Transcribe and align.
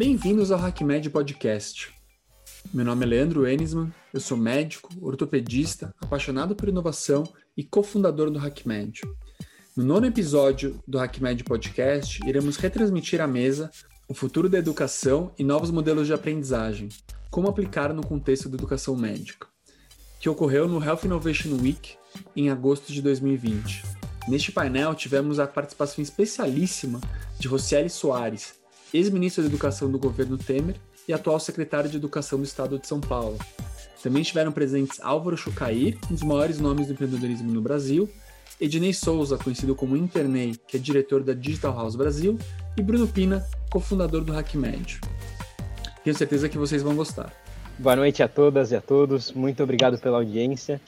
Bem-vindos 0.00 0.50
ao 0.50 0.58
HackMed 0.58 1.10
Podcast. 1.10 1.92
Meu 2.72 2.86
nome 2.86 3.04
é 3.04 3.08
Leandro 3.08 3.46
Enisman, 3.46 3.92
eu 4.14 4.18
sou 4.18 4.34
médico, 4.34 4.88
ortopedista, 4.98 5.94
apaixonado 6.00 6.56
por 6.56 6.70
inovação 6.70 7.22
e 7.54 7.62
cofundador 7.62 8.30
do 8.30 8.38
HackMed. 8.38 9.02
No 9.76 9.84
nono 9.84 10.06
episódio 10.06 10.82
do 10.88 10.98
HackMed 10.98 11.44
Podcast, 11.44 12.18
iremos 12.26 12.56
retransmitir 12.56 13.20
à 13.20 13.26
mesa 13.26 13.70
o 14.08 14.14
futuro 14.14 14.48
da 14.48 14.56
educação 14.56 15.34
e 15.38 15.44
novos 15.44 15.70
modelos 15.70 16.06
de 16.06 16.14
aprendizagem, 16.14 16.88
como 17.30 17.50
aplicar 17.50 17.92
no 17.92 18.02
contexto 18.02 18.48
da 18.48 18.56
educação 18.56 18.96
médica, 18.96 19.48
que 20.18 20.30
ocorreu 20.30 20.66
no 20.66 20.82
Health 20.82 21.04
Innovation 21.04 21.58
Week 21.60 21.96
em 22.34 22.48
agosto 22.48 22.90
de 22.90 23.02
2020. 23.02 23.84
Neste 24.26 24.50
painel 24.50 24.94
tivemos 24.94 25.38
a 25.38 25.46
participação 25.46 26.02
especialíssima 26.02 27.02
de 27.38 27.48
Rocieli 27.48 27.90
Soares, 27.90 28.59
ex-ministro 28.92 29.42
da 29.42 29.48
Educação 29.48 29.90
do 29.90 29.98
governo 29.98 30.36
Temer 30.36 30.76
e 31.06 31.12
atual 31.12 31.38
secretário 31.40 31.90
de 31.90 31.96
Educação 31.96 32.38
do 32.38 32.44
Estado 32.44 32.78
de 32.78 32.86
São 32.86 33.00
Paulo. 33.00 33.38
Também 34.02 34.22
estiveram 34.22 34.50
presentes 34.50 35.00
Álvaro 35.00 35.36
Chucair, 35.36 35.98
um 36.10 36.14
dos 36.14 36.22
maiores 36.22 36.58
nomes 36.58 36.86
do 36.86 36.94
empreendedorismo 36.94 37.52
no 37.52 37.60
Brasil, 37.60 38.08
Ednei 38.60 38.92
Souza, 38.92 39.38
conhecido 39.38 39.74
como 39.74 39.96
Internei, 39.96 40.54
que 40.66 40.76
é 40.76 40.80
diretor 40.80 41.22
da 41.22 41.32
Digital 41.32 41.74
House 41.74 41.96
Brasil, 41.96 42.38
e 42.76 42.82
Bruno 42.82 43.06
Pina, 43.06 43.46
cofundador 43.70 44.22
do 44.22 44.36
HackMed. 44.36 45.00
Tenho 46.04 46.16
certeza 46.16 46.48
que 46.48 46.58
vocês 46.58 46.82
vão 46.82 46.94
gostar. 46.94 47.32
Boa 47.78 47.96
noite 47.96 48.22
a 48.22 48.28
todas 48.28 48.72
e 48.72 48.76
a 48.76 48.80
todos, 48.80 49.32
muito 49.32 49.62
obrigado 49.62 49.98
pela 49.98 50.18
audiência. 50.18 50.80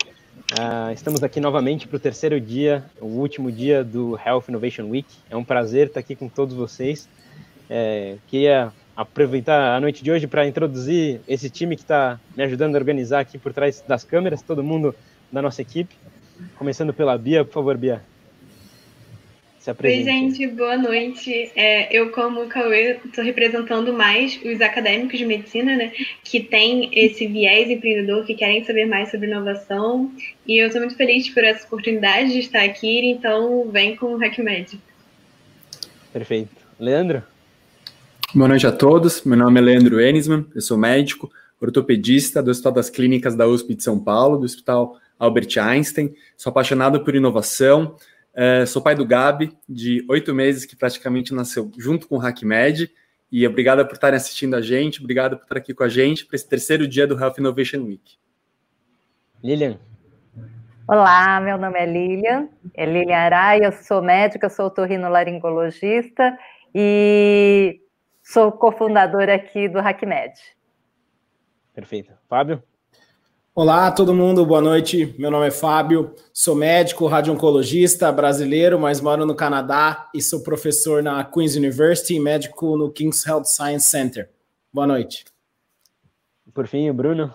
Uh, 0.52 0.92
estamos 0.92 1.22
aqui 1.22 1.40
novamente 1.40 1.88
para 1.88 1.96
o 1.96 2.00
terceiro 2.00 2.38
dia, 2.38 2.84
o 3.00 3.06
último 3.06 3.50
dia 3.50 3.82
do 3.82 4.18
Health 4.18 4.44
Innovation 4.48 4.88
Week. 4.88 5.08
É 5.30 5.36
um 5.36 5.44
prazer 5.44 5.86
estar 5.86 6.00
aqui 6.00 6.14
com 6.14 6.28
todos 6.28 6.54
vocês. 6.54 7.08
É, 7.68 8.16
queria 8.28 8.72
aproveitar 8.96 9.74
a 9.76 9.80
noite 9.80 10.04
de 10.04 10.10
hoje 10.10 10.26
para 10.26 10.46
introduzir 10.46 11.20
esse 11.26 11.48
time 11.48 11.76
que 11.76 11.82
está 11.82 12.20
me 12.36 12.42
ajudando 12.44 12.74
a 12.74 12.78
organizar 12.78 13.20
aqui 13.20 13.38
por 13.38 13.52
trás 13.52 13.82
das 13.86 14.04
câmeras, 14.04 14.42
todo 14.42 14.62
mundo 14.62 14.94
da 15.30 15.40
nossa 15.40 15.62
equipe. 15.62 15.94
Começando 16.56 16.92
pela 16.92 17.16
Bia, 17.16 17.44
por 17.44 17.52
favor, 17.52 17.76
Bia. 17.76 18.02
Se 19.62 19.70
Oi, 19.70 20.02
gente, 20.02 20.44
boa 20.48 20.76
noite. 20.76 21.52
É, 21.54 21.96
eu, 21.96 22.10
como 22.10 22.48
Cauê, 22.48 22.98
estou 23.04 23.22
representando 23.22 23.92
mais 23.92 24.36
os 24.44 24.60
acadêmicos 24.60 25.16
de 25.16 25.24
medicina, 25.24 25.76
né, 25.76 25.92
que 26.24 26.40
têm 26.40 26.90
esse 26.92 27.28
viés 27.28 27.70
empreendedor, 27.70 28.26
que 28.26 28.34
querem 28.34 28.64
saber 28.64 28.86
mais 28.86 29.12
sobre 29.12 29.28
inovação. 29.28 30.10
E 30.44 30.60
eu 30.60 30.66
estou 30.66 30.82
muito 30.82 30.96
feliz 30.96 31.28
por 31.28 31.44
essa 31.44 31.64
oportunidade 31.64 32.32
de 32.32 32.40
estar 32.40 32.64
aqui, 32.64 33.06
então 33.06 33.70
vem 33.70 33.94
com 33.94 34.06
o 34.06 34.20
HackMed. 34.20 34.80
Perfeito. 36.12 36.56
Leandro? 36.76 37.22
Boa 38.34 38.48
noite 38.48 38.66
a 38.66 38.72
todos. 38.72 39.24
Meu 39.24 39.36
nome 39.36 39.60
é 39.60 39.62
Leandro 39.62 40.00
Enisman, 40.00 40.46
eu 40.54 40.62
sou 40.62 40.78
médico, 40.78 41.30
ortopedista 41.60 42.42
do 42.42 42.50
Hospital 42.50 42.72
das 42.72 42.88
Clínicas 42.88 43.36
da 43.36 43.46
USP 43.46 43.74
de 43.74 43.82
São 43.82 44.02
Paulo, 44.02 44.38
do 44.38 44.46
Hospital 44.46 44.96
Albert 45.18 45.58
Einstein. 45.58 46.14
Sou 46.34 46.50
apaixonado 46.50 47.04
por 47.04 47.14
inovação. 47.14 47.94
É, 48.32 48.64
sou 48.64 48.80
pai 48.80 48.94
do 48.94 49.04
Gabi, 49.04 49.54
de 49.68 50.02
oito 50.08 50.34
meses, 50.34 50.64
que 50.64 50.74
praticamente 50.74 51.34
nasceu 51.34 51.70
junto 51.76 52.08
com 52.08 52.16
o 52.16 52.20
HackMed. 52.26 52.90
E 53.30 53.46
obrigado 53.46 53.84
por 53.84 53.92
estarem 53.92 54.16
assistindo 54.16 54.56
a 54.56 54.62
gente, 54.62 55.00
obrigado 55.00 55.36
por 55.36 55.42
estar 55.42 55.58
aqui 55.58 55.74
com 55.74 55.84
a 55.84 55.88
gente 55.90 56.24
para 56.24 56.36
esse 56.36 56.48
terceiro 56.48 56.88
dia 56.88 57.06
do 57.06 57.20
Health 57.20 57.34
Innovation 57.36 57.82
Week. 57.82 58.16
Lilian. 59.44 59.78
Olá, 60.88 61.38
meu 61.38 61.58
nome 61.58 61.78
é 61.78 61.84
Lilian, 61.84 62.48
é 62.74 62.86
Lilian 62.86 63.14
Arai, 63.14 63.58
eu 63.62 63.72
sou 63.72 64.00
médica, 64.00 64.48
sou 64.48 64.66
otorrinolaringologista 64.66 66.34
e 66.74 67.81
Sou 68.32 68.50
cofundadora 68.50 69.34
aqui 69.34 69.68
do 69.68 69.78
HackMed. 69.78 70.32
Perfeito. 71.74 72.14
Fábio? 72.26 72.62
Olá, 73.54 73.92
todo 73.92 74.14
mundo, 74.14 74.46
boa 74.46 74.62
noite. 74.62 75.14
Meu 75.18 75.30
nome 75.30 75.48
é 75.48 75.50
Fábio, 75.50 76.14
sou 76.32 76.56
médico, 76.56 77.06
radio-oncologista 77.06 78.10
brasileiro, 78.10 78.80
mas 78.80 79.02
moro 79.02 79.26
no 79.26 79.34
Canadá 79.34 80.08
e 80.14 80.22
sou 80.22 80.42
professor 80.42 81.02
na 81.02 81.22
Queen's 81.22 81.56
University 81.56 82.14
e 82.14 82.20
médico 82.20 82.74
no 82.78 82.90
King's 82.90 83.26
Health 83.26 83.44
Science 83.44 83.90
Center. 83.90 84.30
Boa 84.72 84.86
noite. 84.86 85.26
Por 86.54 86.66
fim, 86.66 86.88
o 86.88 86.94
Bruno. 86.94 87.34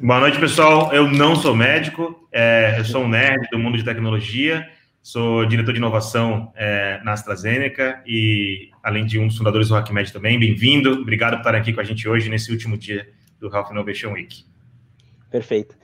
Boa 0.00 0.20
noite, 0.20 0.40
pessoal. 0.40 0.90
Eu 0.94 1.10
não 1.10 1.36
sou 1.36 1.54
médico, 1.54 2.26
é, 2.32 2.76
eu 2.78 2.86
sou 2.86 3.02
um 3.02 3.08
nerd 3.08 3.46
do 3.50 3.58
mundo 3.58 3.76
de 3.76 3.84
tecnologia 3.84 4.66
Sou 5.02 5.44
diretor 5.46 5.72
de 5.72 5.78
inovação 5.78 6.52
é, 6.54 7.02
na 7.02 7.12
AstraZeneca 7.12 8.00
e, 8.06 8.70
além 8.82 9.04
de 9.04 9.18
um 9.18 9.26
dos 9.26 9.36
fundadores 9.36 9.68
do 9.68 9.74
HackMed 9.74 10.12
também. 10.12 10.38
Bem-vindo. 10.38 10.92
Obrigado 10.92 11.32
por 11.32 11.38
estar 11.38 11.54
aqui 11.56 11.72
com 11.72 11.80
a 11.80 11.84
gente 11.84 12.08
hoje, 12.08 12.30
nesse 12.30 12.52
último 12.52 12.78
dia 12.78 13.08
do 13.40 13.52
Health 13.52 13.72
Innovation 13.72 14.12
Week. 14.12 14.44
Perfeito. 15.28 15.76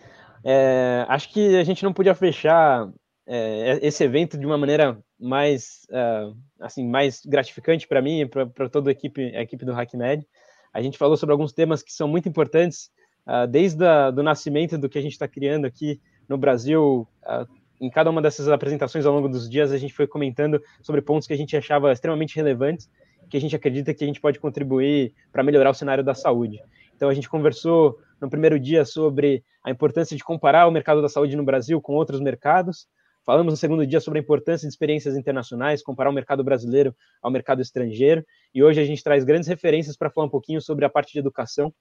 É, 0.44 1.04
acho 1.08 1.32
que 1.32 1.56
a 1.56 1.64
gente 1.64 1.82
não 1.82 1.92
podia 1.92 2.14
fechar 2.14 2.88
é, 3.26 3.80
esse 3.82 4.04
evento 4.04 4.38
de 4.38 4.46
uma 4.46 4.56
maneira 4.56 4.96
mais, 5.18 5.84
é, 5.90 6.30
assim, 6.60 6.88
mais 6.88 7.20
gratificante 7.26 7.88
para 7.88 8.00
mim 8.00 8.20
e 8.20 8.26
para 8.26 8.68
toda 8.68 8.88
a 8.88 8.92
equipe, 8.92 9.34
a 9.34 9.42
equipe 9.42 9.64
do 9.64 9.72
HackMed. 9.72 10.24
A 10.72 10.80
gente 10.80 10.96
falou 10.96 11.16
sobre 11.16 11.32
alguns 11.32 11.52
temas 11.52 11.82
que 11.82 11.92
são 11.92 12.06
muito 12.06 12.28
importantes, 12.28 12.88
uh, 13.26 13.48
desde 13.48 13.82
o 13.84 14.22
nascimento 14.22 14.78
do 14.78 14.88
que 14.88 14.98
a 14.98 15.02
gente 15.02 15.12
está 15.12 15.26
criando 15.26 15.66
aqui 15.66 16.00
no 16.28 16.38
Brasil, 16.38 17.08
uh, 17.24 17.57
em 17.80 17.90
cada 17.90 18.10
uma 18.10 18.20
dessas 18.20 18.48
apresentações 18.48 19.06
ao 19.06 19.14
longo 19.14 19.28
dos 19.28 19.48
dias, 19.48 19.72
a 19.72 19.78
gente 19.78 19.94
foi 19.94 20.06
comentando 20.06 20.62
sobre 20.82 21.00
pontos 21.00 21.26
que 21.26 21.32
a 21.32 21.36
gente 21.36 21.56
achava 21.56 21.92
extremamente 21.92 22.34
relevantes, 22.36 22.90
que 23.28 23.36
a 23.36 23.40
gente 23.40 23.54
acredita 23.54 23.94
que 23.94 24.04
a 24.04 24.06
gente 24.06 24.20
pode 24.20 24.38
contribuir 24.40 25.14
para 25.30 25.42
melhorar 25.42 25.70
o 25.70 25.74
cenário 25.74 26.02
da 26.02 26.14
saúde. 26.14 26.60
Então, 26.96 27.08
a 27.08 27.14
gente 27.14 27.28
conversou 27.28 27.98
no 28.20 28.28
primeiro 28.28 28.58
dia 28.58 28.84
sobre 28.84 29.44
a 29.64 29.70
importância 29.70 30.16
de 30.16 30.24
comparar 30.24 30.66
o 30.66 30.70
mercado 30.70 31.00
da 31.00 31.08
saúde 31.08 31.36
no 31.36 31.44
Brasil 31.44 31.80
com 31.80 31.94
outros 31.94 32.20
mercados. 32.20 32.88
Falamos 33.24 33.52
no 33.52 33.56
segundo 33.56 33.86
dia 33.86 34.00
sobre 34.00 34.18
a 34.18 34.22
importância 34.22 34.66
de 34.66 34.72
experiências 34.72 35.16
internacionais, 35.16 35.82
comparar 35.82 36.10
o 36.10 36.12
mercado 36.12 36.42
brasileiro 36.42 36.94
ao 37.22 37.30
mercado 37.30 37.60
estrangeiro. 37.60 38.24
E 38.54 38.62
hoje 38.62 38.80
a 38.80 38.84
gente 38.84 39.04
traz 39.04 39.22
grandes 39.22 39.48
referências 39.48 39.96
para 39.96 40.10
falar 40.10 40.26
um 40.26 40.30
pouquinho 40.30 40.60
sobre 40.60 40.84
a 40.84 40.88
parte 40.88 41.12
de 41.12 41.18
educação, 41.18 41.72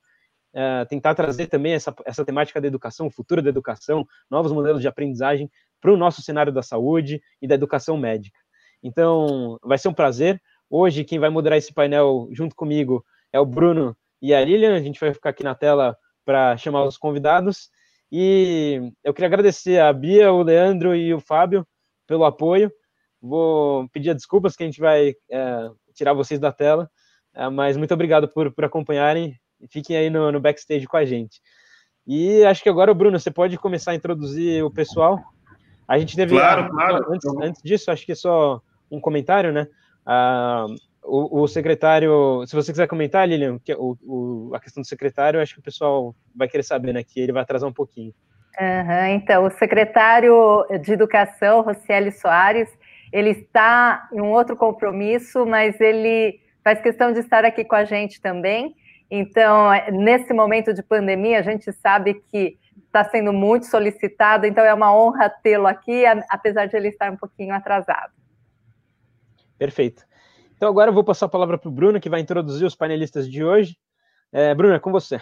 Uh, 0.53 0.87
tentar 0.87 1.13
trazer 1.13 1.47
também 1.47 1.73
essa, 1.73 1.93
essa 2.03 2.25
temática 2.25 2.59
da 2.59 2.67
educação, 2.67 3.05
o 3.05 3.11
futuro 3.11 3.43
da 3.43 3.49
educação, 3.49 4.07
novos 4.31 4.51
modelos 4.51 4.81
de 4.81 4.87
aprendizagem 4.87 5.51
para 5.81 5.91
o 5.91 5.97
nosso 5.97 6.21
cenário 6.21 6.51
da 6.51 6.61
saúde 6.61 7.21
e 7.41 7.47
da 7.47 7.55
educação 7.55 7.97
médica. 7.97 8.39
Então, 8.83 9.57
vai 9.63 9.77
ser 9.77 9.89
um 9.89 9.93
prazer. 9.93 10.41
Hoje, 10.69 11.03
quem 11.03 11.19
vai 11.19 11.29
moderar 11.29 11.57
esse 11.57 11.73
painel 11.73 12.27
junto 12.31 12.55
comigo 12.55 13.03
é 13.31 13.39
o 13.39 13.45
Bruno 13.45 13.95
e 14.21 14.33
a 14.33 14.43
Lilian. 14.43 14.75
A 14.75 14.81
gente 14.81 14.99
vai 14.99 15.13
ficar 15.13 15.29
aqui 15.29 15.43
na 15.43 15.55
tela 15.55 15.97
para 16.25 16.57
chamar 16.57 16.83
os 16.83 16.97
convidados. 16.97 17.69
E 18.11 18.91
eu 19.03 19.13
queria 19.13 19.27
agradecer 19.27 19.79
a 19.79 19.91
Bia, 19.91 20.31
o 20.31 20.41
Leandro 20.41 20.95
e 20.95 21.13
o 21.13 21.19
Fábio 21.19 21.65
pelo 22.07 22.25
apoio. 22.25 22.71
Vou 23.21 23.87
pedir 23.89 24.13
desculpas 24.13 24.55
que 24.55 24.63
a 24.63 24.65
gente 24.65 24.79
vai 24.79 25.13
é, 25.29 25.69
tirar 25.93 26.13
vocês 26.13 26.39
da 26.39 26.51
tela, 26.51 26.89
é, 27.33 27.49
mas 27.49 27.75
muito 27.75 27.93
obrigado 27.93 28.27
por, 28.27 28.53
por 28.53 28.63
acompanharem. 28.63 29.35
Fiquem 29.69 29.97
aí 29.97 30.09
no, 30.09 30.31
no 30.31 30.39
backstage 30.39 30.85
com 30.85 30.97
a 30.97 31.05
gente. 31.05 31.41
E 32.05 32.43
acho 32.45 32.63
que 32.63 32.69
agora, 32.69 32.93
Bruno, 32.93 33.19
você 33.19 33.31
pode 33.31 33.57
começar 33.57 33.91
a 33.91 33.95
introduzir 33.95 34.63
o 34.63 34.71
pessoal. 34.71 35.19
A 35.87 35.97
gente 35.97 36.15
teve. 36.15 36.35
Claro, 36.35 36.69
claro. 36.69 37.13
Antes, 37.13 37.29
antes 37.41 37.61
disso, 37.63 37.89
acho 37.89 38.05
que 38.05 38.11
é 38.11 38.15
só 38.15 38.61
um 38.91 38.99
comentário, 38.99 39.51
né? 39.51 39.67
Ah, 40.05 40.65
o, 41.03 41.41
o, 41.41 41.47
secretário, 41.47 42.45
se 42.45 42.55
você 42.55 42.71
quiser 42.71 42.87
comentar, 42.87 43.27
Lilian, 43.27 43.59
que, 43.59 43.73
o, 43.73 43.97
o, 44.03 44.51
a 44.53 44.59
questão 44.59 44.81
do 44.81 44.87
secretário, 44.87 45.41
acho 45.41 45.53
que 45.53 45.59
o 45.59 45.63
pessoal 45.63 46.13
vai 46.35 46.47
querer 46.47 46.63
saber, 46.63 46.93
né? 46.93 47.03
Que 47.03 47.19
ele 47.19 47.31
vai 47.31 47.43
atrasar 47.43 47.69
um 47.69 47.73
pouquinho. 47.73 48.13
Uhum, 48.59 49.05
então, 49.13 49.45
o 49.45 49.51
secretário 49.51 50.65
de 50.81 50.91
Educação, 50.91 51.61
Rocieli 51.61 52.11
Soares, 52.11 52.69
ele 53.13 53.29
está 53.29 54.09
em 54.11 54.19
um 54.19 54.31
outro 54.31 54.57
compromisso, 54.57 55.45
mas 55.45 55.79
ele 55.79 56.39
faz 56.63 56.81
questão 56.81 57.13
de 57.13 57.19
estar 57.19 57.45
aqui 57.45 57.63
com 57.63 57.75
a 57.75 57.85
gente 57.85 58.19
também. 58.19 58.75
Então, 59.09 59.69
nesse 59.91 60.33
momento 60.33 60.73
de 60.73 60.83
pandemia, 60.83 61.39
a 61.39 61.41
gente 61.41 61.71
sabe 61.71 62.15
que 62.29 62.57
está 62.85 63.03
sendo 63.03 63.33
muito 63.33 63.65
solicitado, 63.65 64.45
então 64.45 64.63
é 64.63 64.73
uma 64.73 64.95
honra 64.95 65.29
tê-lo 65.29 65.67
aqui, 65.67 66.05
apesar 66.29 66.65
de 66.65 66.75
ele 66.75 66.89
estar 66.89 67.11
um 67.11 67.17
pouquinho 67.17 67.53
atrasado. 67.53 68.11
Perfeito. 69.57 70.03
Então 70.55 70.69
agora 70.69 70.89
eu 70.89 70.93
vou 70.93 71.03
passar 71.03 71.27
a 71.27 71.29
palavra 71.29 71.57
para 71.57 71.69
o 71.69 71.71
Bruno, 71.71 71.99
que 71.99 72.09
vai 72.09 72.19
introduzir 72.19 72.65
os 72.65 72.75
panelistas 72.75 73.29
de 73.29 73.43
hoje. 73.43 73.77
É, 74.31 74.53
Bruno, 74.53 74.73
é 74.73 74.79
com 74.79 74.91
você. 74.91 75.21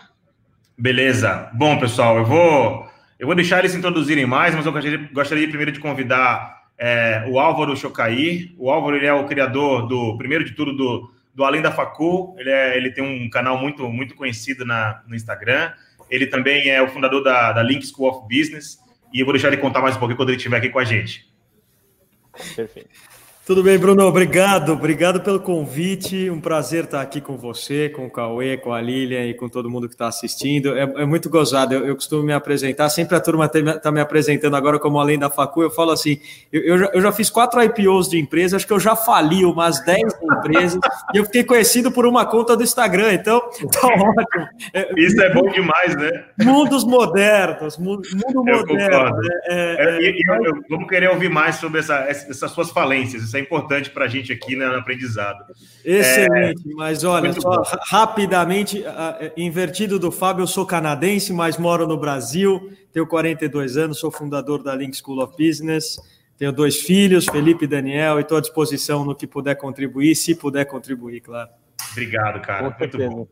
Beleza. 0.78 1.50
Bom, 1.54 1.80
pessoal, 1.80 2.18
eu 2.18 2.26
vou, 2.26 2.88
eu 3.20 3.28
vou 3.28 3.36
deixar 3.36 3.60
eles 3.60 3.76
introduzirem 3.76 4.26
mais, 4.26 4.56
mas 4.56 4.66
eu 4.66 4.72
gostaria, 4.72 5.10
gostaria 5.14 5.48
primeiro 5.48 5.72
de 5.72 5.80
convidar 5.80 6.66
é, 6.78 7.26
o 7.30 7.40
Álvaro 7.40 7.76
Chocair. 7.76 8.54
O 8.58 8.70
Álvaro 8.70 8.96
ele 8.96 9.06
é 9.06 9.14
o 9.14 9.26
criador 9.26 9.88
do, 9.88 10.18
primeiro 10.18 10.44
de 10.44 10.54
tudo, 10.54 10.76
do, 10.76 11.12
do 11.34 11.44
Além 11.44 11.62
da 11.62 11.72
Facu. 11.72 12.36
Ele, 12.38 12.50
é, 12.50 12.78
ele 12.78 12.92
tem 12.92 13.04
um 13.04 13.30
canal 13.30 13.58
muito, 13.58 13.90
muito 13.90 14.16
conhecido 14.16 14.66
na, 14.66 15.02
no 15.08 15.16
Instagram. 15.16 15.72
Ele 16.10 16.28
também 16.28 16.70
é 16.70 16.82
o 16.82 16.88
fundador 16.88 17.24
da, 17.24 17.52
da 17.52 17.64
Link 17.64 17.86
School 17.86 18.10
of 18.10 18.28
Business. 18.28 18.78
E 19.14 19.20
eu 19.20 19.26
vou 19.26 19.34
deixar 19.34 19.48
ele 19.48 19.58
contar 19.58 19.82
mais 19.82 19.96
um 19.96 20.00
pouquinho 20.00 20.18
quando 20.18 20.30
ele 20.30 20.38
estiver 20.38 20.58
aqui 20.58 20.70
com 20.70 20.80
a 20.80 20.84
gente. 20.84 21.26
Perfeito. 22.56 22.90
Tudo 23.46 23.62
bem, 23.62 23.78
Bruno? 23.78 24.04
Obrigado, 24.08 24.74
obrigado 24.74 25.22
pelo 25.22 25.40
convite. 25.40 26.32
Um 26.32 26.42
prazer 26.42 26.86
estar 26.86 27.00
aqui 27.00 27.22
com 27.22 27.38
você, 27.38 27.90
com 27.90 28.08
o 28.08 28.10
Cauê, 28.10 28.58
com 28.58 28.74
a 28.74 28.82
Lilian 28.82 29.28
e 29.28 29.36
com 29.36 29.48
todo 29.48 29.70
mundo 29.70 29.88
que 29.88 29.94
está 29.94 30.08
assistindo. 30.08 30.76
É, 30.76 30.82
é, 30.82 31.06
muito 31.06 31.30
gozado. 31.30 31.76
Eu, 31.76 31.86
eu, 31.86 31.94
costumo 31.94 32.24
me 32.24 32.34
apresentar, 32.34 32.90
sempre 32.90 33.16
a 33.16 33.20
turma 33.20 33.46
está 33.46 33.92
me 33.92 34.02
apresentando 34.02 34.56
agora 34.56 34.80
como 34.80 35.00
além 35.00 35.20
da 35.20 35.30
Facu. 35.30 35.62
Eu 35.62 35.70
falo 35.70 35.92
assim: 35.92 36.20
eu, 36.52 36.64
eu, 36.64 36.78
já, 36.80 36.86
eu, 36.92 37.02
já, 37.02 37.12
fiz 37.12 37.30
quatro 37.30 37.62
IPOs 37.62 38.10
de 38.10 38.18
empresa, 38.18 38.56
acho 38.56 38.66
que 38.66 38.74
eu 38.74 38.80
já 38.80 38.96
fali 38.96 39.46
umas 39.46 39.80
10 39.86 40.02
empresas 40.24 40.80
e 41.14 41.20
eu 41.20 41.26
fiquei 41.26 41.44
conhecido 41.44 41.92
por 41.92 42.08
uma 42.08 42.26
conta 42.26 42.58
do 42.58 42.64
Instagram, 42.64 43.14
então 43.14 43.40
tá 43.72 43.86
ótimo. 43.94 44.48
É, 44.74 44.92
Isso 45.00 45.22
é 45.22 45.32
bom 45.32 45.48
demais, 45.52 45.96
né? 45.96 46.10
Mundos 46.44 46.84
modernos, 46.84 47.78
mundo, 47.78 48.02
mundo 48.12 48.44
moderno. 48.44 49.20
É, 49.48 50.12
vamos 50.68 50.90
querer 50.90 51.12
ouvir 51.12 51.30
mais 51.30 51.58
sobre 51.58 51.82
essa, 51.82 52.08
essas 52.10 52.50
suas 52.50 52.72
falências 52.72 53.35
isso 53.36 53.38
é 53.38 53.40
importante 53.40 53.90
para 53.90 54.06
a 54.06 54.08
gente 54.08 54.32
aqui 54.32 54.56
né, 54.56 54.66
no 54.66 54.76
aprendizado. 54.76 55.46
Excelente, 55.84 56.64
é, 56.70 56.74
mas 56.74 57.04
olha, 57.04 57.34
só 57.34 57.58
bom. 57.58 57.64
rapidamente, 57.88 58.84
invertido 59.36 60.00
do 60.00 60.12
Fábio, 60.12 60.44
eu 60.44 60.48
sou 60.48 60.66
canadense, 60.66 61.34
mas 61.34 61.58
moro 61.58 61.86
no 61.88 61.98
Brasil, 61.98 62.72
tenho 62.94 63.06
42 63.06 63.78
anos, 63.78 64.00
sou 64.00 64.10
fundador 64.12 64.64
da 64.64 64.74
Link 64.76 64.96
School 64.96 65.22
of 65.22 65.36
Business, 65.38 65.98
tenho 66.38 66.52
dois 66.52 66.82
filhos, 66.82 67.26
Felipe 67.26 67.66
e 67.66 67.68
Daniel, 67.68 68.18
e 68.18 68.22
estou 68.22 68.38
à 68.38 68.42
disposição 68.42 69.06
no 69.06 69.16
que 69.16 69.28
puder 69.28 69.56
contribuir, 69.56 70.16
se 70.16 70.36
puder 70.36 70.66
contribuir, 70.66 71.22
claro. 71.22 71.50
Obrigado, 71.92 72.42
cara. 72.42 72.76
Muito 72.78 72.98
bom. 72.98 73.28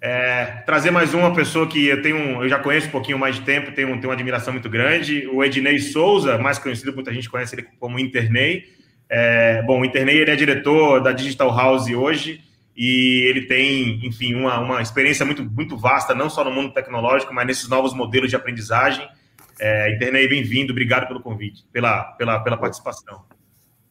É, 0.00 0.62
trazer 0.66 0.90
mais 0.90 1.14
uma 1.14 1.34
pessoa 1.34 1.66
que 1.66 1.86
eu 1.86 2.02
tenho, 2.02 2.42
eu 2.42 2.48
já 2.48 2.58
conheço 2.58 2.88
um 2.88 2.90
pouquinho 2.90 3.18
mais 3.18 3.36
de 3.36 3.40
tempo, 3.40 3.72
tenho, 3.72 3.88
tenho 3.88 4.08
uma 4.08 4.12
admiração 4.12 4.52
muito 4.52 4.68
grande, 4.68 5.26
o 5.32 5.42
Ednei 5.42 5.78
Souza, 5.78 6.36
mais 6.36 6.58
conhecido, 6.58 6.92
muita 6.92 7.10
gente 7.10 7.30
conhece 7.30 7.54
ele 7.54 7.66
como 7.80 7.98
Internei. 7.98 8.64
É, 9.08 9.62
bom, 9.62 9.80
o 9.80 9.84
Internei 9.84 10.18
ele 10.18 10.30
é 10.30 10.36
diretor 10.36 11.00
da 11.00 11.12
Digital 11.12 11.54
House 11.54 11.88
hoje 11.88 12.42
e 12.76 13.26
ele 13.28 13.42
tem, 13.42 14.04
enfim, 14.04 14.34
uma, 14.34 14.58
uma 14.58 14.82
experiência 14.82 15.24
muito, 15.24 15.44
muito 15.44 15.76
vasta, 15.76 16.14
não 16.14 16.28
só 16.28 16.42
no 16.42 16.50
mundo 16.50 16.72
tecnológico, 16.72 17.32
mas 17.32 17.46
nesses 17.46 17.68
novos 17.68 17.94
modelos 17.94 18.30
de 18.30 18.36
aprendizagem. 18.36 19.06
É, 19.60 19.94
Internei, 19.94 20.26
bem-vindo, 20.26 20.72
obrigado 20.72 21.06
pelo 21.06 21.20
convite, 21.20 21.64
pela, 21.72 22.02
pela, 22.14 22.40
pela 22.40 22.56
participação. 22.56 23.22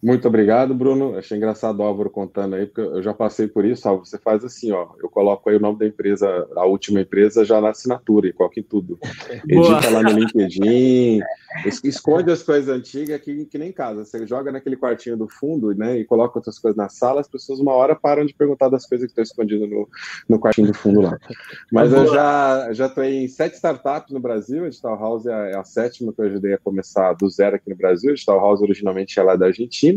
Muito 0.03 0.27
obrigado, 0.27 0.75
Bruno. 0.75 1.17
Achei 1.17 1.37
engraçado 1.37 1.79
o 1.79 1.83
Álvaro 1.83 2.09
contando 2.09 2.55
aí, 2.55 2.65
porque 2.65 2.81
eu 2.81 3.01
já 3.01 3.13
passei 3.13 3.47
por 3.47 3.63
isso. 3.63 3.87
Álvaro, 3.87 4.05
você 4.05 4.17
faz 4.17 4.43
assim, 4.43 4.69
ó. 4.69 4.89
Eu 5.01 5.09
coloco 5.09 5.49
aí 5.49 5.55
o 5.55 5.61
nome 5.61 5.79
da 5.79 5.87
empresa, 5.87 6.45
a 6.57 6.65
última 6.65 6.99
empresa, 6.99 7.45
já 7.45 7.61
na 7.61 7.69
assinatura 7.69 8.27
e 8.27 8.33
coloca 8.33 8.59
em 8.59 8.63
tudo. 8.63 8.99
Edita 9.47 9.89
lá 9.89 10.03
no 10.03 10.09
LinkedIn, 10.09 11.21
esconde 11.85 12.29
as 12.29 12.43
coisas 12.43 12.67
antigas 12.67 13.21
que, 13.21 13.45
que 13.45 13.57
nem 13.57 13.71
casa. 13.71 14.03
Você 14.03 14.27
joga 14.27 14.51
naquele 14.51 14.75
quartinho 14.75 15.15
do 15.15 15.29
fundo, 15.29 15.73
né? 15.73 15.97
E 15.97 16.03
coloca 16.03 16.37
outras 16.37 16.59
coisas 16.59 16.75
na 16.75 16.89
sala, 16.89 17.21
as 17.21 17.27
pessoas 17.29 17.61
uma 17.61 17.71
hora 17.71 17.95
param 17.95 18.25
de 18.25 18.33
perguntar 18.33 18.67
das 18.67 18.85
coisas 18.85 19.05
que 19.05 19.11
estão 19.11 19.23
escondidas 19.23 19.69
no, 19.69 19.87
no 20.27 20.37
quartinho 20.37 20.67
do 20.67 20.73
fundo 20.73 20.99
lá. 20.99 21.17
Mas 21.71 21.93
eu 21.93 22.07
já 22.07 22.73
já 22.73 22.87
estou 22.87 23.05
em 23.05 23.25
sete 23.29 23.53
startups 23.53 24.13
no 24.13 24.19
Brasil. 24.19 24.65
A 24.65 24.69
Digital 24.69 24.99
House 24.99 25.25
é 25.27 25.33
a, 25.33 25.45
é 25.51 25.55
a 25.55 25.63
sétima 25.63 26.11
que 26.11 26.19
eu 26.19 26.25
ajudei 26.25 26.53
a 26.55 26.57
começar 26.57 27.13
do 27.13 27.29
zero 27.29 27.55
aqui 27.55 27.69
no 27.69 27.75
Brasil. 27.77 28.09
A 28.09 28.13
Digital 28.13 28.41
House 28.41 28.61
originalmente 28.61 29.17
é 29.17 29.23
lá 29.23 29.37
da 29.37 29.45
Argentina 29.45 29.92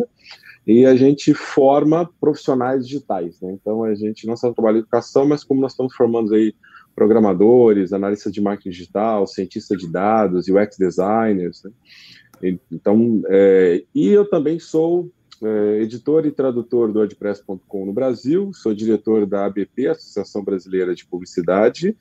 e 0.67 0.85
a 0.85 0.97
gente 0.97 1.33
forma 1.33 2.11
profissionais 2.21 2.87
digitais. 2.87 3.41
Né? 3.41 3.53
Então, 3.53 3.85
a 3.85 3.95
gente 3.95 4.27
não 4.27 4.37
só 4.37 4.53
trabalha 4.53 4.77
em 4.77 4.81
educação, 4.81 5.27
mas 5.27 5.45
como 5.45 5.61
nós 5.61 5.73
estamos 5.73 5.95
formando 5.95 6.35
aí 6.35 6.55
programadores, 6.95 7.93
analistas 7.93 8.33
de 8.33 8.41
marketing 8.41 8.71
digital, 8.71 9.27
cientistas 9.27 9.79
de 9.79 9.91
dados, 9.91 10.49
UX 10.49 10.77
designers. 10.77 11.63
Né? 11.63 12.59
Então, 12.73 13.23
é, 13.29 13.85
e 13.95 14.09
eu 14.09 14.29
também 14.29 14.59
sou 14.59 15.11
é, 15.43 15.83
editor 15.83 16.27
e 16.27 16.31
tradutor 16.31 16.93
do 16.93 16.99
WordPress.com 16.99 17.87
no 17.87 17.93
Brasil, 17.93 18.53
sou 18.53 18.75
diretor 18.75 19.27
da 19.27 19.47
ABP, 19.47 19.89
Associação 19.89 20.43
Brasileira 20.43 20.95
de 20.95 21.07
Publicidade, 21.07 21.97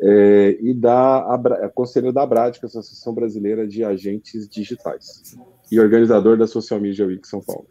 é, 0.00 0.56
e 0.60 0.72
da 0.72 1.40
conselheiro 1.74 2.12
da 2.12 2.22
ABRAD, 2.22 2.58
que 2.58 2.64
é 2.64 2.66
a 2.66 2.68
Associação 2.68 3.14
Brasileira 3.14 3.66
de 3.66 3.84
Agentes 3.84 4.48
Digitais 4.48 5.36
e 5.70 5.78
organizador 5.78 6.36
da 6.36 6.46
Social 6.46 6.80
Media 6.80 7.06
Week 7.06 7.26
São 7.26 7.40
Paulo. 7.40 7.68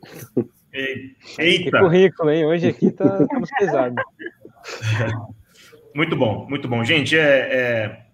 Eita! 0.71 1.71
Que 1.71 1.71
currículo, 1.71 2.29
hein? 2.29 2.45
Hoje 2.45 2.67
aqui 2.67 2.91
tá, 2.91 3.19
estamos 3.21 3.49
pesados. 3.57 4.03
Muito 5.93 6.15
bom, 6.15 6.47
muito 6.47 6.67
bom. 6.67 6.83
Gente, 6.83 7.17
é, 7.17 7.49
é, 7.51 8.05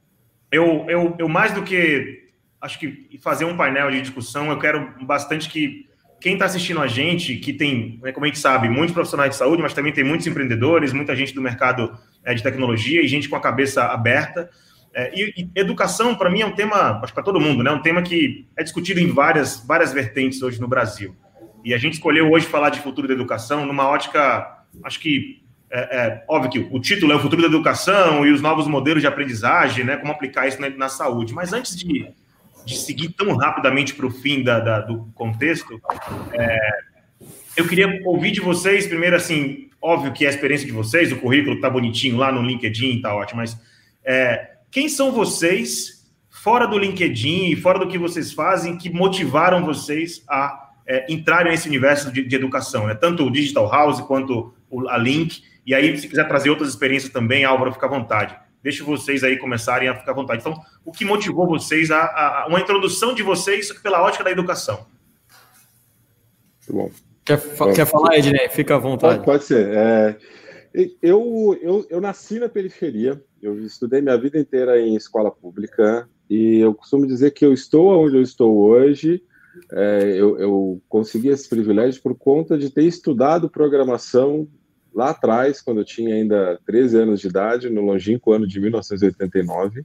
eu, 0.51 0.85
eu, 0.89 1.15
eu 1.19 1.27
mais 1.27 1.53
do 1.53 1.63
que 1.63 2.23
acho 2.61 2.79
que 2.79 3.19
fazer 3.21 3.45
um 3.45 3.57
painel 3.57 3.91
de 3.91 4.01
discussão, 4.01 4.49
eu 4.49 4.57
quero 4.57 4.93
bastante 5.05 5.49
que 5.49 5.87
quem 6.19 6.33
está 6.33 6.45
assistindo 6.45 6.81
a 6.81 6.87
gente, 6.87 7.35
que 7.37 7.53
tem, 7.53 7.99
né, 8.01 8.11
como 8.11 8.25
a 8.25 8.27
gente 8.27 8.39
sabe, 8.39 8.69
muitos 8.69 8.93
profissionais 8.93 9.31
de 9.31 9.35
saúde, 9.35 9.61
mas 9.61 9.73
também 9.73 9.93
tem 9.93 10.03
muitos 10.03 10.25
empreendedores, 10.25 10.93
muita 10.93 11.15
gente 11.15 11.33
do 11.33 11.41
mercado 11.41 11.97
é, 12.23 12.33
de 12.33 12.41
tecnologia 12.41 13.01
e 13.01 13.07
gente 13.07 13.29
com 13.29 13.35
a 13.35 13.41
cabeça 13.41 13.83
aberta. 13.85 14.49
É, 14.93 15.11
e, 15.13 15.33
e, 15.37 15.49
educação, 15.59 16.15
para 16.15 16.29
mim, 16.29 16.41
é 16.41 16.45
um 16.45 16.55
tema, 16.55 16.99
acho 16.99 17.07
que 17.07 17.13
para 17.13 17.23
todo 17.23 17.39
mundo, 17.39 17.61
né? 17.61 17.69
Um 17.71 17.81
tema 17.81 18.01
que 18.01 18.47
é 18.57 18.63
discutido 18.63 18.99
em 18.99 19.11
várias, 19.11 19.63
várias 19.65 19.93
vertentes 19.93 20.41
hoje 20.41 20.59
no 20.59 20.67
Brasil. 20.67 21.15
E 21.65 21.73
a 21.73 21.77
gente 21.77 21.93
escolheu 21.93 22.31
hoje 22.31 22.45
falar 22.45 22.69
de 22.69 22.79
futuro 22.79 23.07
da 23.07 23.13
educação 23.13 23.65
numa 23.65 23.87
ótica, 23.87 24.63
acho 24.83 24.99
que, 24.99 25.43
é, 25.69 25.79
é, 25.79 26.23
óbvio 26.29 26.49
que 26.49 26.67
o 26.71 26.79
título 26.79 27.11
é 27.11 27.15
o 27.15 27.19
futuro 27.19 27.41
da 27.41 27.47
educação 27.47 28.25
e 28.25 28.31
os 28.31 28.41
novos 28.41 28.67
modelos 28.67 29.01
de 29.01 29.07
aprendizagem, 29.07 29.83
né? 29.83 29.97
Como 29.97 30.11
aplicar 30.11 30.47
isso 30.47 30.61
na, 30.61 30.69
na 30.69 30.87
saúde. 30.87 31.33
Mas 31.33 31.51
antes 31.51 31.75
de, 31.75 32.07
de 32.65 32.77
seguir 32.77 33.09
tão 33.09 33.35
rapidamente 33.35 33.93
para 33.93 34.05
o 34.05 34.11
fim 34.11 34.43
da, 34.43 34.59
da, 34.59 34.81
do 34.81 35.05
contexto, 35.13 35.79
é, 36.33 36.57
eu 37.55 37.67
queria 37.67 38.01
ouvir 38.05 38.31
de 38.31 38.41
vocês, 38.41 38.87
primeiro, 38.87 39.15
assim, 39.15 39.69
óbvio 39.81 40.11
que 40.11 40.25
é 40.25 40.27
a 40.27 40.31
experiência 40.31 40.65
de 40.65 40.73
vocês, 40.73 41.11
o 41.11 41.17
currículo 41.17 41.55
está 41.55 41.69
bonitinho 41.69 42.17
lá 42.17 42.31
no 42.31 42.41
LinkedIn, 42.41 43.01
tá 43.01 43.15
ótimo, 43.15 43.39
mas 43.39 43.57
é, 44.03 44.55
quem 44.71 44.89
são 44.89 45.11
vocês, 45.11 46.05
fora 46.29 46.65
do 46.65 46.77
LinkedIn 46.77 47.51
e 47.51 47.55
fora 47.55 47.79
do 47.79 47.87
que 47.87 47.97
vocês 47.97 48.33
fazem, 48.33 48.77
que 48.77 48.89
motivaram 48.89 49.65
vocês 49.65 50.23
a 50.27 50.71
é, 50.85 51.11
entrarem 51.11 51.51
nesse 51.51 51.67
universo 51.67 52.11
de, 52.11 52.23
de, 52.23 52.35
educação? 52.35 52.87
Né? 52.87 52.93
Tanto 52.93 53.25
o 53.25 53.31
Digital 53.31 53.69
House 53.71 54.01
quanto 54.01 54.53
a 54.89 54.97
Link. 54.97 55.41
E 55.65 55.73
aí, 55.73 55.97
se 55.97 56.07
quiser 56.07 56.27
trazer 56.27 56.49
outras 56.49 56.69
experiências 56.69 57.11
também, 57.11 57.43
Álvaro, 57.43 57.73
fica 57.73 57.85
à 57.85 57.89
vontade. 57.89 58.35
Deixo 58.65 58.83
vocês 58.83 59.23
aí 59.23 59.37
começarem 59.37 59.87
a 59.87 59.93
ficar 59.93 60.11
à 60.11 60.15
vontade. 60.15 60.41
Então, 60.41 60.59
o 60.83 60.91
que 60.91 61.05
motivou 61.05 61.45
vocês 61.45 61.91
a, 61.91 61.99
a, 61.99 62.41
a 62.41 62.47
uma 62.47 62.59
introdução 62.59 63.13
de 63.13 63.21
vocês 63.21 63.71
pela 63.73 64.01
ótica 64.01 64.23
da 64.23 64.31
educação? 64.31 64.87
Muito 66.67 66.73
bom. 66.73 66.91
Quer, 67.23 67.39
quer 67.75 67.85
falar, 67.85 68.17
Ednei? 68.17 68.49
Fica 68.49 68.73
à 68.73 68.79
vontade. 68.79 69.17
Pode, 69.17 69.25
pode 69.25 69.43
ser. 69.43 69.69
É, 69.71 70.17
eu, 70.99 71.55
eu, 71.61 71.85
eu 71.91 72.01
nasci 72.01 72.39
na 72.39 72.49
periferia, 72.49 73.23
eu 73.39 73.59
estudei 73.59 74.01
minha 74.01 74.17
vida 74.17 74.39
inteira 74.39 74.81
em 74.81 74.95
escola 74.95 75.29
pública 75.29 76.09
e 76.27 76.57
eu 76.57 76.73
costumo 76.73 77.05
dizer 77.05 77.35
que 77.35 77.45
eu 77.45 77.53
estou 77.53 78.03
onde 78.03 78.17
eu 78.17 78.21
estou 78.23 78.57
hoje. 78.57 79.23
É, 79.71 80.15
eu, 80.17 80.39
eu 80.39 80.81
consegui 80.89 81.27
esse 81.27 81.47
privilégio 81.47 82.01
por 82.01 82.15
conta 82.15 82.57
de 82.57 82.71
ter 82.71 82.85
estudado 82.85 83.47
programação 83.47 84.47
lá 84.95 85.09
atrás, 85.09 85.61
quando 85.61 85.81
eu 85.81 85.85
tinha 85.85 86.15
ainda 86.15 86.57
13 86.65 86.97
anos 86.97 87.19
de 87.19 87.27
idade, 87.27 87.69
no 87.69 87.81
longínquo 87.81 88.31
ano 88.31 88.47
de 88.47 88.59
1989. 88.61 89.83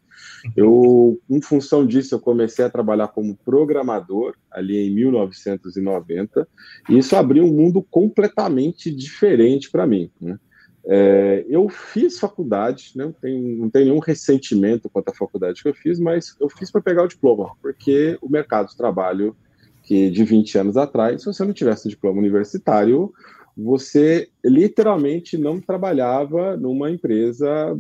Eu, 0.57 1.21
em 1.29 1.43
função 1.43 1.85
disso, 1.85 2.14
eu 2.14 2.21
comecei 2.21 2.64
a 2.64 2.71
trabalhar 2.71 3.09
como 3.09 3.37
programador 3.37 4.37
ali 4.50 4.87
em 4.87 4.95
1990, 4.95 6.47
e 6.88 6.99
isso 6.99 7.17
abriu 7.17 7.45
um 7.45 7.52
mundo 7.52 7.83
completamente 7.83 8.90
diferente 8.90 9.69
para 9.69 9.85
mim. 9.85 10.11
Né? 10.21 10.38
É, 10.85 11.45
eu 11.49 11.69
fiz 11.69 12.19
faculdade, 12.19 12.93
né, 12.95 13.05
não, 13.05 13.12
tenho, 13.12 13.57
não 13.59 13.69
tenho 13.69 13.87
nenhum 13.87 13.99
ressentimento 13.99 14.88
quanto 14.88 15.11
à 15.11 15.14
faculdade 15.14 15.61
que 15.61 15.69
eu 15.69 15.75
fiz, 15.75 15.99
mas 15.99 16.37
eu 16.40 16.49
fiz 16.49 16.71
para 16.71 16.81
pegar 16.81 17.02
o 17.02 17.09
diploma, 17.09 17.50
porque 17.61 18.17
o 18.23 18.31
mercado 18.31 18.69
de 18.69 18.76
trabalho 18.76 19.37
que 19.83 20.09
de 20.09 20.25
20 20.25 20.59
anos 20.59 20.76
atrás, 20.76 21.21
se 21.21 21.26
você 21.26 21.45
não 21.45 21.52
tivesse 21.52 21.88
diploma 21.88 22.19
universitário, 22.19 23.12
você 23.57 24.28
literalmente 24.45 25.37
não 25.37 25.61
trabalhava 25.61 26.57
numa 26.57 26.90
empresa 26.90 27.76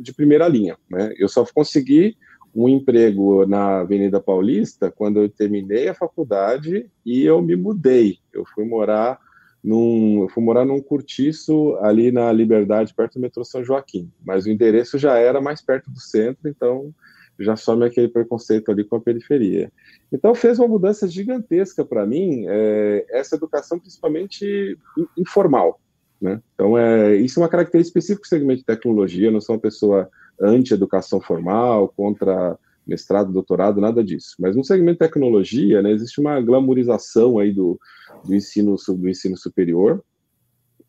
de 0.00 0.12
primeira 0.12 0.48
linha. 0.48 0.76
Né? 0.88 1.12
Eu 1.16 1.28
só 1.28 1.44
consegui 1.44 2.16
um 2.54 2.68
emprego 2.68 3.46
na 3.46 3.80
Avenida 3.80 4.20
Paulista 4.20 4.90
quando 4.90 5.20
eu 5.20 5.28
terminei 5.28 5.88
a 5.88 5.94
faculdade 5.94 6.90
e 7.04 7.24
eu 7.24 7.40
me 7.40 7.54
mudei. 7.54 8.18
Eu 8.32 8.44
fui 8.44 8.64
morar 8.64 9.20
num, 9.62 10.22
eu 10.22 10.28
fui 10.28 10.42
morar 10.42 10.64
num 10.64 10.80
cortiço 10.80 11.76
ali 11.80 12.10
na 12.10 12.32
Liberdade, 12.32 12.94
perto 12.94 13.14
do 13.14 13.20
metrô 13.20 13.44
São 13.44 13.62
Joaquim, 13.62 14.10
mas 14.24 14.46
o 14.46 14.50
endereço 14.50 14.98
já 14.98 15.18
era 15.18 15.40
mais 15.40 15.62
perto 15.62 15.90
do 15.90 16.00
centro, 16.00 16.48
então 16.48 16.92
já 17.40 17.56
some 17.56 17.84
aquele 17.84 18.08
preconceito 18.08 18.70
ali 18.70 18.84
com 18.84 18.96
a 18.96 19.00
periferia. 19.00 19.72
Então 20.12 20.34
fez 20.34 20.58
uma 20.58 20.68
mudança 20.68 21.08
gigantesca 21.08 21.84
para 21.84 22.06
mim 22.06 22.44
é, 22.48 23.06
essa 23.10 23.36
educação 23.36 23.78
principalmente 23.78 24.78
informal, 25.16 25.80
né? 26.20 26.40
Então 26.54 26.76
é 26.76 27.16
isso 27.16 27.40
é 27.40 27.42
uma 27.42 27.48
característica 27.48 27.98
específica 27.98 28.26
do 28.26 28.28
segmento 28.28 28.60
de 28.60 28.66
tecnologia. 28.66 29.28
Eu 29.28 29.32
não 29.32 29.40
sou 29.40 29.54
uma 29.54 29.60
pessoa 29.60 30.08
anti-educação 30.40 31.20
formal, 31.20 31.88
contra 31.96 32.58
mestrado, 32.86 33.32
doutorado, 33.32 33.80
nada 33.80 34.02
disso. 34.02 34.34
Mas 34.38 34.56
no 34.56 34.64
segmento 34.64 34.94
de 34.94 35.06
tecnologia, 35.06 35.80
né, 35.80 35.92
existe 35.92 36.20
uma 36.20 36.40
glamorização 36.40 37.38
aí 37.38 37.52
do, 37.52 37.78
do 38.24 38.34
ensino, 38.34 38.76
do 38.88 39.08
ensino 39.08 39.36
superior, 39.36 40.02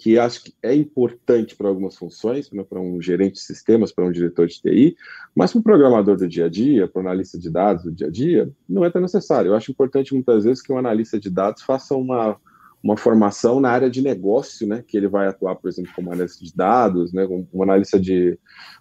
que 0.02 0.18
acho 0.18 0.46
que 0.46 0.56
é 0.64 0.74
importante 0.74 1.56
para 1.56 1.68
algumas 1.68 1.96
funções, 1.96 2.50
né, 2.52 2.64
para 2.68 2.82
um 2.82 3.00
gerente 3.00 3.34
de 3.34 3.42
sistemas, 3.42 3.92
para 3.92 4.04
um 4.04 4.12
diretor 4.12 4.48
de 4.48 4.60
TI, 4.60 4.98
mas 5.36 5.52
para 5.52 5.60
um 5.60 5.62
programador 5.62 6.18
do 6.18 6.28
dia 6.28 6.46
a 6.46 6.50
dia, 6.50 6.88
para 6.88 7.04
um 7.04 7.06
analista 7.06 7.38
de 7.38 7.52
dados 7.52 7.84
do 7.84 7.92
dia 7.92 8.08
a 8.08 8.10
dia, 8.10 8.52
não 8.68 8.84
é 8.84 8.90
tão 8.90 9.00
necessário. 9.00 9.50
Eu 9.50 9.56
acho 9.56 9.70
importante 9.70 10.16
muitas 10.16 10.44
vezes 10.44 10.64
que 10.64 10.74
um 10.74 10.78
analista 10.80 11.20
de 11.20 11.30
dados 11.30 11.62
faça 11.62 11.94
uma, 11.94 12.36
uma 12.84 12.98
formação 12.98 13.60
na 13.60 13.70
área 13.70 13.92
de 13.92 14.02
negócio, 14.02 14.66
né, 14.66 14.84
que 14.88 14.98
ele 14.98 15.08
vai 15.08 15.28
atuar, 15.28 15.56
por 15.56 15.70
exemplo, 15.70 15.92
como 15.96 16.12
analista 16.12 16.44
de 16.44 16.56
dados, 16.56 17.14
né, 17.14 17.28
um 17.54 17.62
analista 17.62 18.00
de 18.00 18.40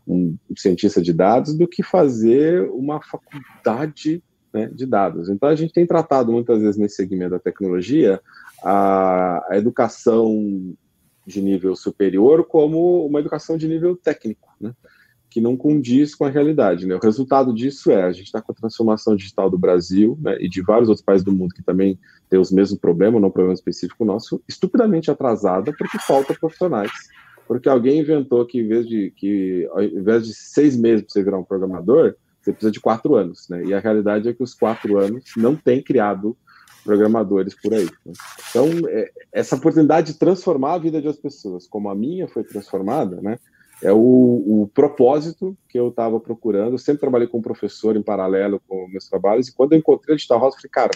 um 0.09 0.39
cientista 0.57 1.03
de 1.03 1.13
dados, 1.13 1.55
do 1.55 1.69
que 1.69 1.83
fazer 1.83 2.63
uma 2.71 2.99
faculdade 3.03 4.23
né, 4.55 4.71
de 4.73 4.87
dados. 4.87 5.29
Então 5.29 5.51
a 5.51 5.55
gente 5.55 5.75
tem 5.75 5.87
tratado 5.87 6.33
muitas 6.33 6.63
vezes 6.63 6.79
nesse 6.79 6.97
segmento 6.97 7.33
da 7.33 7.39
tecnologia 7.39 8.23
a, 8.65 9.47
a 9.51 9.59
educação 9.59 10.75
de 11.31 11.41
nível 11.41 11.75
superior 11.75 12.45
como 12.45 13.07
uma 13.07 13.21
educação 13.21 13.57
de 13.57 13.69
nível 13.69 13.97
técnico, 13.97 14.49
né? 14.61 14.75
que 15.31 15.41
não 15.41 15.57
condiz 15.57 16.15
com 16.15 16.25
a 16.25 16.29
realidade. 16.29 16.87
Né? 16.87 16.97
O 16.97 16.99
resultado 16.99 17.55
disso 17.55 17.91
é 17.91 18.03
a 18.03 18.13
gente 18.13 18.27
está 18.27 18.43
com 18.43 18.51
a 18.51 18.55
transformação 18.55 19.15
digital 19.15 19.49
do 19.49 19.57
Brasil 19.57 20.19
né, 20.21 20.37
e 20.41 20.49
de 20.49 20.61
vários 20.61 20.89
outros 20.89 21.05
países 21.05 21.25
do 21.25 21.33
mundo 21.33 21.55
que 21.55 21.63
também 21.63 21.99
tem 22.29 22.39
os 22.39 22.51
mesmos 22.51 22.81
problemas, 22.81 23.21
não 23.21 23.29
um 23.29 23.33
problema 23.33 23.55
específico 23.55 24.05
nosso, 24.05 24.43
estupidamente 24.49 25.11
atrasada 25.11 25.73
porque 25.79 25.99
falta 26.01 26.35
profissionais. 26.35 26.91
Porque 27.47 27.69
alguém 27.69 28.01
inventou 28.01 28.45
que 28.45 28.61
em 28.61 28.67
vez 28.67 28.87
de, 28.87 29.13
que, 29.17 29.69
ao 29.73 29.83
invés 29.83 30.27
de 30.27 30.35
seis 30.35 30.77
meses 30.77 31.03
para 31.03 31.13
você 31.13 31.23
virar 31.23 31.39
um 31.39 31.45
programador, 31.45 32.15
você 32.41 32.53
precisa 32.53 32.73
de 32.73 32.81
quatro 32.81 33.15
anos. 33.15 33.49
Né? 33.49 33.65
E 33.67 33.75
a 33.75 33.81
realidade 33.81 34.29
é 34.29 34.33
que 34.33 34.43
os 34.43 34.55
quatro 34.55 34.99
anos 34.99 35.25
não 35.37 35.55
tem 35.55 35.83
criado 35.83 36.37
programadores 36.85 37.55
por 37.55 37.75
aí. 37.75 37.89
Né? 38.05 38.13
Então, 38.51 38.67
é, 38.89 39.11
essa 39.33 39.57
oportunidade 39.57 40.13
de 40.13 40.19
transformar 40.19 40.75
a 40.75 40.79
vida 40.79 41.01
de 41.01 41.07
outras 41.07 41.23
pessoas, 41.23 41.67
como 41.67 41.89
a 41.89 41.95
minha 41.95 42.29
foi 42.29 42.45
transformada, 42.45 43.21
né, 43.21 43.39
é 43.83 43.93
o, 43.93 43.99
o 43.99 44.71
propósito 44.75 45.57
que 45.69 45.79
eu 45.79 45.89
estava 45.89 46.21
procurando. 46.21 46.73
Eu 46.73 46.79
sempre 46.79 47.01
trabalhei 47.01 47.27
com 47.27 47.41
professor 47.41 47.97
em 47.97 48.03
paralelo 48.03 48.61
com 48.69 48.87
meus 48.89 49.09
trabalhos, 49.09 49.49
e 49.49 49.55
quando 49.55 49.73
eu 49.73 49.79
encontrei 49.79 50.15
a 50.15 50.17
Digital 50.17 50.41
House, 50.41 50.57
falei, 50.57 50.71
cara, 50.71 50.91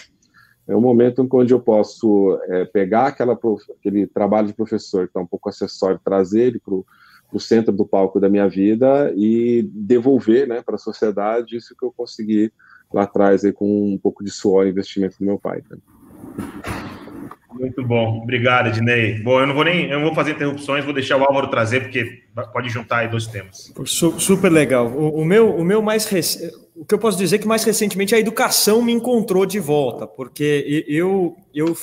é 0.67 0.75
um 0.75 0.81
momento 0.81 1.27
onde 1.31 1.53
eu 1.53 1.59
posso 1.59 2.39
é, 2.43 2.65
pegar 2.65 3.07
aquela, 3.07 3.37
aquele 3.77 4.07
trabalho 4.07 4.47
de 4.47 4.53
professor 4.53 5.01
que 5.01 5.09
está 5.09 5.19
um 5.19 5.27
pouco 5.27 5.49
acessório, 5.49 5.99
trazer 6.03 6.41
ele 6.41 6.59
para 6.59 6.73
o 6.73 7.39
centro 7.39 7.71
do 7.71 7.85
palco 7.85 8.19
da 8.19 8.29
minha 8.29 8.47
vida 8.47 9.13
e 9.15 9.69
devolver 9.71 10.47
né, 10.47 10.61
para 10.63 10.75
a 10.75 10.79
sociedade 10.79 11.55
isso 11.55 11.75
que 11.77 11.85
eu 11.85 11.93
consegui 11.95 12.51
lá 12.95 13.03
atrás 13.03 13.43
aí, 13.43 13.51
com 13.51 13.93
um 13.93 13.97
pouco 13.97 14.23
de 14.23 14.31
suor 14.31 14.65
e 14.65 14.69
investimento 14.69 15.17
do 15.19 15.25
meu 15.25 15.37
pai. 15.37 15.61
Tá? 15.61 15.75
Muito 17.53 17.83
bom, 17.83 18.21
obrigado, 18.21 18.67
Ednei. 18.67 19.21
Bom, 19.21 19.39
eu 19.39 19.47
não 19.47 19.53
vou 19.53 19.63
nem, 19.63 19.89
eu 19.89 19.99
não 19.99 20.07
vou 20.07 20.15
fazer 20.15 20.31
interrupções, 20.31 20.83
vou 20.83 20.93
deixar 20.93 21.17
o 21.17 21.23
Álvaro 21.23 21.47
trazer, 21.49 21.81
porque 21.81 22.23
pode 22.51 22.69
juntar 22.69 22.99
aí 22.99 23.07
dois 23.07 23.27
temas. 23.27 23.73
Super 23.85 24.51
legal. 24.51 24.87
O, 24.87 25.21
o 25.21 25.25
meu, 25.25 25.55
o 25.55 25.63
meu 25.63 25.81
mais 25.81 26.05
rec... 26.05 26.25
o 26.75 26.85
que 26.85 26.93
eu 26.93 26.99
posso 26.99 27.17
dizer 27.17 27.37
é 27.37 27.39
que 27.39 27.47
mais 27.47 27.63
recentemente 27.63 28.13
a 28.13 28.19
educação 28.19 28.81
me 28.81 28.91
encontrou 28.91 29.45
de 29.45 29.59
volta, 29.59 30.05
porque 30.05 30.85
eu, 30.87 31.35
eu 31.53 31.75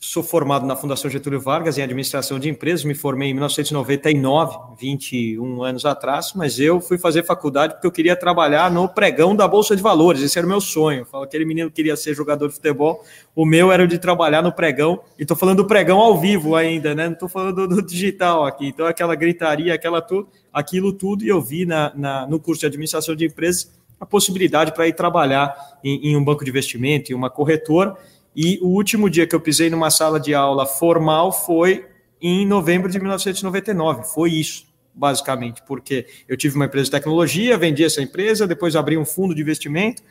sou 0.00 0.22
formado 0.22 0.64
na 0.64 0.76
Fundação 0.76 1.10
Getúlio 1.10 1.40
Vargas 1.40 1.76
em 1.76 1.82
administração 1.82 2.38
de 2.38 2.48
empresas, 2.48 2.84
me 2.84 2.94
formei 2.94 3.30
em 3.30 3.34
1999, 3.34 4.76
21 4.78 5.62
anos 5.64 5.84
atrás, 5.84 6.32
mas 6.36 6.60
eu 6.60 6.80
fui 6.80 6.96
fazer 6.96 7.24
faculdade 7.24 7.74
porque 7.74 7.86
eu 7.88 7.90
queria 7.90 8.14
trabalhar 8.14 8.70
no 8.70 8.88
pregão 8.88 9.34
da 9.34 9.48
Bolsa 9.48 9.74
de 9.74 9.82
Valores, 9.82 10.22
esse 10.22 10.38
era 10.38 10.46
o 10.46 10.48
meu 10.48 10.60
sonho. 10.60 11.04
Aquele 11.14 11.44
menino 11.44 11.68
queria 11.68 11.96
ser 11.96 12.14
jogador 12.14 12.46
de 12.46 12.54
futebol, 12.54 13.04
o 13.34 13.44
meu 13.44 13.72
era 13.72 13.82
o 13.82 13.88
de 13.88 13.98
trabalhar 13.98 14.40
no 14.40 14.52
pregão, 14.52 15.00
e 15.18 15.22
estou 15.22 15.36
falando 15.36 15.58
do 15.58 15.66
pregão 15.66 15.98
ao 15.98 16.16
vivo 16.16 16.54
ainda, 16.54 16.94
né? 16.94 17.06
Não 17.06 17.14
estou 17.14 17.28
falando 17.28 17.66
do, 17.66 17.76
do, 17.76 17.82
digital 17.82 18.44
aqui. 18.44 18.68
Então, 18.68 18.86
aquela 18.86 19.16
gritaria, 19.16 19.74
aquela 19.74 20.00
tudo, 20.00 20.28
aquilo 20.52 20.92
tudo, 20.92 21.24
e 21.24 21.28
eu 21.28 21.42
vi 21.42 21.66
na, 21.66 21.92
na 21.96 22.24
no 22.24 22.38
curso 22.38 22.60
de 22.60 22.66
administração 22.66 23.16
de 23.16 23.26
empresas 23.26 23.76
a 24.00 24.06
possibilidade 24.06 24.72
para 24.72 24.86
ir 24.86 24.92
trabalhar 24.92 25.56
em, 25.82 26.10
em 26.10 26.16
um 26.16 26.22
banco 26.22 26.44
de 26.44 26.50
investimento, 26.50 27.10
em 27.10 27.16
uma 27.16 27.28
corretora, 27.28 27.96
e 28.34 28.58
o 28.62 28.68
último 28.68 29.08
dia 29.10 29.26
que 29.26 29.34
eu 29.34 29.40
pisei 29.40 29.70
numa 29.70 29.90
sala 29.90 30.20
de 30.20 30.34
aula 30.34 30.66
formal 30.66 31.32
foi 31.32 31.86
em 32.20 32.46
novembro 32.46 32.90
de 32.90 32.98
1999. 32.98 34.04
Foi 34.04 34.30
isso, 34.30 34.66
basicamente, 34.94 35.62
porque 35.66 36.06
eu 36.28 36.36
tive 36.36 36.56
uma 36.56 36.66
empresa 36.66 36.84
de 36.86 36.90
tecnologia, 36.92 37.56
vendi 37.56 37.84
essa 37.84 38.02
empresa, 38.02 38.46
depois 38.46 38.76
abri 38.76 38.96
um 38.96 39.04
fundo 39.04 39.34
de 39.34 39.40
investimento 39.40 40.02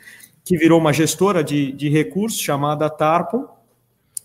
que 0.44 0.56
virou 0.56 0.78
uma 0.78 0.92
gestora 0.92 1.44
de, 1.44 1.72
de 1.72 1.88
recursos 1.88 2.40
chamada 2.40 2.88
Tarpo. 2.88 3.48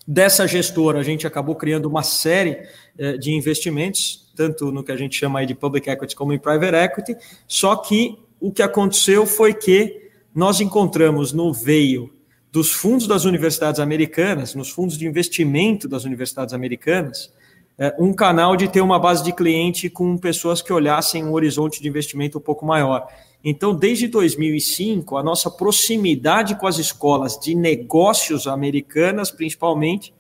Dessa 0.08 0.48
gestora, 0.48 1.00
a 1.00 1.04
gente 1.04 1.28
acabou 1.28 1.56
criando 1.56 1.86
uma 1.86 2.04
série 2.04 2.66
eh, 2.98 3.18
de 3.18 3.32
investimentos, 3.32 4.32
tanto 4.36 4.72
no 4.72 4.84
que 4.84 4.92
a 4.92 4.98
gente 4.98 5.18
chama 5.18 5.40
aí 5.40 5.46
de 5.46 5.56
public 5.56 5.90
equity 5.90 6.16
como 6.16 6.34
em 6.34 6.40
private 6.40 6.76
equity. 6.76 7.18
Só 7.48 7.76
que 7.76 8.18
o 8.40 8.52
que 8.52 8.62
aconteceu 8.62 9.26
foi 9.26 9.54
que 9.54 10.10
nós 10.34 10.60
encontramos 10.60 11.32
no 11.32 11.54
veio 11.54 12.10
dos 12.54 12.72
fundos 12.72 13.08
das 13.08 13.26
universidades 13.26 13.80
americanas, 13.80 14.54
nos 14.54 14.70
fundos 14.70 14.96
de 14.96 15.08
investimento 15.08 15.88
das 15.88 16.04
universidades 16.04 16.54
americanas, 16.54 17.34
é, 17.80 17.96
um 17.98 18.14
canal 18.14 18.56
de 18.56 18.68
ter 18.68 18.80
uma 18.80 19.00
base 19.00 19.24
de 19.24 19.34
cliente 19.34 19.90
com 19.90 20.16
pessoas 20.20 20.62
que 20.62 20.72
olhassem 20.72 21.26
um 21.26 21.32
horizonte 21.32 21.82
de 21.82 21.88
investimento 21.88 22.38
um 22.38 22.42
pouco 22.42 22.64
maior. 22.64 23.08
Então, 23.44 23.74
desde 23.74 24.08
2005, 24.08 25.18
a 25.18 25.24
nossa 25.24 25.50
proximidade 25.50 26.54
com 26.54 26.68
as 26.68 26.78
escolas 26.78 27.40
de 27.40 27.56
negócios 27.56 28.46
americanas, 28.46 29.32
principalmente, 29.32 30.14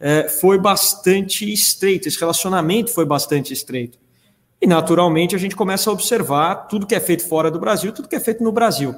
é, 0.00 0.26
foi 0.26 0.58
bastante 0.58 1.52
estreito, 1.52 2.08
esse 2.08 2.18
relacionamento 2.18 2.92
foi 2.92 3.04
bastante 3.04 3.52
estreito. 3.52 3.98
E, 4.58 4.66
naturalmente, 4.66 5.36
a 5.36 5.38
gente 5.38 5.54
começa 5.54 5.90
a 5.90 5.92
observar 5.92 6.66
tudo 6.66 6.86
que 6.86 6.94
é 6.94 7.00
feito 7.00 7.28
fora 7.28 7.50
do 7.50 7.60
Brasil, 7.60 7.92
tudo 7.92 8.08
que 8.08 8.16
é 8.16 8.20
feito 8.20 8.42
no 8.42 8.52
Brasil. 8.52 8.94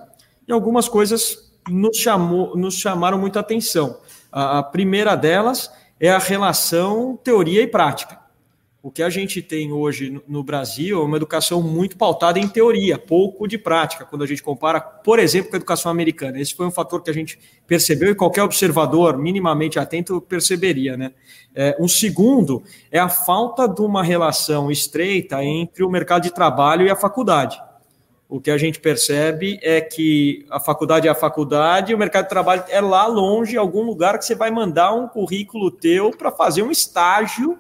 E 0.47 0.53
algumas 0.53 0.89
coisas 0.89 1.46
nos, 1.69 1.97
chamou, 1.97 2.57
nos 2.57 2.75
chamaram 2.75 3.19
muita 3.19 3.41
atenção. 3.41 3.99
A, 4.31 4.63
primeira 4.63 5.15
delas 5.15 5.71
é 5.99 6.11
a 6.11 6.19
relação 6.19 7.19
teoria 7.23 7.63
e 7.63 7.67
prática. 7.67 8.19
O 8.83 8.91
que 8.91 9.03
a 9.03 9.11
gente 9.11 9.43
tem 9.43 9.73
hoje 9.73 10.23
no 10.29 10.45
Brasil 10.45 11.01
é 11.01 11.05
uma 11.05 11.17
educação 11.17 11.61
muito 11.61 11.97
pautada 11.97 12.39
em 12.39 12.47
teoria, 12.47 12.97
pouco 12.97 13.49
de 13.49 13.59
prática, 13.59 14.05
quando 14.05 14.23
a 14.23 14.27
gente 14.27 14.43
compara, 14.43 14.81
por 14.81 15.19
exemplo, 15.19 15.51
com 15.51 15.57
a 15.57 15.59
educação 15.59 15.91
americana. 15.91 16.39
Esse 16.41 16.55
foi 16.55 16.67
um 16.67 16.71
fator 16.71 17.03
que 17.03 17.11
a 17.11 17.15
gente 17.15 17.37
percebeu 17.67 18.13
e 18.13 18.15
qualquer 18.15 18.45
observador 18.45 19.19
minimamente 19.19 19.77
atento 19.77 20.21
perceberia. 20.21 20.97
Né? 20.97 21.11
É, 21.53 21.77
um 21.81 21.89
segundo 21.89 22.63
é 22.93 23.01
a 23.01 23.09
falta 23.09 23.67
de 23.67 23.81
uma 23.81 24.05
relação 24.05 24.71
estreita 24.71 25.43
entre 25.43 25.83
o 25.83 25.91
mercado 25.91 26.23
de 26.23 26.31
trabalho 26.31 26.87
e 26.87 26.91
a 26.91 26.95
faculdade 26.95 27.61
o 28.29 28.41
que 28.41 28.51
a 28.51 28.59
gente 28.59 28.81
percebe 28.81 29.59
é 29.63 29.81
que 29.81 30.45
a 30.51 30.59
faculdade 30.59 31.07
é 31.07 31.11
a 31.11 31.15
faculdade, 31.15 31.95
o 31.95 31.99
mercado 31.99 32.25
de 32.25 32.31
trabalho 32.31 32.65
é 32.69 32.81
lá 32.81 33.07
longe, 33.07 33.57
algum 33.57 33.83
lugar 33.83 34.19
que 34.19 34.25
você 34.25 34.35
vai 34.35 34.51
mandar 34.51 34.93
um 34.95 35.07
currículo 35.07 35.71
teu 35.71 36.11
para 36.11 36.33
fazer 36.33 36.63
um 36.63 36.71
estágio 36.71 37.57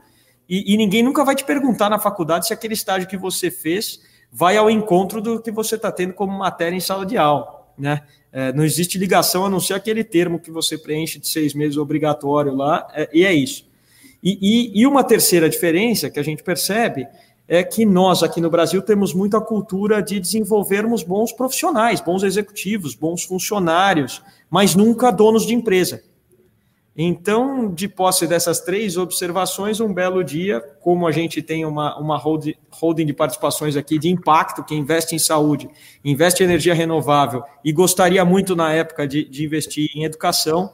e, 0.49 0.75
e, 0.75 0.77
ninguém 0.77 1.03
nunca 1.03 1.25
vai 1.25 1.35
te 1.35 1.45
perguntar 1.45 1.91
na 1.91 1.99
faculdade 1.99 2.47
se 2.47 2.53
aquele 2.53 2.75
estágio 2.75 3.09
que 3.09 3.17
você 3.17 3.51
fez 3.51 4.01
vai 4.31 4.57
ao 4.57 4.71
encontro 4.71 5.21
do 5.21 5.41
que 5.41 5.51
você 5.51 5.75
está 5.75 5.91
tendo 5.91 6.13
como 6.13 6.37
matéria 6.37 6.77
em 6.77 6.81
sala 6.81 7.05
de 7.05 7.17
aula, 7.17 7.67
né? 7.77 8.03
É, 8.33 8.53
não 8.53 8.65
existe 8.65 8.99
ligação 8.99 9.47
a 9.47 9.51
não 9.51 9.59
ser 9.59 9.75
aquele 9.75 10.05
termo 10.05 10.39
que 10.39 10.51
você 10.51 10.77
preenche 10.77 11.19
de 11.19 11.27
seis 11.27 11.55
meses 11.55 11.77
obrigatório 11.77 12.55
lá, 12.55 12.87
é, 12.93 13.09
e 13.13 13.25
é 13.25 13.33
isso. 13.33 13.67
E, 14.23 14.39
e, 14.41 14.81
e 14.83 14.87
uma 14.87 15.03
terceira 15.03 15.49
diferença 15.49 16.11
que 16.11 16.21
a 16.21 16.23
gente 16.23 16.43
percebe 16.43 17.07
é 17.49 17.63
que 17.63 17.87
nós 17.87 18.23
aqui 18.23 18.41
no 18.41 18.51
Brasil 18.51 18.83
temos 18.83 19.15
muita 19.15 19.41
cultura 19.41 20.03
de 20.03 20.19
desenvolvermos 20.19 21.03
bons 21.03 21.33
profissionais, 21.33 22.01
bons 22.01 22.23
executivos, 22.23 22.95
bons 22.95 23.25
funcionários, 23.25 24.23
mas 24.51 24.75
nunca 24.75 25.13
donos 25.13 25.47
de 25.47 25.55
empresa. 25.55 26.03
Então, 26.99 27.73
de 27.73 27.89
posse 27.89 28.27
dessas 28.27 28.61
três 28.61 28.97
observações, 28.97 29.81
um 29.81 29.93
belo 29.93 30.25
dia, 30.25 30.61
como 30.81 31.07
a 31.07 31.13
gente 31.13 31.43
tem 31.43 31.65
uma, 31.65 31.97
uma 31.99 32.17
holding 32.17 33.05
de 33.05 33.13
participações 33.13 33.77
aqui 33.77 33.99
de 33.99 34.09
impacto, 34.09 34.65
que 34.65 34.75
investe 34.75 35.15
em 35.15 35.19
saúde, 35.19 35.69
investe 36.03 36.43
em 36.43 36.47
energia 36.47 36.73
renovável 36.73 37.43
e 37.63 37.71
gostaria 37.71 38.25
muito, 38.25 38.57
na 38.57 38.73
época, 38.73 39.07
de, 39.07 39.29
de 39.29 39.45
investir 39.45 39.91
em 39.95 40.05
educação, 40.05 40.73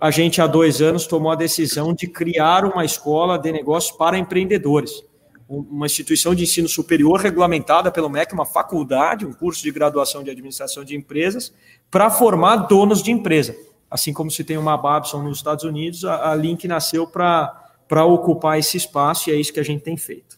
a 0.00 0.10
gente, 0.10 0.40
há 0.40 0.46
dois 0.46 0.80
anos, 0.80 1.06
tomou 1.06 1.30
a 1.30 1.36
decisão 1.36 1.92
de 1.92 2.06
criar 2.06 2.64
uma 2.64 2.84
escola 2.84 3.36
de 3.36 3.52
negócios 3.52 3.94
para 3.94 4.16
empreendedores 4.16 5.06
uma 5.48 5.86
instituição 5.86 6.34
de 6.34 6.42
ensino 6.42 6.68
superior 6.68 7.20
regulamentada 7.20 7.90
pelo 7.90 8.10
MEC, 8.10 8.34
uma 8.34 8.44
faculdade, 8.44 9.24
um 9.24 9.32
curso 9.32 9.62
de 9.62 9.70
graduação 9.70 10.22
de 10.22 10.30
administração 10.30 10.84
de 10.84 10.94
empresas, 10.94 11.54
para 11.90 12.10
formar 12.10 12.56
donos 12.56 13.02
de 13.02 13.10
empresa. 13.10 13.56
Assim 13.90 14.12
como 14.12 14.30
se 14.30 14.44
tem 14.44 14.58
uma 14.58 14.76
Babson 14.76 15.22
nos 15.22 15.38
Estados 15.38 15.64
Unidos, 15.64 16.04
a, 16.04 16.34
Link 16.34 16.68
nasceu 16.68 17.06
para 17.06 18.04
ocupar 18.04 18.58
esse 18.58 18.76
espaço 18.76 19.30
e 19.30 19.32
é 19.32 19.36
isso 19.36 19.52
que 19.52 19.60
a 19.60 19.64
gente 19.64 19.82
tem 19.82 19.96
feito. 19.96 20.36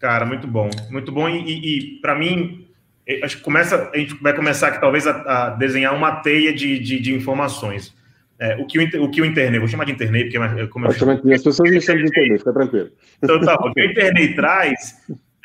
Cara, 0.00 0.26
muito 0.26 0.48
bom, 0.48 0.68
muito 0.90 1.12
bom. 1.12 1.28
E, 1.28 1.38
e, 1.38 1.78
e 1.78 2.00
para 2.00 2.18
mim, 2.18 2.66
acho 3.22 3.36
que 3.36 3.42
começa, 3.44 3.88
a 3.94 3.96
gente 3.96 4.14
vai 4.14 4.34
começar 4.34 4.68
aqui 4.68 4.80
talvez 4.80 5.06
a, 5.06 5.12
a 5.46 5.50
desenhar 5.50 5.94
uma 5.94 6.16
teia 6.16 6.52
de, 6.52 6.80
de, 6.80 6.98
de 6.98 7.14
informações. 7.14 7.94
É, 8.42 8.56
o, 8.56 8.66
que 8.66 8.76
eu, 8.76 9.04
o 9.04 9.08
que 9.08 9.20
eu 9.20 9.24
internei, 9.24 9.60
vou 9.60 9.68
chamar 9.68 9.84
de 9.84 9.92
internei, 9.92 10.24
porque 10.24 10.36
é 10.36 10.66
como 10.66 10.86
eu 10.86 10.92
chamo. 10.92 11.12
As 11.12 11.42
pessoas 11.44 11.70
me 11.70 11.80
chamam 11.80 12.02
de 12.02 12.08
internei, 12.08 12.38
fica 12.38 12.52
tranquilo. 12.52 12.90
Então, 13.22 13.40
tá, 13.40 13.54
o 13.54 13.72
que 13.72 13.80
o 13.80 13.84
internei 13.84 14.34
traz 14.34 14.96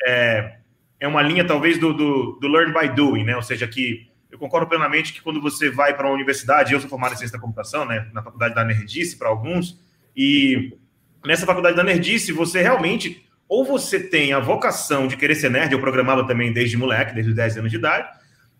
é, 0.04 0.56
é 0.98 1.06
uma 1.06 1.22
linha, 1.22 1.46
talvez, 1.46 1.78
do, 1.78 1.94
do, 1.94 2.40
do 2.40 2.48
learn 2.48 2.72
by 2.72 2.88
doing, 2.88 3.22
né? 3.22 3.36
Ou 3.36 3.42
seja, 3.42 3.68
que 3.68 4.08
eu 4.32 4.36
concordo 4.36 4.66
plenamente 4.66 5.12
que 5.12 5.22
quando 5.22 5.40
você 5.40 5.70
vai 5.70 5.94
para 5.94 6.08
uma 6.08 6.14
universidade, 6.14 6.72
eu 6.72 6.80
sou 6.80 6.90
formado 6.90 7.14
em 7.14 7.18
ciência 7.18 7.38
da 7.38 7.40
computação, 7.40 7.84
né? 7.84 8.08
Na 8.12 8.20
faculdade 8.20 8.56
da 8.56 8.64
Nerdice, 8.64 9.16
para 9.16 9.28
alguns, 9.28 9.78
e 10.16 10.76
nessa 11.24 11.46
faculdade 11.46 11.76
da 11.76 11.84
Nerdice, 11.84 12.32
você 12.32 12.62
realmente, 12.62 13.24
ou 13.48 13.64
você 13.64 14.00
tem 14.00 14.32
a 14.32 14.40
vocação 14.40 15.06
de 15.06 15.16
querer 15.16 15.36
ser 15.36 15.52
nerd, 15.52 15.72
eu 15.72 15.80
programava 15.80 16.26
também 16.26 16.52
desde 16.52 16.76
moleque, 16.76 17.14
desde 17.14 17.30
os 17.30 17.36
10 17.36 17.58
anos 17.58 17.70
de 17.70 17.76
idade, 17.76 18.08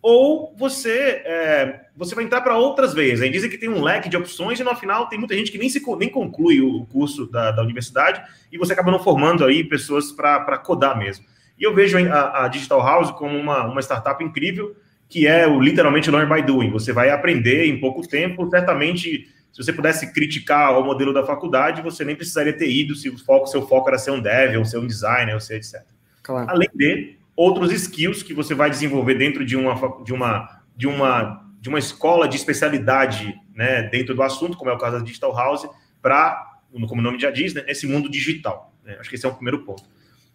ou 0.01 0.55
você 0.57 1.23
é, 1.25 1.81
você 1.97 2.15
vai 2.15 2.25
entrar 2.25 2.41
para 2.41 2.57
outras 2.57 2.95
veias. 2.95 3.21
Aí 3.21 3.31
dizem 3.31 3.51
que 3.51 3.59
tem 3.59 3.69
um 3.69 3.83
leque 3.83 4.09
de 4.09 4.17
opções 4.17 4.61
e 4.61 4.65
no 4.65 4.75
final 4.77 5.09
tem 5.09 5.19
muita 5.19 5.35
gente 5.35 5.51
que 5.51 5.59
nem, 5.59 5.69
se, 5.69 5.83
nem 5.99 6.09
conclui 6.09 6.61
o 6.61 6.87
curso 6.87 7.27
da, 7.27 7.51
da 7.51 7.63
universidade 7.63 8.23
e 8.53 8.59
você 8.59 8.73
acaba 8.73 8.91
não 8.91 9.03
formando 9.03 9.45
aí 9.45 9.65
pessoas 9.65 10.13
para 10.13 10.59
codar 10.59 10.97
mesmo. 10.97 11.25
E 11.59 11.65
eu 11.65 11.75
vejo 11.75 11.99
a, 11.99 12.45
a, 12.45 12.49
Digital 12.49 12.81
House 12.81 13.11
como 13.11 13.37
uma, 13.37 13.67
uma 13.67 13.81
startup 13.83 14.23
incrível, 14.23 14.77
que 15.09 15.27
é 15.27 15.47
o 15.47 15.61
literalmente 15.61 16.11
learn 16.11 16.33
by 16.33 16.41
doing. 16.43 16.71
Você 16.71 16.93
vai 16.93 17.11
aprender 17.11 17.67
em 17.67 17.81
pouco 17.81 18.07
tempo. 18.07 18.49
Certamente, 18.49 19.29
se 19.53 19.63
você 19.65 19.73
pudesse 19.73 20.13
criticar 20.13 20.79
o 20.79 20.85
modelo 20.85 21.13
da 21.13 21.25
faculdade, 21.25 21.83
você 21.83 22.05
nem 22.05 22.15
precisaria 22.15 22.53
ter 22.53 22.71
ido 22.71 22.95
se 22.95 23.09
o 23.09 23.19
foco, 23.19 23.49
seu 23.49 23.67
foco 23.67 23.89
era 23.89 23.99
ser 23.99 24.13
um 24.13 24.21
dev, 24.21 24.57
ou 24.57 24.65
ser 24.65 24.79
um 24.79 24.87
designer, 24.87 25.35
ou 25.35 25.41
ser 25.41 25.57
etc. 25.57 25.83
Claro. 26.23 26.49
Além 26.49 26.69
de 26.73 27.17
outros 27.39 27.71
skills 27.71 28.25
que 28.25 28.35
você 28.35 28.53
vai 28.53 28.69
desenvolver 28.69 29.15
dentro 29.15 29.45
de 29.45 29.57
uma, 29.57 30.03
de 30.03 30.13
uma, 30.13 30.61
de 30.77 30.89
uma, 30.89 31.49
de 31.61 31.69
uma 31.69 31.79
escola 31.79 32.27
de 32.27 32.35
especialidade 32.35 33.33
né, 33.55 33.85
dentro 33.85 34.13
do 34.13 34.23
assunto, 34.25 34.59
como 34.59 34.73
é 34.73 34.75
o 34.75 34.79
caso 34.79 34.99
da 34.99 35.05
Digital 35.05 35.33
House, 35.33 35.65
para, 36.03 36.59
como 36.73 37.01
o 37.01 37.01
nome 37.01 37.21
já 37.21 37.31
diz, 37.31 37.55
né, 37.55 37.63
esse 37.69 37.87
mundo 37.87 38.11
digital. 38.11 38.75
Né? 38.85 38.97
Acho 38.99 39.09
que 39.09 39.15
esse 39.15 39.25
é 39.25 39.29
o 39.29 39.35
primeiro 39.35 39.61
ponto. 39.61 39.85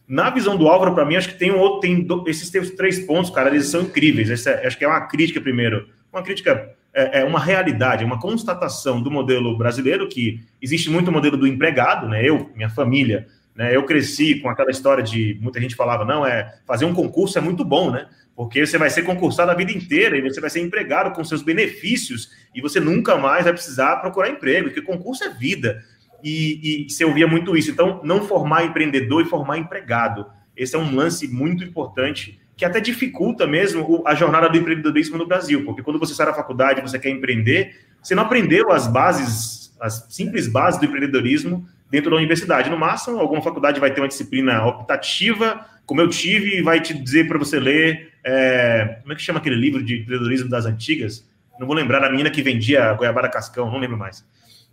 Na 0.08 0.30
visão 0.30 0.56
do 0.56 0.70
Álvaro, 0.70 0.94
para 0.96 1.04
mim, 1.04 1.18
acho 1.18 1.28
que 1.28 1.38
tem 1.38 1.52
um 1.52 1.60
outro, 1.60 1.82
tem 1.82 2.02
do, 2.02 2.24
esses 2.26 2.50
três 2.50 3.00
pontos, 3.00 3.30
cara, 3.30 3.50
eles 3.50 3.68
são 3.68 3.82
incríveis. 3.82 4.48
É, 4.48 4.66
acho 4.66 4.78
que 4.78 4.86
é 4.86 4.88
uma 4.88 5.02
crítica 5.02 5.42
primeiro, 5.42 5.90
uma 6.10 6.24
crítica 6.24 6.74
é, 6.94 7.20
é, 7.20 7.24
uma 7.26 7.40
realidade, 7.40 8.06
uma 8.06 8.20
constatação 8.20 9.02
do 9.02 9.12
modelo 9.12 9.58
brasileiro 9.58 10.08
que 10.08 10.42
existe 10.62 10.90
muito 10.90 11.10
o 11.10 11.12
modelo 11.12 11.36
do 11.36 11.48
empregado, 11.48 12.08
né? 12.08 12.24
Eu, 12.24 12.50
minha 12.56 12.70
família, 12.70 13.28
né? 13.56 13.76
Eu 13.76 13.84
cresci 13.86 14.40
com 14.40 14.50
aquela 14.50 14.72
história 14.72 15.04
de 15.04 15.38
muita 15.42 15.60
gente 15.62 15.76
falava, 15.76 16.04
não, 16.04 16.26
é 16.26 16.56
fazer 16.66 16.86
um 16.86 16.94
concurso 16.94 17.38
é 17.38 17.42
muito 17.42 17.64
bom, 17.64 17.92
né? 17.92 18.08
Porque 18.36 18.66
você 18.66 18.78
vai 18.78 18.90
ser 18.90 19.04
concursado 19.04 19.52
a 19.52 19.54
vida 19.54 19.72
inteira 19.72 20.18
e 20.18 20.22
você 20.22 20.42
vai 20.42 20.50
ser 20.50 20.60
empregado 20.60 21.14
com 21.16 21.24
seus 21.24 21.44
benefícios 21.44 22.32
e 22.54 22.62
você 22.62 22.80
nunca 22.80 23.16
mais 23.16 23.44
vai 23.44 23.54
precisar 23.54 23.98
procurar 23.98 24.30
emprego, 24.30 24.70
porque 24.70 24.82
concurso 24.82 25.24
é 25.24 25.30
vida. 25.30 25.84
E, 26.24 26.86
e 26.86 26.90
você 26.90 27.06
ouvia 27.06 27.28
muito 27.28 27.56
isso. 27.56 27.70
Então, 27.70 28.02
não 28.04 28.26
formar 28.26 28.64
empreendedor 28.64 29.22
e 29.22 29.30
formar 29.30 29.58
empregado. 29.58 30.26
Esse 30.56 30.76
é 30.76 30.80
um 30.80 30.96
lance 30.96 31.28
muito 31.28 31.64
importante 31.64 32.40
que 32.56 32.66
até 32.66 32.80
dificulta 32.80 33.46
mesmo 33.46 34.04
a 34.06 34.16
jornada 34.16 34.50
do 34.50 34.58
empreendedorismo 34.58 35.18
no 35.18 35.28
Brasil, 35.28 35.66
porque 35.66 35.82
quando 35.82 36.00
você 36.00 36.14
sai 36.14 36.28
da 36.28 36.34
faculdade 36.34 36.80
e 36.80 36.84
você 36.84 37.00
quer 37.00 37.10
empreender, 37.10 37.76
você 38.02 38.14
não 38.14 38.24
aprendeu 38.24 38.72
as 38.72 38.88
bases, 38.88 39.76
as 39.82 40.08
simples 40.10 40.48
bases 40.48 40.80
do 40.80 40.86
empreendedorismo 40.86 41.68
dentro 41.94 42.10
da 42.10 42.18
universidade. 42.18 42.72
No 42.72 42.78
máximo, 42.78 43.20
alguma 43.20 43.40
faculdade 43.40 43.80
vai 43.80 43.94
ter 43.94 44.02
uma 44.02 44.08
disciplina 44.08 44.66
optativa, 44.66 45.64
como 45.86 46.02
eu 46.02 46.10
tive, 46.10 46.58
e 46.58 46.62
vai 46.64 46.82
te 46.82 46.92
dizer 46.92 47.28
para 47.28 47.38
você 47.38 47.60
ler. 47.60 48.12
É, 48.24 48.98
como 49.02 49.14
é 49.14 49.16
que 49.16 49.22
chama 49.22 49.38
aquele 49.38 49.56
livro 49.56 49.84
de 49.84 50.00
empreendedorismo 50.00 50.50
das 50.50 50.66
antigas? 50.66 51.30
Não 51.60 51.68
vou 51.68 51.76
lembrar 51.76 52.04
a 52.04 52.10
menina 52.10 52.32
que 52.32 52.42
vendia 52.42 52.94
Goiabara 52.94 53.30
Cascão, 53.30 53.70
não 53.70 53.78
lembro 53.78 53.96
mais. 53.96 54.26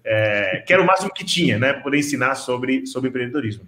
É, 0.03 0.65
que 0.67 0.73
era 0.73 0.81
o 0.81 0.87
máximo 0.87 1.13
que 1.13 1.23
tinha, 1.23 1.59
né, 1.59 1.75
para 1.75 1.83
poder 1.83 1.99
ensinar 1.99 2.37
sobre, 2.37 2.87
sobre 2.87 3.11
empreendedorismo. 3.11 3.65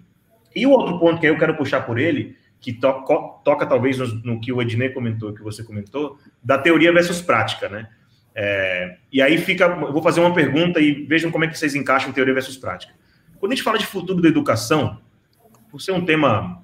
E 0.55 0.65
o 0.65 0.71
outro 0.71 0.97
ponto 0.97 1.21
que 1.21 1.27
eu 1.27 1.37
quero 1.37 1.55
puxar 1.55 1.81
por 1.81 1.99
ele, 1.99 2.35
que 2.59 2.73
to, 2.73 3.05
toca 3.45 3.67
talvez 3.67 3.99
no, 3.99 4.07
no, 4.23 4.41
que 4.41 4.51
o 4.51 4.63
Ednei 4.63 4.89
comentou, 4.89 5.31
que 5.31 5.43
você 5.43 5.63
comentou, 5.63 6.17
da 6.43 6.57
teoria 6.57 6.91
versus 6.91 7.21
prática, 7.21 7.69
né? 7.69 7.87
É, 8.33 8.97
e 9.11 9.21
aí 9.21 9.37
fica, 9.37 9.67
vou 9.67 10.01
fazer 10.01 10.21
uma 10.21 10.33
pergunta 10.33 10.79
e 10.79 11.05
vejam 11.05 11.29
como 11.29 11.45
é 11.45 11.47
que 11.47 11.55
vocês 11.55 11.75
encaixam 11.75 12.11
teoria 12.11 12.33
versus 12.33 12.57
prática. 12.57 12.91
Quando 13.43 13.51
a 13.51 13.55
gente 13.55 13.63
fala 13.65 13.77
de 13.77 13.85
futuro 13.85 14.21
da 14.21 14.29
educação, 14.29 15.01
por 15.69 15.81
ser 15.81 15.91
um 15.91 16.05
tema 16.05 16.63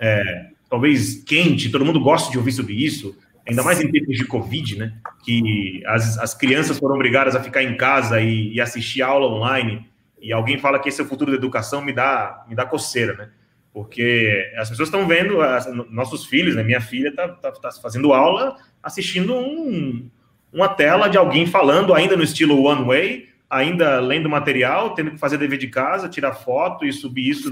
é, 0.00 0.48
talvez 0.68 1.22
quente, 1.22 1.70
todo 1.70 1.84
mundo 1.84 2.00
gosta 2.00 2.32
de 2.32 2.36
ouvir 2.36 2.50
sobre 2.50 2.74
isso, 2.74 3.16
ainda 3.48 3.62
mais 3.62 3.80
em 3.80 3.88
tempos 3.88 4.16
de 4.16 4.24
Covid, 4.24 4.76
né? 4.76 4.94
Que 5.24 5.84
as, 5.86 6.18
as 6.18 6.34
crianças 6.34 6.80
foram 6.80 6.96
obrigadas 6.96 7.36
a 7.36 7.40
ficar 7.44 7.62
em 7.62 7.76
casa 7.76 8.20
e, 8.20 8.54
e, 8.54 8.60
assistir 8.60 9.02
aula 9.02 9.28
online, 9.28 9.88
e 10.20 10.32
alguém 10.32 10.58
fala 10.58 10.80
que 10.80 10.88
esse 10.88 11.00
é 11.00 11.04
o 11.04 11.06
futuro 11.06 11.30
da 11.30 11.36
educação, 11.36 11.80
me 11.80 11.92
dá, 11.92 12.44
me 12.48 12.56
dá 12.56 12.66
coceira, 12.66 13.14
né? 13.14 13.30
Porque 13.72 14.52
as 14.56 14.68
pessoas 14.68 14.88
estão 14.88 15.06
vendo, 15.06 15.40
as, 15.40 15.72
nossos 15.92 16.26
filhos, 16.26 16.56
né? 16.56 16.64
Minha 16.64 16.80
filha 16.80 17.10
está 17.10 17.28
tá, 17.28 17.52
tá 17.52 17.70
fazendo 17.80 18.12
aula 18.12 18.56
assistindo 18.82 19.32
um, 19.32 20.10
uma 20.52 20.68
tela 20.68 21.06
de 21.06 21.16
alguém 21.16 21.46
falando 21.46 21.94
ainda 21.94 22.16
no 22.16 22.24
estilo 22.24 22.64
one 22.64 22.84
way, 22.84 23.35
ainda 23.48 24.00
lendo 24.00 24.28
material, 24.28 24.94
tendo 24.94 25.12
que 25.12 25.18
fazer 25.18 25.38
dever 25.38 25.58
de 25.58 25.68
casa, 25.68 26.08
tirar 26.08 26.34
foto 26.34 26.84
e 26.84 26.92
subir 26.92 27.28
isso 27.28 27.50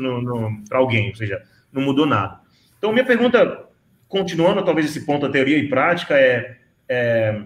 para 0.68 0.78
alguém, 0.78 1.10
ou 1.10 1.16
seja, 1.16 1.42
não 1.72 1.82
mudou 1.82 2.06
nada. 2.06 2.40
Então, 2.78 2.92
minha 2.92 3.04
pergunta, 3.04 3.64
continuando 4.08 4.64
talvez 4.64 4.86
esse 4.86 5.06
ponto 5.06 5.26
da 5.26 5.32
teoria 5.32 5.58
e 5.58 5.68
prática, 5.68 6.18
é, 6.18 6.56
é 6.88 7.42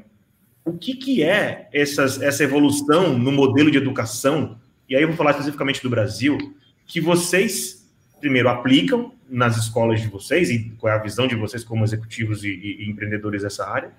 o 0.64 0.72
que, 0.76 0.94
que 0.94 1.22
é 1.22 1.68
essas, 1.72 2.20
essa 2.20 2.44
evolução 2.44 3.18
no 3.18 3.32
modelo 3.32 3.70
de 3.70 3.78
educação, 3.78 4.58
e 4.88 4.96
aí 4.96 5.02
eu 5.02 5.08
vou 5.08 5.16
falar 5.16 5.30
especificamente 5.30 5.82
do 5.82 5.90
Brasil, 5.90 6.36
que 6.86 7.00
vocês, 7.00 7.86
primeiro, 8.20 8.48
aplicam 8.48 9.12
nas 9.28 9.56
escolas 9.56 10.00
de 10.00 10.08
vocês, 10.08 10.50
e 10.50 10.70
qual 10.78 10.92
é 10.92 10.96
a 10.96 11.02
visão 11.02 11.26
de 11.26 11.34
vocês 11.34 11.62
como 11.62 11.84
executivos 11.84 12.44
e, 12.44 12.48
e, 12.48 12.84
e 12.84 12.90
empreendedores 12.90 13.42
dessa 13.42 13.68
área, 13.68 13.90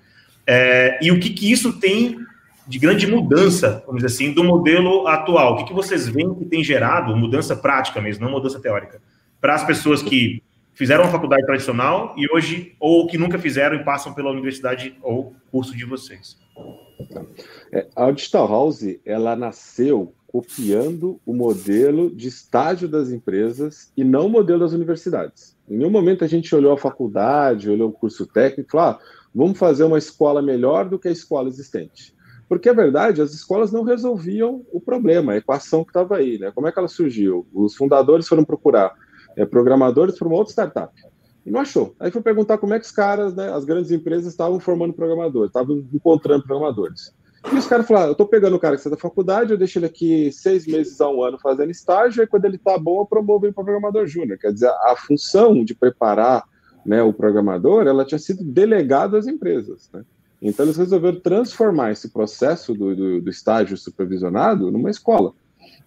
é, 0.46 0.98
e 1.00 1.12
o 1.12 1.20
que, 1.20 1.30
que 1.30 1.50
isso 1.50 1.78
tem 1.78 2.18
de 2.66 2.78
grande 2.78 3.06
mudança, 3.06 3.82
vamos 3.86 4.02
dizer 4.02 4.14
assim, 4.14 4.32
do 4.32 4.44
modelo 4.44 5.06
atual. 5.06 5.54
O 5.54 5.56
que, 5.58 5.64
que 5.64 5.72
vocês 5.72 6.08
veem 6.08 6.34
que 6.34 6.44
tem 6.44 6.62
gerado 6.62 7.16
mudança 7.16 7.56
prática 7.56 8.00
mesmo, 8.00 8.24
não 8.24 8.32
mudança 8.32 8.60
teórica, 8.60 9.00
para 9.40 9.54
as 9.54 9.64
pessoas 9.64 10.02
que 10.02 10.42
fizeram 10.72 11.04
a 11.04 11.08
faculdade 11.08 11.44
tradicional 11.44 12.14
e 12.16 12.30
hoje, 12.32 12.74
ou 12.78 13.06
que 13.06 13.18
nunca 13.18 13.38
fizeram 13.38 13.76
e 13.76 13.84
passam 13.84 14.14
pela 14.14 14.30
universidade 14.30 14.96
ou 15.02 15.34
curso 15.50 15.76
de 15.76 15.84
vocês? 15.84 16.38
É, 17.72 17.86
a 17.96 18.10
Digital 18.10 18.48
House, 18.48 18.98
ela 19.04 19.34
nasceu 19.34 20.14
copiando 20.26 21.20
o 21.26 21.34
modelo 21.34 22.08
de 22.08 22.28
estágio 22.28 22.86
das 22.86 23.10
empresas 23.10 23.92
e 23.96 24.04
não 24.04 24.26
o 24.26 24.30
modelo 24.30 24.60
das 24.60 24.72
universidades. 24.72 25.56
Em 25.68 25.76
nenhum 25.76 25.90
momento 25.90 26.24
a 26.24 26.28
gente 26.28 26.54
olhou 26.54 26.72
a 26.72 26.78
faculdade, 26.78 27.68
olhou 27.68 27.88
o 27.88 27.92
curso 27.92 28.26
técnico 28.26 28.78
ah, 28.78 28.98
vamos 29.34 29.58
fazer 29.58 29.84
uma 29.84 29.98
escola 29.98 30.40
melhor 30.40 30.88
do 30.88 30.98
que 30.98 31.08
a 31.08 31.12
escola 31.12 31.48
existente. 31.48 32.14
Porque 32.50 32.68
a 32.68 32.72
verdade, 32.72 33.22
as 33.22 33.32
escolas 33.32 33.70
não 33.70 33.84
resolviam 33.84 34.66
o 34.72 34.80
problema, 34.80 35.34
a 35.34 35.36
equação 35.36 35.84
que 35.84 35.90
estava 35.90 36.16
aí, 36.16 36.36
né? 36.36 36.50
Como 36.52 36.66
é 36.66 36.72
que 36.72 36.80
ela 36.80 36.88
surgiu? 36.88 37.46
Os 37.54 37.76
fundadores 37.76 38.26
foram 38.26 38.44
procurar 38.44 38.92
é, 39.36 39.46
programadores 39.46 40.18
para 40.18 40.26
uma 40.26 40.36
outra 40.36 40.50
startup 40.50 40.92
e 41.46 41.50
não 41.52 41.60
achou. 41.60 41.94
Aí 42.00 42.10
foi 42.10 42.20
perguntar 42.20 42.58
como 42.58 42.74
é 42.74 42.80
que 42.80 42.86
os 42.86 42.90
caras, 42.90 43.36
né, 43.36 43.52
as 43.52 43.64
grandes 43.64 43.92
empresas 43.92 44.26
estavam 44.32 44.58
formando 44.58 44.92
programadores, 44.92 45.50
estavam 45.50 45.86
encontrando 45.94 46.42
programadores. 46.42 47.14
E 47.52 47.56
os 47.56 47.68
caras 47.68 47.86
falaram: 47.86 48.08
eu 48.08 48.12
estou 48.12 48.26
pegando 48.26 48.56
o 48.56 48.58
cara 48.58 48.74
que 48.74 48.80
está 48.80 48.90
da 48.90 48.96
faculdade, 48.96 49.52
eu 49.52 49.56
deixo 49.56 49.78
ele 49.78 49.86
aqui 49.86 50.32
seis 50.32 50.66
meses 50.66 51.00
a 51.00 51.08
um 51.08 51.22
ano 51.22 51.38
fazendo 51.38 51.70
estágio, 51.70 52.20
e 52.20 52.26
quando 52.26 52.46
ele 52.46 52.56
está 52.56 52.76
bom, 52.76 53.02
eu 53.02 53.06
promovo 53.06 53.46
ele 53.46 53.52
para 53.52 53.62
programador 53.62 54.08
júnior. 54.08 54.36
Quer 54.36 54.52
dizer, 54.52 54.70
a 54.70 54.96
função 54.96 55.64
de 55.64 55.72
preparar 55.72 56.42
né, 56.84 57.00
o 57.00 57.12
programador, 57.12 57.86
ela 57.86 58.04
tinha 58.04 58.18
sido 58.18 58.42
delegada 58.42 59.16
às 59.16 59.28
empresas. 59.28 59.88
Né? 59.94 60.02
Então, 60.40 60.64
eles 60.64 60.76
resolveram 60.76 61.20
transformar 61.20 61.92
esse 61.92 62.08
processo 62.10 62.72
do, 62.74 62.94
do, 62.94 63.20
do 63.20 63.30
estágio 63.30 63.76
supervisionado 63.76 64.70
numa 64.70 64.90
escola. 64.90 65.34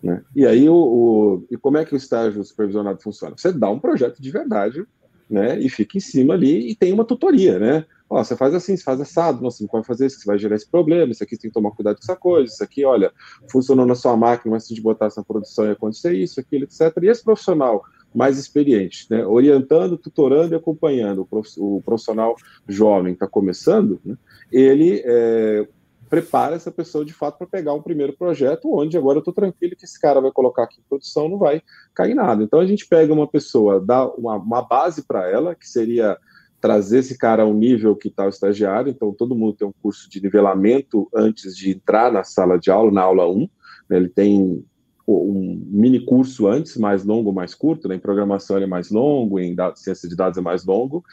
Né? 0.02 0.22
E 0.36 0.46
aí, 0.46 0.70
o, 0.70 0.76
o, 0.76 1.46
e 1.50 1.58
como 1.58 1.78
é 1.78 1.86
que 1.86 1.94
o 1.94 1.98
estágio 1.98 2.44
supervisionado 2.44 3.02
funciona? 3.02 3.36
Você 3.38 3.52
dá 3.52 3.70
um 3.70 3.80
projeto 3.80 4.22
de 4.22 4.30
verdade 4.30 4.86
né, 5.30 5.60
e 5.60 5.70
fica 5.70 5.98
em 5.98 6.02
cima 6.02 6.34
ali 6.34 6.70
e 6.70 6.76
tem 6.76 6.94
uma 6.94 7.06
tutoria, 7.06 7.58
né? 7.58 7.86
Ó, 8.10 8.24
você 8.24 8.36
faz 8.36 8.54
assim, 8.54 8.78
você 8.78 8.84
faz 8.84 9.02
assado, 9.02 9.42
não, 9.42 9.50
você 9.50 9.63
não 9.63 9.70
pode 9.70 9.88
fazer 9.88 10.06
isso, 10.06 10.20
você 10.20 10.26
vai 10.28 10.38
gerar 10.38 10.56
esse 10.56 10.70
problema, 10.70 11.12
isso 11.12 11.24
aqui 11.24 11.36
você 11.36 11.42
tem 11.44 11.50
que 11.50 11.54
tomar 11.56 11.72
cuidado 11.72 11.96
com 11.96 12.04
essa 12.04 12.16
coisa, 12.16 12.54
isso 12.54 12.63
aqui, 12.63 12.86
olha, 12.86 13.12
funcionou 13.50 13.86
na 13.86 13.96
sua 13.96 14.16
máquina, 14.16 14.54
mas 14.54 14.68
se 14.68 14.74
a 14.74 14.76
gente 14.76 14.84
botar 14.84 15.08
essa 15.08 15.24
produção 15.24 15.66
ia 15.66 15.72
acontecer 15.72 16.13
isso, 16.13 16.39
aquilo, 16.39 16.66
etc. 16.66 16.96
E 17.02 17.08
esse 17.08 17.24
profissional 17.24 17.84
mais 18.13 18.38
experiente, 18.38 19.08
né, 19.10 19.26
orientando, 19.26 19.97
tutorando 19.97 20.54
e 20.54 20.58
acompanhando 20.58 21.28
o 21.58 21.82
profissional 21.82 22.36
jovem 22.67 23.13
que 23.13 23.17
está 23.17 23.28
começando, 23.28 23.99
né, 24.06 24.15
ele 24.52 25.02
é, 25.06 25.67
prepara 26.10 26.56
essa 26.56 26.71
pessoa 26.71 27.04
de 27.04 27.12
fato 27.12 27.39
para 27.39 27.47
pegar 27.47 27.73
um 27.73 27.82
primeiro 27.82 28.13
projeto, 28.13 28.71
onde 28.71 28.95
agora 28.95 29.17
eu 29.17 29.21
estou 29.21 29.34
tranquilo 29.34 29.76
que 29.76 29.86
esse 29.86 29.99
cara 29.99 30.21
vai 30.21 30.32
colocar 30.32 30.63
aqui 30.63 30.80
em 30.80 30.88
produção, 30.88 31.28
não 31.28 31.39
vai 31.39 31.62
cair 31.93 32.13
nada. 32.13 32.43
Então 32.43 32.60
a 32.60 32.67
gente 32.67 32.88
pega 32.88 33.12
uma 33.12 33.28
pessoa, 33.28 33.84
dá 33.84 34.08
uma, 34.08 34.36
uma 34.36 34.62
base 34.62 35.08
para 35.08 35.28
ela, 35.28 35.56
que 35.56 35.67
seria 35.67 36.15
trazer 36.62 36.99
esse 36.99 37.17
cara 37.17 37.43
ao 37.43 37.54
nível 37.54 37.95
que 37.95 38.08
está 38.08 38.26
o 38.26 38.30
estagiário, 38.30 38.89
então 38.89 39.12
todo 39.12 39.36
mundo 39.36 39.58
tem 39.58 39.67
um 39.67 39.73
curso 39.82 40.10
de 40.10 40.21
nivelamento 40.21 41.10
antes 41.13 41.58
de 41.58 41.71
entrar 41.71 42.12
na 42.12 42.23
sala 42.23 42.58
de 42.58 42.71
aula, 42.71 42.91
na 42.91 43.02
aula 43.02 43.28
1, 43.28 43.49
Ele 43.89 44.08
tem 44.08 44.63
um 45.08 45.62
mini 45.70 46.06
curso 46.06 46.48
antes, 46.48 46.78
mais 46.78 47.04
longo, 47.04 47.34
mais 47.34 47.54
curto, 47.54 47.88
né? 47.88 47.96
em 47.96 48.00
programação 48.00 48.56
ele 48.56 48.66
é 48.66 48.68
mais 48.68 48.89
longo, 48.89 49.39
em 49.39 49.54
dados, 49.54 49.82
ciência 49.82 50.08
de 50.08 50.16
dados 50.16 50.38
é 50.38 50.42
mais 50.42 50.66
longo, 50.66 51.04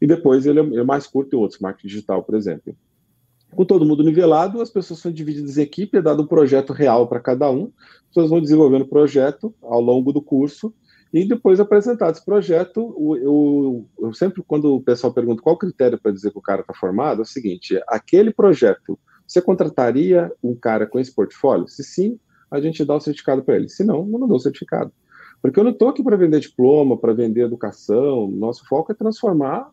e 0.00 0.06
depois 0.06 0.46
ele 0.46 0.60
é, 0.60 0.80
é 0.80 0.84
mais 0.84 1.06
curto 1.06 1.34
em 1.34 1.38
outros, 1.38 1.60
marketing 1.60 1.88
digital, 1.88 2.22
por 2.22 2.34
exemplo. 2.34 2.76
Com 3.54 3.64
todo 3.64 3.86
mundo 3.86 4.02
nivelado, 4.02 4.60
as 4.60 4.68
pessoas 4.68 5.00
são 5.00 5.12
divididas 5.12 5.56
em 5.56 5.62
equipe, 5.62 5.96
é 5.96 6.02
dado 6.02 6.22
um 6.22 6.26
projeto 6.26 6.72
real 6.72 7.06
para 7.06 7.20
cada 7.20 7.50
um, 7.50 7.70
as 7.76 8.08
pessoas 8.08 8.30
vão 8.30 8.40
desenvolvendo 8.40 8.82
o 8.82 8.88
projeto 8.88 9.54
ao 9.62 9.80
longo 9.80 10.12
do 10.12 10.20
curso, 10.20 10.74
e 11.12 11.24
depois 11.24 11.60
apresentado 11.60 12.14
esse 12.14 12.24
projeto, 12.24 12.94
eu, 13.22 13.88
eu 13.98 14.12
sempre, 14.12 14.42
quando 14.46 14.74
o 14.74 14.82
pessoal 14.82 15.12
pergunta 15.12 15.40
qual 15.40 15.54
o 15.54 15.58
critério 15.58 15.98
para 15.98 16.12
dizer 16.12 16.32
que 16.32 16.38
o 16.38 16.42
cara 16.42 16.62
está 16.62 16.74
formado, 16.74 17.20
é 17.20 17.22
o 17.22 17.26
seguinte: 17.26 17.80
aquele 17.88 18.32
projeto, 18.32 18.98
você 19.26 19.40
contrataria 19.40 20.30
um 20.42 20.54
cara 20.54 20.86
com 20.86 20.98
esse 20.98 21.14
portfólio? 21.14 21.68
Se 21.68 21.82
sim, 21.84 22.18
a 22.50 22.60
gente 22.60 22.84
dá 22.84 22.94
o 22.94 23.00
certificado 23.00 23.42
para 23.42 23.56
ele. 23.56 23.68
Se 23.68 23.84
não, 23.84 24.04
não 24.04 24.26
dou 24.26 24.36
o 24.36 24.40
certificado. 24.40 24.92
Porque 25.42 25.60
eu 25.60 25.64
não 25.64 25.72
estou 25.72 25.88
aqui 25.88 26.02
para 26.02 26.16
vender 26.16 26.40
diploma, 26.40 26.96
para 26.96 27.12
vender 27.12 27.42
educação. 27.42 28.30
Nosso 28.30 28.66
foco 28.66 28.92
é 28.92 28.94
transformar 28.94 29.70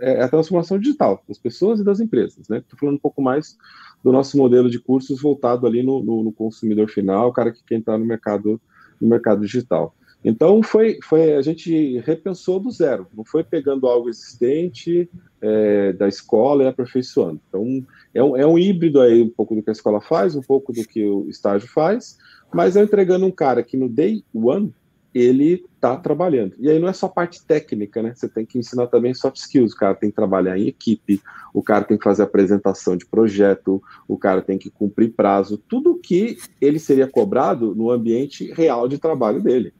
é, 0.00 0.14
é 0.14 0.22
a 0.22 0.28
transformação 0.28 0.78
digital 0.78 1.22
das 1.28 1.38
pessoas 1.38 1.80
e 1.80 1.84
das 1.84 2.00
empresas. 2.00 2.38
Estou 2.38 2.56
né? 2.56 2.64
falando 2.78 2.96
um 2.96 3.00
pouco 3.00 3.22
mais 3.22 3.56
do 4.02 4.12
nosso 4.12 4.36
modelo 4.36 4.68
de 4.68 4.78
cursos 4.78 5.20
voltado 5.20 5.66
ali 5.66 5.82
no, 5.82 6.02
no, 6.02 6.24
no 6.24 6.32
consumidor 6.32 6.88
final, 6.88 7.28
o 7.28 7.32
cara 7.32 7.52
que 7.52 7.62
quer 7.64 7.76
entrar 7.76 7.98
no 7.98 8.04
mercado, 8.04 8.60
no 9.00 9.08
mercado 9.08 9.42
digital. 9.42 9.94
Então 10.24 10.62
foi, 10.62 10.98
foi 11.02 11.34
a 11.34 11.42
gente 11.42 11.98
repensou 11.98 12.60
do 12.60 12.70
zero, 12.70 13.06
não 13.14 13.24
foi 13.24 13.42
pegando 13.42 13.86
algo 13.86 14.08
existente 14.08 15.08
é, 15.40 15.92
da 15.92 16.06
escola 16.06 16.62
e 16.62 16.66
aperfeiçoando. 16.68 17.40
Então 17.48 17.84
é 18.14 18.22
um, 18.22 18.36
é 18.36 18.46
um 18.46 18.58
híbrido 18.58 19.00
aí 19.00 19.22
um 19.22 19.30
pouco 19.30 19.54
do 19.54 19.62
que 19.62 19.70
a 19.70 19.72
escola 19.72 20.00
faz, 20.00 20.36
um 20.36 20.42
pouco 20.42 20.72
do 20.72 20.86
que 20.86 21.04
o 21.04 21.28
estágio 21.28 21.68
faz, 21.68 22.18
mas 22.52 22.76
é 22.76 22.82
entregando 22.82 23.26
um 23.26 23.30
cara 23.30 23.62
que 23.62 23.76
no 23.76 23.88
day 23.88 24.24
one 24.32 24.72
ele 25.14 25.64
está 25.74 25.96
trabalhando. 25.96 26.54
E 26.58 26.70
aí 26.70 26.78
não 26.78 26.88
é 26.88 26.92
só 26.92 27.06
parte 27.06 27.44
técnica, 27.44 28.02
né? 28.02 28.14
Você 28.14 28.28
tem 28.28 28.46
que 28.46 28.58
ensinar 28.58 28.86
também 28.86 29.12
soft 29.12 29.36
skills. 29.36 29.74
O 29.74 29.76
cara 29.76 29.94
tem 29.94 30.08
que 30.08 30.16
trabalhar 30.16 30.56
em 30.56 30.68
equipe, 30.68 31.20
o 31.52 31.62
cara 31.62 31.84
tem 31.84 31.98
que 31.98 32.04
fazer 32.04 32.22
apresentação 32.22 32.96
de 32.96 33.04
projeto, 33.04 33.82
o 34.08 34.16
cara 34.16 34.40
tem 34.40 34.56
que 34.56 34.70
cumprir 34.70 35.12
prazo, 35.12 35.58
tudo 35.68 35.98
que 35.98 36.38
ele 36.60 36.78
seria 36.78 37.06
cobrado 37.06 37.74
no 37.74 37.90
ambiente 37.90 38.50
real 38.52 38.88
de 38.88 38.96
trabalho 38.96 39.42
dele. 39.42 39.74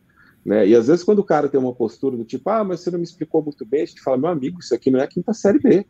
Né? 0.45 0.69
E 0.69 0.75
às 0.75 0.89
vezes, 0.89 1.05
quando 1.05 1.21
o 1.21 1.25
cara 1.25 1.49
tem 1.49 1.61
uma 1.61 1.75
postura 1.75 2.17
do 2.17 2.25
tipo, 2.25 2.51
ah, 2.51 2.65
mas 2.65 2.81
você 2.81 2.91
não 2.91 2.99
me 2.99 3.05
explicou 3.05 3.43
muito 3.43 3.65
bem, 3.65 3.83
a 3.83 3.87
gente 3.87 4.03
fala, 4.03 4.19
meu 4.19 4.29
amigo, 4.29 4.61
isso 4.61 4.75
aqui 4.75 4.91
não 4.91 5.01
é 5.01 5.05
a 5.05 5.09
quinta 5.09 5.33
série 5.33 5.59
B. 5.59 5.87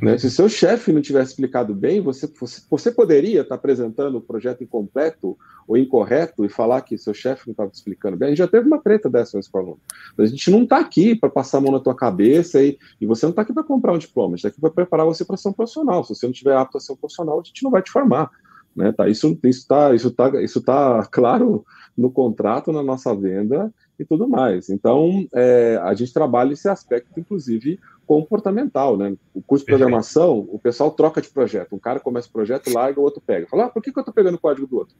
né? 0.00 0.16
Se 0.18 0.30
seu 0.30 0.48
chefe 0.48 0.92
não 0.92 1.00
tivesse 1.00 1.30
explicado 1.30 1.74
bem, 1.74 2.00
você, 2.00 2.30
você, 2.38 2.62
você 2.68 2.90
poderia 2.90 3.42
estar 3.42 3.54
apresentando 3.54 4.16
o 4.16 4.20
projeto 4.20 4.62
incompleto 4.62 5.36
ou 5.66 5.76
incorreto 5.76 6.44
e 6.44 6.48
falar 6.48 6.80
que 6.82 6.98
seu 6.98 7.14
chefe 7.14 7.46
não 7.46 7.52
estava 7.52 7.70
explicando 7.72 8.16
bem. 8.16 8.26
A 8.26 8.30
gente 8.30 8.38
já 8.38 8.48
teve 8.48 8.66
uma 8.66 8.80
treta 8.80 9.08
dessa 9.08 9.36
nesse 9.36 9.50
aluno. 9.52 9.78
A 10.18 10.24
gente 10.26 10.50
não 10.50 10.62
está 10.62 10.78
aqui 10.78 11.14
para 11.14 11.30
passar 11.30 11.58
a 11.58 11.60
mão 11.60 11.72
na 11.72 11.80
tua 11.80 11.94
cabeça 11.94 12.62
e, 12.62 12.78
e 13.00 13.06
você 13.06 13.26
não 13.26 13.30
está 13.30 13.42
aqui 13.42 13.52
para 13.52 13.64
comprar 13.64 13.92
um 13.92 13.98
diploma, 13.98 14.34
a 14.34 14.36
gente 14.36 14.38
está 14.38 14.48
aqui 14.48 14.60
para 14.60 14.70
preparar 14.70 15.06
você 15.06 15.24
para 15.24 15.36
ser 15.36 15.48
um 15.48 15.52
profissional. 15.52 16.04
Se 16.04 16.14
você 16.14 16.26
não 16.26 16.32
tiver 16.32 16.56
apto 16.56 16.78
a 16.78 16.80
ser 16.80 16.92
um 16.92 16.96
profissional, 16.96 17.40
a 17.40 17.42
gente 17.42 17.62
não 17.62 17.70
vai 17.70 17.82
te 17.82 17.90
formar. 17.90 18.30
Né? 18.74 18.92
Tá, 18.92 19.08
isso 19.08 19.38
está 19.44 19.94
isso 19.94 20.10
tá, 20.10 20.42
isso 20.42 20.60
tá 20.62 21.06
claro 21.10 21.64
no 21.96 22.10
contrato, 22.10 22.72
na 22.72 22.82
nossa 22.82 23.14
venda, 23.14 23.72
e 24.02 24.06
tudo 24.06 24.28
mais. 24.28 24.68
Então, 24.68 25.26
é, 25.34 25.78
a 25.82 25.94
gente 25.94 26.12
trabalha 26.12 26.52
esse 26.52 26.68
aspecto, 26.68 27.18
inclusive, 27.18 27.78
comportamental, 28.06 28.96
né? 28.96 29.14
O 29.32 29.40
curso 29.40 29.64
de 29.64 29.70
programação, 29.70 30.46
o 30.50 30.58
pessoal 30.58 30.90
troca 30.90 31.20
de 31.20 31.30
projeto. 31.30 31.74
Um 31.74 31.78
cara 31.78 32.00
começa 32.00 32.28
o 32.28 32.32
projeto, 32.32 32.72
larga, 32.72 33.00
o 33.00 33.02
outro 33.02 33.22
pega. 33.24 33.46
Fala, 33.46 33.64
ah, 33.64 33.68
por 33.68 33.82
que, 33.82 33.92
que 33.92 33.98
eu 33.98 34.02
estou 34.02 34.14
pegando 34.14 34.34
o 34.34 34.40
código 34.40 34.66
do 34.66 34.76
outro? 34.76 34.94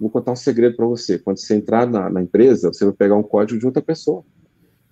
Vou 0.00 0.10
contar 0.10 0.32
um 0.32 0.36
segredo 0.36 0.76
para 0.76 0.86
você. 0.86 1.18
Quando 1.18 1.38
você 1.38 1.54
entrar 1.54 1.86
na, 1.86 2.08
na, 2.08 2.22
empresa, 2.22 2.72
você 2.72 2.84
vai 2.84 2.94
pegar 2.94 3.16
um 3.16 3.22
código 3.22 3.58
de 3.58 3.66
outra 3.66 3.82
pessoa. 3.82 4.24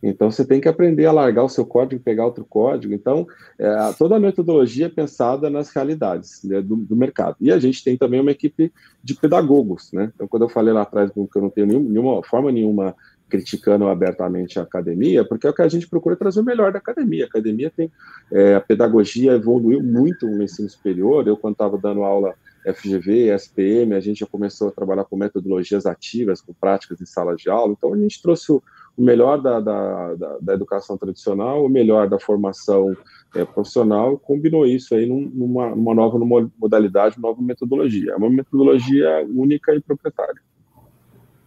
Então, 0.02 0.30
você 0.30 0.44
tem 0.44 0.60
que 0.60 0.68
aprender 0.68 1.06
a 1.06 1.12
largar 1.12 1.44
o 1.44 1.48
seu 1.48 1.64
código 1.64 2.00
e 2.00 2.04
pegar 2.04 2.26
outro 2.26 2.44
código. 2.44 2.92
Então, 2.92 3.24
é, 3.56 3.92
toda 3.96 4.16
a 4.16 4.20
metodologia 4.20 4.86
é 4.86 4.88
pensada 4.88 5.48
nas 5.48 5.70
realidades 5.70 6.42
né, 6.42 6.60
do, 6.60 6.74
do, 6.74 6.96
mercado. 6.96 7.36
E 7.40 7.52
a 7.52 7.58
gente 7.58 7.84
tem 7.84 7.96
também 7.96 8.20
uma 8.20 8.32
equipe 8.32 8.72
de 9.02 9.14
pedagogos, 9.14 9.92
né? 9.92 10.10
Então, 10.12 10.26
quando 10.26 10.42
eu 10.42 10.48
falei 10.48 10.74
lá 10.74 10.82
atrás 10.82 11.10
que 11.12 11.18
eu 11.18 11.42
não 11.42 11.50
tenho 11.50 11.68
nenhum, 11.68 11.82
nenhuma 11.84 12.22
forma 12.24 12.50
nenhuma 12.50 12.96
criticando 13.32 13.88
abertamente 13.88 14.58
a 14.58 14.62
academia, 14.62 15.24
porque 15.24 15.46
é 15.46 15.50
o 15.50 15.54
que 15.54 15.62
a 15.62 15.68
gente 15.68 15.88
procura 15.88 16.14
trazer 16.14 16.40
o 16.40 16.44
melhor 16.44 16.70
da 16.70 16.78
academia. 16.78 17.24
A 17.24 17.28
academia 17.28 17.72
tem, 17.74 17.90
é, 18.30 18.54
a 18.54 18.60
pedagogia 18.60 19.32
evoluiu 19.32 19.82
muito 19.82 20.26
no 20.26 20.42
ensino 20.42 20.68
superior. 20.68 21.26
Eu, 21.26 21.34
quando 21.34 21.54
estava 21.54 21.78
dando 21.78 22.02
aula 22.02 22.34
FGV, 22.62 23.30
SPM, 23.34 23.94
a 23.94 24.00
gente 24.00 24.20
já 24.20 24.26
começou 24.26 24.68
a 24.68 24.70
trabalhar 24.70 25.04
com 25.04 25.16
metodologias 25.16 25.86
ativas, 25.86 26.42
com 26.42 26.52
práticas 26.52 27.00
em 27.00 27.06
sala 27.06 27.34
de 27.34 27.48
aula. 27.48 27.72
Então, 27.72 27.94
a 27.94 27.96
gente 27.96 28.20
trouxe 28.20 28.52
o, 28.52 28.62
o 28.98 29.02
melhor 29.02 29.40
da, 29.40 29.58
da, 29.60 30.14
da, 30.14 30.38
da, 30.38 30.52
educação 30.52 30.98
tradicional, 30.98 31.64
o 31.64 31.70
melhor 31.70 32.10
da 32.10 32.20
formação 32.20 32.94
é, 33.34 33.46
profissional, 33.46 34.18
combinou 34.18 34.66
isso 34.66 34.94
aí 34.94 35.06
numa, 35.06 35.74
numa 35.74 35.94
nova 35.94 36.18
modalidade, 36.58 37.16
uma 37.16 37.30
nova 37.30 37.40
metodologia. 37.40 38.12
É 38.12 38.16
uma 38.16 38.28
metodologia 38.28 39.26
única 39.34 39.74
e 39.74 39.80
proprietária. 39.80 40.51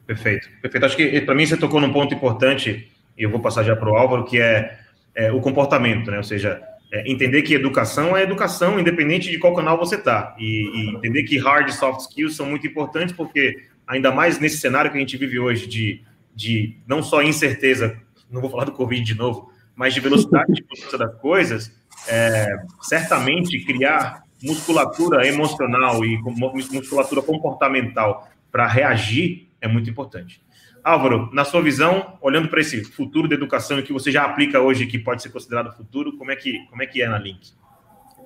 Perfeito, 0.05 0.49
perfeito. 0.61 0.85
Acho 0.85 0.95
que 0.95 1.21
para 1.21 1.35
mim 1.35 1.45
você 1.45 1.57
tocou 1.57 1.81
num 1.81 1.91
ponto 1.91 2.13
importante, 2.13 2.91
e 3.17 3.23
eu 3.23 3.29
vou 3.29 3.39
passar 3.39 3.63
já 3.63 3.75
para 3.75 3.89
o 3.89 3.95
Álvaro, 3.95 4.25
que 4.25 4.39
é, 4.39 4.77
é, 5.15 5.31
o 5.31 5.39
comportamento, 5.39 6.11
né? 6.11 6.17
Ou 6.17 6.23
seja, 6.23 6.61
é, 6.91 7.09
entender 7.11 7.41
que 7.41 7.53
educação 7.53 8.15
é 8.15 8.23
educação, 8.23 8.79
independente 8.79 9.31
de 9.31 9.39
qual 9.39 9.55
canal 9.55 9.77
você 9.77 9.95
está. 9.95 10.35
E, 10.37 10.69
e, 10.73 10.95
entender 10.95 11.23
que 11.23 11.37
hard 11.37 11.69
e 11.69 11.73
soft 11.73 12.01
skills 12.01 12.35
são 12.35 12.45
muito 12.45 12.67
importantes, 12.67 13.15
porque 13.15 13.63
ainda 13.87 14.11
mais 14.11 14.39
nesse 14.39 14.57
cenário 14.57 14.91
que 14.91 14.97
a 14.97 14.99
gente 14.99 15.17
vive 15.17 15.39
hoje 15.39 15.67
de, 15.67 16.01
de 16.35 16.77
não 16.87 17.01
só 17.01 17.23
incerteza, 17.23 17.99
não 18.29 18.41
vou 18.41 18.49
falar 18.49 18.65
do 18.65 18.71
Covid 18.71 19.03
de 19.03 19.15
novo, 19.15 19.51
mas 19.75 19.93
de 19.93 19.99
velocidade 19.99 20.53
de 20.53 20.63
mudança 20.63 20.97
das 20.97 21.15
coisas, 21.15 21.75
é, 22.07 22.45
certamente 22.81 23.59
criar 23.65 24.23
musculatura 24.41 25.27
emocional 25.27 26.05
e 26.05 26.17
musculatura 26.17 27.21
comportamental 27.21 28.29
para 28.51 28.67
reagir 28.67 29.44
é 29.65 29.67
muito 29.67 29.89
importante. 29.89 30.41
Álvaro, 30.83 31.29
na 31.33 31.43
sua 31.43 31.61
visão, 31.61 32.17
olhando 32.21 32.47
para 32.47 32.61
esse 32.61 32.83
futuro 32.83 33.27
da 33.27 33.33
educação 33.33 33.81
que 33.81 33.91
você 33.91 34.11
já 34.11 34.23
aplica 34.23 34.61
hoje, 34.61 34.85
que 34.85 34.99
pode 34.99 35.23
ser 35.23 35.29
considerado 35.29 35.75
futuro, 35.75 36.15
como 36.15 36.31
é 36.31 36.35
que, 36.35 36.63
como 36.69 36.83
é, 36.83 36.85
que 36.85 37.01
é 37.01 37.07
na 37.09 37.17
Link? 37.17 37.53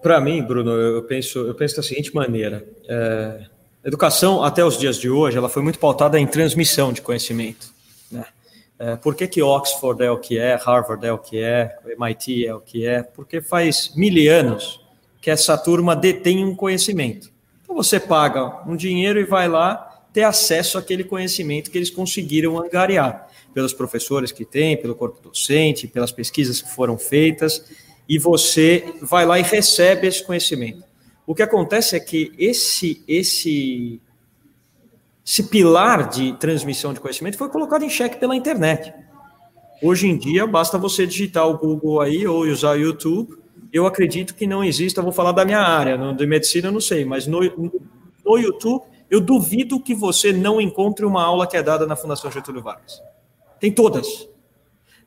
Para 0.01 0.19
mim, 0.19 0.41
Bruno, 0.41 0.71
eu 0.71 1.01
penso, 1.03 1.39
eu 1.39 1.55
penso 1.55 1.77
da 1.77 1.83
seguinte 1.83 2.13
maneira: 2.13 2.67
é, 2.87 3.45
educação 3.83 4.43
até 4.43 4.63
os 4.63 4.77
dias 4.77 4.97
de 4.97 5.09
hoje, 5.09 5.37
ela 5.37 5.47
foi 5.47 5.63
muito 5.63 5.79
pautada 5.79 6.19
em 6.19 6.27
transmissão 6.27 6.91
de 6.91 7.01
conhecimento. 7.01 7.73
Né? 8.11 8.25
É, 8.77 8.95
por 8.97 9.15
que, 9.15 9.25
que 9.27 9.41
Oxford 9.41 10.03
é 10.03 10.11
o 10.11 10.17
que 10.17 10.37
é, 10.37 10.55
Harvard 10.55 11.05
é 11.05 11.13
o 11.13 11.17
que 11.17 11.41
é, 11.41 11.77
MIT 11.85 12.45
é 12.45 12.53
o 12.53 12.59
que 12.59 12.85
é? 12.85 13.03
Porque 13.03 13.41
faz 13.41 13.93
mil 13.95 14.31
anos 14.31 14.81
que 15.21 15.29
essa 15.29 15.57
turma 15.57 15.95
detém 15.95 16.43
um 16.43 16.55
conhecimento. 16.55 17.29
Então 17.63 17.73
você 17.73 17.99
paga 17.99 18.67
um 18.67 18.75
dinheiro 18.75 19.19
e 19.19 19.23
vai 19.23 19.47
lá 19.47 19.88
ter 20.13 20.23
acesso 20.23 20.77
àquele 20.77 21.03
conhecimento 21.03 21.69
que 21.69 21.77
eles 21.77 21.89
conseguiram 21.89 22.59
angariar, 22.59 23.27
pelos 23.53 23.73
professores 23.73 24.31
que 24.31 24.45
têm, 24.45 24.77
pelo 24.77 24.95
corpo 24.95 25.21
docente, 25.21 25.87
pelas 25.87 26.11
pesquisas 26.11 26.61
que 26.61 26.69
foram 26.69 26.97
feitas, 26.97 27.63
e 28.07 28.17
você 28.17 28.83
vai 29.01 29.25
lá 29.25 29.39
e 29.39 29.43
recebe 29.43 30.07
esse 30.07 30.23
conhecimento. 30.23 30.83
O 31.25 31.35
que 31.35 31.43
acontece 31.43 31.95
é 31.95 31.99
que 31.99 32.31
esse, 32.39 33.03
esse, 33.07 34.01
esse 35.23 35.43
pilar 35.43 36.09
de 36.09 36.33
transmissão 36.37 36.91
de 36.91 36.99
conhecimento 36.99 37.37
foi 37.37 37.49
colocado 37.49 37.83
em 37.83 37.89
xeque 37.89 38.17
pela 38.17 38.35
internet. 38.35 38.91
Hoje 39.81 40.07
em 40.07 40.17
dia, 40.17 40.47
basta 40.47 40.77
você 40.77 41.05
digitar 41.05 41.47
o 41.47 41.57
Google 41.57 42.01
aí 42.01 42.25
ou 42.25 42.41
usar 42.41 42.71
o 42.71 42.79
YouTube. 42.79 43.37
Eu 43.71 43.85
acredito 43.85 44.33
que 44.33 44.47
não 44.47 44.63
exista, 44.63 45.03
vou 45.03 45.11
falar 45.11 45.31
da 45.31 45.45
minha 45.45 45.61
área, 45.61 45.97
de 46.13 46.25
medicina 46.25 46.69
eu 46.69 46.71
não 46.71 46.81
sei, 46.81 47.05
mas 47.05 47.27
no, 47.27 47.39
no 48.25 48.37
YouTube 48.37 48.83
eu 49.09 49.19
duvido 49.19 49.79
que 49.79 49.95
você 49.95 50.31
não 50.31 50.61
encontre 50.61 51.05
uma 51.05 51.23
aula 51.23 51.47
que 51.47 51.57
é 51.57 51.63
dada 51.63 51.87
na 51.87 51.95
Fundação 51.95 52.31
Getúlio 52.31 52.61
Vargas. 52.61 53.01
Tem 53.59 53.71
todas. 53.71 54.29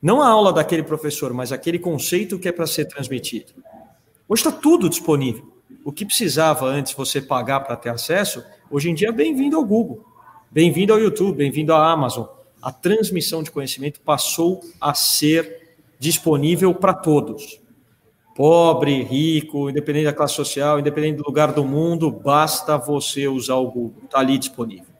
Não 0.01 0.21
a 0.21 0.27
aula 0.27 0.51
daquele 0.51 0.83
professor, 0.83 1.33
mas 1.33 1.51
aquele 1.51 1.79
conceito 1.79 2.37
que 2.37 2.47
é 2.47 2.51
para 2.51 2.67
ser 2.67 2.85
transmitido. 2.85 3.53
Hoje 4.27 4.41
está 4.41 4.51
tudo 4.51 4.89
disponível. 4.89 5.53
O 5.85 5.91
que 5.91 6.05
precisava 6.05 6.65
antes 6.65 6.93
você 6.93 7.21
pagar 7.21 7.61
para 7.61 7.75
ter 7.75 7.89
acesso, 7.89 8.43
hoje 8.69 8.89
em 8.89 8.93
dia, 8.93 9.11
bem-vindo 9.11 9.55
ao 9.55 9.63
Google, 9.63 10.05
bem-vindo 10.51 10.91
ao 10.91 10.99
YouTube, 10.99 11.37
bem-vindo 11.37 11.73
à 11.73 11.91
Amazon. 11.91 12.25
A 12.61 12.71
transmissão 12.71 13.41
de 13.41 13.51
conhecimento 13.51 14.01
passou 14.01 14.61
a 14.79 14.93
ser 14.93 15.77
disponível 15.99 16.73
para 16.75 16.93
todos 16.93 17.62
pobre, 18.35 19.03
rico, 19.03 19.69
independente 19.69 20.05
da 20.05 20.13
classe 20.13 20.33
social, 20.33 20.79
independente 20.79 21.17
do 21.17 21.23
lugar 21.23 21.51
do 21.51 21.63
mundo, 21.63 22.09
basta 22.11 22.77
você 22.77 23.27
usar 23.27 23.55
o 23.55 23.67
Google, 23.69 24.03
está 24.05 24.19
ali 24.19 24.37
disponível. 24.37 24.93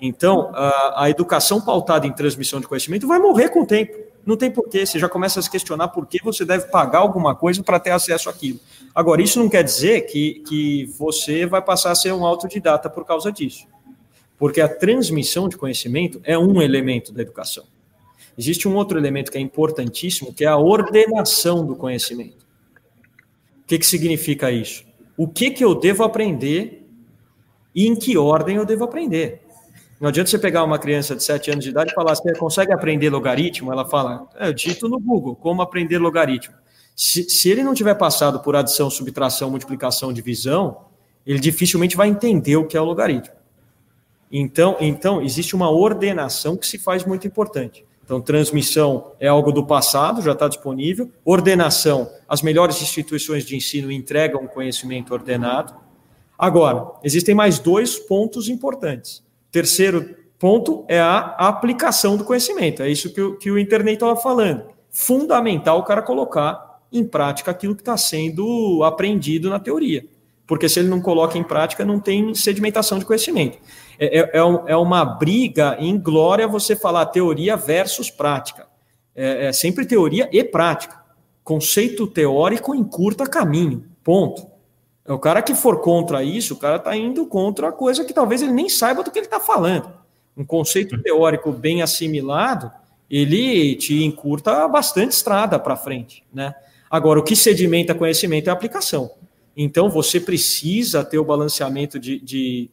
Então, 0.00 0.50
a, 0.54 1.04
a, 1.04 1.10
educação 1.10 1.60
pautada 1.60 2.06
em 2.06 2.12
transmissão 2.12 2.60
de 2.60 2.68
conhecimento 2.68 3.06
vai 3.06 3.18
morrer 3.18 3.48
com 3.48 3.62
o 3.62 3.66
tempo. 3.66 3.96
Não 4.24 4.36
tem 4.36 4.50
porquê, 4.50 4.86
você 4.86 4.98
já 4.98 5.08
começa 5.08 5.40
a 5.40 5.42
se 5.42 5.50
questionar 5.50 5.88
por 5.88 6.06
que 6.06 6.22
você 6.22 6.44
deve 6.44 6.66
pagar 6.66 7.00
alguma 7.00 7.34
coisa 7.34 7.62
para 7.62 7.80
ter 7.80 7.90
acesso 7.90 8.28
àquilo. 8.28 8.60
Agora, 8.94 9.22
isso 9.22 9.40
não 9.40 9.48
quer 9.48 9.64
dizer 9.64 10.02
que, 10.02 10.42
que 10.46 10.84
você 10.98 11.46
vai 11.46 11.62
passar 11.62 11.90
a 11.90 11.94
ser 11.94 12.12
um 12.12 12.24
autodidata 12.24 12.88
por 12.88 13.04
causa 13.04 13.32
disso. 13.32 13.66
Porque 14.38 14.60
a 14.60 14.68
transmissão 14.68 15.48
de 15.48 15.56
conhecimento 15.56 16.20
é 16.22 16.38
um 16.38 16.62
elemento 16.62 17.12
da 17.12 17.22
educação. 17.22 17.64
Existe 18.36 18.68
um 18.68 18.76
outro 18.76 18.98
elemento 18.98 19.32
que 19.32 19.38
é 19.38 19.40
importantíssimo, 19.40 20.32
que 20.32 20.44
é 20.44 20.48
a 20.48 20.56
ordenação 20.56 21.66
do 21.66 21.74
conhecimento. 21.74 22.47
Que, 23.68 23.78
que 23.78 23.86
significa 23.86 24.50
isso? 24.50 24.84
O 25.16 25.28
que, 25.28 25.50
que 25.50 25.64
eu 25.64 25.74
devo 25.74 26.02
aprender 26.02 26.78
e 27.78 27.86
em 27.86 27.94
que 27.94 28.18
ordem 28.18 28.56
eu 28.56 28.64
devo 28.64 28.82
aprender. 28.82 29.40
Não 30.00 30.08
adianta 30.08 30.28
você 30.28 30.36
pegar 30.36 30.64
uma 30.64 30.80
criança 30.80 31.14
de 31.14 31.22
7 31.22 31.52
anos 31.52 31.64
de 31.64 31.70
idade 31.70 31.92
e 31.92 31.94
falar, 31.94 32.12
você 32.14 32.34
consegue 32.34 32.72
aprender 32.72 33.08
logaritmo? 33.08 33.72
Ela 33.72 33.84
fala, 33.84 34.28
é, 34.34 34.48
eu 34.48 34.52
dito 34.52 34.88
no 34.88 34.98
Google, 34.98 35.36
como 35.36 35.62
aprender 35.62 35.98
logaritmo. 35.98 36.56
Se, 36.96 37.30
se 37.30 37.48
ele 37.48 37.62
não 37.62 37.74
tiver 37.74 37.94
passado 37.94 38.40
por 38.40 38.56
adição, 38.56 38.90
subtração, 38.90 39.50
multiplicação, 39.50 40.12
divisão, 40.12 40.86
ele 41.24 41.38
dificilmente 41.38 41.96
vai 41.96 42.08
entender 42.08 42.56
o 42.56 42.66
que 42.66 42.76
é 42.76 42.80
o 42.80 42.84
logaritmo. 42.84 43.34
Então, 44.30 44.76
então 44.80 45.22
existe 45.22 45.54
uma 45.54 45.70
ordenação 45.70 46.56
que 46.56 46.66
se 46.66 46.78
faz 46.78 47.04
muito 47.04 47.28
importante. 47.28 47.84
Então, 48.08 48.22
transmissão 48.22 49.12
é 49.20 49.28
algo 49.28 49.52
do 49.52 49.66
passado, 49.66 50.22
já 50.22 50.32
está 50.32 50.48
disponível. 50.48 51.12
Ordenação, 51.26 52.08
as 52.26 52.40
melhores 52.40 52.80
instituições 52.80 53.44
de 53.44 53.54
ensino 53.54 53.92
entregam 53.92 54.46
conhecimento 54.46 55.12
ordenado. 55.12 55.74
Agora, 56.38 56.90
existem 57.04 57.34
mais 57.34 57.58
dois 57.58 57.98
pontos 57.98 58.48
importantes. 58.48 59.22
Terceiro 59.52 60.16
ponto 60.38 60.86
é 60.88 60.98
a 60.98 61.34
aplicação 61.36 62.16
do 62.16 62.24
conhecimento. 62.24 62.82
É 62.82 62.88
isso 62.88 63.12
que 63.12 63.20
o, 63.20 63.36
que 63.36 63.50
o 63.50 63.58
internet 63.58 63.96
estava 63.96 64.16
falando. 64.16 64.64
Fundamental 64.90 65.78
o 65.78 65.82
cara 65.82 66.00
colocar 66.00 66.80
em 66.90 67.04
prática 67.04 67.50
aquilo 67.50 67.74
que 67.76 67.82
está 67.82 67.98
sendo 67.98 68.82
aprendido 68.84 69.50
na 69.50 69.60
teoria. 69.60 70.06
Porque 70.46 70.66
se 70.66 70.78
ele 70.78 70.88
não 70.88 71.02
coloca 71.02 71.36
em 71.36 71.44
prática, 71.44 71.84
não 71.84 72.00
tem 72.00 72.34
sedimentação 72.34 72.98
de 72.98 73.04
conhecimento. 73.04 73.58
É, 73.98 74.20
é, 74.20 74.20
é, 74.20 74.38
é 74.38 74.76
uma 74.76 75.04
briga 75.04 75.76
em 75.80 75.98
glória 75.98 76.46
você 76.46 76.76
falar 76.76 77.06
teoria 77.06 77.56
versus 77.56 78.10
prática. 78.10 78.66
É, 79.14 79.46
é 79.46 79.52
sempre 79.52 79.84
teoria 79.84 80.28
e 80.32 80.44
prática. 80.44 81.02
Conceito 81.42 82.06
teórico 82.06 82.74
encurta 82.74 83.26
caminho. 83.26 83.84
Ponto. 84.04 84.46
É 85.04 85.12
o 85.12 85.18
cara 85.18 85.40
que 85.40 85.54
for 85.54 85.80
contra 85.80 86.22
isso, 86.22 86.54
o 86.54 86.58
cara 86.58 86.76
está 86.76 86.94
indo 86.94 87.26
contra 87.26 87.68
a 87.68 87.72
coisa 87.72 88.04
que 88.04 88.12
talvez 88.12 88.42
ele 88.42 88.52
nem 88.52 88.68
saiba 88.68 89.02
do 89.02 89.10
que 89.10 89.18
ele 89.18 89.26
está 89.26 89.40
falando. 89.40 89.90
Um 90.36 90.44
conceito 90.44 91.00
teórico 91.02 91.50
bem 91.50 91.80
assimilado, 91.80 92.70
ele 93.10 93.74
te 93.76 94.04
encurta 94.04 94.68
bastante 94.68 95.12
estrada 95.12 95.58
para 95.58 95.74
frente, 95.76 96.22
né? 96.32 96.54
Agora, 96.90 97.18
o 97.20 97.22
que 97.22 97.34
sedimenta 97.34 97.94
conhecimento 97.94 98.48
é 98.48 98.50
a 98.50 98.52
aplicação. 98.52 99.10
Então, 99.56 99.90
você 99.90 100.20
precisa 100.20 101.02
ter 101.02 101.18
o 101.18 101.24
balanceamento 101.24 101.98
de, 101.98 102.20
de, 102.20 102.70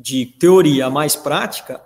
de 0.00 0.26
teoria 0.26 0.88
mais 0.88 1.14
prática 1.14 1.80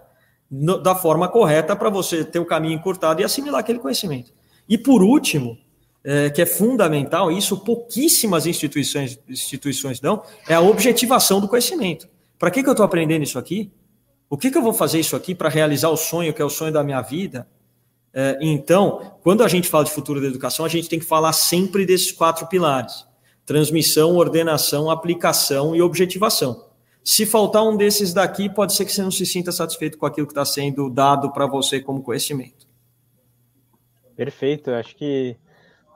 no, 0.50 0.79
da 0.79 0.94
forma 0.94 1.29
correta 1.29 1.74
para 1.74 1.90
você 1.90 2.24
ter 2.24 2.38
o 2.38 2.46
caminho 2.46 2.74
encurtado 2.74 3.20
e 3.20 3.24
assimilar 3.24 3.61
aquele 3.61 3.79
conhecimento. 3.79 4.33
E 4.68 4.79
por 4.79 5.03
último, 5.03 5.59
é, 6.05 6.31
que 6.31 6.40
é 6.40 6.46
fundamental, 6.46 7.33
isso 7.33 7.59
pouquíssimas 7.59 8.46
instituições, 8.46 9.18
instituições 9.29 10.00
dão, 10.00 10.22
é 10.46 10.55
a 10.55 10.61
objetivação 10.61 11.40
do 11.40 11.48
conhecimento. 11.48 12.09
Para 12.38 12.50
que, 12.50 12.62
que 12.62 12.68
eu 12.68 12.72
estou 12.72 12.85
aprendendo 12.85 13.22
isso 13.22 13.38
aqui? 13.38 13.72
O 14.29 14.37
que, 14.37 14.50
que 14.50 14.59
eu 14.59 14.62
vou 14.62 14.72
fazer 14.72 15.00
isso 15.00 15.16
aqui 15.16 15.35
para 15.35 15.48
realizar 15.48 15.88
o 15.88 15.96
sonho, 15.96 16.33
que 16.33 16.42
é 16.42 16.44
o 16.44 16.50
sonho 16.50 16.72
da 16.72 16.85
minha 16.85 17.00
vida? 17.00 17.48
É, 18.12 18.38
então, 18.40 19.16
quando 19.22 19.42
a 19.42 19.48
gente 19.48 19.68
fala 19.68 19.85
de 19.85 19.90
futuro 19.90 20.20
da 20.20 20.27
educação, 20.27 20.64
a 20.64 20.68
gente 20.68 20.88
tem 20.88 20.98
que 20.98 21.05
falar 21.05 21.33
sempre 21.33 21.85
desses 21.85 22.12
quatro 22.12 22.46
pilares: 22.46 23.05
transmissão, 23.44 24.16
ordenação, 24.16 24.90
aplicação 24.90 25.74
e 25.74 25.83
objetivação. 25.83 26.74
Se 27.05 27.27
faltar 27.27 27.62
um 27.62 27.77
desses 27.77 28.14
daqui, 28.14 28.49
pode 28.49 28.73
ser 28.73 28.87
que 28.87 28.93
você 28.93 29.03
não 29.03 29.11
se 29.11 29.27
sinta 29.27 29.53
satisfeito 29.53 29.99
com 29.99 30.07
aquilo 30.07 30.27
que 30.27 30.33
está 30.33 30.45
sendo 30.45 30.88
dado 30.88 31.31
para 31.31 31.47
você 31.47 31.79
como 31.79 32.03
conhecimento. 32.03 32.67
Perfeito, 34.17 34.71
acho 34.71 34.97
que 34.97 35.37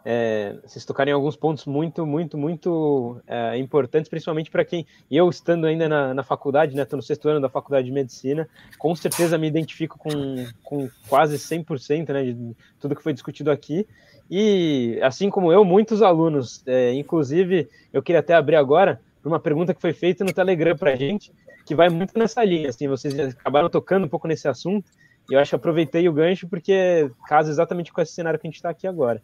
é, 0.04 0.56
vocês 0.66 0.84
tocarem 0.84 1.14
alguns 1.14 1.34
pontos 1.34 1.64
muito, 1.64 2.04
muito, 2.06 2.36
muito 2.36 3.20
é, 3.26 3.56
importantes, 3.56 4.10
principalmente 4.10 4.50
para 4.50 4.66
quem, 4.66 4.86
eu 5.10 5.30
estando 5.30 5.66
ainda 5.66 5.88
na, 5.88 6.12
na 6.12 6.22
faculdade, 6.22 6.76
né, 6.76 6.82
estou 6.82 6.98
no 6.98 7.02
sexto 7.02 7.26
ano 7.28 7.40
da 7.40 7.48
faculdade 7.48 7.86
de 7.86 7.92
medicina, 7.92 8.46
com 8.78 8.94
certeza 8.94 9.38
me 9.38 9.46
identifico 9.46 9.98
com, 9.98 10.46
com 10.62 10.90
quase 11.08 11.36
100% 11.36 12.12
né, 12.12 12.24
de 12.24 12.56
tudo 12.78 12.94
que 12.94 13.02
foi 13.02 13.14
discutido 13.14 13.50
aqui, 13.50 13.86
e 14.30 14.98
assim 15.02 15.30
como 15.30 15.50
eu, 15.50 15.64
muitos 15.64 16.02
alunos, 16.02 16.62
é, 16.66 16.92
inclusive, 16.92 17.68
eu 17.92 18.02
queria 18.02 18.20
até 18.20 18.34
abrir 18.34 18.56
agora 18.56 19.00
uma 19.24 19.40
pergunta 19.40 19.74
que 19.74 19.80
foi 19.80 19.92
feita 19.92 20.24
no 20.24 20.32
Telegram 20.32 20.76
para 20.76 20.92
a 20.92 20.96
gente, 20.96 21.32
que 21.64 21.74
vai 21.74 21.88
muito 21.88 22.18
nessa 22.18 22.44
linha, 22.44 22.68
assim, 22.68 22.88
vocês 22.88 23.18
acabaram 23.18 23.68
tocando 23.68 24.04
um 24.04 24.08
pouco 24.08 24.26
nesse 24.26 24.48
assunto, 24.48 24.90
e 25.30 25.34
eu 25.34 25.40
acho 25.40 25.50
que 25.50 25.56
aproveitei 25.56 26.08
o 26.08 26.12
gancho 26.12 26.48
porque 26.48 27.10
casa 27.26 27.50
exatamente 27.50 27.92
com 27.92 28.00
esse 28.00 28.12
cenário 28.12 28.38
que 28.38 28.46
a 28.46 28.50
gente 28.50 28.56
está 28.56 28.70
aqui 28.70 28.86
agora. 28.86 29.22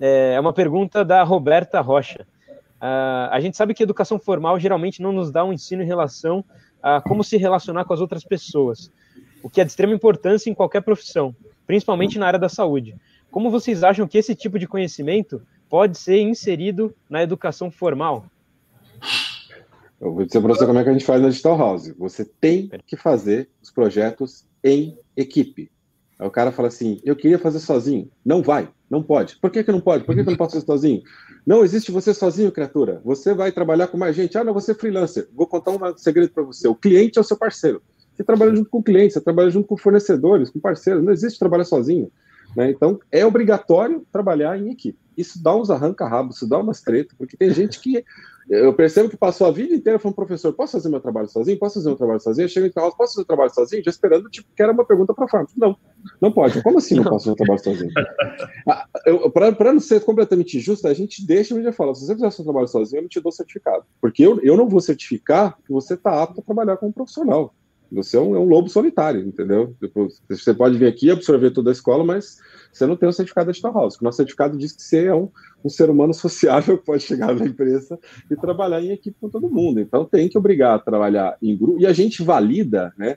É, 0.00 0.34
é 0.34 0.40
uma 0.40 0.52
pergunta 0.52 1.04
da 1.04 1.22
Roberta 1.22 1.80
Rocha. 1.80 2.26
Uh, 2.80 3.28
a 3.30 3.40
gente 3.40 3.56
sabe 3.56 3.74
que 3.74 3.82
educação 3.82 4.18
formal 4.18 4.58
geralmente 4.58 5.02
não 5.02 5.12
nos 5.12 5.30
dá 5.30 5.44
um 5.44 5.52
ensino 5.52 5.82
em 5.82 5.86
relação 5.86 6.42
a 6.82 7.00
como 7.00 7.22
se 7.22 7.36
relacionar 7.36 7.84
com 7.84 7.92
as 7.92 8.00
outras 8.00 8.24
pessoas, 8.24 8.90
o 9.42 9.50
que 9.50 9.60
é 9.60 9.64
de 9.64 9.70
extrema 9.70 9.92
importância 9.92 10.48
em 10.48 10.54
qualquer 10.54 10.80
profissão, 10.80 11.34
principalmente 11.66 12.18
na 12.18 12.26
área 12.26 12.38
da 12.38 12.48
saúde. 12.48 12.96
Como 13.30 13.50
vocês 13.50 13.84
acham 13.84 14.08
que 14.08 14.16
esse 14.16 14.34
tipo 14.34 14.58
de 14.58 14.66
conhecimento 14.66 15.42
pode 15.68 15.98
ser 15.98 16.20
inserido 16.20 16.94
na 17.08 17.22
educação 17.22 17.70
formal? 17.70 18.24
Eu 20.00 20.14
vou 20.14 20.24
dizer 20.24 20.40
para 20.40 20.54
você 20.54 20.64
como 20.64 20.78
é 20.78 20.82
que 20.82 20.88
a 20.88 20.92
gente 20.92 21.04
faz 21.04 21.20
na 21.20 21.28
Digital 21.28 21.58
House. 21.58 21.92
Você 21.98 22.24
tem 22.24 22.70
que 22.86 22.96
fazer 22.96 23.50
os 23.62 23.70
projetos 23.70 24.46
em 24.64 24.98
equipe. 25.14 25.70
Aí 26.18 26.26
o 26.26 26.30
cara 26.30 26.50
fala 26.50 26.68
assim: 26.68 27.00
eu 27.04 27.14
queria 27.14 27.38
fazer 27.38 27.58
sozinho. 27.58 28.10
Não 28.24 28.42
vai. 28.42 28.68
Não 28.88 29.02
pode. 29.02 29.36
Por 29.36 29.50
que, 29.50 29.62
que 29.62 29.70
não 29.70 29.80
pode? 29.80 30.04
Por 30.04 30.14
que, 30.14 30.22
que 30.22 30.28
eu 30.28 30.32
não 30.32 30.38
posso 30.38 30.58
ser 30.58 30.64
sozinho? 30.64 31.02
Não 31.46 31.62
existe 31.62 31.92
você 31.92 32.14
sozinho, 32.14 32.50
criatura. 32.50 33.00
Você 33.04 33.34
vai 33.34 33.52
trabalhar 33.52 33.88
com 33.88 33.98
mais 33.98 34.16
gente. 34.16 34.36
Ah, 34.38 34.42
não, 34.42 34.54
você 34.54 34.72
é 34.72 34.74
freelancer. 34.74 35.28
Vou 35.34 35.46
contar 35.46 35.70
um 35.70 35.96
segredo 35.96 36.32
para 36.32 36.42
você. 36.42 36.66
O 36.66 36.74
cliente 36.74 37.18
é 37.18 37.20
o 37.20 37.24
seu 37.24 37.36
parceiro. 37.36 37.82
Você 38.14 38.24
trabalha 38.24 38.54
junto 38.54 38.68
com 38.68 38.78
o 38.78 38.82
cliente, 38.82 39.14
você 39.14 39.20
trabalha 39.20 39.50
junto 39.50 39.68
com 39.68 39.76
fornecedores, 39.76 40.50
com 40.50 40.58
parceiros. 40.58 41.04
Não 41.04 41.12
existe 41.12 41.38
trabalhar 41.38 41.64
sozinho. 41.64 42.10
Né? 42.56 42.70
Então, 42.70 42.98
é 43.12 43.24
obrigatório 43.24 44.04
trabalhar 44.10 44.58
em 44.58 44.70
equipe. 44.70 44.98
Isso 45.20 45.42
dá 45.42 45.54
uns 45.54 45.70
arranca-rabos, 45.70 46.36
isso 46.36 46.48
dá 46.48 46.58
umas 46.58 46.80
tretas, 46.80 47.16
porque 47.16 47.36
tem 47.36 47.50
gente 47.50 47.80
que 47.80 48.04
eu 48.50 48.74
percebo 48.74 49.08
que 49.08 49.16
passou 49.16 49.46
a 49.46 49.52
vida 49.52 49.72
inteira 49.72 49.96
falando, 49.96 50.16
professor, 50.16 50.52
posso 50.52 50.72
fazer 50.72 50.88
meu 50.88 51.00
trabalho 51.00 51.28
sozinho? 51.28 51.56
Posso 51.56 51.74
fazer 51.74 51.88
meu 51.88 51.96
trabalho 51.96 52.20
sozinho? 52.20 52.48
Chega 52.48 52.66
em 52.66 52.72
casa, 52.72 52.90
posso 52.96 53.14
fazer 53.14 53.22
o 53.22 53.26
trabalho 53.26 53.54
sozinho? 53.54 53.84
Já 53.84 53.90
esperando, 53.90 54.28
tipo, 54.28 54.48
que 54.56 54.60
era 54.60 54.72
uma 54.72 54.84
pergunta 54.84 55.14
para 55.14 55.26
a 55.26 55.46
Não, 55.56 55.76
não 56.20 56.32
pode. 56.32 56.60
Como 56.60 56.78
assim 56.78 56.96
não, 56.96 57.04
não 57.04 57.10
posso 57.12 57.26
fazer 57.26 57.34
o 57.34 57.36
trabalho 57.36 57.62
sozinho? 57.62 57.92
Ah, 58.68 58.86
para 59.56 59.72
não 59.72 59.78
ser 59.78 60.04
completamente 60.04 60.58
justo, 60.58 60.88
a 60.88 60.92
gente 60.92 61.24
deixa 61.24 61.56
e 61.56 61.62
já 61.62 61.72
fala, 61.72 61.94
se 61.94 62.04
você 62.04 62.14
fizer 62.14 62.30
seu 62.30 62.44
trabalho 62.44 62.66
sozinho, 62.66 62.98
eu 62.98 63.02
não 63.02 63.08
te 63.08 63.20
dou 63.20 63.30
certificado. 63.30 63.84
Porque 64.00 64.26
eu, 64.26 64.40
eu 64.42 64.56
não 64.56 64.68
vou 64.68 64.80
certificar 64.80 65.56
que 65.64 65.72
você 65.72 65.94
está 65.94 66.20
apto 66.20 66.40
a 66.40 66.44
trabalhar 66.44 66.76
como 66.76 66.92
profissional. 66.92 67.54
Você 67.92 68.16
é 68.16 68.20
um, 68.20 68.36
é 68.36 68.38
um 68.38 68.44
lobo 68.44 68.68
solitário, 68.68 69.20
entendeu? 69.20 69.74
Você 70.28 70.54
pode 70.54 70.78
vir 70.78 70.86
aqui 70.86 71.10
absorver 71.10 71.50
toda 71.50 71.70
a 71.70 71.72
escola, 71.72 72.04
mas 72.04 72.38
você 72.72 72.86
não 72.86 72.96
tem 72.96 73.08
o 73.08 73.12
certificado 73.12 73.46
da 73.46 73.52
Digital 73.52 73.74
House. 73.74 73.96
O 74.00 74.04
nosso 74.04 74.18
certificado 74.18 74.56
diz 74.56 74.72
que 74.72 74.82
você 74.82 75.06
é 75.06 75.14
um, 75.14 75.28
um 75.64 75.68
ser 75.68 75.90
humano 75.90 76.14
sociável 76.14 76.78
que 76.78 76.84
pode 76.84 77.02
chegar 77.02 77.34
na 77.34 77.44
empresa 77.44 77.98
e 78.30 78.36
trabalhar 78.36 78.80
em 78.80 78.92
equipe 78.92 79.16
com 79.20 79.28
todo 79.28 79.50
mundo. 79.50 79.80
Então 79.80 80.04
tem 80.04 80.28
que 80.28 80.38
obrigar 80.38 80.76
a 80.76 80.78
trabalhar 80.78 81.36
em 81.42 81.56
grupo. 81.56 81.80
E 81.80 81.86
a 81.86 81.92
gente 81.92 82.22
valida 82.22 82.92
né, 82.96 83.16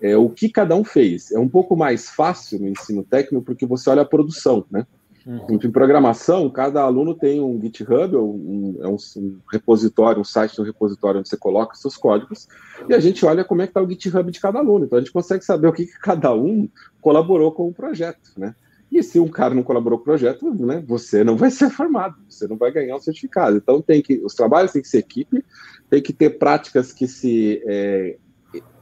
é, 0.00 0.16
o 0.16 0.30
que 0.30 0.48
cada 0.48 0.76
um 0.76 0.84
fez. 0.84 1.32
É 1.32 1.38
um 1.38 1.48
pouco 1.48 1.76
mais 1.76 2.08
fácil 2.08 2.60
no 2.60 2.68
ensino 2.68 3.02
técnico 3.02 3.44
porque 3.44 3.66
você 3.66 3.90
olha 3.90 4.02
a 4.02 4.06
produção, 4.06 4.64
né? 4.70 4.86
Uhum. 5.26 5.58
Em 5.62 5.70
programação, 5.70 6.50
cada 6.50 6.82
aluno 6.82 7.14
tem 7.14 7.40
um 7.40 7.60
GitHub, 7.60 8.16
um, 8.16 8.78
é 8.80 8.88
um, 8.88 8.96
um, 9.16 9.38
repositório, 9.50 10.20
um 10.20 10.24
site 10.24 10.60
um 10.60 10.64
repositório 10.64 11.20
onde 11.20 11.28
você 11.28 11.36
coloca 11.36 11.76
seus 11.76 11.96
códigos, 11.96 12.48
e 12.88 12.94
a 12.94 12.98
gente 12.98 13.24
olha 13.24 13.44
como 13.44 13.62
é 13.62 13.66
que 13.66 13.70
está 13.70 13.80
o 13.80 13.88
GitHub 13.88 14.30
de 14.30 14.40
cada 14.40 14.58
aluno. 14.58 14.84
Então 14.84 14.98
a 14.98 15.00
gente 15.00 15.12
consegue 15.12 15.44
saber 15.44 15.68
o 15.68 15.72
que, 15.72 15.86
que 15.86 15.98
cada 15.98 16.34
um 16.34 16.68
colaborou 17.00 17.52
com 17.52 17.68
o 17.68 17.74
projeto, 17.74 18.32
né? 18.36 18.54
E 18.90 19.02
se 19.02 19.18
um 19.18 19.28
cara 19.28 19.54
não 19.54 19.62
colaborou 19.62 19.98
com 19.98 20.02
o 20.02 20.04
projeto, 20.04 20.52
né, 20.54 20.84
você 20.86 21.24
não 21.24 21.34
vai 21.34 21.50
ser 21.50 21.70
formado, 21.70 22.14
você 22.28 22.46
não 22.46 22.58
vai 22.58 22.70
ganhar 22.70 22.96
o 22.96 23.00
certificado. 23.00 23.56
Então 23.56 23.80
tem 23.80 24.02
que 24.02 24.20
os 24.22 24.34
trabalhos 24.34 24.72
têm 24.72 24.82
que 24.82 24.88
ser 24.88 24.98
equipe, 24.98 25.42
tem 25.88 26.02
que 26.02 26.12
ter 26.12 26.38
práticas 26.38 26.92
que 26.92 27.08
se 27.08 27.62
é, 27.66 28.18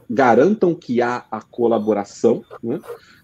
garantam 0.09 0.75
que 0.75 1.01
há 1.01 1.25
a 1.31 1.41
colaboração, 1.41 2.43
né? 2.61 2.81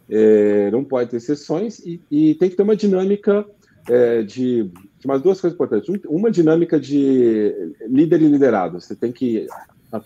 É, 0.09 0.71
não 0.71 0.83
pode 0.83 1.09
ter 1.09 1.17
exceções 1.17 1.79
e, 1.79 2.01
e, 2.09 2.35
tem 2.35 2.49
que 2.49 2.55
ter 2.55 2.63
uma 2.63 2.75
dinâmica 2.75 3.45
é, 3.89 4.21
de, 4.21 4.63
de 4.99 5.07
mais 5.07 5.21
duas 5.21 5.39
coisas 5.39 5.55
importantes. 5.55 5.89
Uma 6.07 6.31
dinâmica 6.31 6.79
de 6.79 7.53
líder 7.87 8.21
e 8.21 8.27
liderado. 8.27 8.79
Você 8.79 8.95
tem 8.95 9.11
que 9.11 9.47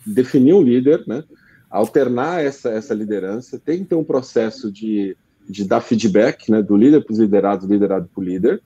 definir 0.05 0.53
um 0.53 0.61
líder, 0.61 1.03
né? 1.07 1.23
alternar 1.69 2.43
essa, 2.43 2.69
essa 2.69 2.93
liderança, 2.93 3.61
tem 3.63 3.79
que 3.79 3.85
ter 3.85 3.95
um 3.95 4.03
processo 4.03 4.71
de 4.71 5.15
de 5.47 5.65
dar 5.65 5.81
feedback, 5.81 6.49
né, 6.49 6.61
do 6.61 6.75
líder 6.75 7.03
para 7.03 7.13
os 7.13 7.19
liderados, 7.19 7.69
liderado 7.69 8.09
para 8.13 8.21
o 8.21 8.23
líder, 8.23 8.61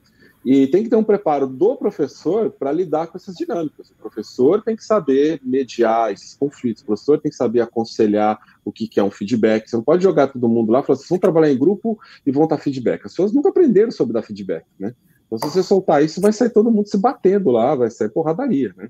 E 0.46 0.68
tem 0.68 0.84
que 0.84 0.88
ter 0.88 0.94
um 0.94 1.02
preparo 1.02 1.44
do 1.48 1.74
professor 1.74 2.52
para 2.52 2.70
lidar 2.70 3.08
com 3.08 3.18
essas 3.18 3.34
dinâmicas. 3.34 3.90
O 3.90 3.96
professor 3.96 4.62
tem 4.62 4.76
que 4.76 4.84
saber 4.84 5.40
mediar 5.42 6.12
esses 6.12 6.34
conflitos, 6.34 6.84
o 6.84 6.86
professor 6.86 7.20
tem 7.20 7.32
que 7.32 7.36
saber 7.36 7.62
aconselhar 7.62 8.38
o 8.64 8.70
que, 8.70 8.88
é 9.00 9.02
um 9.02 9.10
feedback. 9.10 9.68
Você 9.68 9.74
não 9.74 9.82
pode 9.82 10.04
jogar 10.04 10.28
todo 10.28 10.48
mundo 10.48 10.70
lá 10.70 10.78
e 10.78 10.82
falar, 10.84 10.98
vocês 10.98 11.08
vão 11.08 11.18
trabalhar 11.18 11.50
em 11.50 11.58
grupo 11.58 11.98
e 12.24 12.30
vão 12.30 12.46
dar 12.46 12.58
feedback. 12.58 13.04
As 13.04 13.10
pessoas 13.10 13.32
nunca 13.32 13.48
aprenderam 13.48 13.90
sobre 13.90 14.12
dar 14.12 14.22
feedback, 14.22 14.64
né? 14.78 14.94
Então, 15.26 15.36
se 15.36 15.50
você 15.50 15.64
soltar 15.64 16.04
isso, 16.04 16.20
vai 16.20 16.32
sair 16.32 16.50
todo 16.50 16.70
mundo 16.70 16.86
se 16.86 16.96
batendo 16.96 17.50
lá, 17.50 17.74
vai 17.74 17.90
sair 17.90 18.10
porradaria, 18.10 18.72
né? 18.76 18.88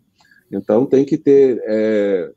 Então, 0.52 0.84
tem 0.84 1.06
que 1.06 1.16
ter... 1.16 1.62
É... 1.64 2.32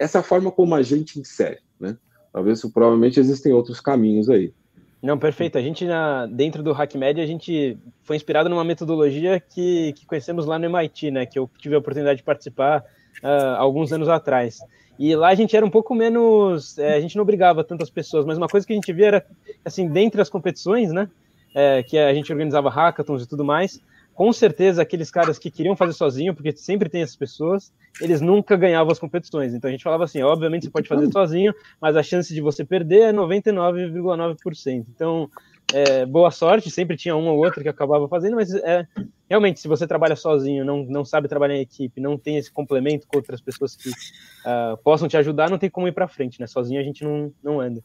Essa 0.00 0.20
é 0.20 0.22
forma 0.22 0.50
como 0.50 0.74
a 0.74 0.80
gente 0.80 1.20
insere, 1.20 1.58
né? 1.78 1.98
Talvez, 2.32 2.62
provavelmente, 2.72 3.20
existem 3.20 3.52
outros 3.52 3.78
caminhos 3.78 4.30
aí. 4.30 4.54
Não, 5.00 5.16
perfeito. 5.16 5.56
A 5.56 5.62
gente, 5.62 5.84
na, 5.84 6.26
dentro 6.26 6.62
do 6.62 6.72
HackMed, 6.72 7.20
a 7.20 7.26
gente 7.26 7.78
foi 8.02 8.16
inspirado 8.16 8.48
numa 8.48 8.64
metodologia 8.64 9.38
que, 9.38 9.92
que 9.92 10.04
conhecemos 10.04 10.44
lá 10.44 10.58
no 10.58 10.64
MIT, 10.64 11.10
né? 11.10 11.24
Que 11.24 11.38
eu 11.38 11.48
tive 11.58 11.76
a 11.76 11.78
oportunidade 11.78 12.18
de 12.18 12.24
participar 12.24 12.84
uh, 13.22 13.56
alguns 13.58 13.92
anos 13.92 14.08
atrás. 14.08 14.58
E 14.98 15.14
lá 15.14 15.28
a 15.28 15.34
gente 15.34 15.56
era 15.56 15.64
um 15.64 15.70
pouco 15.70 15.94
menos. 15.94 16.76
É, 16.78 16.94
a 16.94 17.00
gente 17.00 17.14
não 17.14 17.22
obrigava 17.22 17.62
tantas 17.62 17.88
pessoas, 17.88 18.24
mas 18.24 18.36
uma 18.36 18.48
coisa 18.48 18.66
que 18.66 18.72
a 18.72 18.76
gente 18.76 18.92
via 18.92 19.06
era, 19.06 19.26
assim, 19.64 19.88
dentre 19.88 20.20
as 20.20 20.28
competições, 20.28 20.90
né? 20.90 21.08
É, 21.54 21.82
que 21.82 21.96
a 21.96 22.12
gente 22.12 22.30
organizava 22.32 22.68
hackathons 22.68 23.22
e 23.22 23.28
tudo 23.28 23.44
mais, 23.44 23.80
com 24.18 24.32
certeza 24.32 24.82
aqueles 24.82 25.12
caras 25.12 25.38
que 25.38 25.48
queriam 25.48 25.76
fazer 25.76 25.92
sozinho, 25.92 26.34
porque 26.34 26.50
sempre 26.50 26.88
tem 26.88 27.02
essas 27.02 27.14
pessoas, 27.14 27.72
eles 28.00 28.20
nunca 28.20 28.56
ganhavam 28.56 28.90
as 28.90 28.98
competições. 28.98 29.54
Então 29.54 29.68
a 29.68 29.70
gente 29.70 29.84
falava 29.84 30.02
assim, 30.02 30.20
obviamente 30.22 30.64
você 30.64 30.72
pode 30.72 30.88
fazer 30.88 31.08
sozinho, 31.12 31.54
mas 31.80 31.94
a 31.94 32.02
chance 32.02 32.34
de 32.34 32.40
você 32.40 32.64
perder 32.64 33.00
é 33.02 33.12
99,9%. 33.12 34.86
Então, 34.92 35.30
é, 35.72 36.04
boa 36.04 36.32
sorte, 36.32 36.68
sempre 36.68 36.96
tinha 36.96 37.14
um 37.14 37.28
ou 37.28 37.38
outro 37.38 37.62
que 37.62 37.68
acabava 37.68 38.08
fazendo, 38.08 38.34
mas 38.34 38.52
é, 38.52 38.84
realmente, 39.30 39.60
se 39.60 39.68
você 39.68 39.86
trabalha 39.86 40.16
sozinho, 40.16 40.64
não, 40.64 40.82
não 40.82 41.04
sabe 41.04 41.28
trabalhar 41.28 41.54
em 41.54 41.60
equipe, 41.60 42.00
não 42.00 42.18
tem 42.18 42.38
esse 42.38 42.50
complemento 42.50 43.06
com 43.06 43.18
outras 43.18 43.40
pessoas 43.40 43.76
que 43.76 43.88
uh, 43.88 44.76
possam 44.82 45.06
te 45.06 45.16
ajudar, 45.16 45.48
não 45.48 45.58
tem 45.58 45.70
como 45.70 45.86
ir 45.86 45.92
para 45.92 46.08
frente, 46.08 46.40
né? 46.40 46.48
Sozinho 46.48 46.80
a 46.80 46.84
gente 46.84 47.04
não, 47.04 47.32
não 47.40 47.60
anda. 47.60 47.80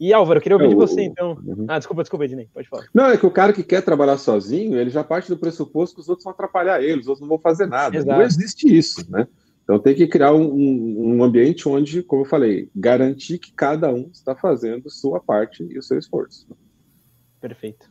E 0.00 0.12
Álvaro, 0.12 0.38
eu 0.38 0.42
queria 0.42 0.56
ouvir 0.56 0.68
de 0.68 0.76
você, 0.76 1.02
então. 1.02 1.36
Uhum. 1.44 1.66
Ah, 1.66 1.78
desculpa, 1.78 2.02
desculpa, 2.02 2.24
Ednei, 2.24 2.48
pode 2.54 2.68
falar. 2.68 2.86
Não, 2.94 3.06
é 3.06 3.16
que 3.16 3.26
o 3.26 3.30
cara 3.30 3.52
que 3.52 3.64
quer 3.64 3.82
trabalhar 3.82 4.16
sozinho, 4.16 4.78
ele 4.78 4.90
já 4.90 5.02
parte 5.02 5.28
do 5.28 5.36
pressuposto 5.36 5.96
que 5.96 6.00
os 6.00 6.08
outros 6.08 6.24
vão 6.24 6.32
atrapalhar 6.32 6.80
ele, 6.80 7.00
os 7.00 7.08
outros 7.08 7.20
não 7.20 7.28
vão 7.28 7.38
fazer 7.38 7.66
nada. 7.66 7.96
Exato. 7.96 8.18
Não 8.18 8.24
existe 8.24 8.76
isso, 8.76 9.10
né? 9.10 9.26
Então 9.64 9.78
tem 9.78 9.94
que 9.94 10.06
criar 10.06 10.32
um, 10.32 11.16
um, 11.16 11.22
ambiente 11.22 11.68
onde, 11.68 12.02
como 12.02 12.22
eu 12.22 12.26
falei, 12.26 12.70
garantir 12.74 13.38
que 13.38 13.52
cada 13.52 13.90
um 13.90 14.08
está 14.12 14.34
fazendo 14.34 14.88
sua 14.88 15.20
parte 15.20 15.66
e 15.68 15.76
o 15.76 15.82
seu 15.82 15.98
esforço. 15.98 16.46
Perfeito. 17.40 17.90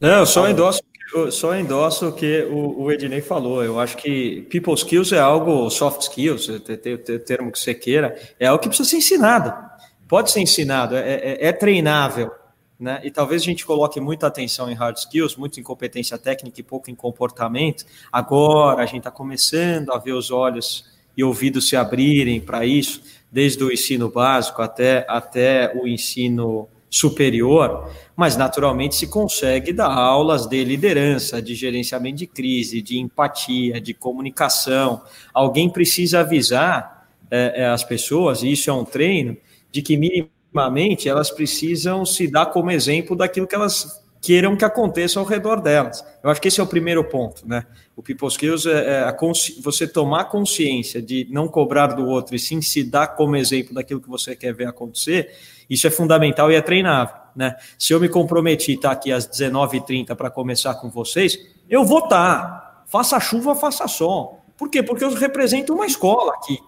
Não, 0.00 0.26
só 0.26 0.48
endosso, 0.48 0.82
só 1.30 1.56
endosso 1.56 2.08
o 2.08 2.12
que 2.12 2.42
o, 2.50 2.82
o 2.82 2.92
Ednei 2.92 3.20
falou. 3.20 3.64
Eu 3.64 3.80
acho 3.80 3.96
que 3.96 4.42
people 4.50 4.74
skills 4.74 5.12
é 5.12 5.18
algo, 5.18 5.70
soft 5.70 6.02
skills, 6.02 6.48
tem 6.82 6.94
o 6.94 6.98
termo 6.98 7.50
que 7.50 7.58
você 7.58 7.72
queira, 7.72 8.14
é 8.38 8.46
algo 8.46 8.60
que 8.60 8.68
precisa 8.68 8.88
ser 8.88 8.96
ensinado 8.96 9.67
pode 10.08 10.30
ser 10.30 10.40
ensinado, 10.40 10.96
é, 10.96 11.14
é, 11.14 11.48
é, 11.48 11.52
treinável. 11.52 12.32
Né? 12.80 13.00
E 13.04 13.10
talvez 13.10 13.42
a 13.42 13.44
gente 13.44 13.66
coloque 13.66 14.00
muita 14.00 14.26
atenção 14.26 14.70
em 14.70 14.74
hard 14.74 14.96
skills, 14.96 15.36
muito 15.36 15.60
em 15.60 15.62
competência 15.62 16.16
técnica 16.16 16.60
e 16.60 16.62
pouco 16.62 16.90
em 16.90 16.94
comportamento. 16.94 17.84
Agora 18.10 18.82
a 18.82 18.86
gente 18.86 18.98
está 18.98 19.10
começando 19.10 19.92
a 19.92 19.98
ver 19.98 20.12
os 20.12 20.30
olhos 20.30 20.86
e 21.16 21.24
ouvidos 21.24 21.68
se 21.68 21.76
abrirem 21.76 22.40
para 22.40 22.64
isso, 22.64 23.02
desde 23.30 23.62
o 23.62 23.72
ensino 23.72 24.08
básico 24.08 24.62
até, 24.62 25.04
até 25.08 25.72
o 25.74 25.86
ensino 25.86 26.68
superior, 26.88 27.90
mas 28.16 28.36
naturalmente 28.36 28.94
se 28.94 29.08
consegue 29.08 29.72
dar 29.72 29.92
aulas 29.92 30.46
de 30.46 30.64
liderança, 30.64 31.42
de 31.42 31.54
gerenciamento 31.54 32.16
de 32.16 32.26
crise, 32.26 32.80
de 32.80 32.98
empatia, 32.98 33.80
de 33.80 33.92
comunicação. 33.92 35.02
Alguém 35.34 35.68
precisa 35.68 36.20
avisar 36.20 37.08
é, 37.30 37.62
é 37.62 37.66
as 37.66 37.84
pessoas, 37.84 38.42
e 38.42 38.52
isso 38.52 38.70
é 38.70 38.72
um 38.72 38.84
treino, 38.84 39.36
de 39.70 39.82
que 39.82 39.96
minimamente 39.96 41.08
elas 41.08 41.30
precisam 41.30 42.04
se 42.04 42.30
dar 42.30 42.46
como 42.46 42.70
exemplo 42.70 43.16
daquilo 43.16 43.46
que 43.46 43.54
elas 43.54 44.02
queiram 44.20 44.56
que 44.56 44.64
aconteça 44.64 45.20
ao 45.20 45.24
redor 45.24 45.60
delas. 45.60 46.04
Eu 46.22 46.30
acho 46.30 46.40
que 46.40 46.48
esse 46.48 46.60
é 46.60 46.62
o 46.62 46.66
primeiro 46.66 47.04
ponto, 47.04 47.46
né? 47.46 47.64
O 47.94 48.02
People 48.02 48.28
Skills 48.28 48.66
é, 48.66 49.08
é 49.08 49.16
você 49.62 49.86
tomar 49.86 50.24
consciência 50.24 51.00
de 51.00 51.26
não 51.30 51.48
cobrar 51.48 51.88
do 51.88 52.06
outro 52.06 52.34
e 52.34 52.38
sim 52.38 52.60
se 52.60 52.82
dar 52.82 53.08
como 53.08 53.36
exemplo 53.36 53.74
daquilo 53.74 54.00
que 54.00 54.08
você 54.08 54.34
quer 54.34 54.52
ver 54.52 54.66
acontecer, 54.66 55.30
isso 55.68 55.86
é 55.86 55.90
fundamental 55.90 56.50
e 56.50 56.54
é 56.54 56.60
treinável, 56.60 57.14
né? 57.34 57.56
Se 57.78 57.92
eu 57.92 58.00
me 58.00 58.08
comprometi 58.08 58.72
estar 58.72 58.90
aqui 58.90 59.12
às 59.12 59.28
19h30 59.28 60.14
para 60.16 60.30
começar 60.30 60.74
com 60.74 60.90
vocês, 60.90 61.38
eu 61.68 61.84
vou 61.84 62.00
estar. 62.00 62.84
Faça 62.86 63.20
chuva, 63.20 63.54
faça 63.54 63.86
sol. 63.86 64.40
Por 64.56 64.70
quê? 64.70 64.82
Porque 64.82 65.04
eu 65.04 65.12
represento 65.14 65.74
uma 65.74 65.86
escola 65.86 66.32
aqui 66.34 66.58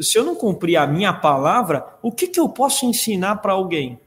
se 0.00 0.16
eu 0.16 0.24
não 0.24 0.34
cumprir 0.34 0.76
a 0.76 0.86
minha 0.86 1.12
palavra, 1.12 1.84
o 2.00 2.12
que, 2.12 2.28
que 2.28 2.38
eu 2.38 2.48
posso 2.48 2.86
ensinar 2.86 3.36
para 3.36 3.52
alguém? 3.52 3.98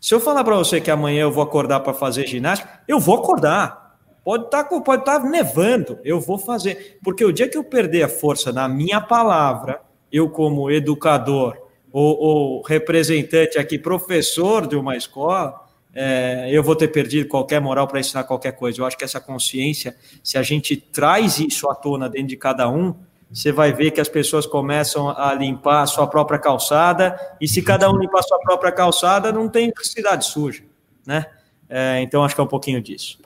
Se 0.00 0.14
eu 0.14 0.20
falar 0.20 0.44
para 0.44 0.56
você 0.56 0.80
que 0.80 0.90
amanhã 0.90 1.22
eu 1.22 1.32
vou 1.32 1.42
acordar 1.42 1.80
para 1.80 1.92
fazer 1.92 2.26
ginástica, 2.26 2.80
eu 2.86 2.98
vou 2.98 3.16
acordar. 3.16 3.98
Pode 4.24 4.44
estar 4.44 4.64
tá, 4.64 4.80
pode 4.80 5.04
tá 5.04 5.18
nevando, 5.20 5.98
eu 6.04 6.20
vou 6.20 6.38
fazer. 6.38 6.98
Porque 7.02 7.24
o 7.24 7.32
dia 7.32 7.48
que 7.48 7.58
eu 7.58 7.64
perder 7.64 8.02
a 8.04 8.08
força 8.08 8.52
na 8.52 8.68
minha 8.68 9.00
palavra, 9.00 9.80
eu 10.12 10.30
como 10.30 10.70
educador 10.70 11.56
ou, 11.92 12.18
ou 12.18 12.62
representante 12.62 13.58
aqui, 13.58 13.78
professor 13.78 14.66
de 14.66 14.76
uma 14.76 14.96
escola, 14.96 15.66
é, 15.94 16.48
eu 16.52 16.62
vou 16.62 16.76
ter 16.76 16.88
perdido 16.88 17.26
qualquer 17.26 17.60
moral 17.60 17.88
para 17.88 17.98
ensinar 17.98 18.24
qualquer 18.24 18.52
coisa. 18.52 18.80
Eu 18.80 18.86
acho 18.86 18.96
que 18.96 19.04
essa 19.04 19.20
consciência, 19.20 19.96
se 20.22 20.38
a 20.38 20.42
gente 20.42 20.76
traz 20.76 21.40
isso 21.40 21.68
à 21.68 21.74
tona 21.74 22.08
dentro 22.08 22.28
de 22.28 22.36
cada 22.36 22.68
um, 22.68 22.94
você 23.30 23.52
vai 23.52 23.72
ver 23.72 23.90
que 23.90 24.00
as 24.00 24.08
pessoas 24.08 24.46
começam 24.46 25.10
a 25.10 25.34
limpar 25.34 25.82
a 25.82 25.86
sua 25.86 26.06
própria 26.06 26.38
calçada, 26.38 27.18
e 27.40 27.46
se 27.46 27.62
cada 27.62 27.90
um 27.90 27.98
limpar 27.98 28.20
a 28.20 28.22
sua 28.22 28.38
própria 28.40 28.72
calçada, 28.72 29.30
não 29.30 29.48
tem 29.48 29.72
cidade 29.82 30.24
suja, 30.24 30.62
né? 31.06 31.26
É, 31.68 32.00
então, 32.00 32.24
acho 32.24 32.34
que 32.34 32.40
é 32.40 32.44
um 32.44 32.48
pouquinho 32.48 32.80
disso. 32.80 33.18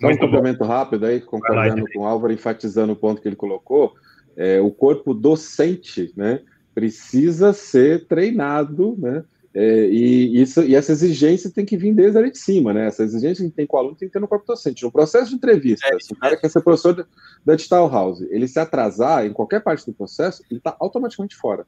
Só 0.00 0.08
um 0.08 0.16
complemento 0.16 0.64
rápido 0.64 1.06
aí, 1.06 1.20
concordando 1.20 1.84
com 1.92 2.00
o 2.00 2.06
Álvaro, 2.06 2.32
enfatizando 2.32 2.92
o 2.92 2.96
ponto 2.96 3.22
que 3.22 3.28
ele 3.28 3.36
colocou, 3.36 3.94
é, 4.36 4.60
o 4.60 4.70
corpo 4.70 5.14
docente, 5.14 6.12
né, 6.16 6.40
precisa 6.74 7.52
ser 7.52 8.06
treinado, 8.06 8.96
né, 8.98 9.22
é, 9.52 9.86
e, 9.86 10.40
isso, 10.40 10.62
e 10.62 10.76
essa 10.76 10.92
exigência 10.92 11.50
tem 11.50 11.64
que 11.64 11.76
vir 11.76 11.92
desde 11.92 12.16
ali 12.16 12.30
de 12.30 12.38
cima, 12.38 12.72
né? 12.72 12.86
Essa 12.86 13.02
exigência 13.02 13.44
que 13.44 13.50
tem 13.50 13.66
com 13.66 13.76
o 13.76 13.80
aluno 13.80 13.96
tem 13.96 14.08
que 14.08 14.12
ter 14.12 14.20
no 14.20 14.28
corpo 14.28 14.46
docente. 14.46 14.84
No 14.84 14.92
processo 14.92 15.30
de 15.30 15.36
entrevista, 15.36 15.86
é, 15.88 15.98
se 15.98 16.12
o 16.12 16.16
cara 16.16 16.36
quer 16.36 16.48
ser 16.48 16.62
professor 16.62 17.06
da 17.44 17.56
Digital 17.56 17.90
House, 17.90 18.20
ele 18.30 18.46
se 18.46 18.60
atrasar 18.60 19.26
em 19.26 19.32
qualquer 19.32 19.60
parte 19.60 19.84
do 19.84 19.92
processo, 19.92 20.42
ele 20.48 20.58
está 20.58 20.76
automaticamente 20.78 21.34
fora. 21.34 21.66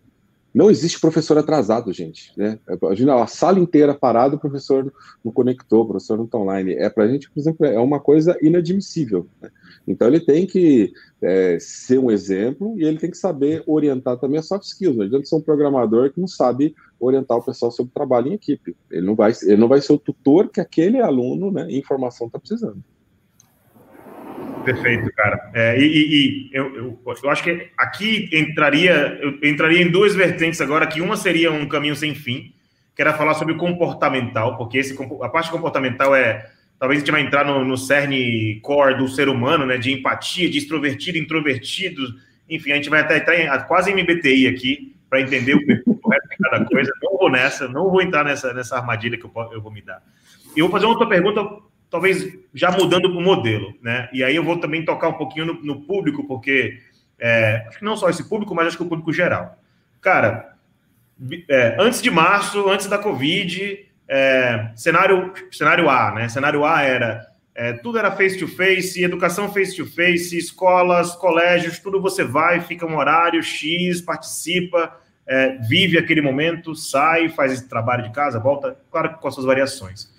Não 0.54 0.70
existe 0.70 1.00
professor 1.00 1.38
atrasado, 1.38 1.92
gente. 1.92 2.32
Né? 2.36 2.58
Imagina 2.80 3.22
a 3.22 3.26
sala 3.26 3.58
inteira 3.58 3.94
parada, 3.94 4.36
o 4.36 4.38
professor 4.38 4.92
não 5.24 5.32
conectou, 5.32 5.82
o 5.82 5.86
professor 5.86 6.18
não 6.18 6.26
está 6.26 6.36
online. 6.36 6.74
É 6.74 6.90
para 6.90 7.04
a 7.04 7.08
gente, 7.08 7.30
por 7.30 7.40
exemplo, 7.40 7.64
é 7.64 7.78
uma 7.78 7.98
coisa 7.98 8.36
inadmissível. 8.42 9.26
Né? 9.40 9.50
Então 9.88 10.06
ele 10.06 10.20
tem 10.20 10.46
que 10.46 10.92
é, 11.22 11.58
ser 11.58 11.98
um 11.98 12.10
exemplo 12.10 12.78
e 12.78 12.84
ele 12.84 12.98
tem 12.98 13.10
que 13.10 13.16
saber 13.16 13.62
orientar 13.66 14.18
também 14.18 14.38
as 14.38 14.46
soft 14.46 14.64
skills. 14.64 14.96
Não 14.96 15.04
adianta 15.04 15.26
ser 15.26 15.36
um 15.36 15.40
programador 15.40 16.12
que 16.12 16.20
não 16.20 16.28
sabe 16.28 16.74
orientar 17.00 17.38
o 17.38 17.44
pessoal 17.44 17.70
sobre 17.70 17.92
trabalho 17.92 18.28
em 18.28 18.34
equipe. 18.34 18.76
Ele 18.90 19.06
não 19.06 19.14
vai, 19.14 19.32
ele 19.42 19.56
não 19.56 19.68
vai 19.68 19.80
ser 19.80 19.94
o 19.94 19.98
tutor 19.98 20.50
que 20.50 20.60
aquele 20.60 21.00
aluno 21.00 21.50
né, 21.50 21.66
em 21.70 21.78
informação 21.78 22.26
está 22.26 22.38
precisando. 22.38 22.82
Perfeito, 24.64 25.11
cara. 25.14 25.51
É, 25.55 25.79
e, 25.79 25.85
e 25.85 26.51
eu, 26.53 26.75
eu, 26.75 26.98
eu, 27.22 27.31
acho 27.31 27.42
que 27.42 27.68
aqui 27.77 28.29
entraria, 28.33 29.18
eu 29.20 29.38
entraria 29.48 29.83
em 29.83 29.90
duas 29.90 30.14
vertentes 30.14 30.61
agora, 30.61 30.87
que 30.87 31.01
uma 31.01 31.16
seria 31.16 31.51
um 31.51 31.66
caminho 31.66 31.96
sem 31.96 32.14
fim, 32.14 32.53
que 32.94 33.03
era 33.03 33.14
falar 33.14 33.35
sobre 33.35 33.55
o 33.55 33.59
comportamental, 33.59 34.57
porque 34.57 34.79
esse, 34.79 34.96
a 35.22 35.29
parte 35.29 35.51
comportamental 35.51 36.14
é, 36.14 36.51
talvez 36.79 36.98
a 36.98 37.01
gente 37.01 37.12
vai 37.12 37.22
entrar 37.22 37.44
no, 37.44 37.64
no 37.64 37.77
cerne 37.77 38.61
core 38.61 38.96
do 38.96 39.09
ser 39.09 39.29
humano, 39.29 39.66
né, 39.66 39.79
de 39.79 39.92
empatia, 39.92 40.48
de 40.48 40.59
extrovertido, 40.59 41.18
introvertido, 41.18 42.03
enfim, 42.48 42.72
a 42.72 42.77
gente 42.77 42.90
vai 42.90 43.01
até 43.01 43.18
entrar 43.18 43.37
em, 43.37 43.66
quase 43.66 43.92
MBTI 43.92 44.46
aqui, 44.46 44.94
para 45.08 45.21
entender 45.21 45.54
o 45.54 45.67
perfil 45.67 45.94
correto 45.96 46.27
de 46.27 46.37
cada 46.38 46.65
coisa. 46.65 46.90
Não 47.02 47.19
vou 47.19 47.31
nessa, 47.31 47.69
não 47.69 47.90
vou 47.90 48.00
entrar 48.00 48.25
nessa, 48.25 48.54
nessa 48.54 48.77
armadilha 48.77 49.19
que 49.19 49.25
eu, 49.25 49.33
eu 49.52 49.60
vou 49.60 49.71
me 49.71 49.83
dar. 49.83 50.02
E 50.56 50.60
eu 50.60 50.67
vou 50.67 50.73
fazer 50.73 50.87
uma 50.87 50.92
outra 50.92 51.06
pergunta 51.06 51.42
talvez 51.92 52.26
já 52.54 52.70
mudando 52.70 53.04
o 53.04 53.20
modelo, 53.20 53.74
né? 53.82 54.08
E 54.14 54.24
aí 54.24 54.34
eu 54.34 54.42
vou 54.42 54.58
também 54.58 54.82
tocar 54.82 55.08
um 55.08 55.12
pouquinho 55.12 55.44
no, 55.44 55.62
no 55.62 55.82
público, 55.82 56.26
porque 56.26 56.80
é, 57.20 57.66
acho 57.68 57.78
que 57.78 57.84
não 57.84 57.98
só 57.98 58.08
esse 58.08 58.26
público, 58.26 58.54
mas 58.54 58.68
acho 58.68 58.78
que 58.78 58.82
o 58.82 58.88
público 58.88 59.12
geral. 59.12 59.58
Cara, 60.00 60.56
é, 61.50 61.76
antes 61.78 62.00
de 62.00 62.10
março, 62.10 62.66
antes 62.70 62.86
da 62.86 62.96
Covid, 62.96 63.86
é, 64.08 64.70
cenário, 64.74 65.34
cenário 65.52 65.90
A, 65.90 66.12
né? 66.12 66.28
Cenário 66.30 66.64
A 66.64 66.80
era 66.80 67.30
é, 67.54 67.74
tudo 67.74 67.98
era 67.98 68.10
face 68.10 68.38
to 68.38 68.48
face, 68.48 69.04
educação 69.04 69.52
face 69.52 69.76
to 69.76 69.84
face, 69.84 70.36
escolas, 70.36 71.14
colégios, 71.14 71.78
tudo 71.78 72.00
você 72.00 72.24
vai, 72.24 72.62
fica 72.62 72.86
um 72.86 72.96
horário 72.96 73.42
X, 73.42 74.00
participa, 74.00 74.98
é, 75.26 75.58
vive 75.58 75.98
aquele 75.98 76.22
momento, 76.22 76.74
sai, 76.74 77.28
faz 77.28 77.52
esse 77.52 77.68
trabalho 77.68 78.04
de 78.04 78.12
casa, 78.12 78.40
volta, 78.40 78.78
claro 78.90 79.18
com 79.18 79.28
as 79.28 79.34
suas 79.34 79.44
variações. 79.44 80.10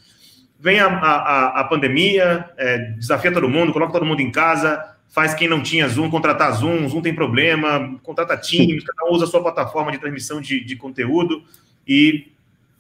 Vem 0.64 0.80
a, 0.80 0.88
a, 0.88 1.60
a 1.60 1.64
pandemia, 1.66 2.50
é, 2.56 2.78
desafia 2.98 3.34
todo 3.34 3.50
mundo, 3.50 3.74
coloca 3.74 3.92
todo 3.92 4.06
mundo 4.06 4.22
em 4.22 4.32
casa, 4.32 4.82
faz 5.10 5.34
quem 5.34 5.46
não 5.46 5.62
tinha 5.62 5.90
Zoom 5.90 6.10
contratar 6.10 6.54
Zoom, 6.54 6.88
Zoom 6.88 7.02
tem 7.02 7.14
problema, 7.14 8.00
contrata 8.02 8.38
Teams, 8.38 8.82
cada 8.86 9.10
um 9.10 9.14
usa 9.14 9.26
a 9.26 9.28
sua 9.28 9.44
plataforma 9.44 9.92
de 9.92 9.98
transmissão 9.98 10.40
de, 10.40 10.64
de 10.64 10.78
conteúdo 10.78 11.44
e, 11.86 12.32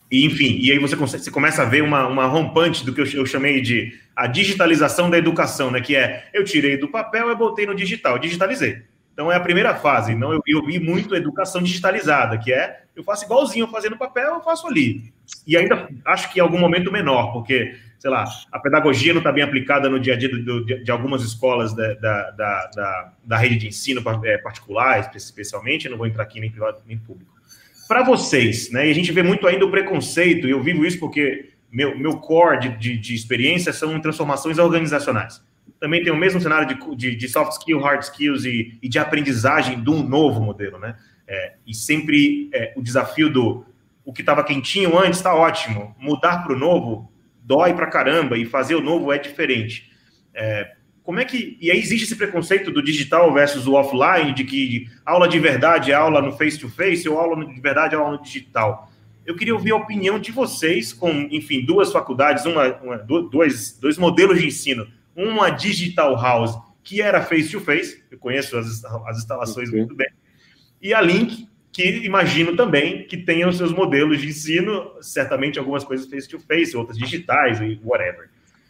e, 0.09 0.25
enfim, 0.25 0.59
e 0.61 0.71
aí 0.71 0.79
você, 0.79 0.95
você 0.95 1.29
começa 1.29 1.61
a 1.61 1.65
ver 1.65 1.83
uma, 1.83 2.07
uma 2.07 2.25
rompante 2.25 2.85
do 2.85 2.93
que 2.93 3.01
eu, 3.01 3.05
eu, 3.19 3.25
chamei 3.25 3.59
de 3.59 3.99
a 4.15 4.27
digitalização 4.27 5.09
da 5.09 5.17
educação, 5.17 5.69
né? 5.69 5.81
Que 5.81 5.97
é 5.97 6.29
eu 6.33 6.45
tirei 6.45 6.77
do 6.77 6.87
papel 6.87 7.29
e 7.31 7.35
botei 7.35 7.65
no 7.65 7.75
digital, 7.75 8.17
digitalizei. 8.17 8.81
Então 9.13 9.31
é 9.31 9.35
a 9.35 9.39
primeira 9.39 9.75
fase. 9.75 10.15
Não, 10.15 10.33
eu, 10.33 10.41
eu 10.45 10.65
vi 10.65 10.79
muito 10.79 11.15
educação 11.15 11.61
digitalizada, 11.61 12.37
que 12.37 12.51
é 12.51 12.81
eu 12.95 13.03
faço 13.03 13.25
igualzinho 13.25 13.67
fazendo 13.67 13.97
papel, 13.97 14.35
eu 14.35 14.41
faço 14.41 14.67
ali. 14.67 15.13
E 15.47 15.55
ainda 15.55 15.87
acho 16.05 16.31
que 16.31 16.39
em 16.39 16.41
algum 16.41 16.59
momento 16.59 16.91
menor, 16.91 17.31
porque 17.31 17.75
sei 17.97 18.11
lá, 18.11 18.25
a 18.51 18.59
pedagogia 18.59 19.13
não 19.13 19.19
está 19.19 19.31
bem 19.31 19.43
aplicada 19.43 19.89
no 19.89 19.97
dia 19.97 20.13
a 20.13 20.17
dia 20.17 20.27
do, 20.27 20.65
de, 20.65 20.83
de, 20.83 20.91
algumas 20.91 21.23
escolas 21.23 21.73
da, 21.73 21.93
da, 21.93 22.31
da, 22.31 23.13
da, 23.23 23.37
rede 23.37 23.55
de 23.55 23.67
ensino 23.69 24.03
é, 24.25 24.37
particular, 24.37 25.09
especialmente, 25.15 25.87
não 25.87 25.97
vou 25.97 26.05
entrar 26.05 26.23
aqui 26.23 26.37
nem 26.37 26.51
privado 26.51 26.81
nem 26.85 26.97
público. 26.97 27.31
Para 27.87 28.03
vocês, 28.03 28.69
né, 28.71 28.87
e 28.87 28.91
a 28.91 28.93
gente 28.93 29.09
vê 29.13 29.23
muito 29.23 29.47
ainda 29.47 29.65
o 29.65 29.71
preconceito, 29.71 30.47
e 30.47 30.51
eu 30.51 30.61
vivo 30.61 30.85
isso 30.85 30.99
porque 30.99 31.53
meu, 31.71 31.97
meu 31.97 32.17
core 32.17 32.59
de, 32.59 32.77
de, 32.77 32.97
de 32.97 33.15
experiência 33.15 33.71
são 33.71 33.97
transformações 34.01 34.59
organizacionais. 34.59 35.41
Também 35.79 36.03
tem 36.03 36.13
o 36.13 36.17
mesmo 36.17 36.39
cenário 36.39 36.67
de, 36.67 36.95
de, 36.95 37.15
de 37.15 37.27
soft 37.27 37.53
skills, 37.53 37.83
hard 37.83 38.01
skills 38.01 38.45
e, 38.45 38.77
e, 38.81 38.87
de 38.87 38.99
aprendizagem 38.99 39.83
de 39.83 39.89
um 39.89 40.01
novo 40.01 40.39
modelo, 40.39 40.79
né? 40.79 40.95
É, 41.27 41.53
e 41.65 41.73
sempre 41.73 42.49
é, 42.53 42.73
o 42.75 42.81
desafio 42.81 43.29
do 43.29 43.65
o 44.05 44.11
que 44.11 44.21
estava 44.21 44.43
quentinho 44.43 44.97
antes 44.97 45.19
está 45.19 45.33
ótimo, 45.33 45.95
mudar 45.97 46.43
para 46.43 46.53
o 46.53 46.59
novo 46.59 47.09
dói 47.43 47.73
pra 47.73 47.87
caramba 47.87 48.37
e 48.37 48.45
fazer 48.45 48.75
o 48.75 48.81
novo 48.81 49.11
é 49.11 49.17
diferente. 49.17 49.91
É, 50.33 50.71
como 51.03 51.19
é 51.19 51.25
que. 51.25 51.57
E 51.59 51.69
aí 51.69 51.77
existe 51.77 52.05
esse 52.05 52.15
preconceito 52.15 52.71
do 52.71 52.81
digital 52.81 53.31
versus 53.33 53.67
o 53.67 53.73
offline, 53.73 54.33
de 54.33 54.45
que 54.45 54.87
aula 55.05 55.27
de 55.27 55.37
verdade 55.37 55.91
é 55.91 55.95
aula 55.95 56.21
no 56.21 56.31
face-to-face 56.31 57.07
ou 57.09 57.19
aula 57.19 57.45
de 57.45 57.59
verdade 57.59 57.93
é 57.93 57.97
aula 57.97 58.17
no 58.17 58.23
digital. 58.23 58.89
Eu 59.25 59.35
queria 59.35 59.53
ouvir 59.53 59.71
a 59.71 59.75
opinião 59.75 60.19
de 60.19 60.31
vocês, 60.31 60.91
com, 60.91 61.09
enfim, 61.31 61.65
duas 61.65 61.91
faculdades, 61.91 62.45
uma, 62.45 62.75
uma 62.77 62.97
dois, 62.97 63.77
dois 63.79 63.97
modelos 63.97 64.39
de 64.39 64.47
ensino. 64.47 64.87
Uma 65.15 65.49
digital 65.49 66.15
house, 66.15 66.57
que 66.83 67.01
era 67.01 67.21
face-to-face, 67.21 67.97
-face, 67.97 68.03
eu 68.11 68.17
conheço 68.17 68.57
as, 68.57 68.83
as 68.83 69.17
instalações 69.17 69.71
muito 69.71 69.95
bem, 69.95 70.09
e 70.81 70.93
a 70.93 71.01
Link, 71.01 71.47
que 71.71 72.05
imagino 72.05 72.55
também 72.55 73.07
que 73.07 73.17
tenham 73.17 73.51
seus 73.51 73.71
modelos 73.71 74.21
de 74.21 74.27
ensino, 74.27 74.91
certamente 75.01 75.57
algumas 75.57 75.83
coisas 75.83 76.07
face-to-face, 76.07 76.75
outras 76.75 76.97
digitais 76.97 77.59
whatever. 77.83 78.29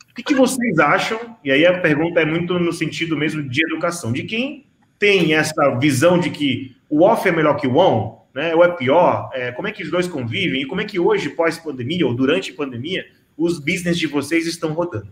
O 0.10 0.14
que, 0.14 0.22
que, 0.22 0.36
vocês 0.36 0.78
acham? 0.78 1.36
E 1.44 1.52
aí 1.52 1.66
a 1.66 1.80
pergunta 1.82 2.22
é 2.22 2.26
muito 2.26 2.60
no 2.60 2.72
sentido 2.72 3.18
mesmo 3.18 3.42
de 3.42 3.66
educação, 3.66 4.14
de 4.14 4.24
quem 4.24 4.68
tem 5.00 5.34
essa 5.34 5.78
visão 5.80 6.20
de 6.20 6.30
que 6.30 6.76
o 6.88 7.02
off 7.02 7.28
é 7.28 7.32
melhor 7.32 7.56
que 7.56 7.66
o 7.66 7.78
on, 7.78 8.24
né? 8.34 8.54
Ou 8.54 8.64
é 8.64 8.70
pior? 8.70 9.30
É, 9.34 9.52
como 9.52 9.68
é 9.68 9.72
que 9.72 9.84
os 9.84 9.90
dois 9.90 10.08
convivem? 10.08 10.62
E 10.62 10.66
como 10.66 10.82
é 10.82 10.86
que 10.86 11.00
hoje, 11.00 11.30
pós-pandemia 11.30 12.06
ou 12.06 12.14
durante 12.14 12.52
a 12.52 12.56
pandemia, 12.56 13.06
os 13.36 13.60
business 13.60 13.98
de 13.98 14.06
vocês 14.06 14.46
estão 14.46 14.72
rodando? 14.74 15.10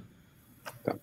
Tá. 0.83 0.95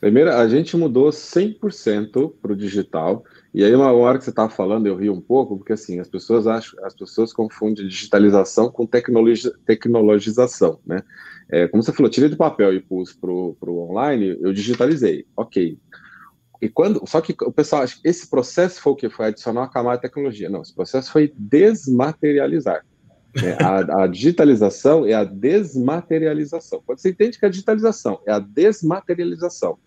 Primeiro, 0.00 0.32
a 0.32 0.48
gente 0.48 0.76
mudou 0.76 1.10
100% 1.10 2.32
para 2.40 2.52
o 2.52 2.56
digital. 2.56 3.22
E 3.52 3.62
aí, 3.64 3.74
uma 3.74 3.92
hora 3.92 4.18
que 4.18 4.24
você 4.24 4.30
estava 4.30 4.48
falando, 4.48 4.86
eu 4.86 4.96
ri 4.96 5.10
um 5.10 5.20
pouco, 5.20 5.58
porque 5.58 5.74
assim, 5.74 6.00
as 6.00 6.08
pessoas 6.08 6.46
acham, 6.46 6.82
as 6.84 6.94
pessoas 6.94 7.32
confundem 7.32 7.86
digitalização 7.86 8.70
com 8.70 8.86
tecnologi 8.86 9.50
tecnologização, 9.66 10.80
né? 10.86 11.02
É, 11.50 11.68
como 11.68 11.82
você 11.82 11.92
falou, 11.92 12.10
tirei 12.10 12.28
do 12.28 12.36
papel 12.36 12.74
e 12.74 12.80
pus 12.80 13.12
para 13.12 13.30
o 13.30 13.56
online, 13.90 14.36
eu 14.40 14.52
digitalizei. 14.52 15.26
Ok. 15.36 15.78
E 16.60 16.68
quando, 16.68 17.02
só 17.06 17.20
que 17.20 17.34
o 17.42 17.52
pessoal 17.52 17.82
acha 17.82 18.00
que 18.00 18.08
esse 18.08 18.28
processo 18.28 18.80
foi 18.80 18.92
o 18.92 18.96
que? 18.96 19.10
Foi 19.10 19.26
adicionar 19.26 19.60
uma 19.60 19.70
camada 19.70 19.96
de 19.96 20.02
tecnologia. 20.02 20.48
Não, 20.48 20.62
esse 20.62 20.74
processo 20.74 21.12
foi 21.12 21.32
desmaterializar. 21.36 22.84
Né? 23.40 23.56
A, 23.60 24.04
a, 24.04 24.06
digitalização 24.06 25.06
é 25.06 25.12
a 25.12 25.24
desmaterialização. 25.24 26.82
Quando 26.84 26.98
você 26.98 27.10
entende 27.10 27.38
que 27.38 27.46
a 27.46 27.50
digitalização 27.50 28.20
é 28.26 28.32
a 28.32 28.38
desmaterialização 28.38 29.78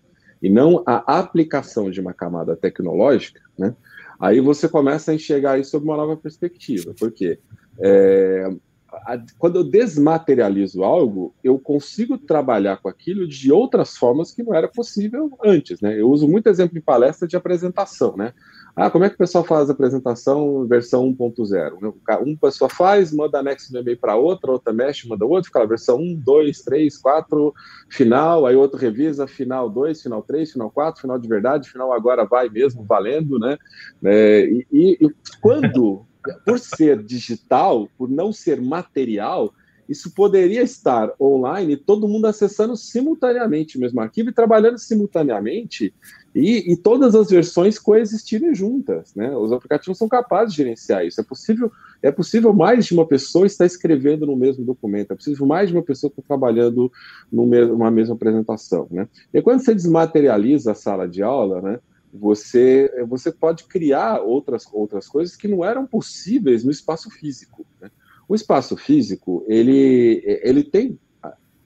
e 0.42 0.48
não 0.48 0.82
a 0.86 1.18
aplicação 1.18 1.90
de 1.90 2.00
uma 2.00 2.14
camada 2.14 2.56
tecnológica, 2.56 3.40
né? 3.58 3.74
aí 4.18 4.40
você 4.40 4.68
começa 4.68 5.10
a 5.10 5.14
enxergar 5.14 5.58
isso 5.58 5.72
sob 5.72 5.84
uma 5.84 5.96
nova 5.96 6.16
perspectiva. 6.16 6.94
Por 6.98 7.10
quê? 7.10 7.38
É, 7.78 8.50
a, 8.92 9.18
quando 9.38 9.56
eu 9.56 9.64
desmaterializo 9.64 10.82
algo, 10.82 11.34
eu 11.42 11.58
consigo 11.58 12.18
trabalhar 12.18 12.78
com 12.78 12.88
aquilo 12.88 13.26
de 13.26 13.52
outras 13.52 13.96
formas 13.96 14.32
que 14.32 14.42
não 14.42 14.54
era 14.54 14.68
possível 14.68 15.30
antes, 15.44 15.80
né? 15.80 16.00
Eu 16.00 16.10
uso 16.10 16.28
muito 16.28 16.48
exemplo 16.48 16.76
em 16.76 16.82
palestra 16.82 17.26
de 17.26 17.36
apresentação, 17.36 18.16
né? 18.16 18.32
Ah, 18.80 18.90
como 18.90 19.04
é 19.04 19.10
que 19.10 19.14
o 19.14 19.18
pessoal 19.18 19.44
faz 19.44 19.68
a 19.68 19.74
apresentação 19.74 20.66
versão 20.66 21.14
1.0? 21.14 21.82
Né? 21.82 21.92
Uma 22.22 22.36
pessoa 22.38 22.66
faz, 22.70 23.12
manda 23.12 23.38
anexo 23.38 23.70
no 23.74 23.80
e-mail 23.80 23.98
para 23.98 24.16
outra, 24.16 24.50
outra 24.50 24.72
mexe, 24.72 25.06
manda 25.06 25.26
outra, 25.26 25.44
fica 25.44 25.58
lá, 25.58 25.66
versão 25.66 25.98
1, 25.98 26.14
2, 26.24 26.62
3, 26.62 26.96
4, 26.96 27.54
final, 27.90 28.46
aí 28.46 28.56
outro 28.56 28.78
revisa, 28.78 29.26
final 29.26 29.68
2, 29.68 30.00
final 30.00 30.22
3, 30.22 30.52
final 30.52 30.70
4, 30.70 31.02
final 31.02 31.18
de 31.18 31.28
verdade, 31.28 31.68
final 31.68 31.92
agora 31.92 32.24
vai 32.24 32.48
mesmo, 32.48 32.82
valendo, 32.82 33.38
né? 33.38 33.58
É, 34.02 34.48
e, 34.50 34.66
e 34.72 35.10
quando 35.42 36.06
por 36.46 36.58
ser 36.58 37.02
digital, 37.02 37.86
por 37.98 38.08
não 38.08 38.32
ser 38.32 38.62
material, 38.62 39.52
isso 39.90 40.14
poderia 40.14 40.62
estar 40.62 41.12
online, 41.20 41.76
todo 41.76 42.06
mundo 42.06 42.26
acessando 42.26 42.76
simultaneamente 42.76 43.76
o 43.76 43.80
mesmo 43.80 44.00
arquivo 44.00 44.30
e 44.30 44.32
trabalhando 44.32 44.78
simultaneamente, 44.78 45.92
e, 46.34 46.72
e, 46.72 46.76
todas 46.76 47.14
as 47.14 47.28
versões 47.28 47.78
coexistirem 47.78 48.54
juntas. 48.54 49.14
Né? 49.14 49.36
Os 49.36 49.52
aplicativos 49.52 49.98
são 49.98 50.08
capazes 50.08 50.52
de 50.52 50.58
gerenciar 50.58 51.04
isso. 51.04 51.20
É 51.20 51.24
possível, 51.24 51.72
é 52.02 52.12
possível 52.12 52.52
mais 52.52 52.86
de 52.86 52.94
uma 52.94 53.06
pessoa 53.06 53.46
estar 53.46 53.66
escrevendo 53.66 54.26
no 54.26 54.36
mesmo 54.36 54.64
documento, 54.64 55.12
é 55.12 55.16
possível 55.16 55.44
mais 55.46 55.68
de 55.68 55.76
uma 55.76 55.82
pessoa 55.82 56.08
estar 56.08 56.22
trabalhando 56.22 56.90
numa 57.30 57.90
mesma 57.90 58.14
apresentação. 58.14 58.86
Né? 58.90 59.08
E 59.34 59.42
quando 59.42 59.60
você 59.60 59.74
desmaterializa 59.74 60.72
a 60.72 60.74
sala 60.74 61.08
de 61.08 61.22
aula, 61.22 61.60
né, 61.60 61.80
você, 62.12 62.90
você 63.08 63.32
pode 63.32 63.64
criar 63.64 64.20
outras, 64.20 64.64
outras 64.72 65.08
coisas 65.08 65.36
que 65.36 65.48
não 65.48 65.64
eram 65.64 65.86
possíveis 65.86 66.64
no 66.64 66.70
espaço 66.70 67.10
físico. 67.10 67.66
Né? 67.80 67.90
O 68.28 68.34
espaço 68.34 68.76
físico, 68.76 69.44
ele, 69.48 70.22
ele 70.42 70.62
tem 70.62 70.98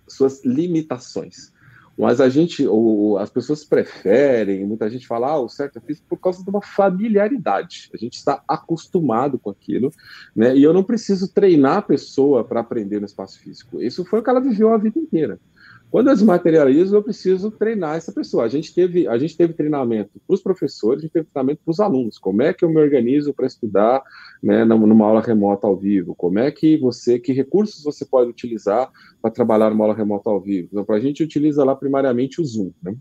suas 0.08 0.44
limitações. 0.44 1.53
Mas 1.96 2.20
a 2.20 2.28
gente, 2.28 2.66
ou 2.66 3.18
as 3.18 3.30
pessoas 3.30 3.64
preferem, 3.64 4.66
muita 4.66 4.90
gente 4.90 5.06
fala, 5.06 5.28
ah, 5.30 5.40
o 5.40 5.48
certo 5.48 5.78
é 5.78 5.80
físico 5.80 6.06
por 6.08 6.18
causa 6.18 6.42
de 6.42 6.50
uma 6.50 6.60
familiaridade. 6.60 7.88
A 7.94 7.96
gente 7.96 8.14
está 8.14 8.42
acostumado 8.48 9.38
com 9.38 9.50
aquilo, 9.50 9.92
né? 10.34 10.56
E 10.56 10.62
eu 10.62 10.72
não 10.72 10.82
preciso 10.82 11.32
treinar 11.32 11.78
a 11.78 11.82
pessoa 11.82 12.44
para 12.44 12.60
aprender 12.60 12.98
no 12.98 13.06
espaço 13.06 13.38
físico. 13.38 13.80
Isso 13.80 14.04
foi 14.04 14.18
o 14.18 14.22
que 14.22 14.30
ela 14.30 14.40
viveu 14.40 14.72
a 14.72 14.78
vida 14.78 14.98
inteira. 14.98 15.38
Quando 15.94 16.08
eu 16.08 16.14
desmaterializo, 16.16 16.96
eu 16.96 17.04
preciso 17.04 17.52
treinar 17.52 17.94
essa 17.94 18.10
pessoa. 18.10 18.42
A 18.42 18.48
gente 18.48 18.74
teve, 18.74 19.06
a 19.06 19.16
gente 19.16 19.36
teve 19.36 19.52
treinamento 19.52 20.20
para 20.26 20.34
os 20.34 20.42
professores, 20.42 20.98
a 20.98 21.02
gente 21.02 21.12
teve 21.12 21.28
treinamento 21.32 21.60
para 21.64 21.70
os 21.70 21.78
alunos. 21.78 22.18
Como 22.18 22.42
é 22.42 22.52
que 22.52 22.64
eu 22.64 22.68
me 22.68 22.80
organizo 22.80 23.32
para 23.32 23.46
estudar 23.46 24.02
né, 24.42 24.64
numa 24.64 25.06
aula 25.06 25.20
remota 25.20 25.68
ao 25.68 25.76
vivo? 25.76 26.12
Como 26.12 26.40
é 26.40 26.50
que 26.50 26.76
você, 26.78 27.20
que 27.20 27.32
recursos 27.32 27.84
você 27.84 28.04
pode 28.04 28.28
utilizar 28.28 28.90
para 29.22 29.30
trabalhar 29.30 29.70
numa 29.70 29.84
aula 29.84 29.94
remota 29.94 30.28
ao 30.28 30.40
vivo? 30.40 30.68
Então, 30.72 30.96
a 30.96 30.98
gente 30.98 31.22
utiliza 31.22 31.62
lá 31.62 31.76
primariamente 31.76 32.40
o 32.40 32.44
Zoom, 32.44 32.72
né? 32.82 32.96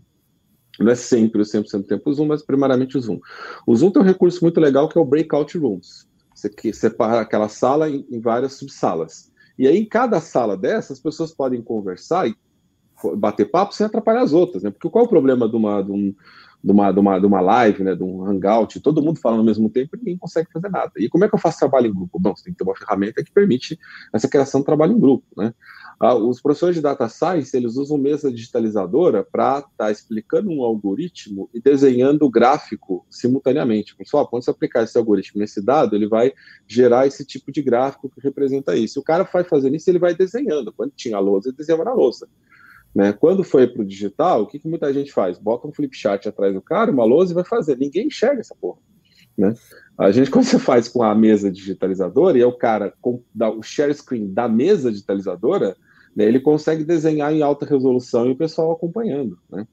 Não 0.78 0.92
é 0.92 0.94
sempre 0.94 1.42
o 1.42 1.44
100% 1.44 1.78
do 1.78 1.82
tempo 1.82 2.08
o 2.08 2.14
Zoom, 2.14 2.26
mas 2.26 2.44
primariamente 2.44 2.96
o 2.96 3.00
Zoom. 3.00 3.18
O 3.66 3.74
Zoom 3.74 3.90
tem 3.90 4.02
um 4.02 4.06
recurso 4.06 4.38
muito 4.40 4.60
legal 4.60 4.88
que 4.88 4.96
é 4.96 5.00
o 5.00 5.04
Breakout 5.04 5.58
Rooms. 5.58 6.06
Você 6.32 6.48
que 6.48 6.72
separa 6.72 7.22
aquela 7.22 7.48
sala 7.48 7.90
em, 7.90 8.06
em 8.08 8.20
várias 8.20 8.52
subsalas. 8.52 9.32
E 9.58 9.66
aí, 9.66 9.78
em 9.78 9.84
cada 9.84 10.20
sala 10.20 10.56
dessas, 10.56 10.98
as 10.98 11.00
pessoas 11.00 11.34
podem 11.34 11.60
conversar 11.60 12.28
e 12.28 12.36
bater 13.16 13.50
papo 13.50 13.74
sem 13.74 13.86
atrapalhar 13.86 14.22
as 14.22 14.32
outras, 14.32 14.62
né? 14.62 14.70
Porque 14.70 14.88
qual 14.88 15.04
é 15.04 15.06
o 15.06 15.10
problema 15.10 15.48
de 15.48 15.56
uma, 15.56 15.82
de, 15.82 15.92
um, 15.92 16.14
de, 16.62 16.72
uma, 16.72 16.92
de, 16.92 17.00
uma, 17.00 17.18
de 17.18 17.26
uma 17.26 17.40
live, 17.40 17.84
né? 17.84 17.94
De 17.94 18.02
um 18.02 18.24
hangout, 18.24 18.80
todo 18.80 19.02
mundo 19.02 19.20
falando 19.20 19.40
ao 19.40 19.44
mesmo 19.44 19.68
tempo 19.68 19.96
e 19.96 19.98
ninguém 19.98 20.18
consegue 20.18 20.48
fazer 20.52 20.70
nada. 20.70 20.92
E 20.96 21.08
como 21.08 21.24
é 21.24 21.28
que 21.28 21.34
eu 21.34 21.38
faço 21.38 21.58
trabalho 21.58 21.86
em 21.86 21.94
grupo? 21.94 22.18
Bom, 22.18 22.34
você 22.34 22.44
tem 22.44 22.52
que 22.52 22.58
ter 22.58 22.64
uma 22.64 22.76
ferramenta 22.76 23.22
que 23.22 23.32
permite 23.32 23.78
essa 24.12 24.28
criação 24.28 24.60
de 24.60 24.66
trabalho 24.66 24.92
em 24.92 25.00
grupo, 25.00 25.26
né? 25.36 25.52
Ah, 25.98 26.14
os 26.14 26.40
professores 26.40 26.74
de 26.74 26.82
data 26.82 27.08
science, 27.08 27.56
eles 27.56 27.76
usam 27.76 27.96
mesa 27.96 28.30
digitalizadora 28.30 29.22
para 29.22 29.58
estar 29.58 29.70
tá 29.76 29.90
explicando 29.90 30.50
um 30.50 30.62
algoritmo 30.62 31.48
e 31.54 31.60
desenhando 31.60 32.24
o 32.24 32.30
gráfico 32.30 33.06
simultaneamente. 33.08 33.96
Pessoal, 33.96 34.26
quando 34.26 34.44
você 34.44 34.50
aplicar 34.50 34.82
esse 34.82 34.98
algoritmo 34.98 35.40
nesse 35.40 35.64
dado, 35.64 35.94
ele 35.94 36.08
vai 36.08 36.32
gerar 36.66 37.06
esse 37.06 37.24
tipo 37.24 37.52
de 37.52 37.62
gráfico 37.62 38.10
que 38.10 38.20
representa 38.20 38.76
isso. 38.76 38.98
O 38.98 39.04
cara 39.04 39.24
vai 39.24 39.44
fazendo 39.44 39.76
isso, 39.76 39.88
ele 39.88 39.98
vai 39.98 40.14
desenhando. 40.14 40.72
Quando 40.72 40.92
tinha 40.96 41.16
a 41.16 41.20
lousa, 41.20 41.48
ele 41.48 41.56
desenhava 41.56 41.84
na 41.84 41.92
lousa. 41.92 42.28
Né? 42.94 43.12
Quando 43.12 43.42
foi 43.42 43.66
para 43.66 43.82
o 43.82 43.84
digital, 43.84 44.42
o 44.42 44.46
que, 44.46 44.58
que, 44.58 44.68
muita 44.68 44.92
gente 44.92 45.12
faz? 45.12 45.38
Bota 45.38 45.66
um 45.66 45.72
flip 45.72 45.96
chart 45.96 46.26
atrás 46.26 46.54
do 46.54 46.62
cara, 46.62 46.92
uma 46.92 47.04
lousa 47.04 47.32
e 47.32 47.34
vai 47.34 47.44
fazer. 47.44 47.76
Ninguém 47.76 48.06
enxerga 48.06 48.40
essa 48.40 48.54
porra. 48.54 48.78
Né? 49.36 49.52
A 49.98 50.12
gente, 50.12 50.30
quando 50.30 50.44
você 50.44 50.58
faz 50.58 50.88
com 50.88 51.02
a 51.02 51.14
mesa 51.14 51.50
digitalizadora, 51.50 52.38
e 52.38 52.42
é 52.42 52.46
o 52.46 52.56
cara 52.56 52.92
com, 53.00 53.20
dá 53.34 53.50
o 53.50 53.62
share 53.62 53.92
screen 53.92 54.32
da 54.32 54.48
mesa 54.48 54.90
digitalizadora, 54.90 55.76
né, 56.14 56.24
ele 56.24 56.38
consegue 56.38 56.84
desenhar 56.84 57.32
em 57.32 57.42
alta 57.42 57.66
resolução 57.66 58.26
e 58.26 58.32
o 58.32 58.36
pessoal 58.36 58.70
acompanhando. 58.70 59.36
Né? 59.50 59.66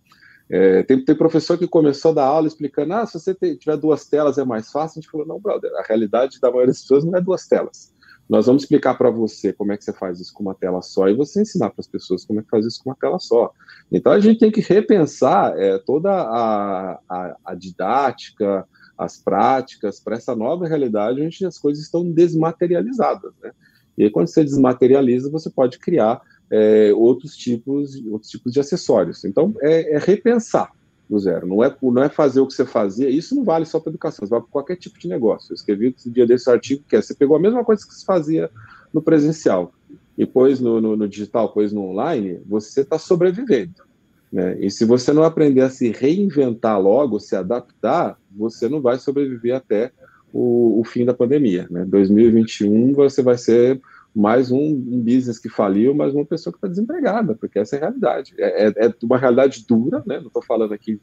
É, 0.49 0.83
tem, 0.83 1.05
tem, 1.05 1.15
professor 1.15 1.57
que 1.57 1.67
começou 1.67 2.11
a 2.11 2.15
dar 2.15 2.25
aula 2.25 2.47
explicando: 2.47 2.93
ah, 2.93 3.05
se 3.05 3.19
você 3.19 3.33
tiver 3.33 3.77
duas 3.77 4.05
telas 4.05 4.37
é 4.37 4.43
mais 4.43 4.69
fácil. 4.69 4.99
A 4.99 5.01
gente 5.01 5.09
falou: 5.09 5.25
não, 5.25 5.39
brother, 5.39 5.71
a 5.75 5.83
realidade 5.83 6.41
da 6.41 6.49
maioria 6.49 6.67
das 6.67 6.81
pessoas 6.81 7.05
não 7.05 7.15
é 7.15 7.21
duas 7.21 7.47
telas. 7.47 7.93
Nós 8.31 8.45
vamos 8.45 8.63
explicar 8.63 8.93
para 8.93 9.09
você 9.09 9.51
como 9.51 9.73
é 9.73 9.77
que 9.77 9.83
você 9.83 9.91
faz 9.91 10.21
isso 10.21 10.33
com 10.33 10.41
uma 10.41 10.55
tela 10.55 10.81
só 10.81 11.09
e 11.09 11.13
você 11.13 11.41
ensinar 11.41 11.69
para 11.69 11.81
as 11.81 11.87
pessoas 11.87 12.23
como 12.23 12.39
é 12.39 12.43
que 12.43 12.49
faz 12.49 12.65
isso 12.65 12.81
com 12.81 12.89
uma 12.89 12.95
tela 12.95 13.19
só. 13.19 13.51
Então 13.91 14.09
a 14.09 14.21
gente 14.21 14.39
tem 14.39 14.49
que 14.49 14.61
repensar 14.61 15.53
é, 15.59 15.77
toda 15.79 16.09
a, 16.09 16.97
a, 17.09 17.35
a 17.43 17.55
didática, 17.55 18.65
as 18.97 19.17
práticas 19.17 19.99
para 19.99 20.15
essa 20.15 20.33
nova 20.33 20.65
realidade 20.65 21.21
onde 21.21 21.45
as 21.45 21.57
coisas 21.57 21.83
estão 21.83 22.09
desmaterializadas. 22.09 23.33
Né? 23.43 23.51
E 23.97 24.05
aí, 24.05 24.09
quando 24.09 24.27
você 24.27 24.45
desmaterializa, 24.45 25.29
você 25.29 25.49
pode 25.49 25.77
criar 25.77 26.21
é, 26.49 26.93
outros, 26.93 27.35
tipos, 27.35 28.01
outros 28.05 28.31
tipos 28.31 28.53
de 28.53 28.61
acessórios. 28.61 29.25
Então, 29.25 29.53
é, 29.61 29.95
é, 29.95 29.97
repensar 29.97 30.71
do 31.11 31.19
zero. 31.19 31.45
Não 31.45 31.61
é, 31.61 31.75
não 31.81 32.01
é 32.01 32.07
fazer 32.07 32.39
o 32.39 32.47
que 32.47 32.53
você 32.53 32.65
fazia. 32.65 33.09
Isso 33.09 33.35
não 33.35 33.43
vale 33.43 33.65
só 33.65 33.81
para 33.81 33.91
educação, 33.91 34.25
vale 34.25 34.43
para 34.43 34.51
qualquer 34.51 34.77
tipo 34.77 34.97
de 34.97 35.09
negócio. 35.09 35.51
Eu 35.51 35.55
escrevi 35.55 35.93
esse 35.95 36.09
dia 36.09 36.25
desse 36.25 36.49
artigo 36.49 36.83
que 36.87 36.95
é, 36.95 37.01
você 37.01 37.13
pegou 37.13 37.35
a 37.35 37.39
mesma 37.39 37.65
coisa 37.65 37.85
que 37.85 37.93
se 37.93 38.05
fazia 38.05 38.49
no 38.93 39.01
presencial 39.01 39.73
e 40.17 40.25
pôs 40.25 40.61
no, 40.61 40.79
no, 40.79 40.95
no 40.95 41.09
digital, 41.09 41.51
pôs 41.51 41.73
no 41.73 41.83
online, 41.83 42.39
você 42.47 42.81
está 42.81 42.97
sobrevivendo. 42.97 43.83
Né? 44.31 44.57
E 44.61 44.71
se 44.71 44.85
você 44.85 45.11
não 45.11 45.23
aprender 45.23 45.61
a 45.61 45.69
se 45.69 45.91
reinventar 45.91 46.81
logo, 46.81 47.19
se 47.19 47.35
adaptar, 47.35 48.17
você 48.31 48.69
não 48.69 48.81
vai 48.81 48.97
sobreviver 48.97 49.53
até 49.53 49.91
o, 50.31 50.79
o 50.79 50.83
fim 50.85 51.03
da 51.03 51.13
pandemia. 51.13 51.67
Né? 51.69 51.83
2021 51.85 52.93
você 52.93 53.21
vai 53.21 53.37
ser 53.37 53.81
mais 54.13 54.51
um, 54.51 54.59
um, 54.59 55.01
business 55.01 55.39
que 55.39 55.49
faliu, 55.49 55.93
mais 55.93 56.13
uma 56.13 56.25
pessoa 56.25 56.51
que 56.51 56.57
está 56.57 56.67
desempregada, 56.67 57.35
porque 57.35 57.59
essa 57.59 57.75
é 57.75 57.79
a 57.79 57.81
realidade. 57.81 58.33
É, 58.37 58.67
é, 58.67 58.87
é 58.87 58.95
uma 59.03 59.17
realidade 59.17 59.65
dura, 59.65 60.03
né? 60.05 60.19
não 60.19 60.27
estou 60.27 60.43
falando 60.43 60.73
aqui 60.73 60.99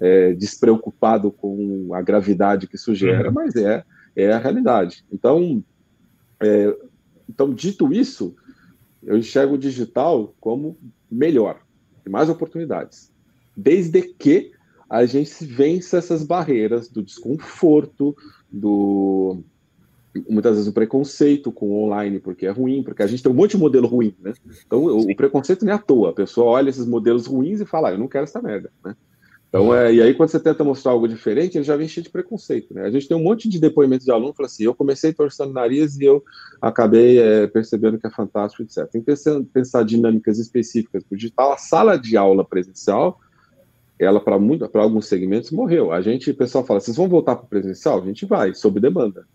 é, 0.00 0.32
despreocupado 0.32 1.30
com 1.30 1.90
a 1.92 2.00
gravidade 2.00 2.66
que 2.66 2.76
isso 2.76 2.94
gera, 2.94 3.28
uhum. 3.28 3.34
mas 3.34 3.54
é, 3.56 3.84
é 4.14 4.32
a 4.32 4.38
realidade. 4.38 5.04
Então, 5.12 5.62
é, 6.40 6.76
então, 7.28 7.52
dito 7.52 7.92
isso, 7.92 8.34
eu 9.02 9.16
enxergo 9.16 9.54
o 9.54 9.58
digital 9.58 10.34
como 10.40 10.78
melhor 11.10 11.60
mais 12.08 12.28
oportunidades. 12.28 13.12
Desde 13.56 14.02
que 14.02 14.52
a 14.88 15.04
gente 15.04 15.44
vença 15.44 15.98
essas 15.98 16.22
barreiras 16.22 16.88
do 16.88 17.02
desconforto, 17.02 18.16
do 18.50 19.42
muitas 20.28 20.54
vezes 20.56 20.68
o 20.68 20.72
preconceito 20.72 21.50
com 21.52 21.66
o 21.66 21.84
online 21.84 22.20
porque 22.20 22.46
é 22.46 22.50
ruim, 22.50 22.82
porque 22.82 23.02
a 23.02 23.06
gente 23.06 23.22
tem 23.22 23.32
um 23.32 23.34
monte 23.34 23.52
de 23.52 23.58
modelo 23.58 23.86
ruim, 23.86 24.14
né? 24.20 24.32
Então 24.66 24.84
o, 24.84 25.10
o 25.10 25.16
preconceito 25.16 25.64
não 25.64 25.72
é 25.72 25.76
à 25.76 25.78
toa, 25.78 26.10
a 26.10 26.14
pessoa 26.14 26.52
olha 26.52 26.70
esses 26.70 26.86
modelos 26.86 27.26
ruins 27.26 27.60
e 27.60 27.66
fala, 27.66 27.88
ah, 27.88 27.92
eu 27.92 27.98
não 27.98 28.08
quero 28.08 28.24
essa 28.24 28.40
merda, 28.40 28.70
né? 28.84 28.94
Então, 29.48 29.74
é, 29.74 29.94
e 29.94 30.02
aí, 30.02 30.12
quando 30.12 30.28
você 30.28 30.40
tenta 30.40 30.64
mostrar 30.64 30.92
algo 30.92 31.08
diferente, 31.08 31.56
ele 31.56 31.64
já 31.64 31.76
vem 31.76 31.88
cheio 31.88 32.04
de 32.04 32.10
preconceito. 32.10 32.74
Né? 32.74 32.82
A 32.82 32.90
gente 32.90 33.08
tem 33.08 33.16
um 33.16 33.22
monte 33.22 33.48
de 33.48 33.58
depoimentos 33.58 34.04
de 34.04 34.12
aluno 34.12 34.34
fala 34.34 34.48
assim: 34.48 34.64
eu 34.64 34.74
comecei 34.74 35.12
torcendo 35.12 35.50
o 35.50 35.54
nariz 35.54 35.96
e 35.98 36.04
eu 36.04 36.22
acabei 36.60 37.18
é, 37.18 37.46
percebendo 37.46 37.98
que 37.98 38.06
é 38.06 38.10
fantástico, 38.10 38.62
etc. 38.62 38.86
Tem 38.90 39.00
que 39.00 39.06
pensar, 39.06 39.40
pensar 39.52 39.82
dinâmicas 39.84 40.38
específicas 40.38 41.02
para 41.04 41.14
o 41.14 41.16
digital. 41.16 41.52
A 41.52 41.56
sala 41.56 41.96
de 41.96 42.16
aula 42.16 42.44
presencial, 42.44 43.18
ela, 43.98 44.20
para 44.20 44.34
alguns 44.82 45.06
segmentos, 45.06 45.50
morreu. 45.50 45.90
A 45.90 46.02
gente, 46.02 46.30
o 46.30 46.36
pessoal 46.36 46.62
fala: 46.62 46.80
vocês 46.80 46.96
vão 46.96 47.08
voltar 47.08 47.36
para 47.36 47.46
o 47.46 47.48
presencial? 47.48 48.02
A 48.02 48.04
gente 48.04 48.26
vai, 48.26 48.52
sob 48.52 48.78
demanda. 48.78 49.26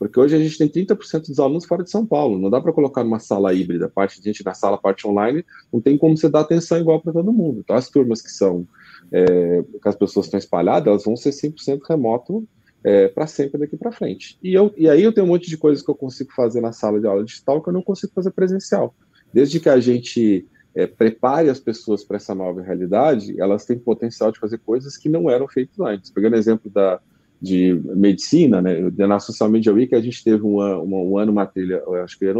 Porque 0.00 0.18
hoje 0.18 0.34
a 0.34 0.38
gente 0.38 0.56
tem 0.56 0.66
30% 0.66 1.26
dos 1.26 1.38
alunos 1.38 1.66
fora 1.66 1.84
de 1.84 1.90
São 1.90 2.06
Paulo. 2.06 2.38
Não 2.38 2.48
dá 2.48 2.58
para 2.58 2.72
colocar 2.72 3.04
numa 3.04 3.18
sala 3.18 3.52
híbrida, 3.52 3.86
parte 3.86 4.18
de 4.18 4.24
gente 4.24 4.42
na 4.42 4.54
sala, 4.54 4.78
parte 4.78 5.06
online, 5.06 5.44
não 5.70 5.78
tem 5.78 5.98
como 5.98 6.16
você 6.16 6.26
dar 6.26 6.40
atenção 6.40 6.78
igual 6.78 7.02
para 7.02 7.12
todo 7.12 7.30
mundo. 7.30 7.60
Então, 7.60 7.76
as 7.76 7.90
turmas 7.90 8.22
que 8.22 8.30
são 8.30 8.66
é, 9.12 9.62
que 9.62 9.86
as 9.86 9.94
pessoas 9.94 10.24
estão 10.24 10.38
espalhadas, 10.38 10.86
elas 10.86 11.04
vão 11.04 11.14
ser 11.16 11.30
100% 11.30 11.82
remoto 11.86 12.48
é, 12.82 13.08
para 13.08 13.26
sempre 13.26 13.60
daqui 13.60 13.76
para 13.76 13.92
frente. 13.92 14.38
E, 14.42 14.54
eu, 14.54 14.72
e 14.74 14.88
aí 14.88 15.02
eu 15.02 15.12
tenho 15.12 15.26
um 15.26 15.30
monte 15.30 15.50
de 15.50 15.58
coisas 15.58 15.84
que 15.84 15.90
eu 15.90 15.94
consigo 15.94 16.32
fazer 16.32 16.62
na 16.62 16.72
sala 16.72 16.98
de 16.98 17.06
aula 17.06 17.22
digital 17.22 17.62
que 17.62 17.68
eu 17.68 17.74
não 17.74 17.82
consigo 17.82 18.14
fazer 18.14 18.30
presencial. 18.30 18.94
Desde 19.34 19.60
que 19.60 19.68
a 19.68 19.78
gente 19.78 20.46
é, 20.74 20.86
prepare 20.86 21.50
as 21.50 21.60
pessoas 21.60 22.02
para 22.02 22.16
essa 22.16 22.34
nova 22.34 22.62
realidade, 22.62 23.38
elas 23.38 23.66
têm 23.66 23.78
potencial 23.78 24.32
de 24.32 24.40
fazer 24.40 24.56
coisas 24.60 24.96
que 24.96 25.10
não 25.10 25.28
eram 25.28 25.46
feitas 25.46 25.78
antes. 25.78 26.10
Pegando 26.10 26.32
o 26.36 26.38
exemplo 26.38 26.70
da, 26.70 26.98
de 27.40 27.80
medicina, 27.96 28.60
né, 28.60 28.90
na 28.98 29.18
Social 29.18 29.48
Media 29.48 29.72
Week 29.72 29.94
a 29.94 30.00
gente 30.00 30.22
teve 30.22 30.42
uma, 30.42 30.76
uma, 30.78 30.98
um 30.98 31.18
ano, 31.18 31.32
uma 31.32 31.46
trilha, 31.46 31.82
acho 32.04 32.18
que 32.18 32.26
era 32.26 32.38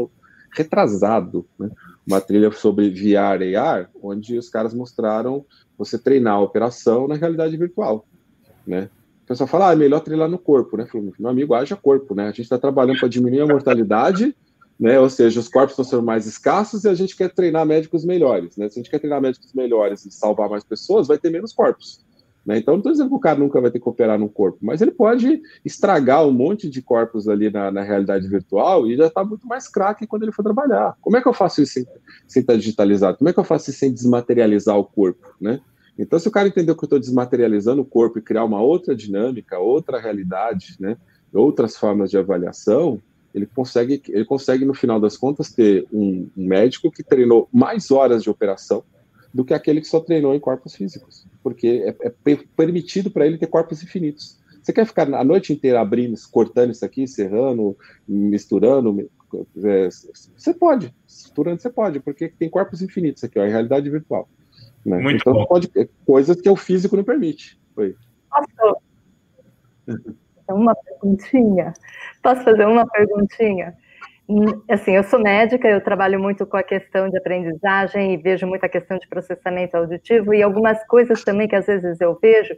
retrasado, 0.53 1.47
né, 1.59 1.71
uma 2.07 2.21
trilha 2.21 2.51
sobre 2.53 2.91
VR 2.91 3.43
e 3.43 3.57
AR, 3.57 3.89
onde 4.03 4.37
os 4.37 4.51
caras 4.51 4.75
mostraram 4.75 5.45
você 5.79 5.99
treinar 5.99 6.35
a 6.35 6.41
operação 6.41 7.09
na 7.09 7.15
realidade 7.15 7.57
virtual, 7.57 8.07
né? 8.67 8.91
O 9.25 9.27
pessoal 9.31 9.47
fala, 9.47 9.71
ah, 9.71 9.73
é 9.73 9.77
melhor 9.77 10.01
treinar 10.01 10.29
no 10.29 10.39
corpo, 10.39 10.77
né? 10.77 10.87
Falo, 10.87 11.13
meu 11.19 11.31
amigo, 11.31 11.55
haja 11.55 11.77
corpo, 11.77 12.15
né? 12.15 12.25
A 12.25 12.31
gente 12.31 12.43
está 12.43 12.59
trabalhando 12.59 12.99
para 12.99 13.09
diminuir 13.09 13.41
a 13.41 13.47
mortalidade, 13.47 14.35
né? 14.79 14.99
Ou 14.99 15.09
seja, 15.09 15.39
os 15.39 15.49
corpos 15.49 15.73
estão 15.73 15.85
sendo 15.85 16.03
mais 16.03 16.27
escassos 16.27 16.85
e 16.85 16.89
a 16.89 16.95
gente 16.95 17.17
quer 17.17 17.33
treinar 17.33 17.65
médicos 17.65 18.05
melhores, 18.05 18.57
né? 18.57 18.69
Se 18.69 18.79
a 18.79 18.83
gente 18.83 18.91
quer 18.91 18.99
treinar 18.99 19.23
médicos 19.23 19.53
melhores 19.55 20.05
e 20.05 20.11
salvar 20.11 20.51
mais 20.51 20.65
pessoas, 20.65 21.07
vai 21.07 21.17
ter 21.17 21.31
menos 21.31 21.53
corpos. 21.53 22.05
Né? 22.45 22.59
Então, 22.59 22.75
não 22.75 22.79
estou 22.79 22.93
dizendo 22.93 23.09
que 23.11 23.15
o 23.15 23.21
cara 23.21 23.39
nunca 23.39 23.61
vai 23.61 23.71
ter 23.71 23.81
que 23.81 23.89
operar 23.89 24.19
no 24.19 24.29
corpo, 24.29 24.59
mas 24.63 24.81
ele 24.81 24.91
pode 24.91 25.43
estragar 25.65 26.27
um 26.27 26.33
monte 26.33 26.69
de 26.71 26.81
corpos 26.81 27.29
ali 27.29 27.51
na, 27.51 27.71
na 27.71 27.83
realidade 27.83 28.27
virtual 28.29 28.87
e 28.87 28.97
já 28.97 29.07
está 29.07 29.25
muito 29.25 29.47
mais 29.47 29.69
craque 29.69 30.07
quando 30.07 30.23
ele 30.23 30.33
for 30.33 30.43
trabalhar. 30.43 30.97
Como 31.01 31.17
é 31.17 31.21
que 31.21 31.29
eu 31.29 31.33
faço 31.33 31.63
isso 31.63 31.75
sem, 32.27 32.41
estar 32.41 32.57
digitalizado? 32.57 33.19
Como 33.19 33.29
é 33.29 33.33
que 33.33 33.39
eu 33.39 33.45
faço 33.45 33.71
isso 33.71 33.79
sem 33.79 33.93
desmaterializar 33.93 34.77
o 34.77 34.85
corpo? 34.85 35.35
Né? 35.41 35.61
Então, 35.99 36.19
se 36.19 36.29
o 36.29 36.31
cara 36.31 36.49
entendeu 36.49 36.75
que 36.75 36.83
eu 36.83 36.87
estou 36.87 36.99
desmaterializando 36.99 37.83
o 37.83 37.87
corpo 37.87 38.19
e 38.19 38.23
criar 38.23 38.45
uma 38.45 38.61
outra 38.61 38.97
dinâmica, 38.97 39.59
outra 39.59 40.01
realidade, 40.01 40.77
né, 40.81 40.97
outras 41.33 41.77
formas 41.77 42.11
de 42.11 42.17
avaliação, 42.17 43.01
ele 43.35 43.47
consegue, 43.47 44.03
ele 44.09 44.25
consegue, 44.25 44.65
no 44.65 44.75
final 44.75 44.99
das 44.99 45.17
contas, 45.17 45.53
ter 45.53 45.87
um, 45.93 46.27
um 46.37 46.47
médico 46.47 46.91
que 46.91 47.03
treinou 47.03 47.49
mais 47.53 47.91
horas 47.91 48.23
de 48.23 48.31
operação 48.31 48.83
do 49.33 49.45
que 49.45 49.55
aquele 49.55 49.81
que 49.81 49.87
só 49.87 50.01
treinou 50.01 50.35
em 50.35 50.41
corpos 50.41 50.75
físicos, 50.75 51.27
porque 51.43 51.85
é, 51.87 52.09
é 52.09 52.37
permitido 52.57 53.11
para 53.11 53.27
ele 53.27 53.39
ter 53.39 53.47
corpos 53.47 53.83
infinitos. 53.83 54.39
Você 54.63 54.73
quer 54.73 54.87
ficar 54.87 55.13
a 55.15 55.25
noite 55.25 55.53
inteira 55.53 55.81
abrindo, 55.81 56.17
cortando 56.31 56.73
isso 56.73 56.85
aqui, 56.85 57.07
serrando, 57.07 57.77
misturando? 58.07 59.09
É, 59.65 59.89
você 60.37 60.53
pode, 60.53 60.95
misturando 61.05 61.63
você 61.63 61.71
pode, 61.71 62.01
porque 62.01 62.29
tem 62.29 62.51
corpos 62.51 62.83
infinitos 62.83 63.25
aqui, 63.25 63.39
ó, 63.39 63.45
em 63.45 63.51
realidade 63.51 63.89
virtual. 63.89 64.29
Né? 64.85 64.99
Muito 64.99 65.21
então, 65.21 65.33
bom. 65.33 65.47
pode 65.47 65.71
coisas 66.05 66.41
que 66.41 66.49
o 66.49 66.57
físico 66.57 66.97
não 66.97 67.05
permite. 67.05 67.59
Foi. 67.75 67.95
Posso? 68.31 68.77
Uma 70.49 70.75
perguntinha. 70.75 71.73
Posso 72.23 72.43
fazer 72.43 72.65
uma 72.67 72.85
perguntinha? 72.85 73.77
Assim, 74.69 74.93
eu 74.93 75.03
sou 75.03 75.19
médica, 75.19 75.69
eu 75.69 75.83
trabalho 75.83 76.21
muito 76.21 76.47
com 76.47 76.57
a 76.57 76.63
questão 76.63 77.09
de 77.09 77.19
aprendizagem 77.19 78.15
e 78.15 78.17
vejo 78.17 78.47
muita 78.47 78.69
questão 78.69 78.99
de 78.99 79.09
processamento 79.09 79.77
auditivo 79.77 80.33
e 80.33 80.43
algumas 80.43 80.83
coisas 80.87 81.25
também 81.25 81.49
que 81.49 81.57
às 81.57 81.67
vezes 81.67 82.01
eu 82.01 82.17
vejo 82.21 82.55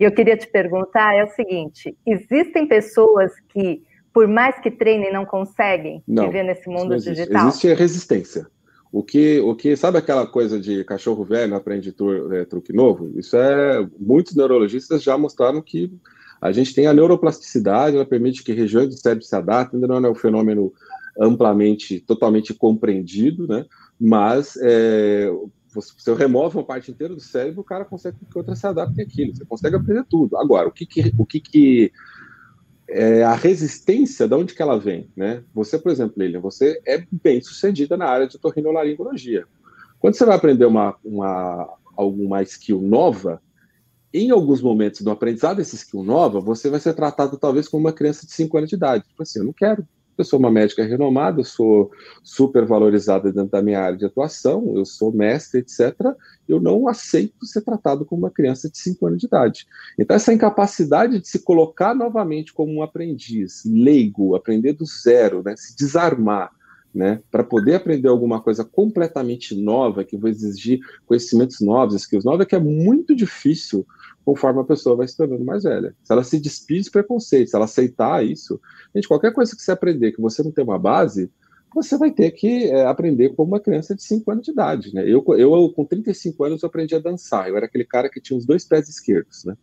e 0.00 0.04
eu 0.04 0.10
queria 0.10 0.36
te 0.36 0.48
perguntar 0.48 1.14
é 1.14 1.22
o 1.22 1.28
seguinte: 1.28 1.96
existem 2.04 2.66
pessoas 2.66 3.30
que, 3.50 3.82
por 4.12 4.26
mais 4.26 4.58
que 4.58 4.70
treinem, 4.70 5.12
não 5.12 5.24
conseguem 5.24 6.02
não, 6.08 6.26
viver 6.26 6.42
nesse 6.42 6.68
mundo 6.68 6.98
digital? 6.98 7.48
Existe 7.48 7.72
resistência. 7.72 8.46
O 8.90 9.02
que, 9.02 9.40
o 9.40 9.54
que, 9.54 9.76
sabe 9.76 9.98
aquela 9.98 10.26
coisa 10.26 10.60
de 10.60 10.84
cachorro 10.84 11.24
velho 11.24 11.54
aprende 11.54 11.94
é, 12.32 12.44
truque 12.44 12.72
novo? 12.72 13.10
Isso 13.16 13.36
é, 13.36 13.86
muitos 13.98 14.34
neurologistas 14.34 15.02
já 15.02 15.16
mostraram 15.16 15.62
que 15.62 15.90
a 16.40 16.50
gente 16.50 16.74
tem 16.74 16.88
a 16.88 16.92
neuroplasticidade, 16.92 17.94
ela 17.94 18.04
permite 18.04 18.42
que 18.42 18.52
regiões 18.52 18.88
do 18.88 19.00
cérebro 19.00 19.24
se 19.24 19.34
adaptem, 19.36 19.80
ainda 19.80 20.00
não 20.00 20.08
é 20.08 20.10
um 20.10 20.14
fenômeno 20.14 20.72
amplamente, 21.18 22.00
totalmente 22.00 22.54
compreendido, 22.54 23.46
né? 23.46 23.66
Mas 24.00 24.56
é, 24.60 25.30
você 25.74 26.14
remove 26.14 26.56
uma 26.56 26.64
parte 26.64 26.90
inteira 26.90 27.14
do 27.14 27.20
cérebro, 27.20 27.60
o 27.60 27.64
cara 27.64 27.84
consegue 27.84 28.18
que 28.30 28.38
outra 28.38 28.54
se 28.54 28.66
adapte 28.66 29.00
àquilo. 29.00 29.34
Você 29.34 29.44
consegue 29.44 29.76
aprender 29.76 30.04
tudo. 30.08 30.36
Agora, 30.36 30.68
o 30.68 30.72
que, 30.72 30.84
que 30.84 31.12
o 31.18 31.24
que, 31.24 31.40
que 31.40 31.92
é, 32.88 33.22
a 33.22 33.34
resistência, 33.34 34.28
de 34.28 34.34
onde 34.34 34.54
que 34.54 34.62
ela 34.62 34.78
vem, 34.78 35.10
né? 35.16 35.42
Você, 35.54 35.78
por 35.78 35.90
exemplo, 35.90 36.14
Lilian, 36.16 36.40
você 36.40 36.80
é 36.86 37.04
bem 37.10 37.40
sucedida 37.40 37.96
na 37.96 38.06
área 38.06 38.26
de 38.26 38.36
otorrinolaringologia. 38.36 39.46
Quando 39.98 40.14
você 40.14 40.24
vai 40.24 40.36
aprender 40.36 40.66
uma, 40.66 40.96
uma, 41.04 41.68
alguma 41.96 42.42
skill 42.42 42.82
nova, 42.82 43.40
em 44.12 44.30
alguns 44.30 44.60
momentos 44.60 45.00
do 45.00 45.10
aprendizado 45.10 45.56
dessa 45.56 45.74
skill 45.74 46.02
nova, 46.02 46.40
você 46.40 46.68
vai 46.68 46.80
ser 46.80 46.92
tratado 46.92 47.38
talvez 47.38 47.66
como 47.66 47.86
uma 47.86 47.92
criança 47.92 48.26
de 48.26 48.32
5 48.32 48.58
anos 48.58 48.68
de 48.68 48.76
idade. 48.76 49.04
Tipo 49.08 49.22
assim, 49.22 49.38
eu 49.38 49.46
não 49.46 49.52
quero 49.52 49.86
eu 50.16 50.24
sou 50.24 50.38
uma 50.38 50.50
médica 50.50 50.84
renomada, 50.84 51.42
sou 51.42 51.90
super 52.22 52.64
valorizada 52.64 53.32
dentro 53.32 53.50
da 53.50 53.62
minha 53.62 53.80
área 53.80 53.96
de 53.96 54.04
atuação, 54.04 54.72
eu 54.76 54.84
sou 54.84 55.12
mestre, 55.12 55.60
etc. 55.60 55.94
Eu 56.48 56.60
não 56.60 56.88
aceito 56.88 57.46
ser 57.46 57.62
tratado 57.62 58.04
como 58.04 58.22
uma 58.22 58.30
criança 58.30 58.70
de 58.70 58.78
5 58.78 59.06
anos 59.06 59.18
de 59.20 59.26
idade. 59.26 59.66
Então, 59.98 60.14
essa 60.14 60.32
incapacidade 60.32 61.18
de 61.18 61.28
se 61.28 61.40
colocar 61.40 61.94
novamente 61.94 62.52
como 62.52 62.72
um 62.72 62.82
aprendiz, 62.82 63.62
leigo, 63.64 64.34
aprender 64.34 64.72
do 64.74 64.84
zero, 64.84 65.42
né, 65.44 65.54
se 65.56 65.76
desarmar, 65.76 66.50
né, 66.94 67.20
para 67.30 67.42
poder 67.42 67.74
aprender 67.74 68.08
alguma 68.08 68.40
coisa 68.40 68.64
completamente 68.64 69.54
nova, 69.54 70.04
que 70.04 70.16
vai 70.16 70.30
exigir 70.30 70.80
conhecimentos 71.06 71.60
novos, 71.60 71.94
skills 71.94 72.24
novos, 72.24 72.40
é 72.40 72.46
que 72.46 72.54
é 72.54 72.60
muito 72.60 73.14
difícil 73.14 73.86
conforme 74.24 74.60
a 74.60 74.64
pessoa 74.64 74.96
vai 74.96 75.08
se 75.08 75.16
tornando 75.16 75.44
mais 75.44 75.64
velha. 75.64 75.94
Se 76.02 76.12
ela 76.12 76.22
se 76.22 76.38
despide 76.38 76.84
de 76.84 76.90
preconceito, 76.90 77.48
se 77.48 77.56
ela 77.56 77.64
aceitar 77.64 78.24
isso, 78.24 78.60
gente, 78.94 79.08
qualquer 79.08 79.32
coisa 79.32 79.56
que 79.56 79.62
você 79.62 79.72
aprender 79.72 80.12
que 80.12 80.20
você 80.20 80.42
não 80.42 80.52
tem 80.52 80.64
uma 80.64 80.78
base, 80.78 81.30
você 81.74 81.96
vai 81.96 82.10
ter 82.10 82.30
que 82.32 82.66
é, 82.66 82.86
aprender 82.86 83.30
como 83.30 83.52
uma 83.52 83.60
criança 83.60 83.94
de 83.94 84.02
5 84.02 84.30
anos 84.30 84.44
de 84.44 84.52
idade, 84.52 84.94
né? 84.94 85.02
Eu, 85.08 85.24
eu, 85.36 85.72
com 85.74 85.84
35 85.84 86.44
anos, 86.44 86.62
eu 86.62 86.66
aprendi 86.66 86.94
a 86.94 86.98
dançar. 86.98 87.48
Eu 87.48 87.56
era 87.56 87.66
aquele 87.66 87.84
cara 87.84 88.10
que 88.10 88.20
tinha 88.20 88.36
os 88.36 88.44
dois 88.44 88.64
pés 88.64 88.88
esquerdos, 88.88 89.44
né? 89.44 89.56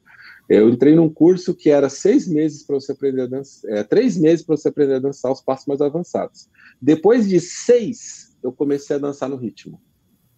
Eu 0.49 0.67
entrei 0.67 0.95
num 0.95 1.09
curso 1.09 1.53
que 1.53 1.69
era 1.69 1.89
seis 1.89 2.27
meses 2.27 2.63
para 2.63 2.79
você 2.79 2.91
aprender 2.91 3.21
a 3.21 3.27
dançar, 3.27 3.71
é, 3.71 3.83
três 3.83 4.17
meses 4.17 4.43
para 4.43 4.57
você 4.57 4.69
aprender 4.69 4.95
a 4.95 4.99
dançar 4.99 5.31
os 5.31 5.41
passos 5.41 5.67
mais 5.67 5.79
avançados. 5.79 6.49
Depois 6.81 7.29
de 7.29 7.39
seis, 7.39 8.35
eu 8.41 8.51
comecei 8.51 8.95
a 8.95 8.99
dançar 8.99 9.29
no 9.29 9.35
ritmo. 9.35 9.79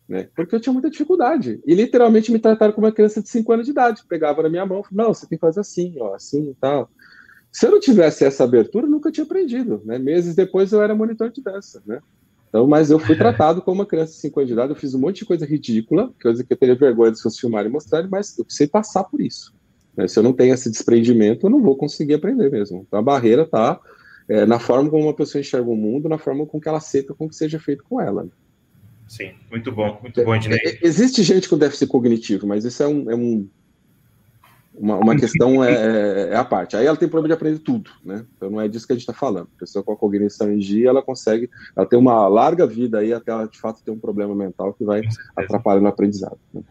Né? 0.09 0.27
Porque 0.35 0.53
eu 0.53 0.59
tinha 0.59 0.73
muita 0.73 0.89
dificuldade. 0.89 1.61
E 1.65 1.73
literalmente 1.73 2.29
me 2.29 2.39
trataram 2.39 2.73
como 2.73 2.85
uma 2.85 2.91
criança 2.91 3.21
de 3.21 3.29
5 3.29 3.53
anos 3.53 3.65
de 3.65 3.71
idade. 3.71 4.03
Pegava 4.09 4.43
na 4.43 4.49
minha 4.49 4.65
mão, 4.65 4.83
não, 4.91 5.13
você 5.13 5.25
tem 5.25 5.37
que 5.37 5.45
fazer 5.45 5.61
assim, 5.61 5.95
ó, 6.01 6.13
assim 6.13 6.49
e 6.49 6.55
tal. 6.55 6.89
Se 7.49 7.65
eu 7.65 7.71
não 7.71 7.79
tivesse 7.79 8.25
essa 8.25 8.43
abertura, 8.43 8.87
eu 8.87 8.91
nunca 8.91 9.09
tinha 9.09 9.23
aprendido. 9.23 9.81
Né? 9.85 9.97
Meses 9.97 10.35
depois 10.35 10.73
eu 10.73 10.81
era 10.81 10.93
monitor 10.93 11.31
de 11.31 11.41
dança. 11.41 11.81
Né? 11.85 12.01
Então, 12.49 12.67
mas 12.67 12.91
eu 12.91 12.99
fui 12.99 13.15
tratado 13.17 13.61
como 13.61 13.79
uma 13.79 13.85
criança 13.85 14.11
de 14.11 14.19
5 14.19 14.41
anos 14.41 14.47
de 14.47 14.53
idade. 14.53 14.73
Eu 14.73 14.75
fiz 14.75 14.93
um 14.93 14.99
monte 14.99 15.19
de 15.19 15.25
coisa 15.25 15.45
ridícula, 15.45 16.13
coisa 16.21 16.43
que 16.43 16.51
eu 16.51 16.57
teria 16.57 16.75
vergonha 16.75 17.11
de 17.11 17.17
se 17.17 17.23
fosse 17.23 17.39
filmar 17.39 17.65
e 17.65 17.69
mostrar, 17.69 18.05
mas 18.09 18.37
eu 18.37 18.43
precisei 18.43 18.67
passar 18.67 19.05
por 19.05 19.21
isso. 19.21 19.53
Né? 19.95 20.07
Se 20.07 20.17
eu 20.17 20.23
não 20.23 20.33
tenho 20.33 20.53
esse 20.53 20.69
desprendimento, 20.69 21.45
eu 21.45 21.49
não 21.49 21.61
vou 21.61 21.75
conseguir 21.75 22.15
aprender 22.15 22.49
mesmo. 22.49 22.85
Então 22.87 22.99
a 22.99 23.03
barreira 23.03 23.43
está 23.43 23.79
é, 24.27 24.45
na 24.45 24.59
forma 24.59 24.89
como 24.89 25.03
uma 25.03 25.15
pessoa 25.15 25.39
enxerga 25.39 25.69
o 25.69 25.75
mundo, 25.75 26.09
na 26.09 26.17
forma 26.17 26.45
com 26.45 26.59
que 26.59 26.67
ela 26.67 26.77
aceita 26.77 27.13
com 27.13 27.27
que 27.27 27.35
seja 27.35 27.59
feito 27.59 27.83
com 27.83 27.99
ela. 27.99 28.27
Sim, 29.07 29.31
muito 29.49 29.71
bom, 29.71 29.99
muito 30.01 30.23
bom, 30.23 30.35
Ednei. 30.35 30.59
É, 30.63 30.79
existe 30.81 31.21
gente 31.21 31.49
com 31.49 31.57
déficit 31.57 31.87
cognitivo, 31.87 32.47
mas 32.47 32.63
isso 32.63 32.81
é, 32.81 32.87
um, 32.87 33.11
é 33.11 33.15
um 33.15 33.47
uma, 34.73 34.97
uma 34.97 35.15
questão 35.15 35.63
é, 35.63 35.71
é, 35.73 36.29
é, 36.29 36.35
a 36.35 36.43
parte. 36.43 36.75
Aí 36.75 36.85
ela 36.85 36.97
tem 36.97 37.09
problema 37.09 37.27
de 37.27 37.33
aprender 37.33 37.59
tudo, 37.59 37.91
né? 38.03 38.25
Então 38.35 38.49
não 38.49 38.61
é 38.61 38.67
disso 38.67 38.87
que 38.87 38.93
a 38.93 38.95
gente 38.95 39.03
está 39.03 39.13
falando. 39.13 39.49
A 39.55 39.59
pessoa 39.59 39.83
com 39.83 39.91
a 39.91 39.97
cognição 39.97 40.51
em 40.51 40.57
dia, 40.57 40.89
ela 40.89 41.01
consegue, 41.01 41.49
ela 41.75 41.85
tem 41.85 41.99
uma 41.99 42.27
larga 42.27 42.65
vida 42.65 42.99
aí 42.99 43.13
até 43.13 43.31
ela 43.31 43.47
de 43.47 43.59
fato 43.59 43.83
ter 43.83 43.91
um 43.91 43.99
problema 43.99 44.33
mental 44.33 44.73
que 44.73 44.83
vai 44.83 45.01
atrapalhar 45.35 45.81
no 45.81 45.87
aprendizado. 45.87 46.39
Né? 46.53 46.61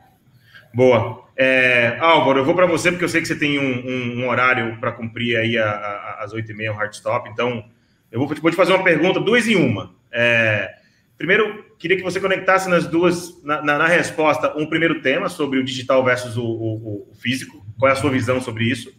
Boa. 0.72 1.28
É, 1.36 1.96
Álvaro, 2.00 2.40
eu 2.40 2.44
vou 2.44 2.54
para 2.54 2.66
você 2.66 2.90
porque 2.90 3.04
eu 3.04 3.08
sei 3.08 3.20
que 3.20 3.26
você 3.26 3.34
tem 3.34 3.58
um, 3.58 3.88
um, 3.88 4.20
um 4.20 4.28
horário 4.28 4.78
para 4.78 4.92
cumprir 4.92 5.36
aí 5.36 5.56
às 5.56 6.32
oito 6.32 6.52
e 6.52 6.54
meia, 6.54 6.72
um 6.72 6.76
hard 6.76 6.92
stop. 6.92 7.28
Então, 7.30 7.64
eu 8.10 8.18
vou, 8.18 8.28
vou, 8.28 8.50
te 8.50 8.56
fazer 8.56 8.72
uma 8.72 8.84
pergunta, 8.84 9.18
duas 9.18 9.48
em 9.48 9.56
uma. 9.56 9.94
É, 10.12 10.70
primeiro, 11.16 11.64
queria 11.78 11.96
que 11.96 12.02
você 12.02 12.20
conectasse 12.20 12.68
nas 12.68 12.86
duas, 12.86 13.42
na, 13.42 13.62
na, 13.62 13.78
na, 13.78 13.86
resposta, 13.86 14.54
um 14.56 14.66
primeiro 14.66 15.00
tema 15.00 15.28
sobre 15.28 15.58
o 15.58 15.64
digital 15.64 16.04
versus 16.04 16.36
o, 16.36 16.44
o, 16.44 17.10
o, 17.10 17.14
físico. 17.14 17.64
Qual 17.78 17.88
é 17.88 17.92
a 17.92 17.96
sua 17.96 18.10
visão 18.10 18.40
sobre 18.40 18.64
isso? 18.64 18.92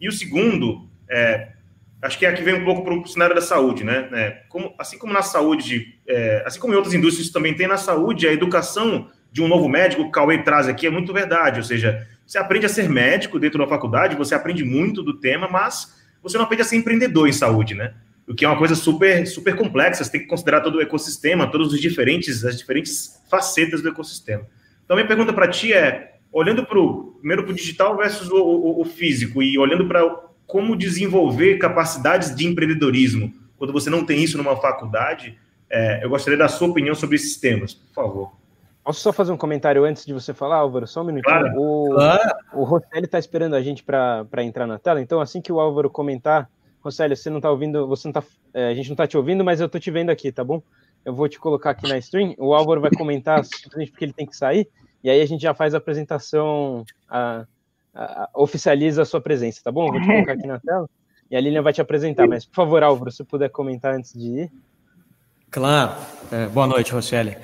E 0.00 0.08
o 0.08 0.12
segundo, 0.12 0.88
é, 1.08 1.52
acho 2.00 2.18
que 2.18 2.24
aqui 2.24 2.42
vem 2.42 2.54
um 2.54 2.64
pouco 2.64 2.82
para 2.82 2.94
o 2.94 3.06
cenário 3.06 3.34
da 3.34 3.42
saúde, 3.42 3.84
né? 3.84 4.08
É, 4.12 4.30
como, 4.48 4.74
assim 4.78 4.96
como 4.96 5.12
na 5.12 5.22
saúde, 5.22 5.98
é, 6.06 6.42
assim 6.46 6.58
como 6.58 6.72
em 6.72 6.76
outras 6.76 6.94
indústrias 6.94 7.28
também 7.28 7.54
tem 7.54 7.66
na 7.66 7.76
saúde, 7.76 8.26
a 8.26 8.32
educação 8.32 9.10
de 9.34 9.42
um 9.42 9.48
novo 9.48 9.68
médico, 9.68 10.02
o 10.02 10.12
Cauê 10.12 10.38
traz 10.38 10.68
aqui, 10.68 10.86
é 10.86 10.90
muito 10.90 11.12
verdade. 11.12 11.58
Ou 11.58 11.64
seja, 11.64 12.06
você 12.24 12.38
aprende 12.38 12.66
a 12.66 12.68
ser 12.68 12.88
médico 12.88 13.36
dentro 13.36 13.58
da 13.58 13.66
faculdade, 13.66 14.14
você 14.14 14.32
aprende 14.32 14.62
muito 14.62 15.02
do 15.02 15.18
tema, 15.18 15.48
mas 15.50 15.92
você 16.22 16.38
não 16.38 16.44
aprende 16.44 16.62
a 16.62 16.64
ser 16.64 16.76
empreendedor 16.76 17.28
em 17.28 17.32
saúde, 17.32 17.74
né? 17.74 17.94
O 18.28 18.32
que 18.32 18.44
é 18.44 18.48
uma 18.48 18.56
coisa 18.56 18.76
super, 18.76 19.26
super 19.26 19.56
complexa, 19.56 20.04
você 20.04 20.12
tem 20.12 20.20
que 20.20 20.28
considerar 20.28 20.60
todo 20.60 20.76
o 20.76 20.80
ecossistema, 20.80 21.48
todos 21.48 21.72
os 21.72 21.80
diferentes, 21.80 22.44
as 22.44 22.56
diferentes 22.56 23.20
facetas 23.28 23.82
do 23.82 23.88
ecossistema. 23.88 24.46
Então, 24.84 24.96
minha 24.96 25.08
pergunta 25.08 25.32
para 25.32 25.48
ti 25.48 25.72
é, 25.72 26.14
olhando 26.30 26.64
para 26.64 26.78
o, 26.78 27.16
primeiro 27.18 27.42
para 27.42 27.50
o 27.50 27.56
digital 27.56 27.96
versus 27.96 28.30
o, 28.30 28.36
o, 28.36 28.82
o 28.82 28.84
físico, 28.84 29.42
e 29.42 29.58
olhando 29.58 29.88
para 29.88 30.00
como 30.46 30.76
desenvolver 30.76 31.58
capacidades 31.58 32.32
de 32.32 32.46
empreendedorismo, 32.46 33.34
quando 33.56 33.72
você 33.72 33.90
não 33.90 34.06
tem 34.06 34.22
isso 34.22 34.38
numa 34.38 34.54
faculdade, 34.54 35.36
é, 35.68 36.04
eu 36.04 36.08
gostaria 36.08 36.38
da 36.38 36.46
sua 36.46 36.68
opinião 36.68 36.94
sobre 36.94 37.16
esses 37.16 37.36
temas, 37.36 37.74
por 37.74 37.94
favor. 37.94 38.43
Posso 38.84 39.00
só 39.00 39.14
fazer 39.14 39.32
um 39.32 39.36
comentário 39.36 39.82
antes 39.82 40.04
de 40.04 40.12
você 40.12 40.34
falar, 40.34 40.56
Álvaro? 40.56 40.86
Só 40.86 41.00
um 41.00 41.04
minutinho. 41.04 41.40
Claro. 41.40 41.58
O, 41.58 41.94
claro. 41.94 42.36
o 42.52 42.64
Rosselli 42.64 43.06
está 43.06 43.18
esperando 43.18 43.56
a 43.56 43.62
gente 43.62 43.82
para 43.82 44.44
entrar 44.44 44.66
na 44.66 44.78
tela, 44.78 45.00
então 45.00 45.22
assim 45.22 45.40
que 45.40 45.50
o 45.50 45.58
Álvaro 45.58 45.88
comentar, 45.88 46.50
Rosselli, 46.82 47.16
você 47.16 47.30
não 47.30 47.38
está 47.38 47.50
ouvindo, 47.50 47.88
você 47.88 48.06
não 48.06 48.12
tá, 48.12 48.22
é, 48.52 48.68
a 48.68 48.74
gente 48.74 48.88
não 48.88 48.92
está 48.92 49.06
te 49.06 49.16
ouvindo, 49.16 49.42
mas 49.42 49.58
eu 49.58 49.66
estou 49.66 49.80
te 49.80 49.90
vendo 49.90 50.10
aqui, 50.10 50.30
tá 50.30 50.44
bom? 50.44 50.62
Eu 51.02 51.14
vou 51.14 51.26
te 51.30 51.38
colocar 51.38 51.70
aqui 51.70 51.88
na 51.88 51.96
stream, 51.96 52.34
o 52.36 52.52
Álvaro 52.52 52.82
vai 52.82 52.90
comentar 52.90 53.42
simplesmente 53.46 53.90
porque 53.90 54.04
ele 54.04 54.12
tem 54.12 54.26
que 54.26 54.36
sair, 54.36 54.68
e 55.02 55.08
aí 55.08 55.22
a 55.22 55.26
gente 55.26 55.40
já 55.40 55.54
faz 55.54 55.74
a 55.74 55.78
apresentação, 55.78 56.84
a, 57.08 57.46
a, 57.94 58.24
a, 58.24 58.30
oficializa 58.34 59.00
a 59.00 59.06
sua 59.06 59.20
presença, 59.20 59.62
tá 59.64 59.72
bom? 59.72 59.86
Eu 59.86 59.92
vou 59.92 60.00
te 60.02 60.06
colocar 60.06 60.32
aqui 60.32 60.46
na 60.46 60.60
tela, 60.60 60.90
e 61.30 61.36
a 61.36 61.40
Lilian 61.40 61.62
vai 61.62 61.72
te 61.72 61.80
apresentar, 61.80 62.28
mas 62.28 62.44
por 62.44 62.56
favor, 62.56 62.82
Álvaro, 62.82 63.10
se 63.10 63.24
puder 63.24 63.48
comentar 63.48 63.94
antes 63.94 64.12
de 64.12 64.42
ir. 64.42 64.52
Claro. 65.50 65.94
É, 66.30 66.46
boa 66.48 66.66
noite, 66.66 66.92
Rosselli. 66.92 67.36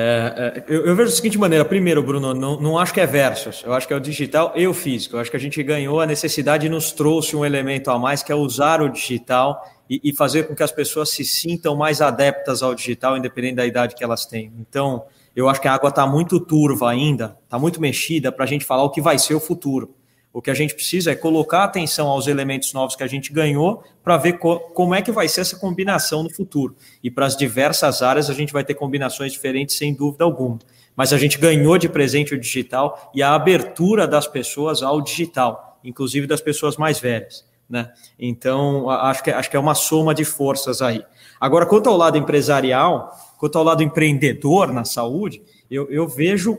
É, 0.00 0.32
é, 0.36 0.64
eu, 0.68 0.86
eu, 0.86 0.94
vejo 0.94 1.10
da 1.10 1.16
seguinte 1.16 1.36
maneira: 1.36 1.64
primeiro, 1.64 2.00
Bruno, 2.00 2.32
não, 2.32 2.60
não 2.60 2.78
acho 2.78 2.94
que 2.94 3.00
é 3.00 3.06
versus, 3.06 3.64
eu 3.66 3.72
acho 3.72 3.84
que 3.84 3.92
é 3.92 3.96
o 3.96 4.00
digital 4.00 4.52
e 4.54 4.64
o 4.64 4.72
físico. 4.72 5.16
Eu 5.16 5.20
acho 5.20 5.28
que 5.28 5.36
a 5.36 5.40
gente 5.40 5.60
ganhou 5.60 6.00
a 6.00 6.06
necessidade 6.06 6.66
e 6.66 6.68
nos 6.68 6.92
trouxe 6.92 7.34
um 7.34 7.44
elemento 7.44 7.90
a 7.90 7.98
mais, 7.98 8.22
que 8.22 8.30
é 8.30 8.34
usar 8.34 8.80
o 8.80 8.88
digital 8.88 9.60
e, 9.90 10.00
e 10.04 10.14
fazer 10.14 10.44
com 10.44 10.54
que 10.54 10.62
as 10.62 10.70
pessoas 10.70 11.10
se 11.10 11.24
sintam 11.24 11.74
mais 11.74 12.00
adeptas 12.00 12.62
ao 12.62 12.76
digital, 12.76 13.16
independente 13.16 13.56
da 13.56 13.66
idade 13.66 13.96
que 13.96 14.04
elas 14.04 14.24
têm. 14.24 14.52
Então, 14.60 15.04
eu 15.34 15.48
acho 15.48 15.60
que 15.60 15.66
a 15.66 15.74
água 15.74 15.88
está 15.88 16.06
muito 16.06 16.38
turva 16.38 16.88
ainda, 16.88 17.36
está 17.42 17.58
muito 17.58 17.80
mexida 17.80 18.30
para 18.30 18.44
a 18.44 18.48
gente 18.48 18.64
falar 18.64 18.84
o 18.84 18.90
que 18.90 19.00
vai 19.00 19.18
ser 19.18 19.34
o 19.34 19.40
futuro. 19.40 19.96
O 20.38 20.40
que 20.40 20.52
a 20.52 20.54
gente 20.54 20.72
precisa 20.72 21.10
é 21.10 21.16
colocar 21.16 21.64
atenção 21.64 22.06
aos 22.06 22.28
elementos 22.28 22.72
novos 22.72 22.94
que 22.94 23.02
a 23.02 23.08
gente 23.08 23.32
ganhou 23.32 23.82
para 24.04 24.16
ver 24.16 24.34
co 24.34 24.60
como 24.72 24.94
é 24.94 25.02
que 25.02 25.10
vai 25.10 25.26
ser 25.26 25.40
essa 25.40 25.58
combinação 25.58 26.22
no 26.22 26.30
futuro. 26.30 26.76
E 27.02 27.10
para 27.10 27.26
as 27.26 27.36
diversas 27.36 28.02
áreas 28.02 28.30
a 28.30 28.32
gente 28.32 28.52
vai 28.52 28.62
ter 28.62 28.74
combinações 28.74 29.32
diferentes, 29.32 29.76
sem 29.76 29.92
dúvida 29.92 30.22
alguma. 30.22 30.60
Mas 30.94 31.12
a 31.12 31.18
gente 31.18 31.38
ganhou 31.38 31.76
de 31.76 31.88
presente 31.88 32.36
o 32.36 32.38
digital 32.38 33.10
e 33.12 33.20
a 33.20 33.34
abertura 33.34 34.06
das 34.06 34.28
pessoas 34.28 34.80
ao 34.80 35.00
digital, 35.00 35.80
inclusive 35.82 36.24
das 36.24 36.40
pessoas 36.40 36.76
mais 36.76 37.00
velhas. 37.00 37.44
Né? 37.68 37.92
Então, 38.16 38.88
acho 38.88 39.24
que, 39.24 39.32
acho 39.32 39.50
que 39.50 39.56
é 39.56 39.60
uma 39.60 39.74
soma 39.74 40.14
de 40.14 40.24
forças 40.24 40.80
aí. 40.80 41.04
Agora, 41.40 41.66
quanto 41.66 41.90
ao 41.90 41.96
lado 41.96 42.16
empresarial, 42.16 43.10
quanto 43.38 43.58
ao 43.58 43.64
lado 43.64 43.82
empreendedor 43.82 44.72
na 44.72 44.84
saúde, 44.84 45.42
eu, 45.68 45.90
eu 45.90 46.06
vejo 46.06 46.56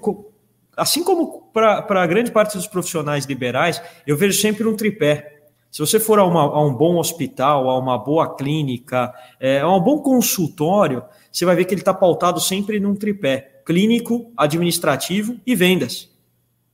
assim 0.75 1.01
como 1.01 1.38
para 1.53 2.07
grande 2.07 2.31
parte 2.31 2.57
dos 2.57 2.67
profissionais 2.67 3.25
liberais, 3.25 3.81
eu 4.05 4.17
vejo 4.17 4.39
sempre 4.39 4.67
um 4.67 4.75
tripé. 4.75 5.39
Se 5.71 5.79
você 5.79 5.99
for 5.99 6.17
a, 6.17 6.25
uma, 6.25 6.41
a 6.41 6.65
um 6.65 6.73
bom 6.73 6.97
hospital, 6.97 7.69
a 7.69 7.77
uma 7.77 7.97
boa 7.97 8.35
clínica, 8.35 9.13
é, 9.39 9.59
a 9.59 9.69
um 9.69 9.79
bom 9.79 9.99
consultório, 9.99 11.03
você 11.31 11.45
vai 11.45 11.55
ver 11.55 11.65
que 11.65 11.73
ele 11.73 11.81
está 11.81 11.93
pautado 11.93 12.39
sempre 12.39 12.79
num 12.79 12.95
tripé: 12.95 13.61
clínico, 13.65 14.31
administrativo 14.35 15.39
e 15.45 15.55
vendas. 15.55 16.09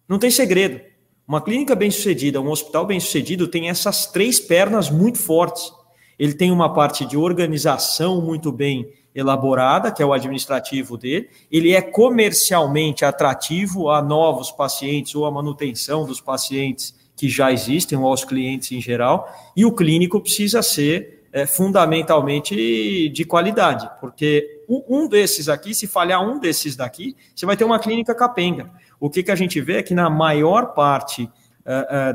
Não 0.07 0.17
tem 0.17 0.31
segredo. 0.31 0.79
Uma 1.27 1.41
clínica 1.41 1.75
bem-sucedida, 1.75 2.39
um 2.39 2.49
hospital 2.49 2.85
bem-sucedido 2.85 3.47
tem 3.47 3.67
essas 3.67 4.05
três 4.05 4.39
pernas 4.39 4.91
muito 4.91 5.17
fortes. 5.17 5.73
Ele 6.19 6.33
tem 6.33 6.51
uma 6.51 6.71
parte 6.71 7.03
de 7.03 7.17
organização 7.17 8.21
muito 8.21 8.51
bem 8.51 8.87
elaborada, 9.15 9.91
que 9.91 10.03
é 10.03 10.05
o 10.05 10.11
administrativo 10.11 10.97
dele, 10.97 11.29
ele 11.49 11.73
é 11.73 11.81
comercialmente 11.81 13.05
atrativo 13.05 13.89
a 13.89 14.01
novos 14.01 14.51
pacientes 14.51 15.15
ou 15.15 15.25
a 15.25 15.31
manutenção 15.31 16.05
dos 16.05 16.19
pacientes 16.19 16.93
que 17.15 17.29
já 17.29 17.51
existem 17.51 17.97
ou 17.97 18.05
aos 18.05 18.25
clientes 18.25 18.73
em 18.73 18.81
geral, 18.81 19.33
e 19.55 19.65
o 19.65 19.71
clínico 19.71 20.19
precisa 20.19 20.61
ser 20.61 21.23
é, 21.31 21.45
fundamentalmente 21.45 23.09
de 23.09 23.23
qualidade, 23.23 23.89
porque 24.01 24.63
um 24.67 25.07
desses 25.07 25.47
aqui, 25.47 25.73
se 25.73 25.87
falhar 25.87 26.21
um 26.21 26.39
desses 26.39 26.75
daqui, 26.75 27.15
você 27.33 27.45
vai 27.45 27.55
ter 27.55 27.63
uma 27.63 27.79
clínica 27.79 28.13
capenga. 28.13 28.69
O 28.99 29.09
que, 29.09 29.23
que 29.23 29.31
a 29.31 29.35
gente 29.35 29.61
vê 29.61 29.77
é 29.77 29.83
que 29.83 29.93
na 29.93 30.09
maior 30.09 30.73
parte 30.73 31.29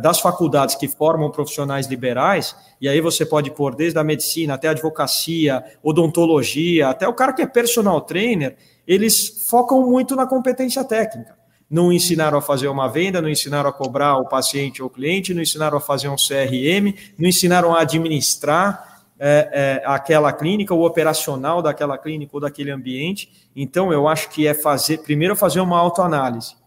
das 0.01 0.21
faculdades 0.21 0.77
que 0.77 0.87
formam 0.87 1.31
profissionais 1.31 1.89
liberais, 1.89 2.55
e 2.81 2.89
aí 2.89 3.01
você 3.01 3.27
pode 3.27 3.51
pôr 3.51 3.75
desde 3.75 3.99
a 3.99 4.05
medicina 4.05 4.55
até 4.55 4.69
a 4.69 4.71
advocacia, 4.71 5.65
odontologia, 5.83 6.89
até 6.89 7.09
o 7.09 7.13
cara 7.13 7.33
que 7.33 7.43
é 7.43 7.47
personal 7.47 8.01
trainer, 8.01 8.57
eles 8.87 9.45
focam 9.49 9.85
muito 9.89 10.15
na 10.15 10.27
competência 10.27 10.85
técnica. 10.85 11.37
Não 11.69 11.93
ensinaram 11.93 12.39
a 12.39 12.43
fazer 12.43 12.69
uma 12.69 12.89
venda, 12.89 13.21
não 13.21 13.29
ensinaram 13.29 13.71
a 13.71 13.73
cobrar 13.73 14.17
o 14.19 14.29
paciente 14.29 14.83
ou 14.83 14.89
o 14.89 14.91
cliente, 14.91 15.35
não 15.35 15.43
ensinaram 15.43 15.79
a 15.79 15.81
fazer 15.81 16.09
um 16.09 16.17
CRM, 16.17 16.95
não 17.19 17.29
ensinaram 17.29 17.75
a 17.75 17.81
administrar 17.81 19.03
é, 19.19 19.81
é, 19.83 19.83
aquela 19.85 20.33
clínica, 20.33 20.75
o 20.75 20.85
operacional 20.85 21.61
daquela 21.61 21.99
clínica 21.99 22.31
ou 22.35 22.41
daquele 22.41 22.71
ambiente. 22.71 23.31
Então, 23.55 23.93
eu 23.93 24.09
acho 24.09 24.31
que 24.31 24.47
é 24.47 24.55
fazer, 24.55 24.99
primeiro, 24.99 25.37
fazer 25.37 25.61
uma 25.61 25.79
autoanálise 25.79 26.60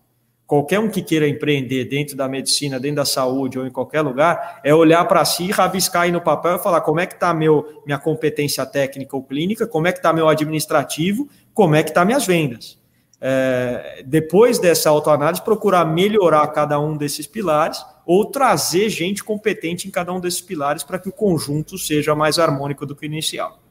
qualquer 0.46 0.80
um 0.80 0.90
que 0.90 1.02
queira 1.02 1.28
empreender 1.28 1.86
dentro 1.86 2.16
da 2.16 2.28
medicina, 2.28 2.80
dentro 2.80 2.98
da 2.98 3.06
saúde 3.06 3.58
ou 3.58 3.66
em 3.66 3.72
qualquer 3.72 4.02
lugar, 4.02 4.60
é 4.64 4.74
olhar 4.74 5.04
para 5.06 5.24
si, 5.26 5.52
rabiscar 5.52 6.04
aí 6.04 6.12
no 6.12 6.22
papel 6.22 6.56
e 6.56 6.60
falar 6.60 6.82
como 6.82 7.00
é 7.00 7.06
que 7.06 7.14
está 7.14 7.34
minha 7.34 7.98
competência 8.02 8.66
técnica 8.66 9.16
ou 9.16 9.24
clínica, 9.24 9.66
como 9.66 9.88
é 9.88 9.92
que 9.92 10.00
está 10.00 10.14
meu 10.14 10.28
administrativo, 10.28 11.28
como 11.54 11.76
é 11.76 11.84
que 11.84 11.90
está 11.90 12.06
minhas 12.06 12.26
vendas. 12.26 12.82
É, 13.26 14.04
depois 14.06 14.60
dessa 14.60 14.90
autoanálise, 14.90 15.42
procurar 15.42 15.86
melhorar 15.86 16.46
cada 16.48 16.78
um 16.78 16.98
desses 16.98 17.26
pilares 17.26 17.84
ou 18.06 18.26
trazer 18.26 18.90
gente 18.90 19.24
competente 19.24 19.88
em 19.88 19.92
cada 19.92 20.12
um 20.12 20.20
desses 20.20 20.42
pilares 20.42 20.84
para 20.84 21.00
que 21.00 21.08
o 21.08 21.12
conjunto 21.12 21.78
seja 21.78 22.14
mais 22.14 22.38
harmônico 22.38 22.86
do 22.86 22.94
que 22.94 23.06
o 23.06 23.08
inicial. 23.08 23.62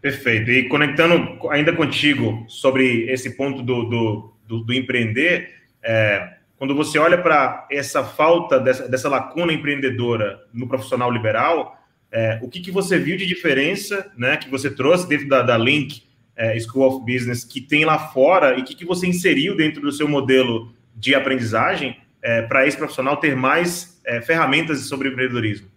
Perfeito. 0.00 0.50
E 0.50 0.68
conectando 0.68 1.46
ainda 1.50 1.74
contigo 1.74 2.44
sobre 2.48 3.10
esse 3.10 3.36
ponto 3.36 3.62
do, 3.62 3.84
do 3.84 4.35
do, 4.46 4.60
do 4.60 4.72
empreender, 4.72 5.54
é, 5.82 6.36
quando 6.56 6.74
você 6.74 6.98
olha 6.98 7.18
para 7.18 7.66
essa 7.70 8.02
falta 8.02 8.58
dessa, 8.58 8.88
dessa, 8.88 9.08
lacuna 9.08 9.52
empreendedora 9.52 10.40
no 10.52 10.66
profissional 10.66 11.10
liberal, 11.10 11.78
é, 12.10 12.38
o 12.42 12.48
que, 12.48 12.60
que 12.60 12.70
você 12.70 12.98
viu 12.98 13.16
de 13.16 13.26
diferença, 13.26 14.10
né, 14.16 14.36
que 14.36 14.48
você 14.48 14.70
trouxe 14.70 15.08
dentro 15.08 15.28
da, 15.28 15.42
da 15.42 15.58
Link 15.58 16.04
é, 16.34 16.58
School 16.60 16.86
of 16.86 17.00
Business, 17.00 17.44
que 17.44 17.60
tem 17.60 17.84
lá 17.84 17.98
fora, 17.98 18.58
e 18.58 18.62
o 18.62 18.64
que, 18.64 18.74
que 18.74 18.84
você 18.84 19.06
inseriu 19.06 19.56
dentro 19.56 19.82
do 19.82 19.92
seu 19.92 20.08
modelo 20.08 20.72
de 20.94 21.14
aprendizagem 21.14 21.98
é, 22.22 22.42
para 22.42 22.66
esse 22.66 22.76
profissional 22.76 23.16
ter 23.18 23.36
mais 23.36 24.00
é, 24.04 24.20
ferramentas 24.22 24.80
sobre 24.80 25.08
empreendedorismo? 25.08 25.68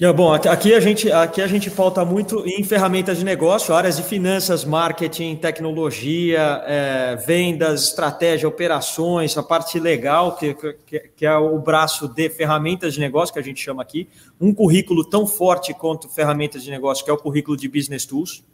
É, 0.00 0.12
bom, 0.12 0.32
aqui 0.32 0.72
a, 0.72 0.78
gente, 0.78 1.10
aqui 1.10 1.42
a 1.42 1.46
gente 1.48 1.68
pauta 1.72 2.04
muito 2.04 2.46
em 2.46 2.62
ferramentas 2.62 3.18
de 3.18 3.24
negócio, 3.24 3.74
áreas 3.74 3.96
de 3.96 4.04
finanças, 4.04 4.64
marketing, 4.64 5.34
tecnologia, 5.34 6.62
é, 6.66 7.16
vendas, 7.16 7.82
estratégia, 7.82 8.48
operações, 8.48 9.36
a 9.36 9.42
parte 9.42 9.80
legal, 9.80 10.36
que, 10.36 10.54
que, 10.86 11.00
que, 11.16 11.26
é 11.26 11.36
o 11.36 11.58
braço 11.58 12.06
de 12.06 12.30
ferramentas 12.30 12.94
de 12.94 13.00
negócio, 13.00 13.32
que 13.32 13.40
a 13.40 13.42
gente 13.42 13.60
chama 13.60 13.82
aqui. 13.82 14.08
Um 14.40 14.54
currículo 14.54 15.04
tão 15.04 15.26
forte 15.26 15.74
quanto 15.74 16.08
ferramentas 16.08 16.62
de 16.62 16.70
negócio, 16.70 17.04
que 17.04 17.10
é 17.10 17.12
o 17.12 17.18
currículo 17.18 17.56
de 17.56 17.68
Business 17.68 18.06
Tools, 18.06 18.44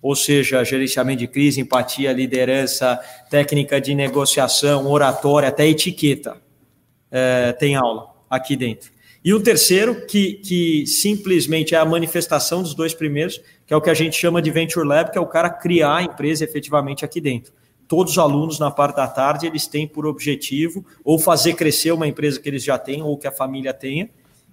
ou 0.00 0.16
seja, 0.16 0.64
gerenciamento 0.64 1.18
de 1.18 1.28
crise, 1.28 1.60
empatia, 1.60 2.10
liderança, 2.10 2.98
técnica 3.28 3.78
de 3.78 3.94
negociação, 3.94 4.90
oratória, 4.90 5.50
até 5.50 5.68
etiqueta. 5.68 6.38
É, 7.10 7.52
tem 7.52 7.76
aula 7.76 8.14
aqui 8.30 8.56
dentro. 8.56 8.95
E 9.26 9.34
o 9.34 9.40
terceiro, 9.40 10.06
que, 10.06 10.34
que 10.34 10.86
simplesmente 10.86 11.74
é 11.74 11.78
a 11.78 11.84
manifestação 11.84 12.62
dos 12.62 12.76
dois 12.76 12.94
primeiros, 12.94 13.40
que 13.66 13.74
é 13.74 13.76
o 13.76 13.80
que 13.80 13.90
a 13.90 13.94
gente 13.94 14.16
chama 14.16 14.40
de 14.40 14.52
Venture 14.52 14.86
Lab, 14.86 15.10
que 15.10 15.18
é 15.18 15.20
o 15.20 15.26
cara 15.26 15.50
criar 15.50 15.96
a 15.96 16.02
empresa 16.04 16.44
efetivamente 16.44 17.04
aqui 17.04 17.20
dentro. 17.20 17.52
Todos 17.88 18.12
os 18.12 18.18
alunos, 18.18 18.60
na 18.60 18.70
parte 18.70 18.94
da 18.94 19.08
tarde, 19.08 19.48
eles 19.48 19.66
têm 19.66 19.84
por 19.84 20.06
objetivo 20.06 20.86
ou 21.04 21.18
fazer 21.18 21.54
crescer 21.54 21.90
uma 21.90 22.06
empresa 22.06 22.38
que 22.38 22.48
eles 22.48 22.62
já 22.62 22.78
têm 22.78 23.02
ou 23.02 23.18
que 23.18 23.26
a 23.26 23.32
família 23.32 23.74
tenha, 23.74 24.08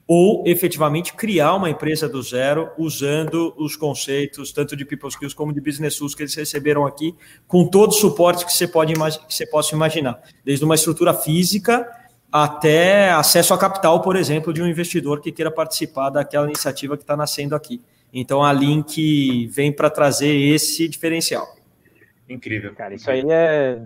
ou 0.07 0.43
efetivamente 0.47 1.13
criar 1.13 1.53
uma 1.53 1.69
empresa 1.69 2.09
do 2.09 2.19
zero 2.23 2.71
usando 2.75 3.53
os 3.55 3.75
conceitos 3.75 4.51
tanto 4.51 4.75
de 4.75 4.83
People 4.83 5.09
Skills 5.09 5.35
como 5.35 5.53
de 5.53 5.61
Business 5.61 5.97
Tools 5.97 6.15
que 6.15 6.23
eles 6.23 6.33
receberam 6.33 6.83
aqui, 6.83 7.13
com 7.47 7.67
todo 7.67 7.91
o 7.91 7.93
suporte 7.93 8.43
que 8.43 8.51
você, 8.51 8.67
pode, 8.67 8.93
que 8.95 9.35
você 9.35 9.45
possa 9.45 9.75
imaginar, 9.75 10.19
desde 10.43 10.65
uma 10.65 10.73
estrutura 10.73 11.13
física 11.13 11.87
até 12.33 13.11
acesso 13.11 13.53
a 13.53 13.59
capital, 13.59 14.01
por 14.01 14.15
exemplo, 14.15 14.51
de 14.51 14.59
um 14.59 14.67
investidor 14.67 15.21
que 15.21 15.31
queira 15.31 15.51
participar 15.51 16.09
daquela 16.09 16.47
iniciativa 16.47 16.97
que 16.97 17.03
está 17.03 17.15
nascendo 17.15 17.53
aqui. 17.53 17.79
Então 18.11 18.43
a 18.43 18.51
Link 18.51 19.45
vem 19.47 19.71
para 19.71 19.87
trazer 19.87 20.33
esse 20.35 20.87
diferencial. 20.87 21.45
Incrível. 22.27 22.73
Cara, 22.73 22.95
isso 22.95 23.11
aí 23.11 23.23
é, 23.29 23.81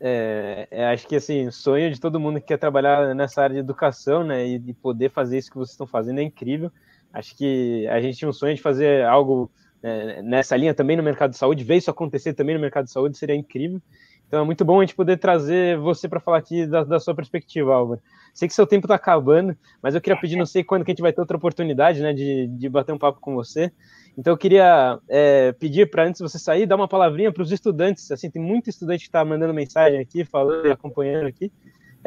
é, 0.00 0.68
é, 0.68 0.86
acho 0.86 1.06
que 1.06 1.14
assim, 1.14 1.48
sonho 1.52 1.88
de 1.92 2.00
todo 2.00 2.18
mundo 2.18 2.40
que 2.40 2.48
quer 2.48 2.58
trabalhar 2.58 3.14
nessa 3.14 3.40
área 3.40 3.54
de 3.54 3.60
educação, 3.60 4.24
né? 4.24 4.44
E 4.44 4.58
de 4.58 4.72
poder 4.72 5.10
fazer 5.10 5.38
isso 5.38 5.48
que 5.48 5.56
vocês 5.56 5.70
estão 5.70 5.86
fazendo 5.86 6.18
é 6.18 6.24
incrível. 6.24 6.72
Acho 7.12 7.36
que 7.36 7.86
a 7.86 8.00
gente 8.00 8.18
tinha 8.18 8.28
um 8.28 8.32
sonho 8.32 8.56
de 8.56 8.62
fazer 8.62 9.04
algo 9.04 9.48
é, 9.80 10.22
nessa 10.22 10.56
linha 10.56 10.74
também 10.74 10.96
no 10.96 11.04
mercado 11.04 11.30
de 11.30 11.38
saúde, 11.38 11.62
ver 11.62 11.76
isso 11.76 11.90
acontecer 11.90 12.34
também 12.34 12.56
no 12.56 12.60
mercado 12.60 12.86
de 12.86 12.90
saúde 12.90 13.16
seria 13.16 13.36
incrível. 13.36 13.80
Então 14.26 14.42
é 14.42 14.44
muito 14.44 14.64
bom 14.64 14.80
a 14.80 14.82
gente 14.82 14.94
poder 14.94 15.18
trazer 15.18 15.78
você 15.78 16.08
para 16.08 16.18
falar 16.18 16.38
aqui 16.38 16.66
da, 16.66 16.82
da, 16.82 16.98
sua 16.98 17.14
perspectiva, 17.14 17.74
Álvaro. 17.74 18.00
Sei 18.34 18.48
que 18.48 18.54
seu 18.54 18.66
tempo 18.66 18.86
está 18.86 18.96
acabando, 18.96 19.56
mas 19.80 19.94
eu 19.94 20.00
queria 20.00 20.20
pedir, 20.20 20.36
não 20.36 20.46
sei 20.46 20.64
quando 20.64 20.84
que 20.84 20.90
a 20.90 20.94
gente 20.94 21.02
vai 21.02 21.12
ter 21.12 21.20
outra 21.20 21.36
oportunidade, 21.36 22.02
né, 22.02 22.12
de, 22.12 22.48
de 22.48 22.68
bater 22.68 22.92
um 22.92 22.98
papo 22.98 23.20
com 23.20 23.34
você. 23.34 23.72
Então 24.18 24.32
eu 24.32 24.36
queria 24.36 24.98
é, 25.08 25.52
pedir 25.52 25.90
para 25.90 26.04
antes 26.04 26.20
de 26.20 26.28
você 26.28 26.38
sair, 26.38 26.66
dar 26.66 26.76
uma 26.76 26.88
palavrinha 26.88 27.30
para 27.30 27.42
os 27.42 27.52
estudantes. 27.52 28.10
Assim, 28.10 28.30
tem 28.30 28.42
muito 28.42 28.68
estudante 28.68 29.00
que 29.00 29.08
está 29.08 29.24
mandando 29.24 29.54
mensagem 29.54 30.00
aqui, 30.00 30.24
falando, 30.24 30.72
acompanhando 30.72 31.26
aqui. 31.26 31.52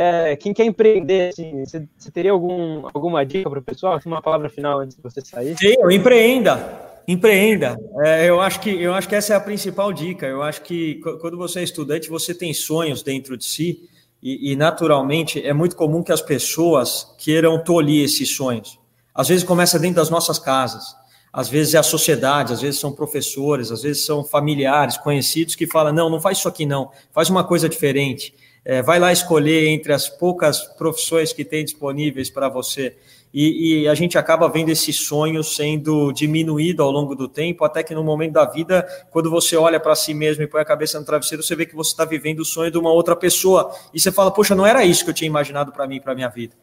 É, 0.02 0.34
quem 0.38 0.54
quer 0.54 0.64
empreender, 0.64 1.34
assim, 1.34 1.66
você, 1.66 2.10
teria 2.10 2.32
algum, 2.32 2.88
alguma 2.94 3.26
dica 3.26 3.50
para 3.50 3.60
o 3.60 3.62
pessoal? 3.62 4.00
Uma 4.06 4.22
palavra 4.22 4.50
final 4.50 4.80
antes 4.80 4.96
de 4.96 5.04
você 5.04 5.20
sair? 5.20 5.58
Sim, 5.58 5.76
empreenda. 5.92 7.02
Empreenda. 7.06 7.78
É, 7.98 8.30
eu, 8.30 8.40
acho 8.40 8.62
que, 8.62 8.70
eu 8.70 8.94
acho 8.94 9.10
que 9.10 9.16
essa 9.16 9.34
é 9.34 9.36
a 9.36 9.42
principal 9.42 9.92
dica. 9.92 10.26
Eu 10.26 10.42
acho 10.42 10.62
que 10.62 11.02
quando 11.20 11.36
você 11.36 11.60
é 11.60 11.64
estudante, 11.64 12.08
você 12.08 12.34
tem 12.34 12.54
sonhos 12.54 13.04
dentro 13.04 13.36
de 13.36 13.44
si 13.44 13.90
e, 14.24 14.54
e, 14.54 14.56
naturalmente, 14.56 15.46
é 15.46 15.52
muito 15.52 15.76
comum 15.76 16.02
que 16.02 16.14
as 16.14 16.22
pessoas 16.22 17.14
queiram 17.18 17.62
tolir 17.62 18.06
esses 18.06 18.34
sonhos. 18.34 18.80
Às 19.14 19.28
vezes 19.28 19.44
começa 19.44 19.78
dentro 19.78 19.98
das 19.98 20.10
nossas 20.10 20.40
casas, 20.40 20.96
às 21.34 21.50
vezes 21.50 21.74
é 21.74 21.78
a 21.78 21.84
sociedade, 21.84 22.54
às 22.54 22.62
vezes 22.62 22.80
são 22.80 22.94
professores, 22.94 23.70
às 23.70 23.82
vezes 23.82 24.06
são 24.06 24.24
familiares, 24.24 24.98
conhecidos 24.98 25.56
que 25.56 25.68
falam, 25.68 25.92
não, 25.92 26.10
não 26.10 26.22
faz 26.22 26.38
isso 26.38 26.48
aqui 26.48 26.66
não, 26.66 26.90
faz 27.12 27.30
uma 27.30 27.44
coisa 27.44 27.68
diferente. 27.68 28.34
É, 28.64 28.82
vai 28.82 29.00
lá 29.00 29.12
escolher 29.12 29.68
entre 29.68 29.94
as 29.94 30.10
poucas 30.10 30.62
profissões 30.62 31.34
que 31.34 31.46
tem 31.46 31.64
disponíveis 31.64 32.30
para 32.30 32.50
você 32.50 32.96
e, 33.34 33.84
e, 33.84 33.88
a 33.88 33.94
gente 33.94 34.18
acaba 34.18 34.50
vendo 34.50 34.70
esse 34.70 34.92
sonho 34.92 35.44
sendo 35.44 36.12
diminuído 36.12 36.82
ao 36.82 36.90
longo 36.90 37.14
do 37.14 37.28
tempo, 37.28 37.64
até 37.64 37.84
que 37.84 37.94
no 37.94 38.04
momento 38.04 38.34
da 38.34 38.46
vida, 38.46 38.88
quando 39.12 39.30
você 39.30 39.56
olha 39.56 39.80
para 39.80 39.96
si 39.96 40.16
mesmo 40.16 40.42
e 40.42 40.48
põe 40.48 40.62
a 40.62 40.66
cabeça 40.66 41.00
no 41.00 41.06
travesseiro, 41.06 41.44
você 41.44 41.56
vê 41.56 41.66
que 41.66 41.76
você 41.76 41.92
está 41.92 42.06
vivendo 42.06 42.40
o 42.40 42.46
sonho 42.46 42.72
de 42.72 42.78
uma 42.78 42.92
outra 42.92 43.16
pessoa, 43.16 43.72
e 43.94 44.00
você 44.00 44.12
fala, 44.12 44.32
poxa, 44.32 44.56
não 44.56 44.66
era 44.66 44.84
isso 44.84 45.04
que 45.04 45.12
eu 45.12 45.14
tinha 45.14 45.28
imaginado 45.28 45.72
para 45.72 45.86
mim, 45.86 46.02
para 46.02 46.16
minha 46.16 46.28
vida. 46.28 46.56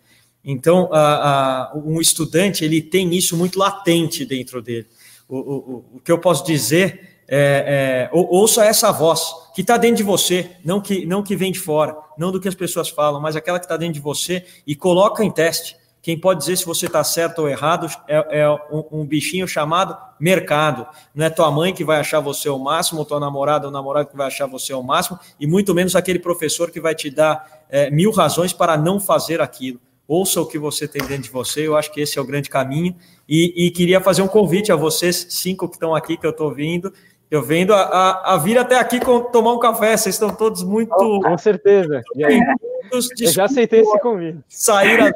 Então, 0.44 0.88
a, 0.92 1.70
a, 1.72 1.76
um 1.76 2.00
estudante, 2.00 2.64
ele 2.64 2.82
tem 2.82 3.14
isso 3.14 3.36
muito 3.36 3.58
latente 3.58 4.24
dentro 4.24 4.60
dele. 4.60 4.86
O, 5.28 5.36
o, 5.36 5.84
o 5.94 6.00
que 6.00 6.10
eu 6.10 6.18
posso 6.18 6.44
dizer 6.44 7.15
é, 7.28 8.08
é, 8.08 8.16
ouça 8.16 8.64
essa 8.64 8.92
voz 8.92 9.34
que 9.54 9.60
está 9.60 9.76
dentro 9.76 9.96
de 9.96 10.02
você, 10.02 10.50
não 10.64 10.80
que, 10.80 11.04
não 11.06 11.22
que 11.22 11.34
vem 11.34 11.50
de 11.50 11.58
fora, 11.58 11.96
não 12.16 12.30
do 12.30 12.40
que 12.40 12.48
as 12.48 12.54
pessoas 12.54 12.88
falam, 12.88 13.20
mas 13.20 13.34
aquela 13.34 13.58
que 13.58 13.64
está 13.64 13.76
dentro 13.76 13.94
de 13.94 14.00
você 14.00 14.44
e 14.66 14.74
coloca 14.74 15.24
em 15.24 15.30
teste. 15.30 15.76
Quem 16.02 16.16
pode 16.16 16.38
dizer 16.38 16.56
se 16.56 16.64
você 16.64 16.86
está 16.86 17.02
certo 17.02 17.40
ou 17.40 17.48
errado 17.48 17.90
é, 18.06 18.42
é 18.42 18.48
um, 18.48 19.00
um, 19.00 19.04
bichinho 19.04 19.48
chamado 19.48 19.96
mercado. 20.20 20.86
Não 21.12 21.26
é 21.26 21.30
tua 21.30 21.50
mãe 21.50 21.74
que 21.74 21.84
vai 21.84 21.98
achar 21.98 22.20
você 22.20 22.48
o 22.48 22.60
máximo, 22.60 23.00
ou 23.00 23.04
tua 23.04 23.18
namorada 23.18 23.66
ou 23.66 23.72
namorado 23.72 24.08
que 24.08 24.16
vai 24.16 24.28
achar 24.28 24.46
você 24.46 24.72
o 24.72 24.84
máximo, 24.84 25.18
e 25.40 25.48
muito 25.48 25.74
menos 25.74 25.96
aquele 25.96 26.20
professor 26.20 26.70
que 26.70 26.80
vai 26.80 26.94
te 26.94 27.10
dar 27.10 27.64
é, 27.68 27.90
mil 27.90 28.12
razões 28.12 28.52
para 28.52 28.76
não 28.76 29.00
fazer 29.00 29.40
aquilo. 29.40 29.80
Ouça 30.06 30.40
o 30.40 30.46
que 30.46 30.56
você 30.56 30.86
tem 30.86 31.02
dentro 31.02 31.24
de 31.24 31.30
você, 31.30 31.66
eu 31.66 31.76
acho 31.76 31.92
que 31.92 32.00
esse 32.00 32.16
é 32.16 32.22
o 32.22 32.24
grande 32.24 32.48
caminho. 32.48 32.94
E, 33.28 33.66
e 33.66 33.70
queria 33.72 34.00
fazer 34.00 34.22
um 34.22 34.28
convite 34.28 34.70
a 34.70 34.76
vocês, 34.76 35.26
cinco 35.30 35.68
que 35.68 35.74
estão 35.74 35.92
aqui, 35.92 36.16
que 36.16 36.24
eu 36.24 36.30
estou 36.30 36.54
vindo, 36.54 36.92
eu 37.30 37.42
vendo 37.42 37.74
a, 37.74 37.80
a, 37.80 38.34
a, 38.34 38.36
vir 38.36 38.56
até 38.58 38.78
aqui 38.78 39.00
com, 39.00 39.20
tomar 39.20 39.52
um 39.52 39.58
café. 39.58 39.96
Vocês 39.96 40.14
estão 40.14 40.34
todos 40.34 40.62
muito. 40.62 40.90
Com 40.90 41.38
certeza. 41.38 42.02
Eu 42.16 43.00
já 43.32 43.46
aceitei 43.46 43.80
esse 43.80 43.98
convite. 44.00 44.38
Sair 44.48 45.00
às 45.00 45.12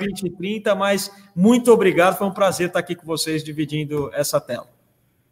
20 0.00 0.22
e 0.24 0.30
30, 0.30 0.74
mas 0.74 1.10
muito 1.34 1.72
obrigado. 1.72 2.16
Foi 2.16 2.26
um 2.26 2.32
prazer 2.32 2.68
estar 2.68 2.80
aqui 2.80 2.94
com 2.94 3.06
vocês 3.06 3.44
dividindo 3.44 4.10
essa 4.12 4.40
tela. 4.40 4.66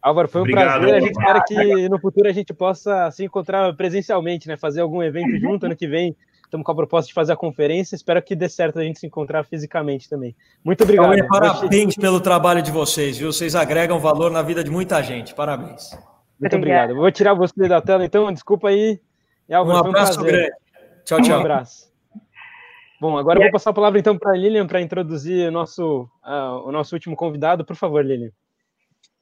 Álvaro, 0.01 0.27
foi 0.27 0.41
um 0.41 0.43
obrigado. 0.43 0.81
prazer. 0.81 0.95
A 0.95 0.99
gente 0.99 1.11
espera 1.11 1.43
que 1.45 1.89
no 1.89 1.99
futuro 1.99 2.27
a 2.27 2.31
gente 2.31 2.53
possa 2.53 3.09
se 3.11 3.23
encontrar 3.23 3.73
presencialmente, 3.75 4.47
né? 4.47 4.57
Fazer 4.57 4.81
algum 4.81 5.01
evento 5.03 5.37
junto 5.39 5.65
ano 5.65 5.75
que 5.75 5.87
vem. 5.87 6.15
Estamos 6.43 6.65
com 6.65 6.71
a 6.71 6.75
proposta 6.75 7.07
de 7.07 7.13
fazer 7.13 7.33
a 7.33 7.35
conferência. 7.35 7.95
Espero 7.95 8.21
que 8.21 8.35
dê 8.35 8.47
certo 8.47 8.79
a 8.79 8.83
gente 8.83 8.99
se 8.99 9.07
encontrar 9.07 9.43
fisicamente 9.43 10.07
também. 10.07 10.35
Muito 10.63 10.83
obrigado. 10.83 11.13
Então, 11.15 11.27
parabéns 11.27 11.95
pelo 11.95 12.19
trabalho 12.19 12.61
de 12.61 12.71
vocês, 12.71 13.17
viu? 13.17 13.33
Vocês 13.33 13.55
agregam 13.55 13.99
valor 13.99 14.29
na 14.29 14.41
vida 14.41 14.63
de 14.63 14.69
muita 14.69 15.01
gente. 15.01 15.33
Parabéns. 15.33 15.89
Muito 16.43 16.57
obrigado. 16.57 16.95
Vou 16.95 17.11
tirar 17.11 17.33
você 17.33 17.67
da 17.67 17.81
tela, 17.81 18.03
então. 18.03 18.31
Desculpa 18.31 18.69
aí. 18.69 18.99
Álvaro, 19.51 19.87
um 19.87 19.89
abraço 19.89 20.19
um 20.19 20.23
grande. 20.23 20.51
Tchau, 21.05 21.21
tchau. 21.21 21.37
Um 21.37 21.41
abraço. 21.41 21.91
Bom, 22.99 23.17
agora 23.17 23.39
eu 23.39 23.43
vou 23.43 23.51
passar 23.51 23.71
a 23.71 23.73
palavra 23.73 23.99
então 23.99 24.17
para 24.17 24.31
a 24.31 24.37
Lilian 24.37 24.65
para 24.65 24.81
introduzir 24.81 25.47
o 25.49 25.51
nosso, 25.51 26.09
uh, 26.25 26.67
o 26.67 26.71
nosso 26.71 26.95
último 26.95 27.15
convidado. 27.15 27.65
Por 27.65 27.75
favor, 27.75 28.05
Lilian. 28.05 28.31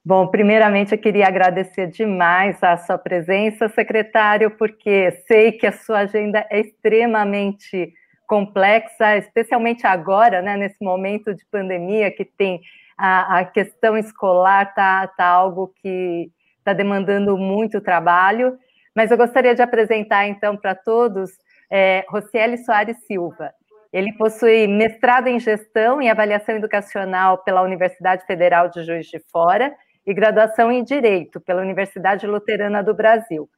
Bom, 0.03 0.27
primeiramente 0.27 0.93
eu 0.93 0.97
queria 0.97 1.27
agradecer 1.27 1.87
demais 1.87 2.61
a 2.63 2.75
sua 2.77 2.97
presença, 2.97 3.69
secretário, 3.69 4.51
porque 4.51 5.11
sei 5.27 5.51
que 5.51 5.67
a 5.67 5.71
sua 5.71 5.99
agenda 5.99 6.45
é 6.49 6.59
extremamente 6.59 7.93
complexa, 8.27 9.17
especialmente 9.17 9.85
agora, 9.85 10.41
né, 10.41 10.57
nesse 10.57 10.83
momento 10.83 11.35
de 11.35 11.45
pandemia 11.51 12.09
que 12.09 12.25
tem 12.25 12.61
a, 12.97 13.39
a 13.39 13.45
questão 13.45 13.97
escolar 13.97 14.73
tá, 14.73 15.07
tá 15.07 15.25
algo 15.25 15.73
que 15.81 16.31
está 16.61 16.73
demandando 16.73 17.37
muito 17.37 17.81
trabalho. 17.81 18.57
Mas 18.95 19.11
eu 19.11 19.17
gostaria 19.17 19.53
de 19.53 19.61
apresentar 19.61 20.27
então 20.27 20.55
para 20.55 20.75
todos 20.75 21.31
é 21.71 22.03
Rocieli 22.09 22.57
Soares 22.57 22.97
Silva. 23.05 23.53
Ele 23.93 24.11
possui 24.13 24.67
mestrado 24.67 25.27
em 25.27 25.39
gestão 25.39 26.01
e 26.01 26.09
avaliação 26.09 26.55
educacional 26.55 27.37
pela 27.39 27.61
Universidade 27.61 28.25
Federal 28.25 28.69
de 28.69 28.83
Juiz 28.83 29.07
de 29.07 29.19
Fora 29.31 29.73
e 30.05 30.13
graduação 30.13 30.69
em 30.71 30.83
Direito 30.83 31.39
pela 31.39 31.61
Universidade 31.61 32.27
Luterana 32.27 32.83
do 32.83 32.93
Brasil. 32.93 33.49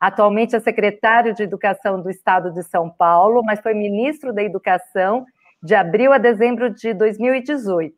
Atualmente 0.00 0.56
é 0.56 0.60
secretário 0.60 1.32
de 1.32 1.42
Educação 1.42 2.00
do 2.00 2.10
Estado 2.10 2.52
de 2.52 2.62
São 2.64 2.90
Paulo, 2.90 3.42
mas 3.44 3.60
foi 3.60 3.74
ministro 3.74 4.32
da 4.32 4.42
Educação 4.42 5.24
de 5.62 5.74
abril 5.74 6.12
a 6.12 6.18
dezembro 6.18 6.70
de 6.70 6.92
2018. 6.94 7.94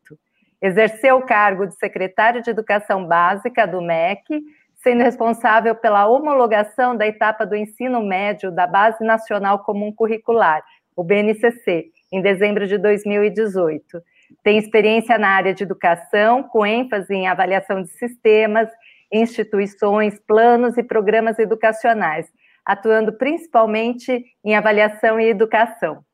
Exerceu 0.63 1.17
o 1.17 1.25
cargo 1.25 1.67
de 1.67 1.75
secretário 1.75 2.41
de 2.41 2.49
Educação 2.49 3.05
Básica 3.05 3.67
do 3.67 3.81
MEC, 3.81 4.41
sendo 4.81 5.03
responsável 5.03 5.75
pela 5.75 6.07
homologação 6.07 6.95
da 6.95 7.05
etapa 7.05 7.45
do 7.45 7.53
ensino 7.53 8.01
médio 8.01 8.49
da 8.49 8.65
Base 8.65 9.03
Nacional 9.03 9.59
Comum 9.59 9.91
Curricular, 9.91 10.63
o 10.95 11.03
BNCC, 11.03 11.87
em 12.13 12.21
dezembro 12.21 12.65
de 12.65 12.77
2018. 12.77 14.01
Tem 14.41 14.57
experiência 14.57 15.17
na 15.17 15.31
área 15.31 15.53
de 15.53 15.63
educação, 15.63 16.43
com 16.43 16.65
ênfase 16.65 17.13
em 17.13 17.27
avaliação 17.27 17.83
de 17.83 17.89
sistemas, 17.89 18.69
instituições, 19.11 20.17
planos 20.25 20.77
e 20.77 20.83
programas 20.83 21.39
educacionais, 21.39 22.25
atuando 22.65 23.11
principalmente 23.11 24.23
em 24.41 24.55
avaliação 24.55 25.19
e 25.19 25.25
educação. 25.25 26.05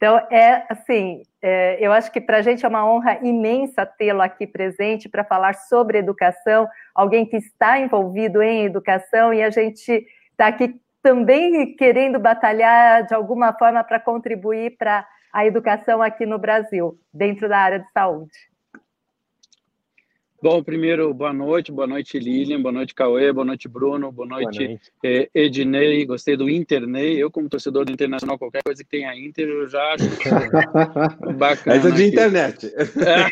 Então, 0.00 0.16
é 0.30 0.64
assim, 0.70 1.20
é, 1.42 1.76
eu 1.78 1.92
acho 1.92 2.10
que 2.10 2.22
para 2.22 2.38
a 2.38 2.42
gente 2.42 2.64
é 2.64 2.68
uma 2.68 2.90
honra 2.90 3.18
imensa 3.22 3.84
tê-lo 3.84 4.22
aqui 4.22 4.46
presente 4.46 5.10
para 5.10 5.22
falar 5.22 5.52
sobre 5.52 5.98
educação, 5.98 6.66
alguém 6.94 7.26
que 7.26 7.36
está 7.36 7.78
envolvido 7.78 8.42
em 8.42 8.64
educação, 8.64 9.34
e 9.34 9.42
a 9.42 9.50
gente 9.50 10.06
está 10.30 10.46
aqui 10.46 10.74
também 11.02 11.76
querendo 11.76 12.18
batalhar 12.18 13.04
de 13.04 13.14
alguma 13.14 13.52
forma 13.52 13.84
para 13.84 14.00
contribuir 14.00 14.74
para 14.78 15.06
a 15.30 15.44
educação 15.44 16.00
aqui 16.00 16.24
no 16.24 16.38
Brasil, 16.38 16.98
dentro 17.12 17.46
da 17.46 17.58
área 17.58 17.80
de 17.80 17.90
saúde. 17.92 18.49
Bom, 20.42 20.62
primeiro, 20.62 21.12
boa 21.12 21.34
noite, 21.34 21.70
boa 21.70 21.86
noite 21.86 22.18
Lilian, 22.18 22.62
boa 22.62 22.72
noite 22.72 22.94
Cauê, 22.94 23.30
boa 23.30 23.44
noite 23.44 23.68
Bruno, 23.68 24.10
boa 24.10 24.26
noite, 24.26 24.58
boa 24.58 24.68
noite. 24.68 24.92
Eh, 25.04 25.28
Ednei, 25.34 26.06
gostei 26.06 26.34
do 26.34 26.48
Internei, 26.48 27.22
eu 27.22 27.30
como 27.30 27.46
torcedor 27.46 27.84
do 27.84 27.92
Internacional, 27.92 28.38
qualquer 28.38 28.62
coisa 28.62 28.82
que 28.82 28.88
tenha 28.88 29.14
Inter, 29.14 29.46
eu 29.46 29.68
já 29.68 29.82
acho 29.92 30.04
bacana. 31.36 31.76
Essa 31.76 31.88
é 31.88 31.90
de 31.90 32.02
aqui. 32.02 32.04
internet. 32.04 32.72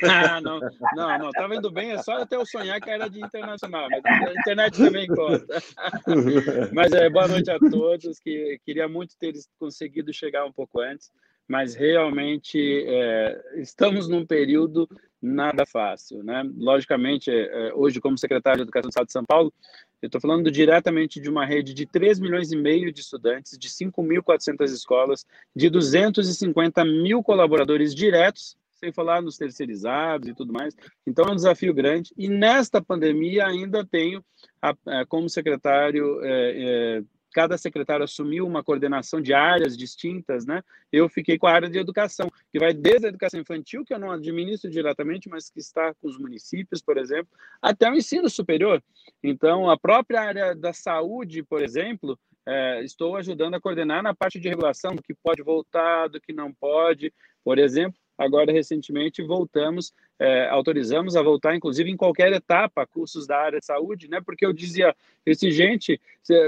Ah, 0.07 0.39
não, 0.45 0.61
não, 0.95 1.19
não, 1.19 1.31
tava 1.31 1.57
indo 1.57 1.71
bem, 1.71 1.93
é 1.93 2.03
só 2.03 2.13
até 2.13 2.37
eu 2.37 2.45
sonhar 2.45 2.79
que 2.79 2.91
era 2.91 3.09
de 3.09 3.19
Internacional, 3.19 3.89
mas 3.91 4.05
a 4.05 4.33
internet 4.41 4.77
também 4.77 5.07
conta. 5.07 5.63
mas 6.75 6.93
é, 6.93 7.09
boa 7.09 7.27
noite 7.27 7.51
a 7.51 7.59
todos, 7.59 8.21
que 8.21 8.61
queria 8.67 8.87
muito 8.87 9.17
ter 9.19 9.33
conseguido 9.59 10.13
chegar 10.13 10.45
um 10.45 10.53
pouco 10.53 10.79
antes, 10.79 11.11
mas 11.49 11.75
realmente 11.75 12.85
é, 12.87 13.41
estamos 13.57 14.11
num 14.11 14.27
período 14.27 14.87
nada 15.21 15.67
fácil, 15.67 16.23
né? 16.23 16.49
Logicamente, 16.57 17.31
é, 17.31 17.73
hoje, 17.75 18.01
como 18.01 18.17
secretário 18.17 18.59
de 18.59 18.63
Educação 18.63 18.89
do 18.89 18.91
Estado 18.91 19.07
de 19.07 19.13
São 19.13 19.25
Paulo, 19.25 19.53
eu 20.01 20.07
estou 20.07 20.21
falando 20.21 20.51
diretamente 20.51 21.21
de 21.21 21.29
uma 21.29 21.45
rede 21.45 21.75
de 21.75 21.85
3 21.85 22.21
milhões 22.21 22.53
e 22.53 22.57
meio 22.57 22.93
de 22.93 23.01
estudantes, 23.01 23.59
de 23.59 23.69
5.400 23.69 24.65
escolas, 24.67 25.27
de 25.55 25.69
250 25.69 26.85
mil 26.85 27.23
colaboradores 27.23 27.95
diretos, 27.95 28.57
sem 28.75 28.93
falar 28.93 29.21
nos 29.21 29.37
terceirizados 29.37 30.29
e 30.29 30.35
tudo 30.35 30.53
mais. 30.53 30.75
Então, 31.05 31.25
é 31.25 31.33
um 31.33 31.37
desafio 31.37 31.75
grande. 31.75 32.13
E 32.17 32.29
nesta 32.29 32.81
pandemia, 32.81 33.47
ainda 33.47 33.85
tenho, 33.85 34.25
a, 34.63 34.75
como 35.09 35.29
secretário, 35.29 36.23
é, 36.23 36.99
é, 36.99 37.03
cada 37.39 37.57
secretário 37.57 38.03
assumiu 38.03 38.45
uma 38.45 38.65
coordenação 38.65 39.21
de 39.21 39.33
áreas 39.33 39.77
distintas, 39.77 40.45
né? 40.45 40.61
Eu 40.91 41.09
fiquei 41.09 41.39
com 41.39 41.47
a 41.47 41.53
área 41.53 41.71
de 41.71 41.79
educação, 41.79 42.29
que 42.51 42.59
vai 42.59 42.75
desde 42.75 43.07
a 43.07 43.11
educação 43.11 43.39
infantil, 43.39 43.85
que 43.85 43.95
eu 43.95 43.99
não 44.01 44.11
administro 44.11 44.69
diretamente, 44.69 45.29
mas 45.29 45.49
que 45.49 45.61
está 45.61 45.95
com 45.95 46.09
os 46.09 46.19
municípios, 46.19 46.83
por 46.83 46.99
exemplo, 46.99 47.29
até 47.63 47.89
o 47.89 47.95
ensino 47.95 48.29
superior. 48.29 48.83
Então, 49.23 49.71
a 49.71 49.79
própria 49.79 50.21
área 50.21 50.53
da 50.53 50.73
saúde, 50.73 51.45
por 51.45 51.63
exemplo, 51.63 52.19
é, 52.45 52.83
estou 52.83 53.17
ajudando 53.17 53.55
a 53.55 53.61
coordenar 53.61 54.03
na 54.03 54.13
parte 54.13 54.41
de 54.41 54.49
regulação, 54.49 54.97
do 54.97 55.03
que 55.03 55.15
pode 55.15 55.41
voltar, 55.41 56.09
do 56.09 56.21
que 56.21 56.33
não 56.33 56.53
pode, 56.53 57.15
por 57.45 57.57
exemplo. 57.57 58.01
Agora, 58.19 58.53
recentemente, 58.53 59.23
voltamos, 59.23 59.95
é, 60.19 60.49
autorizamos 60.49 61.15
a 61.15 61.23
voltar, 61.23 61.55
inclusive, 61.55 61.89
em 61.89 61.97
qualquer 61.97 62.33
etapa, 62.33 62.85
cursos 62.85 63.29
da 63.29 63.39
área 63.39 63.61
de 63.61 63.65
saúde, 63.65 64.11
né? 64.11 64.21
Porque 64.21 64.45
eu 64.45 64.53
dizia, 64.53 64.93
esse 65.25 65.53
gente, 65.53 66.01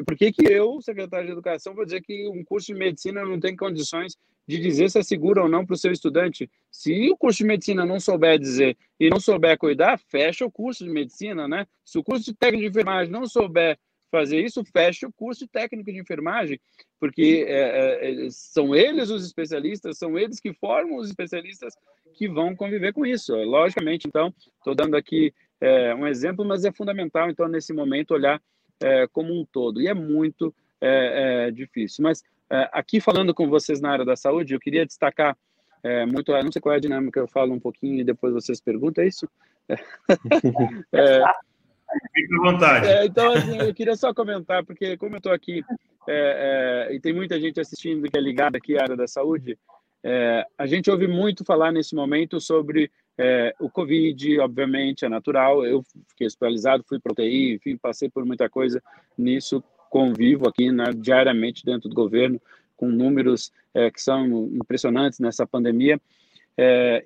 por 0.05 0.16
que, 0.16 0.33
que 0.33 0.53
eu, 0.53 0.81
secretário 0.83 1.27
de 1.27 1.33
Educação, 1.33 1.73
vou 1.73 1.85
dizer 1.85 2.03
que 2.03 2.29
um 2.29 2.43
curso 2.43 2.66
de 2.66 2.75
medicina 2.75 3.25
não 3.25 3.39
tem 3.39 3.55
condições 3.55 4.18
de 4.49 4.59
dizer 4.59 4.91
se 4.91 4.99
é 4.99 5.03
seguro 5.05 5.43
ou 5.43 5.49
não 5.49 5.64
para 5.64 5.75
o 5.75 5.79
seu 5.79 5.93
estudante? 5.93 6.51
Se 6.73 7.09
o 7.09 7.16
curso 7.16 7.39
de 7.39 7.45
medicina 7.45 7.87
não 7.87 8.01
souber 8.01 8.37
dizer 8.37 8.77
e 8.99 9.09
não 9.09 9.21
souber 9.21 9.57
cuidar, 9.57 9.97
fecha 9.97 10.45
o 10.45 10.51
curso 10.51 10.85
de 10.85 10.91
medicina, 10.91 11.47
né? 11.47 11.68
Se 11.85 11.99
o 11.99 12.03
curso 12.03 12.25
de 12.25 12.35
técnico 12.35 12.64
de 12.64 12.71
enfermagem 12.71 13.12
não 13.12 13.27
souber 13.27 13.79
fazer 14.11 14.41
isso, 14.41 14.65
fecha 14.65 15.07
o 15.07 15.13
curso 15.13 15.47
técnico 15.47 15.93
de 15.93 16.01
enfermagem, 16.01 16.61
porque 16.99 17.45
é, 17.49 17.61
é, 17.61 18.27
é, 18.27 18.29
são 18.31 18.75
eles 18.75 19.09
os 19.11 19.25
especialistas, 19.25 19.99
são 19.99 20.19
eles 20.19 20.41
que 20.41 20.53
formam 20.53 20.99
os 20.99 21.09
especialistas 21.09 21.75
que 22.15 22.29
vão 22.29 22.55
conviver 22.55 22.93
com 22.93 23.07
isso. 23.07 23.35
Logicamente, 23.35 24.07
então, 24.07 24.35
estou 24.59 24.75
dando 24.75 24.97
aqui 24.97 25.33
é, 25.61 25.95
um 25.95 26.07
exemplo, 26.07 26.45
mas 26.45 26.65
é 26.65 26.73
fundamental, 26.73 27.31
então, 27.31 27.49
nesse 27.49 27.73
momento, 27.73 28.13
olhar 28.13 28.43
é, 28.83 29.07
como 29.09 29.33
um 29.33 29.45
todo. 29.45 29.81
E 29.81 29.87
é 29.87 29.95
muito 29.95 30.55
é, 30.81 31.51
difícil. 31.51 32.03
Mas 32.03 32.23
aqui, 32.73 33.01
falando 33.01 33.33
com 33.33 33.49
vocês 33.49 33.81
na 33.81 33.93
área 33.93 34.05
da 34.05 34.17
saúde, 34.17 34.55
eu 34.55 34.61
queria 34.61 34.85
destacar 34.85 35.37
muito, 36.09 36.33
não 36.33 36.53
sei 36.53 36.61
qual 36.61 36.75
é 36.75 36.77
a 36.77 36.81
dinâmica, 36.81 37.21
eu 37.21 37.29
falo 37.29 37.55
um 37.55 37.61
pouquinho 37.61 38.01
e 38.01 38.05
depois 38.05 38.35
vocês 38.35 38.61
perguntam, 38.61 39.03
é 39.03 39.07
isso? 39.07 39.27
é, 40.93 41.23
Fique 42.14 42.34
à 42.34 42.38
vontade. 42.38 42.86
É, 42.86 43.07
então, 43.07 43.32
assim, 43.32 43.59
eu 43.59 43.74
queria 43.74 43.97
só 43.97 44.12
comentar, 44.14 44.64
porque 44.64 44.97
como 44.97 45.14
eu 45.14 45.18
estou 45.18 45.32
aqui 45.32 45.64
é, 46.09 46.88
é, 46.88 46.95
e 46.95 47.01
tem 47.01 47.12
muita 47.12 47.41
gente 47.41 47.61
assistindo 47.61 48.09
que 48.11 48.18
é 48.18 48.20
ligada 48.20 48.59
aqui 48.59 48.78
à 48.78 48.82
área 48.82 48.97
da 48.97 49.07
saúde, 49.07 49.59
é, 50.03 50.47
a 50.57 50.66
gente 50.66 50.91
ouve 50.91 51.07
muito 51.07 51.45
falar 51.45 51.72
nesse 51.72 51.95
momento 51.95 52.41
sobre 52.41 52.91
é, 53.18 53.55
o 53.61 53.68
Covid, 53.68 54.41
obviamente, 54.41 55.05
é 55.05 55.09
natural. 55.09 55.64
Eu 55.64 55.84
fiquei 56.09 56.26
hospitalizado, 56.26 56.84
fui 56.88 56.99
para 56.99 57.12
UTI, 57.12 57.55
enfim, 57.55 57.76
passei 57.76 58.09
por 58.09 58.24
muita 58.24 58.49
coisa 58.49 58.82
nisso, 59.16 59.62
convivo 59.91 60.49
aqui 60.49 60.72
né, 60.72 60.84
diariamente 60.97 61.64
dentro 61.64 61.88
do 61.88 61.95
governo, 61.95 62.41
com 62.76 62.88
números 62.88 63.53
é, 63.74 63.91
que 63.91 64.01
são 64.01 64.49
impressionantes 64.55 65.18
nessa 65.18 65.47
pandemia. 65.47 66.01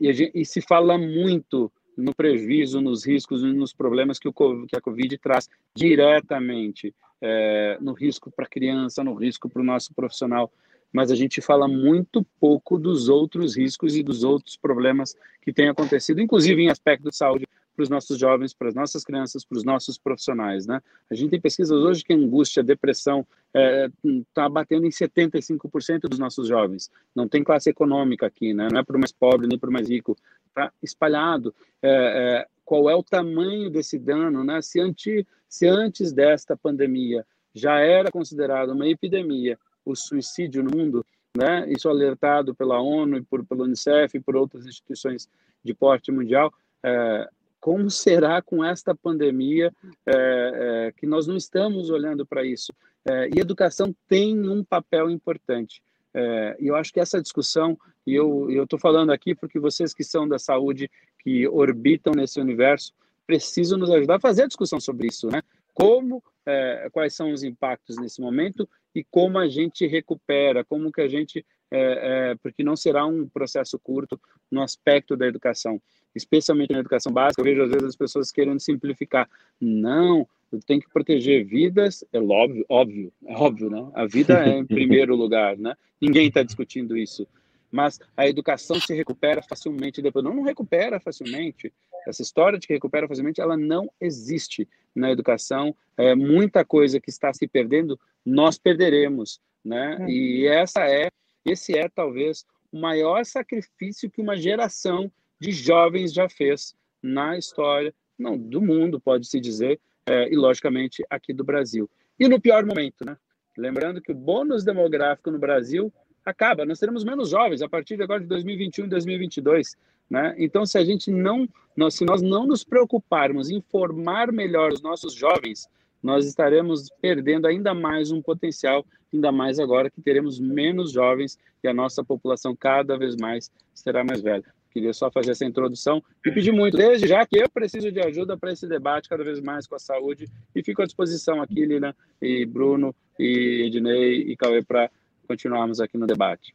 E, 0.00 0.12
gente, 0.12 0.32
e 0.34 0.44
se 0.44 0.60
fala 0.60 0.98
muito 0.98 1.70
no 1.96 2.14
prejuízo, 2.14 2.80
nos 2.80 3.04
riscos 3.04 3.42
e 3.42 3.46
nos 3.46 3.72
problemas 3.72 4.18
que, 4.18 4.28
o, 4.28 4.32
que 4.66 4.76
a 4.76 4.80
Covid 4.80 5.16
traz 5.18 5.48
diretamente 5.74 6.94
é, 7.20 7.78
no 7.80 7.92
risco 7.92 8.30
para 8.30 8.44
a 8.44 8.48
criança, 8.48 9.04
no 9.04 9.14
risco 9.14 9.48
para 9.48 9.62
o 9.62 9.64
nosso 9.64 9.94
profissional. 9.94 10.50
Mas 10.92 11.10
a 11.10 11.14
gente 11.14 11.40
fala 11.40 11.66
muito 11.66 12.24
pouco 12.38 12.78
dos 12.78 13.08
outros 13.08 13.56
riscos 13.56 13.96
e 13.96 14.02
dos 14.02 14.22
outros 14.22 14.56
problemas 14.56 15.16
que 15.42 15.52
têm 15.52 15.68
acontecido, 15.68 16.20
inclusive 16.20 16.62
em 16.62 16.70
aspecto 16.70 17.10
de 17.10 17.16
saúde, 17.16 17.48
para 17.74 17.82
os 17.82 17.88
nossos 17.88 18.18
jovens, 18.18 18.54
para 18.54 18.68
as 18.68 18.74
nossas 18.74 19.04
crianças, 19.04 19.44
para 19.44 19.58
os 19.58 19.64
nossos 19.64 19.98
profissionais, 19.98 20.66
né? 20.66 20.80
A 21.10 21.14
gente 21.14 21.30
tem 21.30 21.40
pesquisas 21.40 21.76
hoje 21.76 22.04
que 22.04 22.12
a 22.12 22.16
angústia, 22.16 22.62
a 22.62 22.64
depressão 22.64 23.26
está 23.48 23.60
é, 23.60 23.88
tá 24.32 24.48
batendo 24.48 24.86
em 24.86 24.90
75% 24.90 26.02
dos 26.08 26.18
nossos 26.18 26.48
jovens. 26.48 26.90
Não 27.14 27.28
tem 27.28 27.42
classe 27.42 27.68
econômica 27.68 28.26
aqui, 28.26 28.54
né? 28.54 28.68
Não 28.70 28.78
é 28.78 28.84
para 28.84 28.96
o 28.96 28.98
mais 28.98 29.12
pobre 29.12 29.46
nem 29.46 29.58
para 29.58 29.70
o 29.70 29.72
mais 29.72 29.88
rico, 29.88 30.16
está 30.54 30.72
espalhado. 30.82 31.54
É, 31.82 31.90
é, 31.90 32.46
qual 32.64 32.88
é 32.88 32.94
o 32.94 33.02
tamanho 33.02 33.68
desse 33.68 33.98
dano, 33.98 34.44
né? 34.44 34.62
Se, 34.62 34.80
anti, 34.80 35.26
se 35.48 35.66
antes 35.66 36.12
desta 36.12 36.56
pandemia 36.56 37.26
já 37.54 37.78
era 37.78 38.10
considerado 38.10 38.70
uma 38.70 38.88
epidemia 38.88 39.58
o 39.84 39.94
suicídio 39.94 40.62
no 40.62 40.70
mundo, 40.74 41.04
né? 41.36 41.66
Isso 41.68 41.88
alertado 41.88 42.54
pela 42.54 42.80
ONU 42.80 43.18
e 43.18 43.22
por, 43.22 43.44
Unicef 43.50 44.16
e 44.16 44.20
por 44.20 44.36
outras 44.36 44.64
instituições 44.66 45.28
de 45.62 45.74
porte 45.74 46.10
mundial. 46.10 46.52
É, 46.82 47.28
como 47.60 47.90
será 47.90 48.40
com 48.40 48.64
esta 48.64 48.94
pandemia 48.94 49.72
é, 50.06 50.12
é, 50.14 50.92
que 50.92 51.06
nós 51.06 51.26
não 51.26 51.36
estamos 51.36 51.90
olhando 51.90 52.24
para 52.24 52.44
isso? 52.44 52.72
É, 53.04 53.28
e 53.34 53.40
educação 53.40 53.94
tem 54.08 54.48
um 54.48 54.64
papel 54.64 55.10
importante. 55.10 55.82
É, 56.14 56.56
e 56.60 56.68
eu 56.68 56.76
acho 56.76 56.92
que 56.92 57.00
essa 57.00 57.20
discussão, 57.20 57.76
e 58.06 58.14
eu 58.14 58.62
estou 58.62 58.78
falando 58.78 59.10
aqui 59.10 59.34
porque 59.34 59.58
vocês 59.58 59.92
que 59.92 60.04
são 60.04 60.28
da 60.28 60.38
saúde, 60.38 60.90
que 61.18 61.46
orbitam 61.48 62.12
nesse 62.14 62.40
universo, 62.40 62.92
precisam 63.26 63.78
nos 63.78 63.90
ajudar 63.90 64.16
a 64.16 64.20
fazer 64.20 64.44
a 64.44 64.46
discussão 64.46 64.78
sobre 64.78 65.08
isso, 65.08 65.28
né? 65.28 65.42
Como, 65.72 66.22
é, 66.46 66.88
quais 66.92 67.14
são 67.14 67.32
os 67.32 67.42
impactos 67.42 67.96
nesse 67.96 68.20
momento 68.20 68.68
e 68.94 69.02
como 69.02 69.38
a 69.38 69.48
gente 69.48 69.86
recupera, 69.86 70.64
como 70.64 70.92
que 70.92 71.00
a 71.00 71.08
gente, 71.08 71.44
é, 71.70 72.36
porque 72.42 72.62
não 72.62 72.76
será 72.76 73.04
um 73.06 73.28
processo 73.28 73.78
curto 73.78 74.20
no 74.50 74.62
aspecto 74.62 75.16
da 75.16 75.26
educação 75.26 75.80
especialmente 76.14 76.72
na 76.72 76.78
educação 76.78 77.12
básica, 77.12 77.40
eu 77.40 77.44
vejo 77.44 77.62
às 77.62 77.70
vezes 77.70 77.88
as 77.88 77.96
pessoas 77.96 78.30
querendo 78.30 78.60
simplificar. 78.60 79.28
Não, 79.60 80.26
tem 80.60 80.80
que 80.80 80.88
proteger 80.88 81.44
vidas, 81.44 82.04
é 82.12 82.20
óbvio, 82.20 82.64
óbvio, 82.68 83.12
é 83.26 83.36
óbvio, 83.36 83.70
né? 83.70 83.90
A 83.94 84.06
vida 84.06 84.44
é 84.44 84.58
em 84.58 84.64
primeiro 84.66 85.14
lugar, 85.16 85.56
né? 85.56 85.74
Ninguém 86.00 86.28
está 86.28 86.42
discutindo 86.42 86.96
isso. 86.96 87.26
Mas 87.70 87.98
a 88.16 88.28
educação 88.28 88.78
se 88.78 88.94
recupera 88.94 89.42
facilmente 89.42 90.00
depois. 90.00 90.24
Não, 90.24 90.32
não 90.32 90.42
recupera 90.44 91.00
facilmente. 91.00 91.72
Essa 92.06 92.22
história 92.22 92.58
de 92.58 92.66
que 92.66 92.72
recupera 92.72 93.08
facilmente, 93.08 93.40
ela 93.40 93.56
não 93.56 93.90
existe 94.00 94.68
na 94.94 95.10
educação. 95.10 95.74
É 95.96 96.14
muita 96.14 96.64
coisa 96.64 97.00
que 97.00 97.10
está 97.10 97.32
se 97.32 97.48
perdendo, 97.48 97.98
nós 98.24 98.58
perderemos, 98.58 99.40
né? 99.64 99.98
É. 100.00 100.10
E 100.10 100.46
essa 100.46 100.88
é, 100.88 101.10
esse 101.44 101.76
é 101.76 101.88
talvez 101.88 102.44
o 102.72 102.80
maior 102.80 103.24
sacrifício 103.24 104.10
que 104.10 104.20
uma 104.20 104.36
geração 104.36 105.10
de 105.40 105.50
jovens 105.52 106.12
já 106.12 106.28
fez 106.28 106.74
na 107.02 107.36
história, 107.36 107.94
não 108.18 108.38
do 108.38 108.62
mundo, 108.62 109.00
pode 109.00 109.26
se 109.26 109.40
dizer, 109.40 109.80
é, 110.06 110.32
e 110.32 110.36
logicamente 110.36 111.04
aqui 111.08 111.32
do 111.32 111.44
Brasil. 111.44 111.88
E 112.18 112.28
no 112.28 112.40
pior 112.40 112.64
momento, 112.64 113.04
né? 113.04 113.16
Lembrando 113.56 114.00
que 114.00 114.12
o 114.12 114.14
bônus 114.14 114.64
demográfico 114.64 115.30
no 115.30 115.38
Brasil 115.38 115.92
acaba, 116.24 116.64
nós 116.64 116.78
teremos 116.78 117.04
menos 117.04 117.30
jovens 117.30 117.62
a 117.62 117.68
partir 117.68 117.96
de 117.96 118.02
agora 118.02 118.20
de 118.20 118.26
2021 118.26 118.86
e 118.86 118.88
2022, 118.88 119.76
né? 120.10 120.34
Então, 120.38 120.66
se 120.66 120.78
a 120.78 120.84
gente 120.84 121.10
não, 121.10 121.48
nós, 121.76 121.94
se 121.94 122.04
nós 122.04 122.22
não 122.22 122.46
nos 122.46 122.64
preocuparmos 122.64 123.50
em 123.50 123.60
formar 123.60 124.32
melhor 124.32 124.72
os 124.72 124.82
nossos 124.82 125.14
jovens, 125.14 125.68
nós 126.02 126.26
estaremos 126.26 126.90
perdendo 127.00 127.46
ainda 127.46 127.72
mais 127.72 128.10
um 128.10 128.20
potencial, 128.20 128.84
ainda 129.12 129.32
mais 129.32 129.58
agora 129.58 129.90
que 129.90 130.02
teremos 130.02 130.38
menos 130.38 130.92
jovens 130.92 131.38
e 131.62 131.68
a 131.68 131.72
nossa 131.72 132.04
população 132.04 132.54
cada 132.54 132.98
vez 132.98 133.16
mais 133.16 133.50
será 133.72 134.04
mais 134.04 134.20
velha. 134.20 134.44
Queria 134.74 134.92
só 134.92 135.08
fazer 135.08 135.30
essa 135.30 135.44
introdução 135.44 136.02
e 136.26 136.32
pedir 136.32 136.50
muito, 136.50 136.76
desde 136.76 137.06
já 137.06 137.24
que 137.24 137.38
eu 137.38 137.48
preciso 137.48 137.92
de 137.92 138.00
ajuda 138.00 138.36
para 138.36 138.50
esse 138.50 138.66
debate 138.66 139.08
cada 139.08 139.22
vez 139.22 139.40
mais 139.40 139.68
com 139.68 139.76
a 139.76 139.78
saúde 139.78 140.26
e 140.52 140.64
fico 140.64 140.82
à 140.82 140.84
disposição 140.84 141.40
aqui, 141.40 141.64
Lina 141.64 141.94
e 142.20 142.44
Bruno 142.44 142.92
e 143.16 143.66
Ednei 143.68 144.22
e 144.22 144.36
Cauê 144.36 144.64
para 144.64 144.90
continuarmos 145.28 145.78
aqui 145.78 145.96
no 145.96 146.08
debate. 146.08 146.52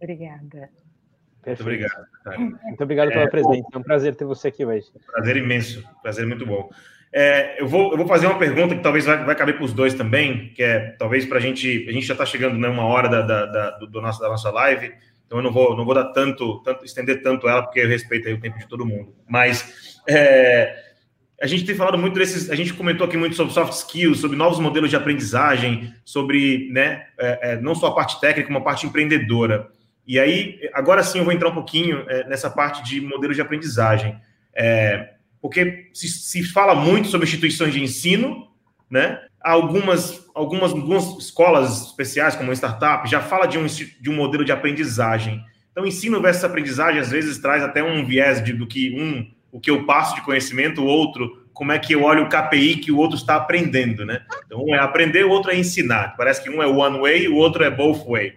Obrigada. 0.00 0.70
Muito 1.44 1.60
obrigado. 1.60 2.06
Cara. 2.24 2.38
Muito 2.38 2.82
obrigado 2.82 3.08
pela 3.10 3.24
é, 3.24 3.28
presença. 3.28 3.68
É 3.70 3.78
um 3.78 3.82
prazer 3.82 4.14
ter 4.14 4.24
você 4.24 4.48
aqui 4.48 4.64
hoje. 4.64 4.90
Prazer 5.12 5.36
imenso. 5.36 5.84
Prazer 6.00 6.26
muito 6.26 6.46
bom. 6.46 6.70
É, 7.12 7.60
eu, 7.60 7.68
vou, 7.68 7.92
eu 7.92 7.98
vou 7.98 8.06
fazer 8.06 8.26
uma 8.26 8.38
pergunta 8.38 8.74
que 8.74 8.82
talvez 8.82 9.04
vai, 9.04 9.22
vai 9.22 9.36
caber 9.36 9.56
para 9.56 9.64
os 9.64 9.74
dois 9.74 9.92
também, 9.92 10.54
que 10.54 10.62
é 10.62 10.92
talvez 10.92 11.26
para 11.26 11.36
a 11.36 11.40
gente. 11.40 11.86
A 11.86 11.92
gente 11.92 12.06
já 12.06 12.14
está 12.14 12.24
chegando 12.24 12.54
numa 12.54 12.70
né, 12.70 12.80
hora 12.80 13.10
da, 13.10 13.20
da, 13.20 13.46
da, 13.46 13.70
do, 13.72 13.86
do 13.86 14.00
nosso, 14.00 14.18
da 14.18 14.30
nossa 14.30 14.50
live. 14.50 14.94
Então 15.32 15.40
eu 15.40 15.44
não 15.44 15.50
vou, 15.50 15.74
não 15.74 15.86
vou 15.86 15.94
dar 15.94 16.12
tanto, 16.12 16.60
tanto, 16.62 16.84
estender 16.84 17.22
tanto 17.22 17.48
ela, 17.48 17.62
porque 17.62 17.80
eu 17.80 17.88
respeito 17.88 18.28
o 18.28 18.38
tempo 18.38 18.58
de 18.58 18.68
todo 18.68 18.84
mundo. 18.84 19.14
Mas 19.26 19.96
é, 20.06 20.76
a 21.40 21.46
gente 21.46 21.64
tem 21.64 21.74
falado 21.74 21.96
muito 21.96 22.18
desses, 22.18 22.50
a 22.50 22.54
gente 22.54 22.74
comentou 22.74 23.06
aqui 23.06 23.16
muito 23.16 23.34
sobre 23.34 23.54
soft 23.54 23.72
skills, 23.72 24.20
sobre 24.20 24.36
novos 24.36 24.58
modelos 24.58 24.90
de 24.90 24.96
aprendizagem, 24.96 25.90
sobre 26.04 26.68
né, 26.70 27.06
é, 27.18 27.52
é, 27.52 27.60
não 27.62 27.74
só 27.74 27.86
a 27.86 27.94
parte 27.94 28.20
técnica, 28.20 28.46
como 28.46 28.58
a 28.58 28.62
parte 28.62 28.84
empreendedora. 28.86 29.70
E 30.06 30.20
aí, 30.20 30.60
agora 30.74 31.02
sim, 31.02 31.20
eu 31.20 31.24
vou 31.24 31.32
entrar 31.32 31.48
um 31.48 31.54
pouquinho 31.54 32.04
é, 32.10 32.28
nessa 32.28 32.50
parte 32.50 32.84
de 32.84 33.00
modelos 33.00 33.34
de 33.34 33.40
aprendizagem. 33.40 34.20
É, 34.54 35.14
porque 35.40 35.88
se, 35.94 36.08
se 36.08 36.44
fala 36.44 36.74
muito 36.74 37.08
sobre 37.08 37.26
instituições 37.26 37.72
de 37.72 37.82
ensino, 37.82 38.48
né? 38.90 39.18
algumas, 39.40 40.21
algumas, 40.34 40.72
algumas 40.72 41.16
escolas 41.18 41.86
especiais, 41.86 42.34
como 42.34 42.50
a 42.50 42.54
startup, 42.54 43.08
já 43.08 43.20
fala 43.20 43.46
de 43.46 43.58
um, 43.58 43.66
de 43.66 44.10
um 44.10 44.14
modelo 44.14 44.44
de 44.44 44.52
aprendizagem. 44.52 45.44
Então, 45.70 45.86
ensino 45.86 46.20
versus 46.20 46.44
aprendizagem, 46.44 47.00
às 47.00 47.10
vezes, 47.10 47.38
traz 47.38 47.62
até 47.62 47.82
um 47.82 48.04
viés 48.04 48.42
de, 48.42 48.52
do 48.52 48.66
que 48.66 48.94
um, 48.98 49.30
o 49.50 49.60
que 49.60 49.70
eu 49.70 49.84
passo 49.84 50.14
de 50.14 50.22
conhecimento, 50.22 50.82
o 50.82 50.86
outro, 50.86 51.46
como 51.52 51.72
é 51.72 51.78
que 51.78 51.94
eu 51.94 52.02
olho 52.02 52.24
o 52.24 52.28
KPI 52.28 52.76
que 52.76 52.92
o 52.92 52.98
outro 52.98 53.16
está 53.16 53.36
aprendendo, 53.36 54.04
né? 54.04 54.22
Então, 54.46 54.64
um 54.64 54.74
é 54.74 54.78
aprender, 54.78 55.24
o 55.24 55.30
outro 55.30 55.50
é 55.50 55.56
ensinar. 55.56 56.16
Parece 56.16 56.42
que 56.42 56.50
um 56.50 56.62
é 56.62 56.66
one 56.66 56.98
way, 56.98 57.28
o 57.28 57.36
outro 57.36 57.64
é 57.64 57.70
both 57.70 58.04
way. 58.06 58.34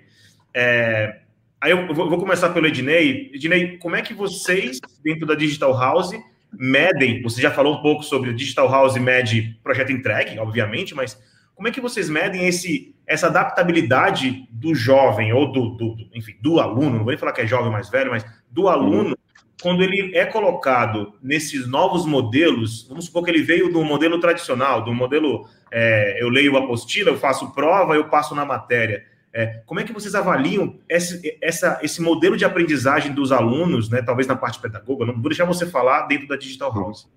É... 0.54 1.20
Aí 1.60 1.72
eu 1.72 1.93
vou 1.93 2.20
começar 2.20 2.50
pelo 2.50 2.68
Ednei. 2.68 3.32
Ednei, 3.34 3.78
como 3.78 3.96
é 3.96 4.02
que 4.02 4.14
vocês, 4.14 4.80
dentro 5.04 5.26
da 5.26 5.34
Digital 5.34 5.74
House, 5.78 6.12
medem, 6.58 7.22
você 7.22 7.41
já 7.41 7.52
falou 7.52 7.76
um 7.76 7.82
pouco 7.82 8.04
sobre 8.04 8.34
Digital 8.34 8.70
House 8.70 8.96
mede 8.98 9.58
projeto 9.64 9.91
entregue, 9.91 10.38
obviamente, 10.38 10.93
mas 10.93 11.20
como 11.56 11.68
é 11.68 11.72
que 11.72 11.82
vocês 11.82 12.10
medem 12.10 12.47
esse, 12.47 12.93
essa 13.08 13.28
adaptabilidade 13.28 14.47
do 14.51 14.76
jovem, 14.76 15.32
ou 15.34 15.51
do, 15.51 15.70
do, 15.70 15.95
enfim, 16.14 16.36
do 16.41 16.60
aluno, 16.60 16.91
não 16.91 17.03
vou 17.03 17.08
nem 17.08 17.18
falar 17.18 17.32
que 17.32 17.41
é 17.41 17.47
jovem 17.47 17.72
mais 17.72 17.89
velho, 17.89 18.12
mas 18.12 18.26
do 18.51 18.68
aluno, 18.68 19.18
quando 19.62 19.82
ele 19.82 20.16
é 20.16 20.26
colocado 20.26 21.14
nesses 21.24 21.66
novos 21.68 22.06
modelos, 22.06 22.86
vamos 22.88 23.06
supor 23.06 23.24
que 23.24 23.32
ele 23.32 23.41
veio 23.41 23.72
do 23.72 23.84
modelo 23.84 24.20
tradicional, 24.20 24.84
do 24.84 24.93
modelo 24.93 25.47
é, 25.72 26.22
eu 26.22 26.30
leio 26.30 26.56
a 26.58 26.60
apostila, 26.60 27.10
eu 27.10 27.18
faço 27.18 27.51
prova, 27.53 27.95
eu 27.95 28.10
passo 28.10 28.36
na 28.36 28.45
matéria. 28.45 29.03
É, 29.34 29.62
como 29.66 29.80
é 29.80 29.84
que 29.84 29.91
vocês 29.91 30.16
avaliam 30.16 30.80
esse, 30.88 31.38
essa, 31.41 31.80
esse 31.82 32.01
modelo 32.01 32.38
de 32.38 32.45
aprendizagem 32.45 33.14
dos 33.14 33.32
alunos, 33.32 33.89
né, 33.89 34.01
talvez 34.01 34.28
na 34.28 34.36
parte 34.36 34.60
pedagógica? 34.60 35.06
Não 35.06 35.14
vou 35.14 35.30
deixar 35.30 35.45
você 35.45 35.66
falar 35.66 36.03
dentro 36.03 36.28
da 36.28 36.38
Digital 36.38 36.74
House. 36.74 37.03
Tá. 37.03 37.10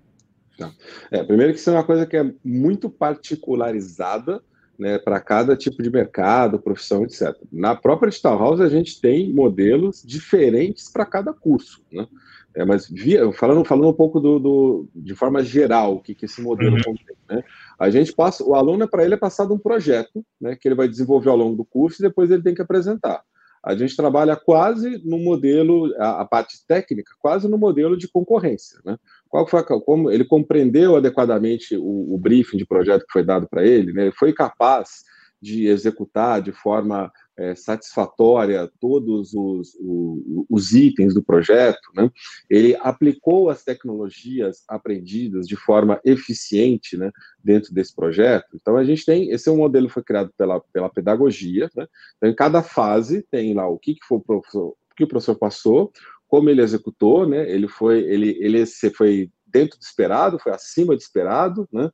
É, 1.11 1.23
primeiro 1.23 1.53
que 1.53 1.59
isso 1.59 1.69
é 1.69 1.73
uma 1.73 1.83
coisa 1.83 2.05
que 2.05 2.17
é 2.17 2.33
muito 2.43 2.89
particularizada 2.89 4.41
né, 4.79 4.97
para 4.97 5.19
cada 5.19 5.57
tipo 5.57 5.83
de 5.83 5.91
mercado, 5.91 6.57
profissão, 6.57 7.03
etc. 7.03 7.35
Na 7.51 7.75
própria 7.75 8.09
Digital 8.09 8.39
House, 8.39 8.61
a 8.61 8.69
gente 8.69 9.01
tem 9.01 9.31
modelos 9.33 10.01
diferentes 10.05 10.89
para 10.89 11.05
cada 11.05 11.33
curso. 11.33 11.81
Né? 11.91 12.07
É, 12.55 12.63
mas 12.63 12.89
via, 12.89 13.31
falando, 13.33 13.65
falando 13.65 13.89
um 13.89 13.93
pouco 13.93 14.19
do, 14.21 14.39
do, 14.39 14.89
de 14.95 15.13
forma 15.13 15.43
geral, 15.43 15.95
o 15.95 15.99
que, 16.01 16.15
que 16.15 16.25
esse 16.25 16.41
modelo 16.41 16.77
uhum. 16.77 16.83
contém. 16.83 17.15
Né? 17.29 17.43
A 17.77 17.89
gente 17.89 18.13
passa, 18.13 18.43
o 18.43 18.55
aluno, 18.55 18.87
para 18.87 19.03
ele, 19.03 19.15
é 19.15 19.17
passado 19.17 19.53
um 19.53 19.59
projeto 19.59 20.25
né, 20.39 20.55
que 20.55 20.67
ele 20.67 20.75
vai 20.75 20.87
desenvolver 20.87 21.29
ao 21.29 21.37
longo 21.37 21.57
do 21.57 21.65
curso 21.65 22.01
e 22.01 22.07
depois 22.07 22.31
ele 22.31 22.41
tem 22.41 22.55
que 22.55 22.61
apresentar. 22.61 23.21
A 23.61 23.75
gente 23.75 23.95
trabalha 23.95 24.37
quase 24.37 25.01
no 25.05 25.19
modelo, 25.19 25.93
a, 25.97 26.21
a 26.21 26.25
parte 26.25 26.65
técnica, 26.65 27.11
quase 27.19 27.47
no 27.49 27.57
modelo 27.57 27.97
de 27.97 28.07
concorrência. 28.07 28.79
Né? 28.85 28.97
Qual 29.29 29.47
foi 29.47 29.63
como 29.63 30.09
ele 30.09 30.25
compreendeu 30.25 30.95
adequadamente 30.95 31.77
o, 31.77 32.15
o 32.15 32.17
briefing 32.17 32.57
de 32.57 32.65
projeto 32.65 33.05
que 33.05 33.13
foi 33.13 33.23
dado 33.23 33.47
para 33.47 33.65
ele, 33.65 33.93
né? 33.93 34.03
ele 34.03 34.11
foi 34.11 34.33
capaz 34.33 35.03
de 35.41 35.67
executar 35.67 36.41
de 36.41 36.51
forma 36.51 37.11
é, 37.37 37.55
satisfatória 37.55 38.69
todos 38.81 39.33
os, 39.33 39.73
os, 39.79 40.45
os, 40.49 40.73
itens 40.73 41.13
do 41.13 41.23
projeto, 41.23 41.89
né? 41.95 42.11
ele 42.49 42.75
aplicou 42.81 43.49
as 43.49 43.63
tecnologias 43.63 44.63
aprendidas 44.67 45.47
de 45.47 45.55
forma 45.55 46.01
eficiente 46.03 46.97
né, 46.97 47.09
dentro 47.41 47.73
desse 47.73 47.95
projeto. 47.95 48.47
Então, 48.53 48.75
a 48.75 48.83
gente 48.83 49.05
tem, 49.05 49.31
esse 49.31 49.47
é 49.47 49.51
um 49.51 49.57
modelo 49.57 49.87
que 49.87 49.93
foi 49.93 50.03
criado 50.03 50.31
pela, 50.37 50.59
pela 50.73 50.89
pedagogia, 50.89 51.71
né? 51.75 51.87
então, 52.17 52.29
em 52.29 52.35
cada 52.35 52.61
fase 52.61 53.25
tem 53.31 53.53
lá 53.53 53.67
o 53.67 53.79
que, 53.79 53.93
que 53.93 54.05
foi 54.05 54.17
o 54.17 54.21
professor, 54.21 54.67
o 54.69 54.95
que 54.97 55.03
o 55.05 55.07
professor 55.07 55.35
passou, 55.35 55.93
como 56.29 56.49
ele 56.49 56.61
executou, 56.61 57.27
né? 57.27 57.51
ele 57.51 57.67
foi, 57.67 57.99
ele, 58.03 58.37
ele 58.39 58.63
foi 58.95 59.29
dentro 59.45 59.77
do 59.77 59.83
esperado, 59.83 60.39
foi 60.39 60.53
acima 60.53 60.95
do 60.95 61.01
esperado, 61.01 61.67
né? 61.73 61.89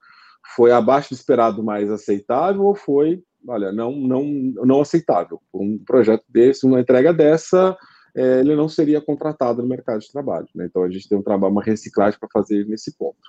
foi 0.56 0.72
abaixo 0.72 1.10
do 1.10 1.16
esperado 1.16 1.64
mais 1.64 1.90
aceitável 1.90 2.64
ou 2.64 2.76
foi 2.76 3.24
olha, 3.48 3.72
não, 3.72 3.96
não, 3.96 4.24
não 4.24 4.82
aceitável. 4.82 5.42
Um 5.54 5.78
projeto 5.78 6.24
desse, 6.28 6.66
uma 6.66 6.80
entrega 6.80 7.14
dessa, 7.14 7.78
é, 8.16 8.40
ele 8.40 8.56
não 8.56 8.68
seria 8.68 9.02
contratado 9.02 9.62
no 9.62 9.68
mercado 9.68 10.00
de 10.00 10.12
trabalho. 10.12 10.48
Né? 10.56 10.66
Então 10.66 10.84
a 10.84 10.90
gente 10.90 11.08
tem 11.08 11.18
um 11.18 11.24
trabalho, 11.24 11.52
uma 11.52 11.64
reciclagem 11.64 12.20
para 12.20 12.30
fazer 12.32 12.66
nesse 12.66 12.96
ponto. 12.98 13.20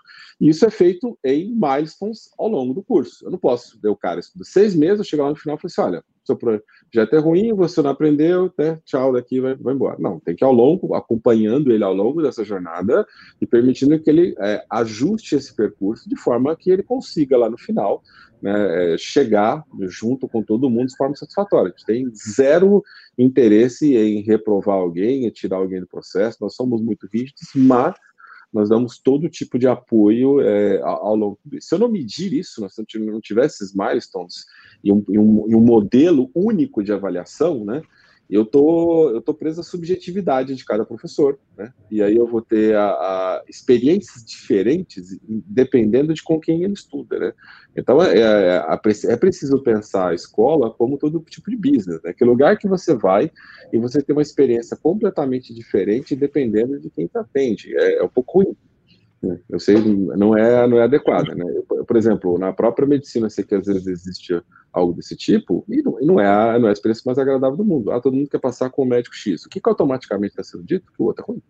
E 0.40 0.48
isso 0.48 0.64
é 0.64 0.70
feito 0.70 1.18
em 1.24 1.54
milestones 1.54 2.30
ao 2.38 2.48
longo 2.48 2.72
do 2.72 2.82
curso. 2.82 3.26
Eu 3.26 3.30
não 3.30 3.38
posso, 3.38 3.78
o 3.84 3.96
cara 3.96 4.20
estuda 4.20 4.44
seis 4.44 4.74
meses, 4.74 4.98
eu 4.98 5.04
chego 5.04 5.22
lá 5.22 5.30
no 5.30 5.36
final 5.36 5.56
e 5.56 5.60
falo 5.60 5.70
assim, 5.70 5.94
olha, 5.94 6.04
seu 6.26 6.36
projeto 6.36 7.14
é 7.14 7.18
ruim, 7.18 7.54
você 7.54 7.80
não 7.80 7.90
aprendeu, 7.90 8.52
né? 8.58 8.78
tchau, 8.84 9.12
daqui 9.12 9.40
vai, 9.40 9.54
vai 9.54 9.74
embora. 9.74 9.96
Não, 9.98 10.18
tem 10.20 10.34
que 10.34 10.44
ao 10.44 10.52
longo, 10.52 10.94
acompanhando 10.94 11.72
ele 11.72 11.84
ao 11.84 11.94
longo 11.94 12.22
dessa 12.22 12.44
jornada 12.44 13.06
e 13.40 13.46
permitindo 13.46 13.98
que 13.98 14.10
ele 14.10 14.34
é, 14.40 14.64
ajuste 14.70 15.36
esse 15.36 15.54
percurso 15.54 16.08
de 16.08 16.16
forma 16.16 16.56
que 16.56 16.70
ele 16.70 16.82
consiga 16.82 17.36
lá 17.36 17.48
no 17.48 17.58
final 17.58 18.02
né, 18.42 18.94
é, 18.94 18.98
chegar 18.98 19.64
junto 19.82 20.28
com 20.28 20.42
todo 20.42 20.70
mundo 20.70 20.88
de 20.88 20.96
forma 20.96 21.16
satisfatória. 21.16 21.68
A 21.68 21.70
gente 21.70 21.86
tem 21.86 22.10
zero 22.14 22.82
interesse 23.18 23.96
em 23.96 24.22
reprovar 24.22 24.76
alguém, 24.76 25.26
em 25.26 25.30
tirar 25.30 25.56
alguém 25.56 25.80
do 25.80 25.86
processo, 25.86 26.38
nós 26.40 26.54
somos 26.54 26.82
muito 26.82 27.08
rígidos, 27.12 27.48
mas 27.54 27.94
nós 28.52 28.68
damos 28.68 28.98
todo 28.98 29.28
tipo 29.28 29.58
de 29.58 29.66
apoio 29.66 30.40
é, 30.40 30.80
ao 30.82 31.16
longo 31.16 31.38
Se 31.60 31.74
eu 31.74 31.78
não 31.78 31.88
medir 31.88 32.32
isso, 32.32 32.66
se 32.68 32.80
eu 32.80 33.00
não 33.00 33.20
tivesse 33.20 33.64
esses 33.64 33.74
milestones 33.74 34.46
e 34.82 34.92
um, 34.92 35.04
e 35.08 35.18
um, 35.18 35.44
e 35.48 35.54
um 35.54 35.60
modelo 35.60 36.30
único 36.34 36.82
de 36.82 36.92
avaliação, 36.92 37.64
né, 37.64 37.82
eu 38.28 38.44
tô, 38.44 39.10
eu 39.10 39.20
tô 39.20 39.32
preso 39.32 39.60
à 39.60 39.64
subjetividade 39.64 40.54
de 40.54 40.64
cada 40.64 40.84
professor, 40.84 41.38
né? 41.56 41.72
E 41.90 42.02
aí 42.02 42.16
eu 42.16 42.26
vou 42.26 42.42
ter 42.42 42.74
a, 42.74 42.88
a 42.88 43.44
experiências 43.48 44.24
diferentes 44.24 45.16
dependendo 45.28 46.12
de 46.12 46.22
com 46.22 46.40
quem 46.40 46.64
ele 46.64 46.72
estuda, 46.72 47.18
né? 47.18 47.32
Então 47.76 48.02
é, 48.02 48.18
é, 48.18 48.66
é, 49.04 49.16
preciso 49.16 49.62
pensar 49.62 50.10
a 50.10 50.14
escola 50.14 50.72
como 50.72 50.98
todo 50.98 51.24
tipo 51.28 51.50
de 51.50 51.56
business, 51.56 52.00
né? 52.02 52.12
Que 52.12 52.24
lugar 52.24 52.58
que 52.58 52.66
você 52.66 52.94
vai 52.94 53.30
e 53.72 53.78
você 53.78 54.02
tem 54.02 54.14
uma 54.14 54.22
experiência 54.22 54.76
completamente 54.76 55.54
diferente 55.54 56.16
dependendo 56.16 56.80
de 56.80 56.90
quem 56.90 57.06
te 57.06 57.16
atende. 57.16 57.76
É, 57.76 57.98
é 57.98 58.02
um 58.02 58.08
pouco 58.08 58.42
ruim. 58.42 58.56
Né? 59.26 59.40
Eu 59.48 59.58
sei, 59.58 59.76
não 59.76 60.36
é, 60.36 60.66
não 60.66 60.78
é 60.78 60.84
adequada, 60.84 61.34
né? 61.34 61.44
Por 61.86 61.96
exemplo, 61.96 62.38
na 62.38 62.52
própria 62.52 62.86
medicina, 62.86 63.26
eu 63.26 63.30
sei 63.30 63.44
que 63.44 63.54
às 63.54 63.66
vezes 63.66 63.86
existe 63.86 64.40
algo 64.72 64.92
desse 64.92 65.16
tipo, 65.16 65.64
e 65.68 65.82
não, 65.82 66.00
e 66.00 66.06
não 66.06 66.20
é, 66.20 66.26
a, 66.26 66.58
não 66.58 66.66
é 66.66 66.70
a 66.70 66.72
experiência 66.72 67.02
mais 67.06 67.18
agradável 67.18 67.56
do 67.56 67.64
mundo. 67.64 67.90
Ah, 67.90 68.00
todo 68.00 68.14
mundo 68.14 68.28
quer 68.28 68.40
passar 68.40 68.70
com 68.70 68.82
o 68.82 68.86
médico 68.86 69.14
X. 69.14 69.44
O 69.44 69.48
que, 69.48 69.60
que 69.60 69.68
automaticamente 69.68 70.32
está 70.32 70.42
sendo 70.42 70.64
dito? 70.64 70.92
Que 70.92 71.02
o 71.02 71.06
outro 71.06 71.24
é 71.24 71.32
ruim. 71.32 71.42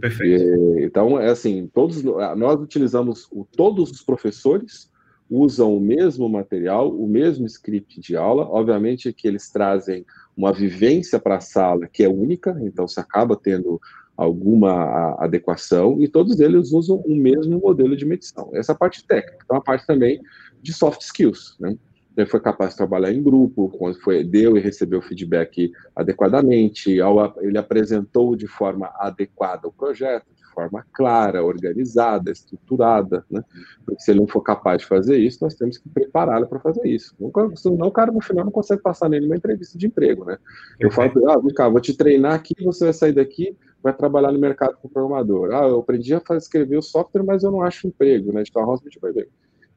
Perfeito. 0.00 0.42
E, 0.42 0.84
então, 0.84 1.18
é 1.18 1.30
assim, 1.30 1.68
todos, 1.72 2.02
nós 2.02 2.60
utilizamos, 2.60 3.26
o, 3.30 3.44
todos 3.44 3.90
os 3.90 4.02
professores 4.02 4.90
usam 5.28 5.76
o 5.76 5.80
mesmo 5.80 6.28
material, 6.28 6.90
o 6.94 7.06
mesmo 7.06 7.46
script 7.46 8.00
de 8.00 8.16
aula, 8.16 8.44
obviamente 8.44 9.12
que 9.12 9.26
eles 9.26 9.50
trazem 9.50 10.04
uma 10.36 10.52
vivência 10.52 11.18
para 11.18 11.36
a 11.36 11.40
sala 11.40 11.88
que 11.90 12.02
é 12.02 12.08
única, 12.08 12.56
então 12.60 12.86
se 12.86 13.00
acaba 13.00 13.36
tendo 13.36 13.80
alguma 14.16 15.16
adequação, 15.18 16.00
e 16.00 16.08
todos 16.08 16.38
eles 16.40 16.72
usam 16.72 16.98
o 16.98 17.14
mesmo 17.14 17.58
modelo 17.58 17.96
de 17.96 18.04
medição. 18.04 18.50
Essa 18.54 18.72
é 18.72 18.74
parte 18.76 19.04
técnica, 19.06 19.38
então 19.44 19.56
a 19.56 19.60
parte 19.60 19.86
também 19.86 20.20
de 20.62 20.72
soft 20.72 21.02
skills, 21.02 21.56
né? 21.58 21.76
Ele 22.16 22.26
foi 22.26 22.38
capaz 22.38 22.70
de 22.70 22.76
trabalhar 22.76 23.12
em 23.12 23.20
grupo, 23.20 23.68
quando 23.70 24.00
foi, 24.00 24.22
deu 24.22 24.56
e 24.56 24.60
recebeu 24.60 25.02
feedback 25.02 25.72
adequadamente, 25.96 26.98
ele 27.40 27.58
apresentou 27.58 28.36
de 28.36 28.46
forma 28.46 28.92
adequada 28.98 29.66
o 29.66 29.72
projeto, 29.72 30.26
de 30.26 30.43
forma 30.54 30.86
clara, 30.92 31.44
organizada, 31.44 32.30
estruturada, 32.30 33.24
né? 33.30 33.42
Porque 33.84 34.00
se 34.00 34.10
ele 34.10 34.20
não 34.20 34.26
for 34.26 34.40
capaz 34.40 34.82
de 34.82 34.86
fazer 34.86 35.18
isso, 35.18 35.38
nós 35.42 35.54
temos 35.54 35.76
que 35.76 35.88
prepará-lo 35.88 36.46
para 36.46 36.60
fazer 36.60 36.86
isso. 36.86 37.14
Senão 37.56 37.88
o 37.88 37.90
cara 37.90 38.12
no 38.12 38.22
final 38.22 38.44
não 38.44 38.52
consegue 38.52 38.80
passar 38.82 39.08
nem 39.08 39.20
numa 39.20 39.36
entrevista 39.36 39.76
de 39.76 39.86
emprego, 39.86 40.24
né? 40.24 40.38
Eu 40.78 40.90
falo, 40.90 41.28
ah, 41.28 41.38
vem 41.38 41.52
cá, 41.52 41.68
vou 41.68 41.80
te 41.80 41.96
treinar 41.96 42.34
aqui, 42.34 42.54
você 42.64 42.84
vai 42.84 42.92
sair 42.92 43.12
daqui, 43.12 43.56
vai 43.82 43.92
trabalhar 43.92 44.32
no 44.32 44.38
mercado 44.38 44.76
como 44.80 44.92
programador. 44.92 45.52
Ah, 45.52 45.68
eu 45.68 45.80
aprendi 45.80 46.14
a 46.14 46.20
fazer, 46.20 46.38
escrever 46.38 46.78
o 46.78 46.82
software, 46.82 47.22
mas 47.22 47.42
eu 47.42 47.50
não 47.50 47.62
acho 47.62 47.86
emprego, 47.86 48.32
né? 48.32 48.42
Então 48.48 48.62
a 48.62 48.64
Rosmet 48.64 48.98
vai 49.00 49.12
ver. 49.12 49.28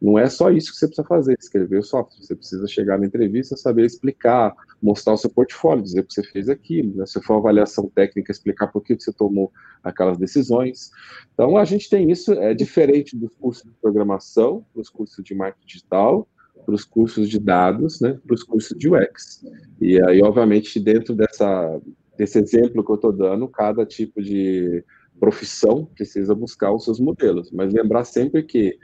Não 0.02 0.18
é 0.18 0.30
só 0.30 0.52
isso 0.52 0.72
que 0.72 0.78
você 0.78 0.88
precisa 0.88 1.08
fazer, 1.08 1.38
escrever 1.40 1.80
o 1.80 1.84
software. 1.84 2.24
Você 2.24 2.36
precisa 2.36 2.68
chegar 2.68 3.00
na 3.00 3.08
entrevista, 3.08 3.58
saber 3.58 3.86
explicar, 3.86 4.54
mostrar 4.82 5.14
o 5.14 5.18
seu 5.18 5.30
portfólio, 5.30 5.84
dizer 5.84 6.06
que 6.06 6.14
você 6.14 6.24
fez 6.24 6.50
aquilo. 6.50 6.96
Né? 6.96 7.06
Se 7.06 7.22
for 7.22 7.38
avaliação 7.38 7.90
técnica, 7.90 8.32
explicar 8.32 8.68
por 8.68 8.82
que 8.84 8.96
você 8.96 9.12
tomou 9.12 9.52
aquelas 9.84 10.18
decisões. 10.18 10.92
Então, 11.34 11.58
a 11.58 11.66
gente 11.66 11.90
tem 11.90 12.12
isso, 12.12 12.34
é 12.34 12.54
diferente 12.54 13.18
dos 13.18 13.36
cursos 13.36 13.64
de 13.64 13.76
programação, 13.82 14.64
dos 14.76 14.90
cursos 14.90 15.24
de 15.24 15.34
marketing 15.34 15.66
digital, 15.66 16.28
para 16.66 16.76
os 16.76 16.84
cursos 16.84 17.30
de 17.30 17.40
dados, 17.40 18.02
né, 18.02 18.20
para 18.26 18.34
os 18.36 18.44
cursos 18.44 18.78
de 18.78 18.90
UX. 18.90 19.44
E 19.80 20.02
aí, 20.04 20.22
obviamente, 20.22 20.80
dentro 20.80 21.16
dessa, 21.16 21.80
desse 22.18 22.38
exemplo 22.40 22.84
que 22.84 22.92
eu 22.92 22.96
estou 22.96 23.14
dando, 23.14 23.48
cada 23.48 23.86
tipo 23.86 24.22
de 24.22 24.84
profissão 25.18 25.86
precisa 25.96 26.36
buscar 26.36 26.74
os 26.74 26.84
seus 26.84 27.00
modelos, 27.00 27.52
mas 27.52 27.74
lembrar 27.74 28.04
sempre 28.04 28.44
que, 28.44 28.78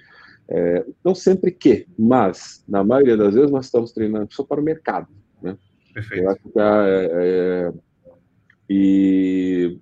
é, 0.50 0.86
não 1.04 1.16
sempre 1.16 1.52
que, 1.52 1.88
mas 1.98 2.64
na 2.68 2.84
maioria 2.84 3.18
das 3.18 3.34
vezes 3.34 3.52
nós 3.52 3.66
estamos 3.66 3.92
treinando 3.92 4.34
só 4.34 4.44
para 4.44 4.62
o 4.62 4.64
mercado, 4.64 5.08
né? 5.42 5.58
Perfeito. 5.94 6.28
É, 6.60 7.10
é, 7.14 7.74
e 8.70 9.80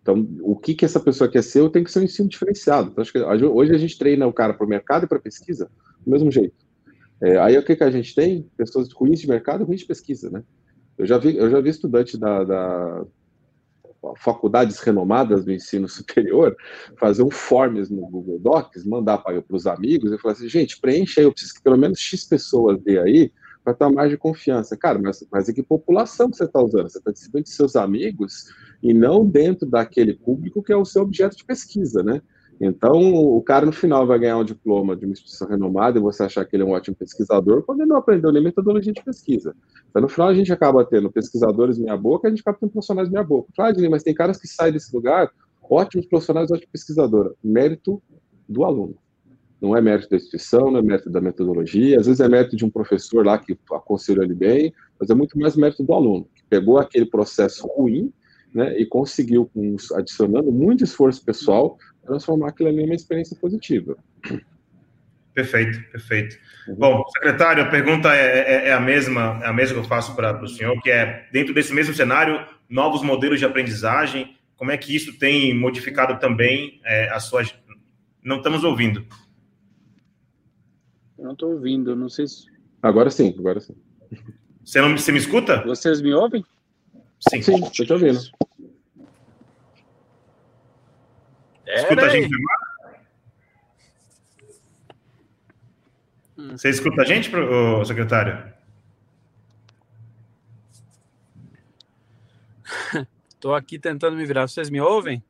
então, 0.00 0.24
o 0.40 0.54
que 0.54 0.72
que 0.72 0.84
essa 0.84 1.00
pessoa 1.00 1.28
quer 1.28 1.42
ser, 1.42 1.68
tem 1.70 1.82
que 1.82 1.90
ser 1.90 1.98
um 1.98 2.04
ensino 2.04 2.28
diferenciado. 2.28 2.90
Então, 2.90 3.02
acho 3.02 3.12
que 3.12 3.18
hoje 3.18 3.74
a 3.74 3.78
gente 3.78 3.98
treina 3.98 4.24
o 4.24 4.32
cara 4.32 4.54
para 4.54 4.64
o 4.64 4.68
mercado 4.68 5.04
e 5.04 5.08
para 5.08 5.18
pesquisa 5.18 5.68
do 6.04 6.12
mesmo 6.12 6.30
jeito. 6.30 6.54
É, 7.20 7.38
aí 7.38 7.58
o 7.58 7.64
que 7.64 7.74
que 7.74 7.82
a 7.82 7.90
gente 7.90 8.14
tem? 8.14 8.48
Pessoas 8.56 8.92
ruins 8.92 9.20
de 9.20 9.28
mercado, 9.28 9.64
ruins 9.64 9.80
de 9.80 9.86
pesquisa, 9.86 10.30
né? 10.30 10.44
Eu 10.96 11.06
já 11.06 11.18
vi, 11.18 11.36
eu 11.36 11.50
já 11.50 11.60
vi 11.60 11.70
estudante 11.70 12.16
da, 12.16 12.44
da 12.44 13.04
faculdades 14.16 14.78
renomadas 14.80 15.44
do 15.44 15.52
ensino 15.52 15.88
superior 15.88 16.56
fazer 16.98 17.22
um 17.22 17.30
forms 17.30 17.90
no 17.90 18.06
Google 18.08 18.38
Docs, 18.38 18.84
mandar 18.84 19.18
para 19.18 19.42
os 19.50 19.66
amigos 19.66 20.12
e 20.12 20.18
falar 20.18 20.34
assim, 20.34 20.48
gente, 20.48 20.80
preencha 20.80 21.20
aí, 21.20 21.26
eu 21.26 21.32
preciso 21.32 21.54
que 21.54 21.62
pelo 21.62 21.76
menos 21.76 21.98
X 21.98 22.24
pessoas 22.24 22.80
dê 22.82 22.98
aí 22.98 23.32
para 23.64 23.74
ter 23.74 23.88
mais 23.88 24.10
de 24.10 24.16
confiança. 24.16 24.76
Cara, 24.76 24.98
mas, 24.98 25.26
mas 25.30 25.48
é 25.48 25.52
que 25.52 25.62
população 25.62 26.30
que 26.30 26.36
você 26.36 26.44
está 26.44 26.62
usando? 26.62 26.88
Você 26.88 26.98
está 26.98 27.10
de 27.10 27.50
seus 27.50 27.74
amigos 27.74 28.44
e 28.82 28.94
não 28.94 29.26
dentro 29.26 29.66
daquele 29.66 30.14
público 30.14 30.62
que 30.62 30.72
é 30.72 30.76
o 30.76 30.84
seu 30.84 31.02
objeto 31.02 31.36
de 31.36 31.44
pesquisa, 31.44 32.02
né? 32.02 32.22
Então, 32.60 33.14
o 33.14 33.42
cara 33.42 33.66
no 33.66 33.72
final 33.72 34.06
vai 34.06 34.18
ganhar 34.18 34.38
um 34.38 34.44
diploma 34.44 34.96
de 34.96 35.04
uma 35.04 35.12
instituição 35.12 35.46
renomada 35.46 35.98
e 35.98 36.02
você 36.02 36.22
achar 36.22 36.44
que 36.44 36.56
ele 36.56 36.62
é 36.62 36.66
um 36.66 36.70
ótimo 36.70 36.96
pesquisador 36.96 37.62
quando 37.62 37.80
ele 37.80 37.90
não 37.90 37.98
aprendeu 37.98 38.32
nem 38.32 38.42
metodologia 38.42 38.92
de 38.92 39.04
pesquisa. 39.04 39.54
Então, 39.90 40.02
no 40.02 40.08
final, 40.08 40.28
a 40.28 40.34
gente 40.34 40.52
acaba 40.52 40.84
tendo 40.84 41.10
pesquisadores 41.10 41.78
meia-boca, 41.78 42.28
a 42.28 42.30
gente 42.30 42.40
acaba 42.40 42.56
tendo 42.58 42.70
profissionais 42.70 43.10
meia-boca. 43.10 43.48
Claro, 43.54 43.76
mas 43.90 44.02
tem 44.02 44.14
caras 44.14 44.38
que 44.38 44.48
saem 44.48 44.72
desse 44.72 44.94
lugar, 44.94 45.30
ótimos 45.62 46.06
profissionais, 46.06 46.50
ótimos 46.50 46.70
pesquisadores. 46.72 47.32
Mérito 47.44 48.02
do 48.48 48.64
aluno. 48.64 48.96
Não 49.60 49.76
é 49.76 49.80
mérito 49.80 50.08
da 50.08 50.16
instituição, 50.16 50.70
não 50.70 50.78
é 50.78 50.82
mérito 50.82 51.10
da 51.10 51.20
metodologia, 51.20 51.98
às 51.98 52.06
vezes 52.06 52.20
é 52.20 52.28
mérito 52.28 52.56
de 52.56 52.64
um 52.64 52.70
professor 52.70 53.24
lá 53.24 53.38
que 53.38 53.58
aconselhou 53.72 54.24
ele 54.24 54.34
bem, 54.34 54.72
mas 54.98 55.10
é 55.10 55.14
muito 55.14 55.38
mais 55.38 55.56
mérito 55.56 55.82
do 55.82 55.92
aluno, 55.92 56.28
que 56.34 56.42
pegou 56.48 56.78
aquele 56.78 57.06
processo 57.06 57.66
ruim 57.66 58.12
né, 58.54 58.78
e 58.78 58.86
conseguiu, 58.86 59.50
adicionando 59.94 60.52
muito 60.52 60.84
esforço 60.84 61.24
pessoal, 61.24 61.76
transformar 62.06 62.48
aquilo 62.48 62.68
ali 62.68 62.82
em 62.82 62.86
uma 62.86 62.94
experiência 62.94 63.36
positiva. 63.36 63.96
Perfeito, 65.34 65.82
perfeito. 65.90 66.38
Uhum. 66.66 66.74
Bom, 66.76 67.04
secretário, 67.10 67.62
a 67.62 67.66
pergunta 67.66 68.14
é, 68.14 68.38
é, 68.38 68.68
é, 68.68 68.72
a 68.72 68.80
mesma, 68.80 69.38
é 69.42 69.46
a 69.46 69.52
mesma 69.52 69.74
que 69.74 69.80
eu 69.80 69.88
faço 69.88 70.16
para 70.16 70.42
o 70.42 70.48
senhor, 70.48 70.80
que 70.80 70.90
é 70.90 71.28
dentro 71.30 71.52
desse 71.52 71.74
mesmo 71.74 71.94
cenário, 71.94 72.42
novos 72.70 73.02
modelos 73.02 73.38
de 73.38 73.44
aprendizagem, 73.44 74.34
como 74.56 74.70
é 74.70 74.78
que 74.78 74.96
isso 74.96 75.18
tem 75.18 75.52
modificado 75.52 76.18
também 76.18 76.80
é, 76.84 77.10
a 77.10 77.20
sua? 77.20 77.42
Não 78.24 78.38
estamos 78.38 78.64
ouvindo. 78.64 79.06
Eu 81.18 81.24
não 81.24 81.32
estou 81.32 81.52
ouvindo, 81.52 81.94
não 81.94 82.08
sei 82.08 82.26
se. 82.26 82.46
Agora 82.82 83.10
sim, 83.10 83.34
agora 83.38 83.60
sim. 83.60 83.74
Você 84.64 84.80
não 84.80 84.96
você 84.96 85.12
me 85.12 85.18
escuta? 85.18 85.62
Vocês 85.64 86.00
me 86.00 86.14
ouvem? 86.14 86.44
Sim, 87.28 87.42
sim, 87.42 87.56
estou 87.56 87.86
te 87.86 87.92
ouvindo. 87.92 88.20
Escuta 91.66 92.02
a 92.02 92.08
gente 92.08 92.30
hum. 96.38 96.50
Você 96.50 96.68
escuta 96.68 97.02
a 97.02 97.04
gente, 97.04 97.30
secretário? 97.86 98.52
Estou 103.28 103.54
aqui 103.54 103.78
tentando 103.78 104.16
me 104.16 104.24
virar. 104.24 104.46
Vocês 104.46 104.70
me 104.70 104.80
ouvem? 104.80 105.22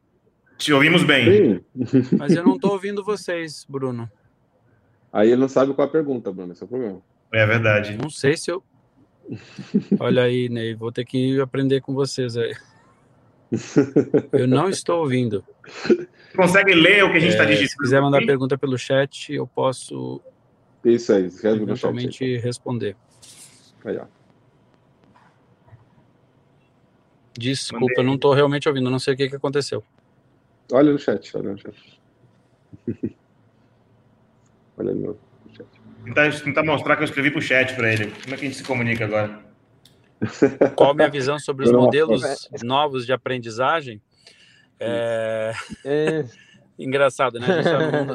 Te 0.59 0.73
ouvimos 0.73 1.03
bem. 1.05 1.65
Mas 2.19 2.35
eu 2.35 2.45
não 2.45 2.57
estou 2.57 2.73
ouvindo 2.73 3.05
vocês, 3.05 3.67
Bruno. 3.69 4.11
Aí 5.13 5.29
ele 5.29 5.41
não 5.41 5.49
sabe 5.49 5.73
qual 5.75 5.87
é 5.87 5.89
a 5.89 5.93
pergunta, 5.93 6.33
Bruno. 6.33 6.53
Esse 6.53 6.63
é 6.63 6.67
o 6.67 6.69
problema. 6.69 7.01
É 7.33 7.47
verdade. 7.47 7.97
Não 7.97 8.11
sei 8.11 8.37
se 8.37 8.51
eu. 8.51 8.63
Olha 9.99 10.23
aí, 10.23 10.49
Ney. 10.49 10.75
Vou 10.75 10.93
ter 10.93 11.05
que 11.05 11.41
aprender 11.41 11.81
com 11.81 11.95
vocês 11.95 12.37
aí. 12.37 12.55
Eu 14.33 14.47
não 14.47 14.69
estou 14.69 15.01
ouvindo. 15.01 15.45
Consegue 16.35 16.75
ler 16.75 17.05
o 17.05 17.11
que 17.11 17.17
a 17.17 17.21
gente 17.21 17.33
está 17.33 17.45
é, 17.45 17.47
digitando? 17.47 17.71
Se 17.71 17.79
quiser 17.79 18.01
mandar 18.01 18.19
aqui? 18.19 18.27
pergunta 18.27 18.59
pelo 18.59 18.77
chat, 18.77 19.33
eu 19.33 19.47
posso. 19.47 20.21
Isso 20.85 21.13
aí, 21.13 21.27
escreve 21.27 21.65
no 21.65 21.77
chat. 21.77 22.25
Aí. 22.25 22.37
responder. 22.39 22.97
Aí, 23.85 23.97
ó. 23.97 24.07
Desculpa, 27.39 27.85
Mandei. 27.85 27.97
eu 27.99 28.05
não 28.05 28.15
estou 28.15 28.33
realmente 28.33 28.69
ouvindo, 28.69 28.91
não 28.91 28.99
sei 28.99 29.15
o 29.15 29.17
que, 29.17 29.29
que 29.29 29.37
aconteceu. 29.37 29.85
Olha 30.73 30.93
no 30.93 30.99
chat, 30.99 31.37
olha 31.37 31.53
no 31.53 31.59
chat. 31.59 32.01
olha 34.79 34.95
no 34.95 35.17
chat. 35.53 35.67
Tentar, 36.05 36.41
tentar 36.41 36.65
mostrar 36.65 36.97
que 36.97 37.03
eu 37.03 37.07
escrevi 37.07 37.31
para 37.31 37.39
o 37.39 37.43
chat 37.43 37.75
para 37.75 37.93
ele. 37.93 38.11
Como 38.23 38.35
é 38.35 38.39
que 38.39 38.47
a 38.47 38.49
gente 38.49 38.57
se 38.57 38.65
comunica 38.65 39.05
agora? 39.05 39.46
Qual 40.75 40.91
a 40.91 40.95
minha 40.95 41.11
visão 41.11 41.39
sobre 41.39 41.65
os 41.65 41.73
modelos 41.73 42.23
novos 42.63 43.07
de 43.07 43.13
aprendizagem? 43.13 44.01
É... 44.79 45.53
é... 45.85 46.25
Engraçado, 46.79 47.41
né? 47.41 47.47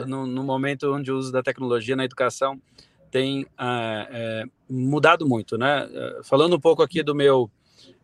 No, 0.05 0.27
no, 0.27 0.43
momento 0.43 0.93
onde 0.93 1.11
o 1.11 1.17
uso 1.17 1.31
da 1.31 1.41
tecnologia 1.41 1.95
na 1.95 2.05
educação 2.05 2.61
tem 3.09 3.47
é, 3.59 4.43
mudado 4.69 5.27
muito, 5.27 5.57
né? 5.57 5.89
Falando 6.23 6.57
um 6.57 6.59
pouco 6.59 6.83
aqui 6.83 7.01
do 7.01 7.15
meu 7.15 7.49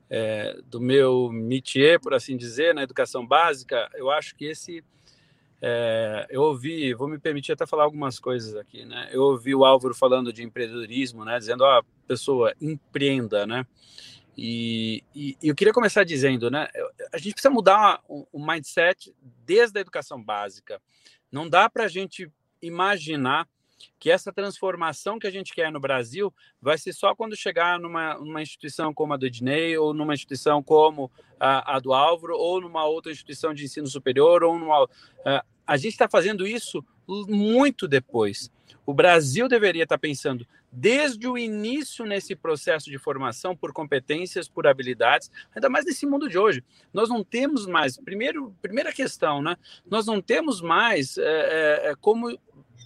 é, 0.09 0.57
do 0.65 0.81
meu 0.81 1.29
métier, 1.31 1.99
por 1.99 2.13
assim 2.13 2.35
dizer, 2.35 2.73
na 2.73 2.81
educação 2.81 3.25
básica, 3.25 3.87
eu 3.93 4.09
acho 4.09 4.35
que 4.35 4.45
esse 4.45 4.83
é, 5.61 6.27
eu 6.29 6.43
ouvi, 6.43 6.93
vou 6.93 7.07
me 7.07 7.17
permitir 7.17 7.51
até 7.51 7.65
falar 7.65 7.83
algumas 7.83 8.19
coisas 8.19 8.55
aqui, 8.55 8.85
né? 8.85 9.09
Eu 9.11 9.23
ouvi 9.23 9.55
o 9.55 9.65
Álvaro 9.65 9.93
falando 9.93 10.31
de 10.31 10.43
empreendedorismo, 10.43 11.25
né? 11.25 11.39
Dizendo, 11.39 11.63
ó, 11.63 11.81
pessoa, 12.07 12.53
empreenda, 12.61 13.45
né? 13.45 13.65
E, 14.37 15.03
e, 15.15 15.35
eu 15.41 15.55
queria 15.55 15.73
começar 15.73 16.03
dizendo, 16.03 16.51
né? 16.51 16.67
A 17.11 17.17
gente 17.17 17.33
precisa 17.33 17.49
mudar 17.49 17.99
o, 18.07 18.27
mindset 18.33 19.13
desde 19.43 19.79
a 19.79 19.81
educação 19.81 20.23
básica. 20.23 20.79
Não 21.31 21.49
dá 21.49 21.67
para 21.67 21.85
a 21.85 21.87
gente 21.87 22.31
imaginar 22.61 23.47
que 23.99 24.11
essa 24.11 24.31
transformação 24.31 25.17
que 25.17 25.25
a 25.25 25.31
gente 25.31 25.53
quer 25.53 25.71
no 25.71 25.79
Brasil 25.79 26.33
vai 26.61 26.77
ser 26.77 26.93
só 26.93 27.15
quando 27.15 27.35
chegar 27.35 27.79
numa, 27.79 28.15
numa 28.15 28.41
instituição 28.41 28.93
como 28.93 29.13
a 29.13 29.17
do 29.17 29.25
Ednei, 29.25 29.75
ou 29.77 29.93
numa 29.93 30.13
instituição 30.13 30.61
como 30.61 31.11
a, 31.39 31.75
a, 31.75 31.79
do 31.79 31.93
Álvaro, 31.93 32.35
ou 32.37 32.61
numa 32.61 32.85
outra 32.85 33.11
instituição 33.11 33.53
de 33.53 33.65
ensino 33.65 33.87
superior, 33.87 34.43
ou 34.43 34.57
numa. 34.57 34.83
Uh, 34.83 34.89
a 35.65 35.77
gente 35.77 35.93
está 35.93 36.07
fazendo 36.07 36.45
isso 36.45 36.85
muito 37.27 37.87
depois. 37.87 38.51
O 38.85 38.93
Brasil 38.93 39.47
deveria 39.47 39.83
estar 39.83 39.97
tá 39.97 39.99
pensando 39.99 40.47
desde 40.71 41.27
o 41.27 41.37
início 41.37 42.05
nesse 42.05 42.35
processo 42.35 42.89
de 42.89 42.97
formação 42.97 43.55
por 43.55 43.71
competências, 43.71 44.47
por 44.47 44.67
habilidades, 44.67 45.31
ainda 45.55 45.69
mais 45.69 45.85
nesse 45.85 46.05
mundo 46.05 46.29
de 46.29 46.37
hoje. 46.37 46.63
Nós 46.93 47.09
não 47.09 47.23
temos 47.23 47.65
mais, 47.65 47.97
primeiro, 47.97 48.53
primeira 48.61 48.91
questão, 48.91 49.41
né? 49.41 49.57
Nós 49.89 50.05
não 50.05 50.21
temos 50.21 50.61
mais 50.61 51.17
é, 51.17 51.89
é, 51.89 51.95
como 51.99 52.37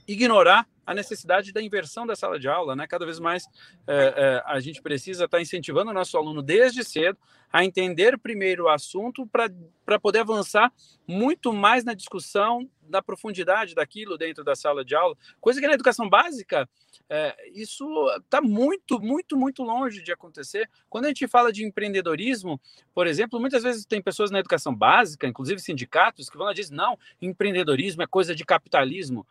ignorar 0.07 0.67
a 0.85 0.93
necessidade 0.93 1.51
da 1.53 1.61
inversão 1.61 2.05
da 2.05 2.15
sala 2.15 2.39
de 2.39 2.47
aula, 2.47 2.75
né? 2.75 2.85
Cada 2.87 3.05
vez 3.05 3.19
mais 3.19 3.45
é, 3.87 4.13
é, 4.15 4.43
a 4.45 4.59
gente 4.59 4.81
precisa 4.81 5.25
estar 5.25 5.39
incentivando 5.39 5.91
o 5.91 5.93
nosso 5.93 6.17
aluno 6.17 6.41
desde 6.41 6.83
cedo 6.83 7.17
a 7.51 7.63
entender 7.63 8.17
primeiro 8.17 8.65
o 8.65 8.69
assunto 8.69 9.27
para 9.27 9.99
poder 9.99 10.19
avançar 10.19 10.71
muito 11.07 11.51
mais 11.53 11.83
na 11.83 11.93
discussão 11.93 12.69
da 12.81 13.01
profundidade 13.01 13.75
daquilo 13.75 14.17
dentro 14.17 14.43
da 14.43 14.55
sala 14.55 14.83
de 14.83 14.95
aula, 14.95 15.15
coisa 15.39 15.61
que 15.61 15.67
na 15.67 15.73
educação 15.73 16.09
básica 16.09 16.67
é, 17.09 17.35
isso 17.53 17.85
está 18.17 18.41
muito, 18.41 18.99
muito, 18.99 19.37
muito 19.37 19.63
longe 19.63 20.01
de 20.01 20.11
acontecer. 20.11 20.69
Quando 20.89 21.05
a 21.05 21.07
gente 21.09 21.27
fala 21.27 21.51
de 21.51 21.65
empreendedorismo, 21.65 22.59
por 22.93 23.07
exemplo, 23.07 23.39
muitas 23.39 23.63
vezes 23.63 23.85
tem 23.85 24.01
pessoas 24.01 24.31
na 24.31 24.39
educação 24.39 24.73
básica, 24.73 25.27
inclusive 25.27 25.59
sindicatos, 25.59 26.29
que 26.29 26.37
vão 26.37 26.45
lá 26.45 26.53
e 26.53 26.55
dizem, 26.55 26.75
não, 26.75 26.97
empreendedorismo 27.21 28.01
é 28.01 28.07
coisa 28.07 28.33
de 28.33 28.45
capitalismo 28.45 29.25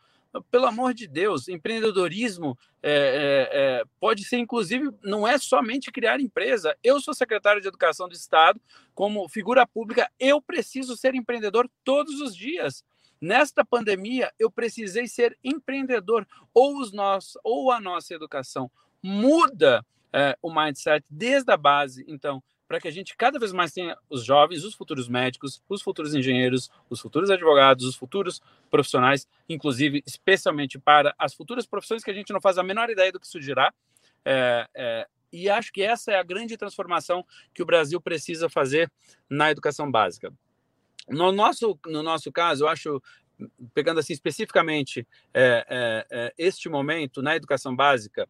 pelo 0.51 0.66
amor 0.66 0.94
de 0.94 1.07
Deus, 1.07 1.48
empreendedorismo 1.48 2.57
é, 2.82 2.93
é, 2.93 3.48
é, 3.52 3.85
pode 3.98 4.24
ser, 4.24 4.39
inclusive, 4.39 4.90
não 5.02 5.27
é 5.27 5.39
somente 5.39 5.90
criar 5.90 6.20
empresa. 6.20 6.77
Eu 6.82 7.01
sou 7.01 7.12
secretário 7.15 7.61
de 7.61 7.69
Educação 7.69 8.09
do 8.09 8.15
Estado, 8.15 8.61
como 8.94 9.28
figura 9.28 9.66
pública, 9.66 10.11
eu 10.19 10.40
preciso 10.40 10.97
ser 10.97 11.15
empreendedor 11.15 11.69
todos 11.85 12.20
os 12.20 12.36
dias. 12.36 12.85
Nesta 13.20 13.65
pandemia, 13.65 14.32
eu 14.39 14.51
precisei 14.51 15.07
ser 15.07 15.36
empreendedor, 15.43 16.27
ou, 16.55 16.78
os 16.78 16.93
nossos, 16.93 17.39
ou 17.44 17.70
a 17.70 17.81
nossa 17.81 18.15
educação 18.15 18.70
muda 19.02 19.85
é, 20.12 20.36
o 20.40 20.52
mindset 20.52 21.05
desde 21.11 21.51
a 21.52 21.57
base. 21.57 22.05
Então, 22.09 22.43
para 22.71 22.81
que 22.81 22.87
a 22.87 22.93
gente 22.93 23.17
cada 23.17 23.37
vez 23.37 23.53
mais 23.53 23.73
tenha 23.73 23.99
os 24.09 24.25
jovens, 24.25 24.63
os 24.63 24.75
futuros 24.75 25.09
médicos, 25.09 25.61
os 25.69 25.83
futuros 25.83 26.15
engenheiros, 26.15 26.71
os 26.89 27.01
futuros 27.01 27.29
advogados, 27.29 27.85
os 27.85 27.97
futuros 27.97 28.41
profissionais, 28.71 29.27
inclusive, 29.49 30.05
especialmente 30.07 30.79
para 30.79 31.13
as 31.19 31.35
futuras 31.35 31.67
profissões 31.67 32.05
que 32.05 32.13
a 32.13 32.15
gente 32.15 32.33
não 32.33 32.41
faz 32.41 32.59
a 32.59 32.63
menor 32.63 32.89
ideia 32.89 33.11
do 33.11 33.19
que 33.19 33.27
surgirá. 33.27 33.75
É, 34.25 34.69
é, 34.73 35.09
e 35.33 35.51
acho 35.51 35.73
que 35.73 35.83
essa 35.83 36.13
é 36.13 36.15
a 36.15 36.23
grande 36.23 36.57
transformação 36.57 37.27
que 37.53 37.61
o 37.61 37.67
Brasil 37.67 38.01
precisa 38.01 38.49
fazer 38.49 38.89
na 39.29 39.51
educação 39.51 39.91
básica. 39.91 40.33
No 41.09 41.33
nosso, 41.33 41.77
no 41.87 42.05
nosso 42.05 42.31
caso, 42.31 42.63
eu 42.63 42.69
acho, 42.69 43.03
pegando 43.75 43.99
assim 43.99 44.13
especificamente 44.13 45.05
é, 45.35 45.67
é, 45.69 46.07
é 46.09 46.35
este 46.39 46.69
momento 46.69 47.21
na 47.21 47.35
educação 47.35 47.75
básica, 47.75 48.29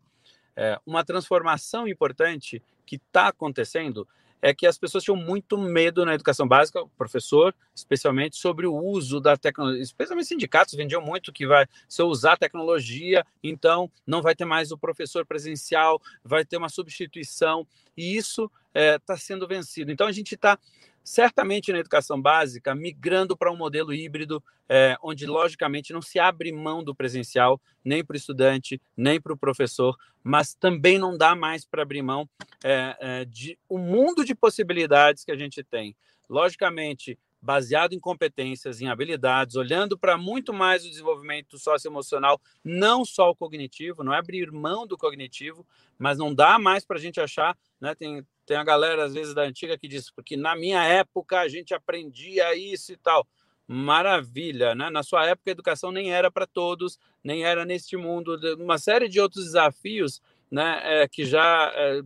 é, 0.57 0.81
uma 0.87 1.05
transformação 1.05 1.87
importante 1.87 2.63
que 2.87 2.97
está 2.97 3.29
acontecendo 3.29 4.09
é 4.43 4.55
que 4.55 4.67
as 4.67 4.79
pessoas 4.79 5.05
tinham 5.05 5.17
muito 5.17 5.59
medo 5.59 6.05
na 6.05 6.15
educação 6.15 6.47
básica, 6.47 6.83
o 6.83 6.89
professor, 6.89 7.55
especialmente, 7.75 8.37
sobre 8.37 8.67
o 8.67 8.75
uso 8.75 9.21
da 9.21 9.37
tecnologia. 9.37 9.83
Especialmente 9.83 10.29
sindicatos 10.29 10.75
vendiam 10.75 11.03
muito 11.03 11.33
que 11.33 11.47
vai, 11.47 11.67
se 11.89 12.01
eu 12.01 12.07
usar 12.07 12.37
tecnologia, 12.37 13.25
então 13.43 13.91
não 14.07 14.23
vai 14.23 14.35
ter 14.35 14.45
mais 14.45 14.73
o 14.73 14.79
professor 14.79 15.27
presencial, 15.27 16.01
vai 16.25 16.45
ter 16.45 16.57
uma 16.57 16.69
substituição, 16.69 17.67
e 17.97 18.17
isso 18.17 18.51
está 18.69 18.81
é, 18.81 18.99
tá 18.99 19.17
sendo 19.17 19.47
vencido. 19.47 19.91
Então 19.91 20.07
a 20.07 20.13
gente 20.13 20.35
está 20.35 20.59
certamente 21.03 21.73
na 21.73 21.79
educação 21.79 22.21
básica, 22.21 22.75
migrando 22.75 23.37
para 23.37 23.51
um 23.53 23.57
modelo 23.57 23.93
híbrido, 23.93 24.43
é, 24.69 24.97
onde, 25.03 25.27
logicamente, 25.27 25.93
não 25.93 26.03
se 26.03 26.19
abre 26.19 26.53
mão 26.53 26.83
do 26.85 26.95
presencial, 26.95 27.61
nem 27.85 28.05
para 28.05 28.15
o 28.15 28.17
estudante, 28.17 28.81
nem 28.97 29.21
para 29.21 29.33
o 29.33 29.37
professor, 29.37 29.97
mas 30.23 30.55
também 30.55 30.99
não 30.99 31.17
dá 31.17 31.35
mais 31.35 31.65
para 31.65 31.83
abrir 31.83 32.03
mão 32.03 32.29
é, 32.63 32.97
é, 33.01 33.25
de 33.25 33.59
um 33.69 33.79
mundo 33.79 34.25
de 34.25 34.35
possibilidades 34.35 35.25
que 35.25 35.33
a 35.33 35.37
gente 35.37 35.63
tem. 35.65 35.97
Logicamente, 36.29 37.19
baseado 37.41 37.93
em 37.93 38.01
competências, 38.01 38.81
em 38.81 38.89
habilidades, 38.89 39.57
olhando 39.57 39.99
para 39.99 40.19
muito 40.19 40.53
mais 40.53 40.85
o 40.85 40.91
desenvolvimento 40.91 41.59
socioemocional, 41.59 42.41
não 42.63 43.05
só 43.05 43.31
o 43.31 43.37
cognitivo, 43.37 44.05
não 44.05 44.13
é 44.13 44.19
abrir 44.19 44.51
mão 44.53 44.87
do 44.87 44.99
cognitivo, 44.99 45.67
mas 45.99 46.19
não 46.19 46.35
dá 46.35 46.59
mais 46.59 46.85
para 46.85 46.97
a 46.99 47.01
gente 47.01 47.21
achar, 47.21 47.57
né? 47.81 47.95
Tem, 47.95 48.27
tem 48.45 48.57
a 48.57 48.65
galera, 48.65 49.05
às 49.05 49.15
vezes, 49.15 49.35
da 49.35 49.43
antiga 49.43 49.79
que 49.79 49.89
diz, 49.89 50.11
porque 50.11 50.37
na 50.37 50.55
minha 50.55 50.85
época 50.85 51.41
a 51.41 51.49
gente 51.49 51.73
aprendia 51.73 52.55
isso 52.57 52.93
e 52.93 52.97
tal. 52.97 53.27
Maravilha, 53.67 54.75
né? 54.75 54.91
Na 54.91 55.03
sua 55.03 55.27
época 55.27 55.51
a 55.51 55.53
educação 55.53 55.93
nem 55.93 56.13
era 56.13 56.31
para 56.31 56.47
todos, 56.47 56.99
nem 57.23 57.45
era 57.45 57.65
neste 57.65 57.97
mundo, 57.97 58.37
uma 58.59 58.79
série 58.79 59.09
de 59.09 59.21
outros 59.21 59.45
desafios 59.45 60.21
né, 60.51 60.81
é, 60.83 61.09
que 61.09 61.25
já 61.25 61.73
é, 61.75 62.01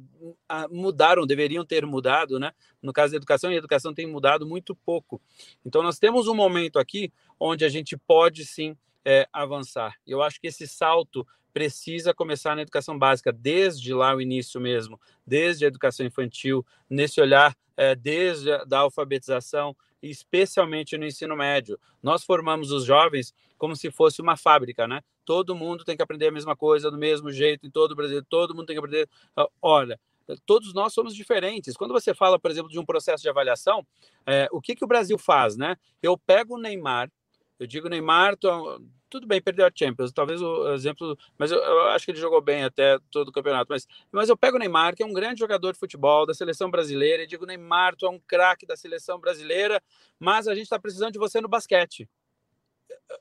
mudaram, 0.70 1.26
deveriam 1.26 1.64
ter 1.64 1.86
mudado, 1.86 2.38
né? 2.38 2.52
No 2.82 2.92
caso 2.92 3.12
da 3.12 3.16
educação, 3.16 3.50
e 3.50 3.54
a 3.54 3.58
educação 3.58 3.94
tem 3.94 4.06
mudado 4.06 4.46
muito 4.46 4.74
pouco. 4.74 5.20
Então, 5.64 5.82
nós 5.82 5.98
temos 5.98 6.28
um 6.28 6.34
momento 6.34 6.78
aqui 6.78 7.12
onde 7.40 7.64
a 7.64 7.68
gente 7.68 7.96
pode 7.96 8.44
sim 8.44 8.76
é, 9.04 9.26
avançar. 9.32 9.94
Eu 10.06 10.22
acho 10.22 10.40
que 10.40 10.48
esse 10.48 10.66
salto 10.66 11.26
precisa 11.54 12.12
começar 12.12 12.56
na 12.56 12.62
educação 12.62 12.98
básica, 12.98 13.32
desde 13.32 13.94
lá 13.94 14.14
o 14.14 14.20
início 14.20 14.60
mesmo, 14.60 15.00
desde 15.24 15.64
a 15.64 15.68
educação 15.68 16.04
infantil, 16.04 16.66
nesse 16.90 17.20
olhar, 17.20 17.56
é, 17.76 17.94
desde 17.94 18.50
a 18.50 18.64
da 18.64 18.80
alfabetização, 18.80 19.74
especialmente 20.10 20.96
no 20.96 21.06
ensino 21.06 21.36
médio. 21.36 21.78
Nós 22.02 22.24
formamos 22.24 22.70
os 22.70 22.84
jovens 22.84 23.34
como 23.56 23.74
se 23.74 23.90
fosse 23.90 24.20
uma 24.20 24.36
fábrica, 24.36 24.86
né? 24.86 25.00
Todo 25.24 25.54
mundo 25.54 25.84
tem 25.84 25.96
que 25.96 26.02
aprender 26.02 26.28
a 26.28 26.32
mesma 26.32 26.54
coisa, 26.54 26.90
do 26.90 26.98
mesmo 26.98 27.30
jeito, 27.30 27.66
em 27.66 27.70
todo 27.70 27.92
o 27.92 27.96
Brasil, 27.96 28.22
todo 28.28 28.54
mundo 28.54 28.66
tem 28.66 28.74
que 28.74 28.78
aprender. 28.78 29.08
Ah, 29.36 29.48
olha, 29.62 29.98
todos 30.44 30.74
nós 30.74 30.92
somos 30.92 31.14
diferentes. 31.14 31.76
Quando 31.76 31.92
você 31.92 32.14
fala, 32.14 32.38
por 32.38 32.50
exemplo, 32.50 32.70
de 32.70 32.78
um 32.78 32.84
processo 32.84 33.22
de 33.22 33.28
avaliação, 33.28 33.86
é, 34.26 34.48
o 34.52 34.60
que, 34.60 34.74
que 34.74 34.84
o 34.84 34.88
Brasil 34.88 35.18
faz, 35.18 35.56
né? 35.56 35.76
Eu 36.02 36.18
pego 36.18 36.56
o 36.56 36.60
Neymar, 36.60 37.10
eu 37.58 37.66
digo, 37.66 37.88
Neymar, 37.88 38.36
tô, 38.36 38.80
tudo 39.14 39.28
bem, 39.28 39.40
perdeu 39.40 39.64
a 39.64 39.70
Champions, 39.72 40.12
talvez 40.12 40.42
o 40.42 40.74
exemplo, 40.74 41.16
mas 41.38 41.52
eu, 41.52 41.58
eu, 41.58 41.82
acho 41.90 42.04
que 42.04 42.10
ele 42.10 42.18
jogou 42.18 42.40
bem 42.40 42.64
até 42.64 42.98
todo 43.12 43.28
o 43.28 43.32
campeonato. 43.32 43.68
Mas, 43.70 43.86
mas 44.10 44.28
eu 44.28 44.36
pego 44.36 44.56
o 44.56 44.58
Neymar, 44.58 44.96
que 44.96 45.04
é 45.04 45.06
um 45.06 45.12
grande 45.12 45.38
jogador 45.38 45.72
de 45.72 45.78
futebol 45.78 46.26
da 46.26 46.34
seleção 46.34 46.68
brasileira, 46.68 47.22
e 47.22 47.26
digo, 47.26 47.46
Neymar, 47.46 47.94
tu 47.94 48.06
é 48.06 48.10
um 48.10 48.18
craque 48.18 48.66
da 48.66 48.76
seleção 48.76 49.20
brasileira, 49.20 49.80
mas 50.18 50.48
a 50.48 50.54
gente 50.54 50.64
está 50.64 50.80
precisando 50.80 51.12
de 51.12 51.18
você 51.20 51.40
no 51.40 51.46
basquete. 51.46 52.08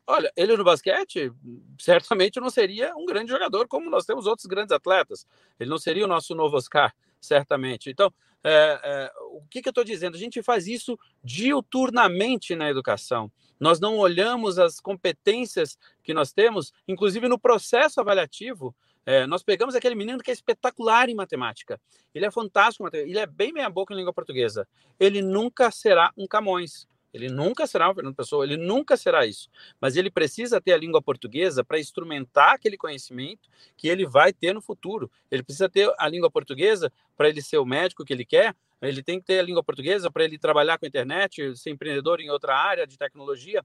Olha, 0.08 0.34
ele 0.36 0.58
no 0.58 0.64
basquete 0.64 1.32
certamente 1.80 2.40
não 2.40 2.50
seria 2.50 2.96
um 2.96 3.06
grande 3.06 3.32
jogador 3.32 3.68
como 3.68 3.88
nós 3.88 4.04
temos 4.04 4.26
outros 4.26 4.48
grandes 4.48 4.72
atletas. 4.72 5.28
Ele 5.60 5.70
não 5.70 5.78
seria 5.78 6.06
o 6.06 6.08
nosso 6.08 6.34
novo 6.34 6.58
Oscar, 6.58 6.92
certamente. 7.22 7.92
Então, 7.92 8.12
é, 8.44 8.80
é, 8.84 9.12
o 9.32 9.42
que, 9.50 9.62
que 9.62 9.70
eu 9.70 9.72
estou 9.72 9.84
dizendo? 9.84 10.16
A 10.16 10.20
gente 10.20 10.44
faz 10.44 10.68
isso 10.68 11.00
diuturnamente 11.24 12.56
na 12.56 12.70
educação. 12.70 13.32
Nós 13.60 13.80
não 13.80 13.98
olhamos 13.98 14.60
as 14.60 14.80
competências 14.80 15.78
que 16.04 16.14
nós 16.14 16.34
temos, 16.34 16.74
inclusive 16.88 17.28
no 17.28 17.40
processo 17.40 18.02
avaliativo. 18.02 18.76
É, 19.06 19.26
nós 19.26 19.44
pegamos 19.44 19.76
aquele 19.76 19.96
menino 19.96 20.20
que 20.20 20.32
é 20.32 20.34
espetacular 20.34 21.10
em 21.10 21.16
matemática. 21.16 21.80
Ele 22.14 22.26
é 22.26 22.32
fantástico, 22.32 22.90
ele 22.94 23.18
é 23.18 23.26
bem 23.26 23.54
meia 23.54 23.70
boca 23.70 23.94
em 23.94 23.98
língua 23.98 24.14
portuguesa. 24.14 24.68
Ele 25.00 25.22
nunca 25.22 25.72
será 25.72 26.12
um 26.18 26.28
Camões. 26.28 26.88
Ele 27.14 27.30
nunca 27.30 27.68
será 27.68 27.88
uma 27.88 27.94
Fernando 27.94 28.16
Pessoa, 28.16 28.44
ele 28.44 28.58
nunca 28.58 28.98
será 28.98 29.26
isso. 29.26 29.50
Mas 29.80 29.96
ele 29.96 30.10
precisa 30.10 30.60
ter 30.60 30.74
a 30.74 30.78
língua 30.78 31.02
portuguesa 31.02 31.64
para 31.64 31.80
instrumentar 31.80 32.54
aquele 32.54 32.76
conhecimento 32.76 33.48
que 33.78 33.88
ele 33.88 34.06
vai 34.06 34.34
ter 34.34 34.54
no 34.54 34.62
futuro. 34.62 35.12
Ele 35.30 35.44
precisa 35.44 35.70
ter 35.70 35.94
a 36.00 36.08
língua 36.10 36.32
portuguesa 36.32 36.92
para 37.16 37.30
ele 37.30 37.42
ser 37.42 37.58
o 37.60 37.66
médico 37.66 38.04
que 38.04 38.12
ele 38.12 38.26
quer, 38.26 38.56
ele 38.82 39.02
tem 39.02 39.20
que 39.20 39.26
ter 39.26 39.40
a 39.40 39.44
língua 39.44 39.64
portuguesa 39.64 40.12
para 40.12 40.26
ele 40.26 40.38
trabalhar 40.38 40.78
com 40.78 40.86
a 40.86 40.90
internet, 40.90 41.56
ser 41.56 41.70
empreendedor 41.70 42.20
em 42.20 42.30
outra 42.30 42.56
área 42.56 42.86
de 42.86 42.98
tecnologia. 42.98 43.64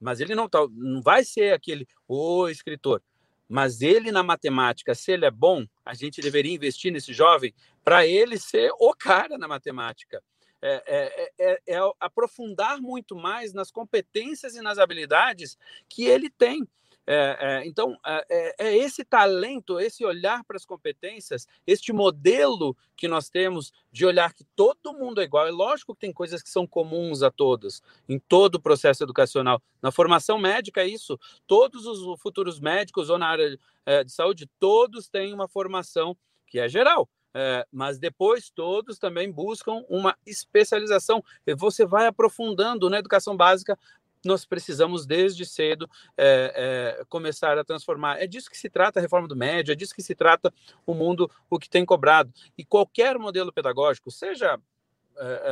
Mas 0.00 0.20
ele 0.20 0.34
não, 0.34 0.48
tá, 0.48 0.60
não 0.70 1.02
vai 1.02 1.24
ser 1.24 1.52
aquele 1.52 1.86
o 2.06 2.48
escritor. 2.48 3.02
Mas 3.48 3.82
ele 3.82 4.10
na 4.12 4.22
matemática, 4.22 4.94
se 4.94 5.12
ele 5.12 5.24
é 5.24 5.30
bom, 5.30 5.66
a 5.84 5.94
gente 5.94 6.20
deveria 6.20 6.54
investir 6.54 6.92
nesse 6.92 7.12
jovem 7.12 7.52
para 7.84 8.06
ele 8.06 8.38
ser 8.38 8.70
o 8.78 8.94
cara 8.94 9.36
na 9.36 9.48
matemática. 9.48 10.22
É 10.62 10.82
é, 10.86 11.32
é, 11.38 11.52
é, 11.52 11.74
é, 11.74 11.78
aprofundar 11.98 12.80
muito 12.80 13.16
mais 13.16 13.52
nas 13.52 13.70
competências 13.70 14.54
e 14.54 14.62
nas 14.62 14.78
habilidades 14.78 15.58
que 15.88 16.04
ele 16.04 16.30
tem. 16.30 16.66
É, 17.04 17.36
é, 17.40 17.66
então, 17.66 17.98
é, 18.30 18.76
esse 18.76 19.04
talento, 19.04 19.80
esse 19.80 20.04
olhar 20.04 20.44
para 20.44 20.56
as 20.56 20.64
competências, 20.64 21.48
este 21.66 21.92
modelo 21.92 22.76
que 22.96 23.08
nós 23.08 23.28
temos 23.28 23.72
de 23.90 24.06
olhar 24.06 24.32
que 24.32 24.44
todo 24.54 24.92
mundo 24.92 25.20
é 25.20 25.24
igual. 25.24 25.48
É 25.48 25.50
lógico 25.50 25.94
que 25.94 26.00
tem 26.02 26.12
coisas 26.12 26.40
que 26.40 26.48
são 26.48 26.64
comuns 26.64 27.24
a 27.24 27.30
todos, 27.30 27.82
em 28.08 28.20
todo 28.20 28.54
o 28.54 28.60
processo 28.60 29.02
educacional. 29.02 29.60
Na 29.82 29.90
formação 29.90 30.38
médica, 30.38 30.82
é 30.82 30.86
isso. 30.86 31.18
Todos 31.44 31.86
os 31.86 32.20
futuros 32.20 32.60
médicos 32.60 33.10
ou 33.10 33.18
na 33.18 33.26
área 33.26 33.58
de 34.06 34.12
saúde, 34.12 34.48
todos 34.60 35.08
têm 35.08 35.34
uma 35.34 35.48
formação 35.48 36.16
que 36.46 36.60
é 36.60 36.68
geral. 36.68 37.08
É, 37.34 37.66
mas 37.72 37.98
depois 37.98 38.50
todos 38.50 38.98
também 38.98 39.30
buscam 39.30 39.84
uma 39.88 40.16
especialização. 40.26 41.24
Você 41.56 41.86
vai 41.86 42.06
aprofundando 42.06 42.90
na 42.90 42.98
educação 42.98 43.36
básica 43.36 43.78
nós 44.24 44.44
precisamos, 44.44 45.04
desde 45.04 45.44
cedo, 45.44 45.90
é, 46.16 46.98
é, 47.00 47.04
começar 47.06 47.58
a 47.58 47.64
transformar. 47.64 48.22
É 48.22 48.26
disso 48.26 48.48
que 48.48 48.56
se 48.56 48.70
trata 48.70 49.00
a 49.00 49.02
reforma 49.02 49.26
do 49.26 49.34
médio, 49.34 49.72
é 49.72 49.74
disso 49.74 49.94
que 49.94 50.02
se 50.02 50.14
trata 50.14 50.52
o 50.86 50.94
mundo, 50.94 51.30
o 51.50 51.58
que 51.58 51.68
tem 51.68 51.84
cobrado. 51.84 52.32
E 52.56 52.64
qualquer 52.64 53.18
modelo 53.18 53.52
pedagógico, 53.52 54.10
seja 54.10 54.58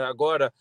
agora 0.09 0.53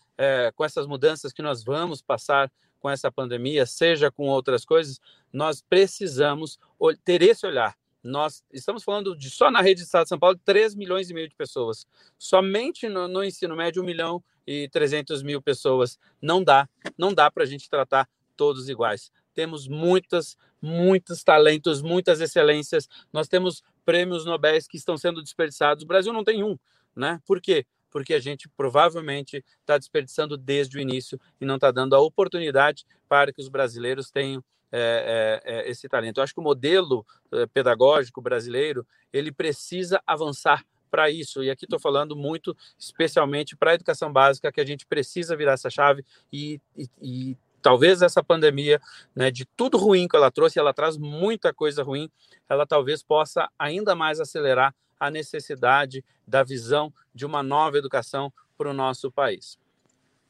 com 0.54 0.64
essas 0.64 0.86
mudanças 0.86 1.32
que 1.32 1.40
nós 1.40 1.64
vamos 1.64 2.02
passar 2.02 2.52
com 2.78 2.90
essa 2.90 3.10
pandemia, 3.10 3.64
seja 3.64 4.10
com 4.10 4.26
outras 4.26 4.64
coisas, 4.64 5.00
nós 5.32 5.62
precisamos 5.62 6.58
ter 7.04 7.22
esse 7.22 7.46
olhar 7.46 7.74
nós 8.02 8.42
estamos 8.52 8.82
falando 8.82 9.14
de 9.16 9.30
só 9.30 9.50
na 9.50 9.60
rede 9.60 9.82
do 9.82 9.84
Estado 9.84 10.04
de 10.04 10.08
São 10.08 10.18
Paulo 10.18 10.38
3 10.44 10.74
milhões 10.74 11.10
e 11.10 11.14
meio 11.14 11.28
de 11.28 11.34
pessoas. 11.34 11.86
Somente 12.18 12.88
no, 12.88 13.06
no 13.06 13.22
ensino 13.22 13.54
médio, 13.54 13.82
1 13.82 13.86
milhão 13.86 14.22
e 14.46 14.68
300 14.68 15.22
mil 15.22 15.40
pessoas. 15.42 15.98
Não 16.20 16.42
dá, 16.42 16.68
não 16.96 17.12
dá 17.12 17.30
para 17.30 17.42
a 17.42 17.46
gente 17.46 17.68
tratar 17.68 18.08
todos 18.36 18.68
iguais. 18.68 19.12
Temos 19.34 19.68
muitas, 19.68 20.36
muitos 20.60 21.22
talentos, 21.22 21.82
muitas 21.82 22.20
excelências. 22.20 22.88
Nós 23.12 23.28
temos 23.28 23.62
prêmios 23.84 24.24
Nobel 24.24 24.58
que 24.68 24.76
estão 24.76 24.96
sendo 24.96 25.22
desperdiçados. 25.22 25.84
O 25.84 25.86
Brasil 25.86 26.12
não 26.12 26.24
tem 26.24 26.42
um, 26.42 26.58
né? 26.96 27.20
Por 27.26 27.40
quê? 27.40 27.66
Porque 27.90 28.14
a 28.14 28.20
gente 28.20 28.48
provavelmente 28.48 29.44
está 29.60 29.76
desperdiçando 29.76 30.36
desde 30.36 30.78
o 30.78 30.80
início 30.80 31.20
e 31.40 31.44
não 31.44 31.56
está 31.56 31.70
dando 31.70 31.94
a 31.94 32.00
oportunidade 32.00 32.86
para 33.08 33.32
que 33.32 33.40
os 33.40 33.48
brasileiros 33.48 34.10
tenham 34.10 34.42
é, 34.72 35.42
é, 35.44 35.70
esse 35.70 35.88
talento. 35.88 36.18
Eu 36.18 36.24
acho 36.24 36.34
que 36.34 36.40
o 36.40 36.44
modelo 36.44 37.04
pedagógico 37.52 38.20
brasileiro 38.20 38.86
ele 39.12 39.32
precisa 39.32 40.02
avançar 40.06 40.64
para 40.90 41.08
isso. 41.08 41.42
E 41.42 41.50
aqui 41.50 41.64
estou 41.64 41.78
falando 41.78 42.16
muito, 42.16 42.56
especialmente 42.78 43.56
para 43.56 43.70
a 43.70 43.74
educação 43.74 44.12
básica, 44.12 44.50
que 44.50 44.60
a 44.60 44.66
gente 44.66 44.84
precisa 44.86 45.36
virar 45.36 45.52
essa 45.52 45.70
chave 45.70 46.04
e, 46.32 46.60
e, 46.76 46.88
e 47.00 47.36
talvez 47.62 48.02
essa 48.02 48.22
pandemia, 48.22 48.80
né, 49.14 49.30
de 49.30 49.44
tudo 49.44 49.78
ruim 49.78 50.08
que 50.08 50.16
ela 50.16 50.30
trouxe, 50.30 50.58
ela 50.58 50.74
traz 50.74 50.96
muita 50.96 51.54
coisa 51.54 51.82
ruim, 51.82 52.10
ela 52.48 52.66
talvez 52.66 53.02
possa 53.02 53.48
ainda 53.58 53.94
mais 53.94 54.20
acelerar 54.20 54.74
a 54.98 55.10
necessidade 55.10 56.04
da 56.26 56.42
visão 56.42 56.92
de 57.14 57.24
uma 57.24 57.42
nova 57.42 57.78
educação 57.78 58.32
para 58.58 58.68
o 58.68 58.74
nosso 58.74 59.10
país. 59.10 59.58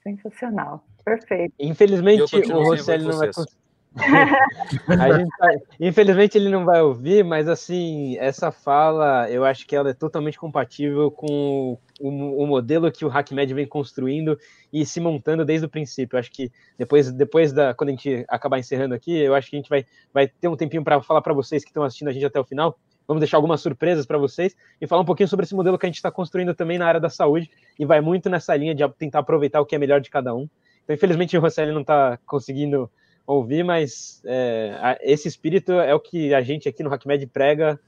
Sensacional, 0.02 0.84
perfeito. 1.04 1.54
Infelizmente, 1.58 2.22
o 2.52 2.62
Rosselli 2.62 3.04
não 3.04 3.18
vai 3.18 3.32
conseguir 3.32 3.59
tá, 4.86 5.50
infelizmente 5.80 6.38
ele 6.38 6.48
não 6.48 6.64
vai 6.64 6.80
ouvir, 6.80 7.24
mas 7.24 7.48
assim, 7.48 8.16
essa 8.18 8.52
fala 8.52 9.28
eu 9.28 9.44
acho 9.44 9.66
que 9.66 9.74
ela 9.74 9.90
é 9.90 9.94
totalmente 9.94 10.38
compatível 10.38 11.10
com 11.10 11.76
o, 12.00 12.08
o 12.42 12.46
modelo 12.46 12.90
que 12.92 13.04
o 13.04 13.10
HackMed 13.10 13.52
vem 13.52 13.66
construindo 13.66 14.38
e 14.72 14.86
se 14.86 15.00
montando 15.00 15.44
desde 15.44 15.66
o 15.66 15.68
princípio. 15.68 16.16
Eu 16.16 16.20
acho 16.20 16.30
que 16.30 16.52
depois, 16.78 17.10
depois 17.10 17.52
da 17.52 17.74
quando 17.74 17.88
a 17.88 17.92
gente 17.92 18.24
acabar 18.28 18.58
encerrando 18.58 18.94
aqui, 18.94 19.16
eu 19.16 19.34
acho 19.34 19.50
que 19.50 19.56
a 19.56 19.58
gente 19.58 19.68
vai, 19.68 19.84
vai 20.14 20.28
ter 20.28 20.46
um 20.46 20.56
tempinho 20.56 20.84
para 20.84 21.02
falar 21.02 21.20
para 21.20 21.34
vocês 21.34 21.64
que 21.64 21.70
estão 21.70 21.82
assistindo 21.82 22.08
a 22.08 22.12
gente 22.12 22.24
até 22.24 22.38
o 22.38 22.44
final. 22.44 22.78
Vamos 23.08 23.20
deixar 23.20 23.38
algumas 23.38 23.60
surpresas 23.60 24.06
para 24.06 24.18
vocês 24.18 24.54
e 24.80 24.86
falar 24.86 25.02
um 25.02 25.04
pouquinho 25.04 25.28
sobre 25.28 25.44
esse 25.44 25.54
modelo 25.54 25.76
que 25.76 25.84
a 25.84 25.88
gente 25.88 25.96
está 25.96 26.12
construindo 26.12 26.54
também 26.54 26.78
na 26.78 26.86
área 26.86 27.00
da 27.00 27.10
saúde 27.10 27.50
e 27.76 27.84
vai 27.84 28.00
muito 28.00 28.30
nessa 28.30 28.54
linha 28.54 28.72
de 28.72 28.88
tentar 28.90 29.18
aproveitar 29.18 29.60
o 29.60 29.66
que 29.66 29.74
é 29.74 29.78
melhor 29.78 30.00
de 30.00 30.08
cada 30.08 30.32
um. 30.32 30.48
Então, 30.84 30.94
infelizmente, 30.94 31.36
o 31.36 31.40
Rosselli 31.40 31.72
não 31.72 31.80
está 31.80 32.18
conseguindo 32.24 32.88
ouvir, 33.35 33.65
mas 33.65 34.23
é, 34.24 34.77
a, 34.81 34.98
esse 35.02 35.28
espírito 35.28 35.73
é 35.73 35.94
o 35.94 36.01
que 36.01 36.35
a 36.35 36.43
gente 36.43 36.69
aqui 36.69 36.82
no 36.82 36.93
HackMed 36.93 37.27
prega 37.27 37.78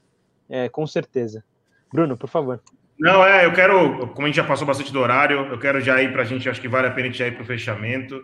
é, 0.49 0.69
com 0.69 0.85
certeza. 0.85 1.43
Bruno, 1.91 2.17
por 2.17 2.29
favor. 2.29 2.61
Não, 2.99 3.25
é, 3.25 3.45
eu 3.45 3.53
quero, 3.53 4.07
como 4.09 4.25
a 4.25 4.29
gente 4.29 4.35
já 4.35 4.43
passou 4.43 4.65
bastante 4.65 4.93
do 4.93 4.99
horário, 4.99 5.37
eu 5.47 5.59
quero 5.59 5.81
já 5.81 6.01
ir 6.01 6.11
para 6.11 6.21
a 6.21 6.25
gente, 6.25 6.47
acho 6.47 6.61
que 6.61 6.67
vale 6.67 6.87
a 6.87 6.91
pena 6.91 7.07
a 7.07 7.09
gente 7.09 7.19
já 7.19 7.27
ir 7.27 7.33
para 7.33 7.43
o 7.43 7.45
fechamento. 7.45 8.23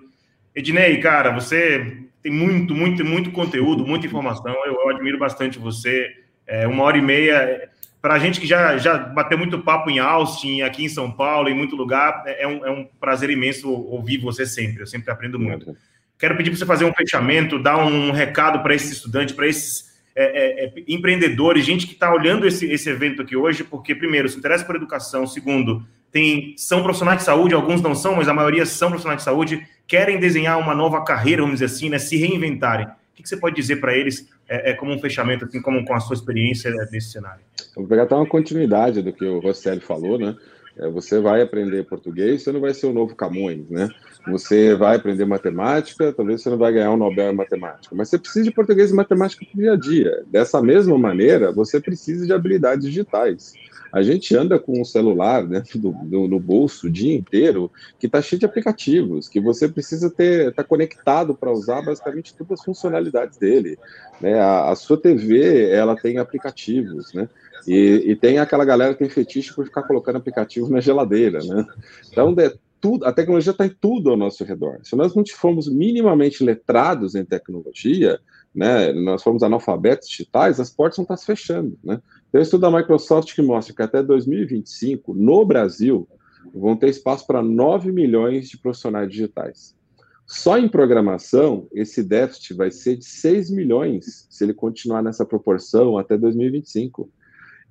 Ednei, 0.56 1.00
cara, 1.00 1.32
você 1.32 2.04
tem 2.22 2.32
muito, 2.32 2.74
muito, 2.74 3.04
muito 3.04 3.32
conteúdo, 3.32 3.86
muita 3.86 4.06
informação, 4.06 4.56
eu, 4.66 4.74
eu 4.74 4.90
admiro 4.90 5.18
bastante 5.18 5.60
você. 5.60 6.08
É, 6.48 6.68
uma 6.68 6.84
hora 6.84 6.98
e 6.98 7.02
meia, 7.02 7.70
para 8.02 8.16
a 8.16 8.20
gente 8.20 8.40
que 8.40 8.48
já, 8.48 8.78
já 8.78 8.98
bateu 8.98 9.38
muito 9.38 9.60
papo 9.60 9.90
em 9.90 10.00
Austin, 10.00 10.62
aqui 10.62 10.86
em 10.86 10.90
São 10.90 11.12
Paulo, 11.12 11.50
em 11.50 11.54
muito 11.54 11.76
lugar, 11.76 12.24
é, 12.26 12.44
é 12.44 12.48
um, 12.48 12.66
é 12.66 12.72
um 12.72 12.88
prazer 13.00 13.30
imenso 13.30 13.72
ouvir 13.72 14.18
você 14.18 14.46
sempre, 14.46 14.82
eu 14.82 14.88
sempre 14.88 15.12
aprendo 15.12 15.40
muito. 15.40 15.76
Quero 16.20 16.36
pedir 16.36 16.50
para 16.50 16.60
você 16.60 16.66
fazer 16.66 16.84
um 16.84 16.94
fechamento, 16.94 17.58
dar 17.58 17.78
um 17.78 18.12
recado 18.12 18.62
para 18.62 18.76
esses 18.76 18.92
estudantes, 18.92 19.34
para 19.34 19.48
esses 19.48 19.90
é, 20.14 20.26
é, 20.26 20.66
é 20.66 20.74
empreendedores, 20.86 21.66
gente 21.66 21.88
que 21.88 21.94
está 21.94 22.14
olhando 22.14 22.46
esse, 22.46 22.70
esse 22.70 22.90
evento 22.90 23.22
aqui 23.22 23.38
hoje, 23.38 23.64
porque, 23.64 23.96
primeiro, 23.96 24.28
se 24.28 24.38
interessa 24.38 24.66
por 24.66 24.76
educação, 24.76 25.26
segundo, 25.26 25.82
tem, 26.12 26.54
são 26.58 26.84
profissionais 26.84 27.20
de 27.20 27.24
saúde, 27.24 27.56
alguns 27.56 27.82
não 27.82 27.96
são, 27.96 28.16
mas 28.16 28.28
a 28.28 28.34
maioria 28.34 28.66
são 28.66 28.90
profissionais 28.90 29.20
de 29.20 29.24
saúde, 29.24 29.66
querem 29.88 30.20
desenhar 30.20 30.60
uma 30.60 30.76
nova 30.76 31.06
carreira, 31.06 31.42
vamos 31.42 31.60
dizer 31.60 31.74
assim, 31.74 31.90
né, 31.90 31.98
se 31.98 32.18
reinventarem. 32.18 32.88
O 32.88 33.22
que, 33.22 33.28
você 33.28 33.38
pode 33.38 33.56
dizer 33.56 33.78
para 33.78 33.96
eles 33.96 34.28
é, 34.48 34.72
é, 34.72 34.74
como 34.74 34.94
um 34.94 35.00
fechamento, 35.00 35.46
assim, 35.46 35.62
como 35.62 35.86
com 35.86 35.94
a 35.94 36.00
sua 36.02 36.16
experiência 36.16 36.70
nesse 36.92 37.12
cenário? 37.12 37.42
Eu 37.76 37.84
vou 37.84 37.88
pegar 37.88 38.04
até 38.04 38.16
uma 38.16 38.26
continuidade 38.26 39.02
do 39.02 39.14
que 39.14 39.26
o 39.26 39.40
Rosselli 39.40 39.82
falou, 39.82 40.18
né? 40.18 40.36
É, 40.78 40.90
você 40.90 41.20
vai 41.20 41.42
aprender 41.42 41.86
português, 41.86 42.44
você 42.44 42.52
não 42.52 42.62
vai 42.62 42.74
ser 42.74 42.88
o 42.88 42.94
novo 42.94 43.16
Camões, 43.16 43.70
né? 43.70 43.90
Você 44.28 44.76
vai 44.76 44.98
aprender 44.98 45.26
matemática, 45.26 46.14
talvez 46.14 46.42
você 46.42 46.50
não 46.50 46.58
vai 46.58 46.74
ganhar 46.74 46.92
um 46.92 46.98
Nobel 46.98 47.32
em 47.32 47.36
matemática, 47.36 47.96
mas 47.96 48.10
você 48.10 48.18
precisa 48.18 48.46
de 48.46 48.52
português 48.52 48.92
e 48.92 48.94
matemática 48.94 49.46
para 49.46 49.58
o 49.58 49.62
dia 49.62 49.74
a 49.74 49.76
dia. 49.76 50.24
Dessa 50.28 50.62
mesma 50.62 50.98
maneira, 50.98 51.52
você 51.52 51.80
precisa 51.80 52.26
de 52.26 52.34
habilidades 52.34 52.86
digitais. 52.86 53.54
A 53.92 54.02
gente 54.02 54.36
anda 54.36 54.60
com 54.60 54.80
um 54.80 54.86
celular 54.86 55.46
dentro 55.46 55.78
do, 55.80 55.92
do, 55.92 56.28
no 56.28 56.40
bolso 56.40 56.88
o 56.88 56.90
dia 56.90 57.16
inteiro 57.16 57.72
que 57.98 58.06
está 58.06 58.22
cheio 58.22 58.40
de 58.40 58.46
aplicativos, 58.46 59.28
que 59.28 59.40
você 59.40 59.68
precisa 59.68 60.10
ter 60.10 60.54
tá 60.54 60.64
conectado 60.64 61.34
para 61.36 61.52
usar 61.52 61.82
basicamente 61.82 62.36
todas 62.36 62.60
as 62.60 62.66
funcionalidades 62.66 63.38
dele. 63.38 63.78
Né? 64.22 64.40
A, 64.40 64.70
a, 64.70 64.76
sua 64.76 64.98
TV 64.98 65.70
ela 65.70 65.96
tem 65.96 66.18
aplicativos, 66.18 67.14
né? 67.14 67.28
E, 67.68 68.04
e, 68.08 68.16
tem 68.16 68.40
aquela 68.40 68.64
galera 68.64 68.94
que 68.94 69.00
tem 69.00 69.10
fetiche 69.10 69.54
por 69.54 69.66
ficar 69.66 69.84
colocando 69.84 70.16
aplicativo 70.16 70.70
na 70.70 70.80
geladeira, 70.80 71.40
né? 71.44 71.66
Então, 72.10 72.34
de, 72.34 72.54
tudo, 72.80 73.06
a 73.06 73.14
tecnologia 73.14 73.52
está 73.52 73.66
em 73.66 73.76
tudo 73.82 74.10
ao 74.10 74.18
nosso 74.18 74.44
redor. 74.44 74.80
Se 74.84 74.96
nós 74.96 75.16
não 75.16 75.24
formos 75.26 75.68
minimamente 75.68 76.44
letrados 76.44 77.16
em 77.16 77.26
tecnologia, 77.26 78.20
né, 78.54 78.92
nós 78.94 79.22
formos 79.22 79.44
analfabetos 79.44 80.08
digitais, 80.10 80.60
as 80.60 80.70
portas 80.70 80.98
vão 80.98 81.04
estar 81.04 81.18
se 81.18 81.26
fechando, 81.26 81.78
né? 81.84 82.02
Tem 82.32 82.40
um 82.40 82.44
estudo 82.44 82.62
da 82.62 82.72
Microsoft 82.72 83.34
que 83.34 83.42
mostra 83.42 83.76
que 83.76 83.82
até 83.82 84.04
2025, 84.04 85.14
no 85.14 85.46
Brasil, 85.46 86.08
vão 86.54 86.76
ter 86.76 86.90
espaço 86.90 87.26
para 87.26 87.42
9 87.42 87.92
milhões 87.92 88.50
de 88.50 88.58
profissionais 88.58 89.10
digitais. 89.10 89.76
Só 90.26 90.60
em 90.60 90.68
programação, 90.68 91.68
esse 91.74 92.04
déficit 92.04 92.54
vai 92.54 92.70
ser 92.70 92.98
de 92.98 93.06
6 93.06 93.50
milhões, 93.50 94.28
se 94.30 94.44
ele 94.44 94.54
continuar 94.54 95.02
nessa 95.02 95.26
proporção 95.26 95.98
até 95.98 96.16
2025. 96.18 97.10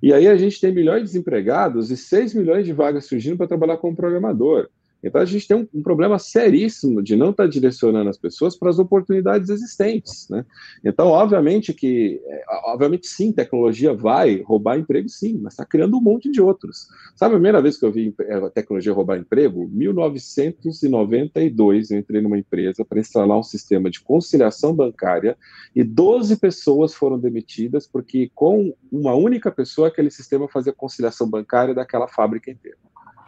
E 0.03 0.13
aí 0.13 0.27
a 0.27 0.35
gente 0.35 0.59
tem 0.59 0.73
milhões 0.73 1.03
de 1.03 1.07
desempregados 1.07 1.89
e 1.89 1.95
6 1.95 2.33
milhões 2.33 2.65
de 2.65 2.73
vagas 2.73 3.05
surgindo 3.05 3.37
para 3.37 3.47
trabalhar 3.47 3.77
como 3.77 3.95
programador. 3.95 4.69
Então 5.03 5.21
a 5.21 5.25
gente 5.25 5.47
tem 5.47 5.57
um, 5.57 5.67
um, 5.73 5.81
problema 5.81 6.19
seríssimo 6.19 7.01
de 7.01 7.15
não 7.15 7.31
estar 7.31 7.43
tá 7.43 7.49
direcionando 7.49 8.09
as 8.09 8.17
pessoas 8.17 8.57
para 8.57 8.69
as 8.69 8.79
oportunidades 8.79 9.49
existentes, 9.49 10.27
né? 10.29 10.45
Então, 10.83 11.07
obviamente 11.07 11.73
que, 11.73 12.21
é, 12.25 12.43
obviamente 12.65 13.07
sim, 13.07 13.31
tecnologia 13.31 13.93
vai 13.93 14.41
roubar 14.41 14.77
emprego, 14.77 15.07
sim, 15.07 15.39
mas 15.41 15.53
está 15.53 15.65
criando 15.65 15.97
um 15.97 16.01
monte 16.01 16.29
de 16.29 16.41
outros. 16.41 16.89
Sabe 17.15 17.35
a 17.35 17.37
primeira 17.37 17.61
vez 17.61 17.77
que 17.77 17.85
eu 17.85 17.91
vi 17.91 18.13
é, 18.21 18.33
a 18.35 18.49
tecnologia 18.49 18.93
roubar 18.93 19.17
emprego? 19.17 19.69
1992, 19.71 21.91
eu 21.91 21.99
entrei 21.99 22.21
numa 22.21 22.37
empresa 22.37 22.83
para 22.83 22.99
instalar 22.99 23.37
um 23.37 23.43
sistema 23.43 23.89
de 23.89 24.01
conciliação 24.01 24.73
bancária 24.73 25.37
e 25.75 25.83
12 25.83 26.37
pessoas 26.37 26.93
foram 26.93 27.17
demitidas 27.17 27.87
porque 27.87 28.29
com 28.35 28.73
uma 28.91 29.15
única 29.15 29.51
pessoa 29.51 29.87
aquele 29.87 30.11
sistema 30.11 30.47
fazia 30.47 30.73
conciliação 30.73 31.29
bancária 31.29 31.73
daquela 31.73 32.07
fábrica 32.07 32.51
inteira. 32.51 32.77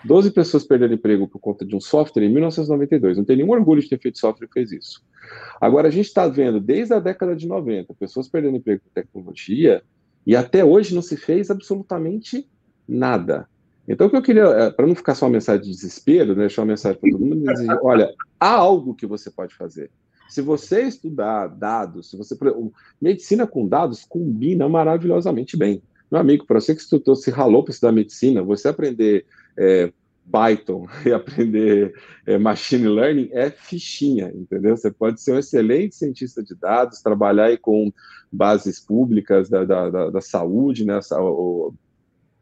12 0.04 0.32
pessoas 0.32 0.64
perderam 0.64 0.94
emprego 0.94 1.28
por 1.28 1.40
conta 1.40 1.66
de 1.66 1.76
um 1.76 1.80
software 1.80 2.24
em 2.24 2.30
1992. 2.30 3.18
Não 3.18 3.26
tem 3.26 3.38
nenhum 3.38 3.52
orgulho 3.52 3.82
de 3.82 3.90
ter 3.90 4.00
feito 4.00 4.20
software 4.20 4.48
que 4.48 4.54
fez 4.54 4.72
isso. 4.72 5.04
Agora, 5.60 5.88
a 5.88 5.92
gente 5.92 6.08
está 6.08 6.28
vendo, 6.28 6.60
desde 6.60 6.94
a 6.94 7.00
década 7.00 7.36
de 7.36 7.48
90, 7.48 7.94
pessoas 7.94 8.28
perdendo 8.28 8.58
emprego 8.58 8.82
por 8.82 8.92
tecnologia, 8.92 9.84
e 10.26 10.36
até 10.36 10.64
hoje 10.64 10.94
não 10.94 11.02
se 11.02 11.18
fez 11.18 11.50
absolutamente 11.50 12.48
nada. 12.88 13.48
Então, 13.88 14.08
o 14.08 14.10
que 14.10 14.16
eu 14.16 14.22
queria, 14.22 14.44
eh, 14.44 14.72
para 14.72 14.88
não 14.88 14.96
ficar 14.96 15.16
só 15.16 15.26
uma 15.26 15.34
mensagem 15.34 15.64
de 15.64 15.70
desespero, 15.70 16.36
né, 16.36 16.42
deixar 16.42 16.62
uma 16.62 16.68
mensagem 16.68 17.00
para 17.00 17.10
todo 17.10 17.26
mundo, 17.26 17.54
dizer, 17.54 17.68
olha, 17.84 18.14
há 18.40 18.52
algo 18.52 18.94
que 18.94 19.06
você 19.06 19.30
pode 19.30 19.56
fazer. 19.56 19.90
Se 20.30 20.42
você 20.42 20.84
estudar 20.84 21.48
dados, 21.48 22.10
se 22.10 22.16
você. 22.16 22.38
Medicina 23.02 23.46
com 23.46 23.68
dados 23.68 24.06
combina 24.08 24.70
maravilhosamente 24.70 25.58
bem. 25.58 25.84
Meu 26.10 26.22
amigo, 26.22 26.46
para 26.46 26.62
você 26.62 26.74
que 26.74 26.82
estudou, 26.82 27.18
se 27.18 27.30
ralou 27.30 27.64
para 27.64 27.74
estudar 27.74 27.92
medicina, 27.92 28.42
você 28.42 28.70
aprender 28.70 29.26
é, 29.58 29.92
Python 30.32 30.88
e 31.06 31.12
aprender 31.12 31.94
é, 32.26 32.38
machine 32.38 32.88
learning 32.88 33.30
é 33.32 33.50
fichinha, 33.50 34.32
entendeu? 34.34 34.78
Você 34.78 34.92
pode 34.92 35.22
ser 35.22 35.34
um 35.34 35.40
excelente 35.40 35.96
cientista 35.96 36.42
de 36.42 36.56
dados, 36.56 37.02
trabalhar 37.02 37.46
aí 37.46 37.58
com 37.58 37.92
bases 38.32 38.80
públicas 38.80 39.50
da, 39.50 39.66
da, 39.66 39.90
da, 39.90 40.10
da 40.10 40.22
saúde, 40.22 40.86
né? 40.86 41.00
O, 41.20 41.74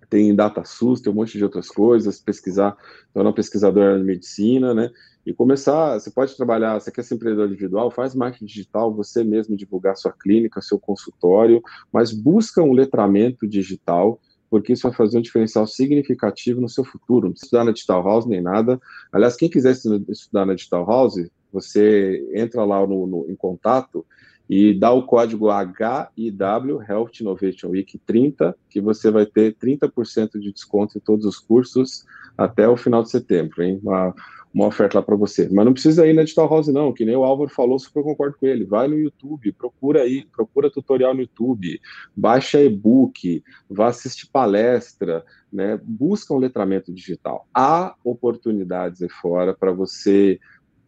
tem 0.09 0.35
DataSUS, 0.35 1.01
tem 1.01 1.13
um 1.13 1.15
monte 1.15 1.37
de 1.37 1.43
outras 1.43 1.69
coisas, 1.69 2.19
pesquisar, 2.19 2.75
tornar 3.13 3.29
um 3.29 3.33
pesquisador 3.33 3.97
de 3.99 4.03
medicina, 4.03 4.73
né? 4.73 4.89
E 5.25 5.33
começar, 5.33 5.99
você 5.99 6.09
pode 6.09 6.35
trabalhar, 6.35 6.79
você 6.79 6.91
quer 6.91 7.03
ser 7.03 7.13
empreendedor 7.13 7.47
individual, 7.47 7.91
faz 7.91 8.15
marketing 8.15 8.45
digital, 8.45 8.93
você 8.93 9.23
mesmo 9.23 9.55
divulgar 9.55 9.95
sua 9.95 10.11
clínica, 10.11 10.61
seu 10.61 10.79
consultório, 10.79 11.61
mas 11.93 12.11
busca 12.11 12.63
um 12.63 12.73
letramento 12.73 13.47
digital, 13.47 14.19
porque 14.49 14.73
isso 14.73 14.83
vai 14.83 14.93
fazer 14.93 15.17
um 15.17 15.21
diferencial 15.21 15.67
significativo 15.67 16.59
no 16.59 16.69
seu 16.69 16.83
futuro. 16.83 17.27
Não 17.27 17.31
precisa 17.31 17.47
estudar 17.47 17.63
na 17.65 17.71
Digital 17.71 18.03
House 18.03 18.25
nem 18.25 18.41
nada. 18.41 18.79
Aliás, 19.11 19.35
quem 19.35 19.49
quiser 19.49 19.71
estudar 19.71 20.45
na 20.45 20.55
Digital 20.55 20.85
House, 20.85 21.29
você 21.51 22.27
entra 22.33 22.63
lá 22.63 22.85
no, 22.85 23.05
no 23.05 23.29
em 23.29 23.35
contato 23.35 24.05
e 24.49 24.73
dá 24.73 24.91
o 24.91 25.05
código 25.05 25.47
HIW, 25.51 26.81
Health 26.81 27.11
Innovation 27.21 27.69
Week 27.69 27.99
30, 27.99 28.57
que 28.67 28.81
você 28.81 29.11
vai 29.11 29.25
ter 29.25 29.55
30% 29.55 30.39
de 30.39 30.51
desconto 30.51 30.97
em 30.97 31.01
todos 31.01 31.25
os 31.25 31.37
cursos 31.37 32.03
até 32.35 32.67
o 32.67 32.75
final 32.75 33.03
de 33.03 33.11
setembro, 33.11 33.61
hein? 33.61 33.79
Uma, 33.83 34.15
uma 34.53 34.67
oferta 34.67 34.97
lá 34.97 35.03
para 35.03 35.15
você. 35.15 35.47
Mas 35.51 35.65
não 35.65 35.73
precisa 35.73 36.07
ir 36.07 36.13
na 36.13 36.23
Digital 36.23 36.49
House, 36.49 36.67
não, 36.67 36.91
que 36.91 37.05
nem 37.05 37.15
o 37.15 37.23
Álvaro 37.23 37.49
falou, 37.49 37.77
super 37.77 38.03
concordo 38.03 38.37
com 38.37 38.47
ele. 38.47 38.65
Vai 38.65 38.87
no 38.87 38.97
YouTube, 38.97 39.51
procura 39.51 40.01
aí, 40.01 40.25
procura 40.25 40.71
tutorial 40.71 41.13
no 41.13 41.21
YouTube, 41.21 41.79
baixa 42.15 42.61
e-book, 42.61 43.43
vá 43.69 43.87
assistir 43.87 44.27
palestra, 44.27 45.23
né? 45.51 45.79
Busca 45.83 46.33
um 46.33 46.39
letramento 46.39 46.93
digital. 46.93 47.47
Há 47.53 47.95
oportunidades 48.03 49.01
aí 49.01 49.09
fora 49.09 49.53
para 49.53 49.71
você, 49.71 50.39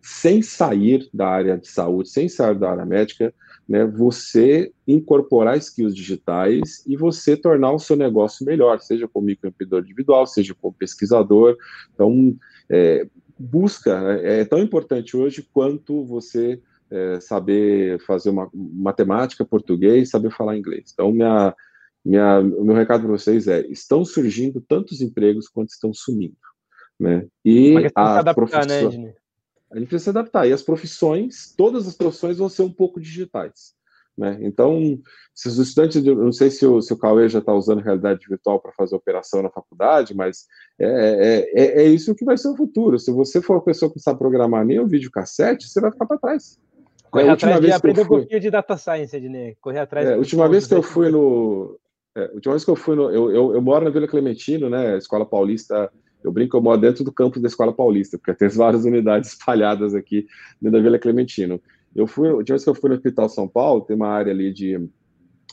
sem 0.02 0.42
sair 0.42 1.08
da 1.14 1.28
área 1.28 1.58
de 1.58 1.68
saúde, 1.68 2.10
sem 2.10 2.28
sair 2.28 2.58
da 2.58 2.72
área 2.72 2.86
médica, 2.86 3.34
né, 3.70 3.86
você 3.86 4.72
incorporar 4.88 5.58
skills 5.58 5.96
digitais 5.96 6.84
e 6.88 6.98
você 6.98 7.38
tornar 7.38 7.72
o 7.72 7.80
seu 7.80 7.96
negócio 7.96 8.46
melhor, 8.46 8.80
seja 8.82 9.08
como 9.08 9.28
microempreendedor 9.28 9.84
individual, 9.84 10.26
seja 10.26 10.56
como 10.60 10.74
pesquisador. 10.74 11.56
Então, 11.94 12.36
é, 12.70 13.08
busca 13.42 14.20
é, 14.22 14.42
é 14.42 14.46
tão 14.46 14.60
importante 14.60 15.18
hoje 15.18 15.48
quanto 15.54 16.06
você 16.06 16.62
é, 16.90 17.20
saber 17.20 18.00
fazer 18.06 18.30
uma 18.30 18.50
matemática, 18.54 19.46
português, 19.46 20.10
saber 20.10 20.32
falar 20.32 20.58
inglês. 20.58 20.92
Então, 20.94 21.12
minha, 21.12 21.56
minha, 22.04 22.40
o 22.40 22.64
meu 22.64 22.76
recado 22.76 23.02
para 23.02 23.12
vocês 23.12 23.48
é: 23.48 23.66
estão 23.68 24.06
surgindo 24.06 24.62
tantos 24.62 25.02
empregos 25.02 25.48
quanto 25.48 25.70
estão 25.70 25.94
sumindo. 25.94 26.36
Né? 27.00 27.26
E 27.44 27.76
a 27.96 28.34
profissão... 28.34 28.92
né, 28.92 29.14
a 29.72 29.80
gente 29.80 29.88
precisa 29.88 30.04
se 30.04 30.10
adaptar. 30.10 30.48
E 30.48 30.54
as 30.54 30.62
profissões, 30.62 31.54
todas 31.56 31.88
as 31.88 31.96
profissões 31.96 32.38
vão 32.38 32.50
ser 32.50 32.64
um 32.64 32.72
pouco 32.72 33.00
digitais. 33.00 33.74
Né? 34.22 34.38
Então, 34.42 35.00
se 35.34 35.48
os 35.48 35.58
estudantes, 35.58 36.04
não 36.04 36.32
sei 36.32 36.52
se 36.52 36.64
o, 36.64 36.80
se 36.80 36.94
o 36.94 36.98
Cauê 36.98 37.28
já 37.28 37.40
está 37.40 37.52
usando 37.52 37.82
realidade 37.82 38.28
virtual 38.30 38.60
para 38.60 38.72
fazer 38.74 38.96
operação 38.96 39.42
na 39.42 39.50
faculdade, 39.50 40.14
mas 40.14 40.46
é, 40.80 40.86
é, 40.86 41.62
é, 41.64 41.82
é, 41.82 41.86
isso 41.88 42.14
que 42.14 42.24
vai 42.24 42.38
ser 42.38 42.50
o 42.50 42.56
futuro. 42.56 43.00
Se 43.00 43.12
você 43.12 43.42
for 43.42 43.56
uma 43.56 43.64
pessoa 43.64 43.92
que 43.92 44.00
sabe 44.00 44.20
programar 44.20 44.64
nem 44.64 44.80
o 44.80 44.86
videocassete, 44.86 45.68
você 45.68 45.82
vai 45.82 45.92
ficar 45.92 46.06
para 46.06 46.20
trás. 46.20 46.60
Correr 47.10 47.26
é, 47.26 47.30
atrás 47.32 47.60
de 47.60 47.72
aprender 47.72 48.06
fui... 48.06 48.18
um 48.18 48.20
pouquinho 48.20 48.40
de 48.40 48.52
data 48.52 48.78
science, 48.78 49.18
Ednei. 49.18 49.58
Correr 49.60 49.80
atrás. 49.80 50.08
É, 50.08 50.16
última 50.16 50.48
vez 50.48 50.68
que 50.68 50.76
eu 50.76 50.84
fui 50.84 51.10
no, 51.10 51.80
é, 52.16 52.30
última 52.36 52.54
vez 52.54 52.64
que 52.64 52.70
eu 52.70 52.76
fui 52.76 52.96
no, 52.96 53.10
eu, 53.10 53.32
eu, 53.32 53.56
eu, 53.56 53.62
moro 53.62 53.86
na 53.86 53.90
Vila 53.90 54.08
Clementino, 54.08 54.70
né? 54.70 55.00
Escola 55.00 55.26
Paulista 55.26 55.92
eu 56.24 56.32
brinco, 56.32 56.56
eu 56.56 56.62
moro 56.62 56.80
dentro 56.80 57.04
do 57.04 57.12
campus 57.12 57.42
da 57.42 57.48
Escola 57.48 57.74
Paulista, 57.74 58.18
porque 58.18 58.34
tem 58.34 58.48
várias 58.50 58.86
unidades 58.86 59.32
espalhadas 59.34 59.96
aqui 59.96 60.28
dentro 60.62 60.78
da 60.78 60.84
Vila 60.84 61.00
Clementino. 61.00 61.60
Eu 61.96 62.08
fui, 62.08 62.30
a 62.30 62.34
última 62.34 62.56
vez 62.56 62.64
que 62.64 62.70
eu 62.70 62.76
fui 62.76 62.90
no 62.90 62.96
Hospital 62.96 63.30
São 63.30 63.48
Paulo, 63.48 63.82
tem 63.82 63.96
uma 63.96 64.08
área 64.08 64.32
ali 64.32 64.54
de, 64.54 64.90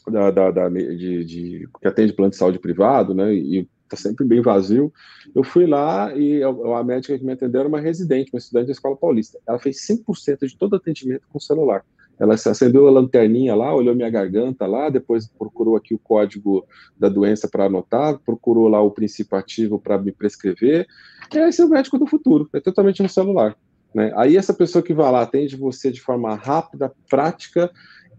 da, 0.06 0.30
da, 0.30 0.50
da 0.50 0.68
de, 0.68 1.24
de, 1.24 1.68
que 1.80 1.88
atende 1.88 2.12
plano 2.12 2.30
de 2.30 2.36
saúde 2.36 2.58
privado, 2.58 3.14
né, 3.14 3.34
e 3.34 3.68
está 3.84 3.96
sempre 3.96 4.24
bem 4.24 4.40
vazio. 4.40 4.92
Eu 5.34 5.42
fui 5.42 5.66
lá 5.66 6.14
e 6.14 6.42
a, 6.42 6.48
a 6.48 6.84
médica 6.84 7.18
que 7.18 7.24
me 7.24 7.32
atendeu 7.32 7.60
era 7.60 7.68
uma 7.68 7.80
residente, 7.80 8.30
uma 8.32 8.38
estudante 8.38 8.66
da 8.66 8.72
Escola 8.72 8.96
Paulista. 8.96 9.38
Ela 9.46 9.58
fez 9.58 9.78
100% 9.86 10.46
de 10.46 10.56
todo 10.56 10.76
atendimento 10.76 11.26
com 11.28 11.40
celular. 11.40 11.84
Ela 12.18 12.34
acendeu 12.34 12.88
a 12.88 12.90
lanterninha 12.90 13.54
lá, 13.54 13.72
olhou 13.72 13.94
minha 13.94 14.10
garganta 14.10 14.66
lá, 14.66 14.90
depois 14.90 15.28
procurou 15.28 15.76
aqui 15.76 15.94
o 15.94 15.98
código 15.98 16.66
da 16.98 17.08
doença 17.08 17.48
para 17.48 17.66
anotar, 17.66 18.18
procurou 18.18 18.66
lá 18.68 18.82
o 18.82 18.90
princípio 18.90 19.38
ativo 19.38 19.78
para 19.78 19.98
me 19.98 20.10
prescrever. 20.10 20.86
E 21.32 21.38
esse 21.38 21.62
é 21.62 21.64
o 21.64 21.68
médico 21.68 21.96
do 21.96 22.06
futuro, 22.06 22.48
é 22.52 22.60
totalmente 22.60 23.02
no 23.02 23.08
celular. 23.08 23.56
Né? 23.98 24.12
Aí 24.14 24.36
essa 24.36 24.54
pessoa 24.54 24.80
que 24.80 24.94
vai 24.94 25.10
lá 25.10 25.22
atende 25.22 25.56
você 25.56 25.90
de 25.90 26.00
forma 26.00 26.32
rápida, 26.36 26.92
prática, 27.10 27.68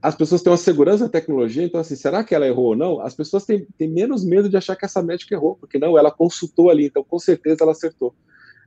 as 0.02 0.14
pessoas 0.14 0.42
têm 0.42 0.52
uma 0.52 0.58
segurança 0.58 1.06
da 1.06 1.10
tecnologia, 1.10 1.64
então 1.64 1.80
assim, 1.80 1.96
será 1.96 2.22
que 2.22 2.36
ela 2.36 2.46
errou 2.46 2.68
ou 2.68 2.76
não? 2.76 3.00
As 3.00 3.16
pessoas 3.16 3.46
têm, 3.46 3.66
têm 3.78 3.90
menos 3.90 4.26
medo 4.26 4.50
de 4.50 4.58
achar 4.58 4.76
que 4.76 4.84
essa 4.84 5.02
médica 5.02 5.34
errou, 5.34 5.56
porque 5.56 5.80
não, 5.80 5.98
ela 5.98 6.12
consultou 6.12 6.70
ali, 6.70 6.88
então 6.88 7.02
com 7.02 7.18
certeza 7.18 7.60
ela 7.62 7.72
acertou. 7.72 8.14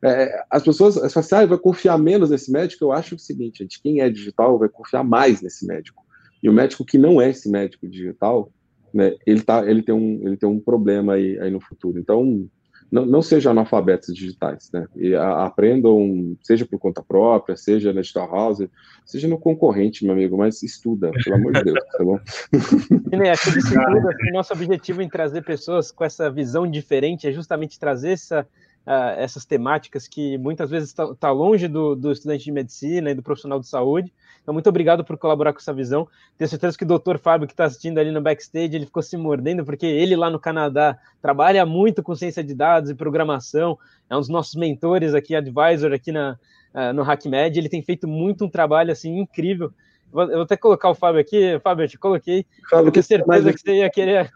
É, 0.03 0.43
as 0.51 0.63
pessoas 0.63 0.95
falam 0.95 1.11
assim, 1.15 1.35
ah, 1.35 1.45
vai 1.45 1.59
confiar 1.59 1.99
menos 1.99 2.31
nesse 2.31 2.51
médico. 2.51 2.83
Eu 2.83 2.93
acho 2.93 3.15
o 3.15 3.19
seguinte, 3.19 3.59
gente, 3.59 3.81
quem 3.81 4.01
é 4.01 4.09
digital 4.09 4.59
vai 4.59 4.71
confiar 4.71 5.05
mais 5.05 5.43
nesse 5.43 5.67
médico. 5.67 6.03
E 6.43 6.49
o 6.49 6.53
médico 6.53 6.83
que 6.83 6.97
não 6.97 7.21
é 7.21 7.29
esse 7.29 7.49
médico 7.51 7.87
digital, 7.87 8.51
né, 8.93 9.15
ele, 9.27 9.43
tá, 9.43 9.69
ele, 9.71 9.83
tem, 9.83 9.95
um, 9.95 10.27
ele 10.27 10.37
tem 10.39 10.49
um 10.49 10.59
problema 10.59 11.13
aí, 11.13 11.39
aí 11.39 11.51
no 11.51 11.61
futuro. 11.61 11.99
Então, 11.99 12.49
não, 12.93 13.07
não 13.07 13.23
sejam 13.23 13.51
analfabetos 13.53 14.15
digitais, 14.15 14.71
né? 14.71 14.87
E 14.95 15.15
a, 15.15 15.47
aprendam, 15.47 16.37
seja 16.43 16.67
por 16.67 16.79
conta 16.79 17.03
própria, 17.03 17.57
seja 17.57 17.91
na 17.91 18.03
Digital 18.03 18.31
House, 18.31 18.69
seja 19.07 19.27
no 19.27 19.39
concorrente, 19.39 20.05
meu 20.05 20.13
amigo, 20.13 20.37
mas 20.37 20.63
estuda, 20.63 21.11
pelo 21.25 21.37
amor 21.37 21.55
de 21.55 21.65
Deus, 21.65 21.79
tá 21.97 22.05
bom? 22.05 22.21
E, 23.13 23.29
acho 23.29 23.53
que 23.53 24.31
o 24.31 24.33
nosso 24.33 24.53
objetivo 24.53 25.01
em 25.01 25.09
trazer 25.09 25.43
pessoas 25.43 25.91
com 25.91 26.05
essa 26.05 26.31
visão 26.31 26.69
diferente 26.69 27.27
é 27.27 27.33
justamente 27.33 27.79
trazer 27.79 28.13
essa 28.13 28.47
uh, 28.87 29.19
essas 29.19 29.45
temáticas 29.45 30.09
que 30.09 30.37
muitas 30.39 30.71
vezes 30.71 30.89
está 30.91 31.15
tá 31.15 31.31
longe 31.31 31.69
do, 31.69 31.95
do, 31.95 32.13
estudante 32.13 32.45
de 32.45 32.53
medicina 32.53 33.11
e 33.11 33.15
do 33.15 33.23
profissional 33.23 33.61
de 33.61 33.69
saúde. 33.69 34.13
Então, 34.43 34.53
muito 34.53 34.69
obrigado 34.69 35.05
por 35.05 35.17
colaborar 35.17 35.53
com 35.53 35.61
essa 35.61 35.73
visão. 35.73 36.07
Tenho 36.37 36.49
certeza 36.49 36.77
que 36.77 36.83
o 36.83 36.87
doutor 36.87 37.19
Fábio, 37.19 37.47
que 37.47 37.53
está 37.53 37.65
assistindo 37.65 37.99
ali 37.99 38.11
no 38.11 38.21
backstage, 38.21 38.75
ele 38.75 38.87
ficou 38.87 39.03
se 39.03 39.17
mordendo, 39.17 39.65
porque 39.65 39.87
ele 39.87 40.17
lá 40.17 40.29
no 40.29 40.39
Canadá 40.39 40.99
trabalha 41.21 41.65
muito 41.65 42.03
com 42.03 42.15
ciência 42.15 42.43
de 42.43 42.53
dados 42.55 42.91
e 42.91 42.95
programação, 42.95 43.79
é 44.11 44.17
um 44.17 44.21
dos 44.21 44.29
nossos 44.29 44.57
mentores 44.57 45.15
aqui, 45.15 45.37
advisor 45.37 45.93
aqui 45.93 46.11
na, 46.11 46.37
uh, 46.75 46.93
no 46.93 47.03
HackMed, 47.03 47.57
ele 47.57 47.69
tem 47.69 47.83
feito 47.83 48.09
muito 48.09 48.45
um 48.45 48.49
trabalho 48.49 48.91
assim 48.91 49.17
incrível. 49.17 49.73
Eu 50.13 50.27
vou 50.27 50.43
até 50.43 50.57
colocar 50.57 50.91
o 50.91 50.95
Fábio 50.95 51.21
aqui. 51.21 51.59
Fábio, 51.61 51.85
eu 51.85 51.89
te 51.89 51.99
coloquei. 51.99 52.45
Fábio, 52.69 52.89
eu 52.89 52.93
tenho 52.93 53.05
certeza 53.05 53.53
que 53.53 53.61
você 53.61 53.77
ia 53.77 53.89
querer, 53.89 54.31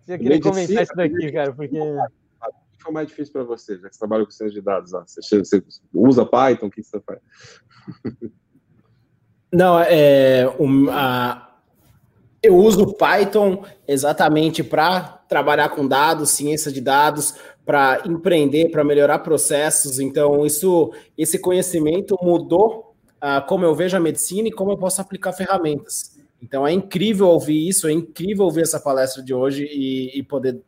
você 0.00 0.12
ia 0.12 0.18
querer 0.18 0.40
comentar 0.40 0.82
isso 0.82 0.94
daqui, 0.94 1.32
cara, 1.32 1.52
porque 1.52 1.78
foi 2.78 2.92
mais 2.92 3.08
difícil 3.08 3.32
para 3.32 3.44
você, 3.44 3.78
já 3.78 3.88
que 3.88 3.94
você 3.94 3.98
trabalha 3.98 4.24
com 4.24 4.30
ciência 4.30 4.54
de 4.54 4.60
dados? 4.60 4.92
Você 4.92 5.62
usa 5.92 6.24
Python? 6.24 6.66
O 6.66 6.70
que 6.70 6.82
você 6.82 7.00
faz? 7.00 7.20
Não, 9.52 9.78
é, 9.78 10.50
um, 10.58 10.90
a, 10.90 11.52
eu 12.42 12.56
uso 12.56 12.94
Python 12.94 13.64
exatamente 13.86 14.64
para 14.64 15.00
trabalhar 15.28 15.68
com 15.68 15.86
dados, 15.86 16.30
ciência 16.30 16.72
de 16.72 16.80
dados, 16.80 17.34
para 17.64 18.02
empreender, 18.06 18.70
para 18.70 18.82
melhorar 18.82 19.20
processos. 19.20 20.00
Então, 20.00 20.44
isso, 20.44 20.92
esse 21.16 21.38
conhecimento 21.38 22.18
mudou 22.22 22.94
uh, 23.22 23.46
como 23.46 23.64
eu 23.64 23.74
vejo 23.74 23.96
a 23.96 24.00
medicina 24.00 24.48
e 24.48 24.52
como 24.52 24.72
eu 24.72 24.78
posso 24.78 25.00
aplicar 25.00 25.32
ferramentas. 25.32 26.18
Então, 26.42 26.66
é 26.66 26.72
incrível 26.72 27.28
ouvir 27.28 27.68
isso, 27.68 27.86
é 27.86 27.92
incrível 27.92 28.46
ouvir 28.46 28.62
essa 28.62 28.80
palestra 28.80 29.22
de 29.22 29.32
hoje 29.32 29.64
e, 29.70 30.18
e 30.18 30.22
poder 30.22 30.60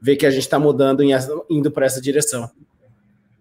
ver 0.00 0.16
que 0.16 0.26
a 0.26 0.30
gente 0.30 0.42
está 0.42 0.58
mudando, 0.58 1.02
em, 1.02 1.12
indo 1.48 1.70
para 1.70 1.86
essa 1.86 2.00
direção. 2.00 2.50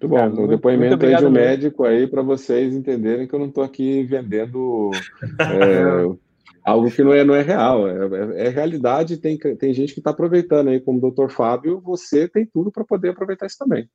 Muito 0.02 0.08
bom, 0.08 0.26
então, 0.26 0.48
depoimento 0.48 1.06
aí 1.06 1.16
de 1.16 1.26
um 1.26 1.30
médico 1.30 1.84
aí 1.84 2.08
para 2.08 2.24
vocês 2.24 2.74
entenderem 2.74 3.28
que 3.28 3.36
eu 3.36 3.40
não 3.40 3.50
estou 3.50 3.64
aqui 3.64 4.02
vendendo 4.02 4.90
é, 5.40 6.18
algo 6.66 6.90
que 6.90 7.04
não 7.04 7.14
é, 7.14 7.24
não 7.24 7.36
é 7.36 7.44
real, 7.44 7.88
é, 7.88 7.94
é, 7.94 8.48
é 8.48 8.50
realidade, 8.50 9.18
tem, 9.18 9.38
tem 9.38 9.72
gente 9.72 9.94
que 9.94 10.00
está 10.00 10.10
aproveitando 10.10 10.70
aí, 10.70 10.80
como 10.80 10.98
o 10.98 11.02
doutor 11.02 11.30
Fábio, 11.30 11.80
você 11.82 12.28
tem 12.28 12.48
tudo 12.48 12.72
para 12.72 12.84
poder 12.84 13.10
aproveitar 13.10 13.46
isso 13.46 13.60
também. 13.60 13.88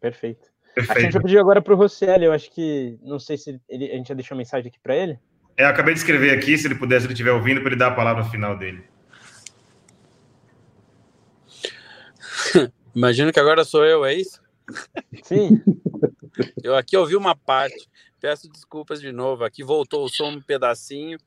Perfeito. 0.00 0.48
Perfeito. 0.74 0.98
A 0.98 1.00
gente 1.00 1.12
vai 1.12 1.22
pedir 1.22 1.38
agora 1.38 1.62
para 1.62 1.74
o 1.74 1.76
Rosselli, 1.76 2.24
eu 2.24 2.32
acho 2.32 2.50
que, 2.50 2.98
não 3.00 3.20
sei 3.20 3.36
se 3.38 3.60
ele, 3.68 3.92
a 3.92 3.96
gente 3.96 4.08
já 4.08 4.14
deixou 4.14 4.34
uma 4.34 4.40
mensagem 4.40 4.68
aqui 4.68 4.80
para 4.82 4.96
ele. 4.96 5.16
É, 5.56 5.62
eu 5.62 5.68
acabei 5.68 5.94
de 5.94 6.00
escrever 6.00 6.36
aqui, 6.36 6.58
se 6.58 6.66
ele 6.66 6.74
puder, 6.74 6.98
se 7.00 7.06
ele 7.06 7.12
estiver 7.12 7.30
ouvindo, 7.30 7.60
para 7.60 7.70
ele 7.70 7.78
dar 7.78 7.92
a 7.92 7.94
palavra 7.94 8.24
final 8.24 8.58
dele. 8.58 8.82
Imagino 12.92 13.32
que 13.32 13.38
agora 13.38 13.64
sou 13.64 13.84
eu, 13.84 14.04
é 14.04 14.12
isso? 14.12 14.44
Sim. 15.22 15.62
Eu 16.62 16.74
aqui 16.74 16.96
ouvi 16.96 17.16
uma 17.16 17.34
parte. 17.34 17.88
Peço 18.20 18.48
desculpas 18.48 19.00
de 19.00 19.12
novo. 19.12 19.44
Aqui 19.44 19.62
voltou 19.62 20.04
o 20.04 20.08
som 20.08 20.30
um 20.30 20.42
pedacinho. 20.42 21.18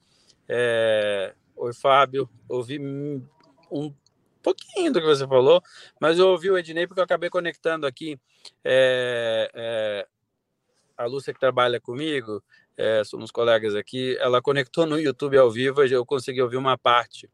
É... 0.48 1.34
Oi, 1.56 1.74
Fábio. 1.74 2.30
Ouvi 2.48 2.80
um 2.80 3.94
pouquinho 4.41 4.91
do 4.91 4.99
que 4.99 5.06
você 5.06 5.28
falou, 5.28 5.61
mas 5.99 6.18
eu 6.18 6.28
ouvi 6.28 6.49
o 6.49 6.57
Ednei 6.57 6.88
porque 6.88 6.99
eu 6.99 7.03
acabei 7.03 7.30
conectando 7.30 7.86
aqui. 7.86 8.20
É... 8.64 9.49
É... 9.53 10.07
A 10.98 11.06
Lúcia 11.06 11.34
que 11.34 11.40
trabalha 11.40 11.80
comigo, 11.80 12.44
é... 12.76 13.03
somos 13.03 13.32
colegas 13.32 13.76
aqui, 13.76 14.18
ela 14.20 14.41
conectou 14.41 14.86
no 14.86 14.99
YouTube 14.99 15.38
ao 15.38 15.52
vivo 15.52 15.86
e 15.86 15.91
eu 15.91 16.06
consegui 16.06 16.41
ouvir 16.41 16.57
uma 16.57 16.78
parte. 16.78 17.30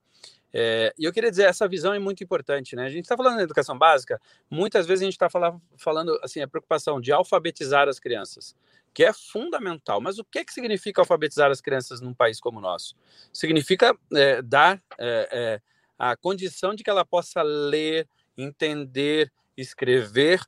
É, 0.54 0.94
e 0.98 1.04
eu 1.04 1.12
queria 1.12 1.30
dizer, 1.30 1.44
essa 1.44 1.68
visão 1.68 1.94
é 1.94 2.00
muito 2.00 2.24
importante, 2.24 2.76
né? 2.76 2.86
A 2.86 2.90
gente 2.90 3.04
está 3.04 3.18
falando 3.18 3.38
da 3.38 3.44
educação 3.44 3.78
básica, 3.78 4.22
muitas 4.50 4.86
vezes 4.86 5.02
a 5.02 5.06
gente 5.06 5.14
está 5.14 5.30
falando, 5.78 6.18
assim, 6.24 6.42
a 6.42 6.48
preocupação 6.48 7.02
de 7.02 7.12
alfabetizar 7.12 7.90
as 7.90 8.00
crianças, 8.00 8.56
que 8.94 9.04
é 9.04 9.12
fundamental. 9.12 10.00
Mas 10.00 10.18
o 10.18 10.24
que, 10.24 10.46
que 10.46 10.54
significa 10.54 11.02
alfabetizar 11.02 11.52
as 11.52 11.60
crianças 11.60 12.00
num 12.00 12.14
país 12.14 12.40
como 12.40 12.60
o 12.60 12.62
nosso? 12.62 12.96
Significa 13.34 13.98
é, 14.14 14.42
dar 14.42 14.82
é, 14.98 15.30
é 15.32 15.62
a 15.98 16.16
condição 16.16 16.74
de 16.74 16.84
que 16.84 16.90
ela 16.90 17.06
possa 17.06 17.42
ler, 17.42 18.08
entender, 18.38 19.32
escrever 19.58 20.42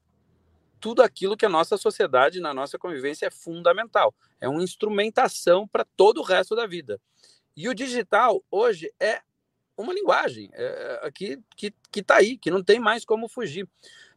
tudo 0.80 1.02
aquilo 1.02 1.36
que 1.36 1.46
a 1.46 1.50
nossa 1.50 1.78
sociedade, 1.78 2.40
na 2.40 2.54
nossa 2.54 2.78
convivência, 2.78 3.26
é 3.26 3.32
fundamental. 3.32 4.14
É 4.40 4.48
uma 4.48 4.64
instrumentação 4.64 5.68
para 5.68 5.86
todo 5.96 6.20
o 6.20 6.24
resto 6.24 6.56
da 6.56 6.68
vida. 6.68 7.00
E 7.56 7.68
o 7.68 7.74
digital, 7.74 8.44
hoje, 8.52 8.92
é 9.00 9.22
uma 9.78 9.94
linguagem 9.94 10.50
é, 10.54 11.10
que 11.14 11.40
está 11.96 12.16
tá 12.16 12.20
aí, 12.20 12.38
que 12.38 12.50
não 12.50 12.64
tem 12.64 12.80
mais 12.80 13.06
como 13.06 13.30
fugir. 13.30 13.68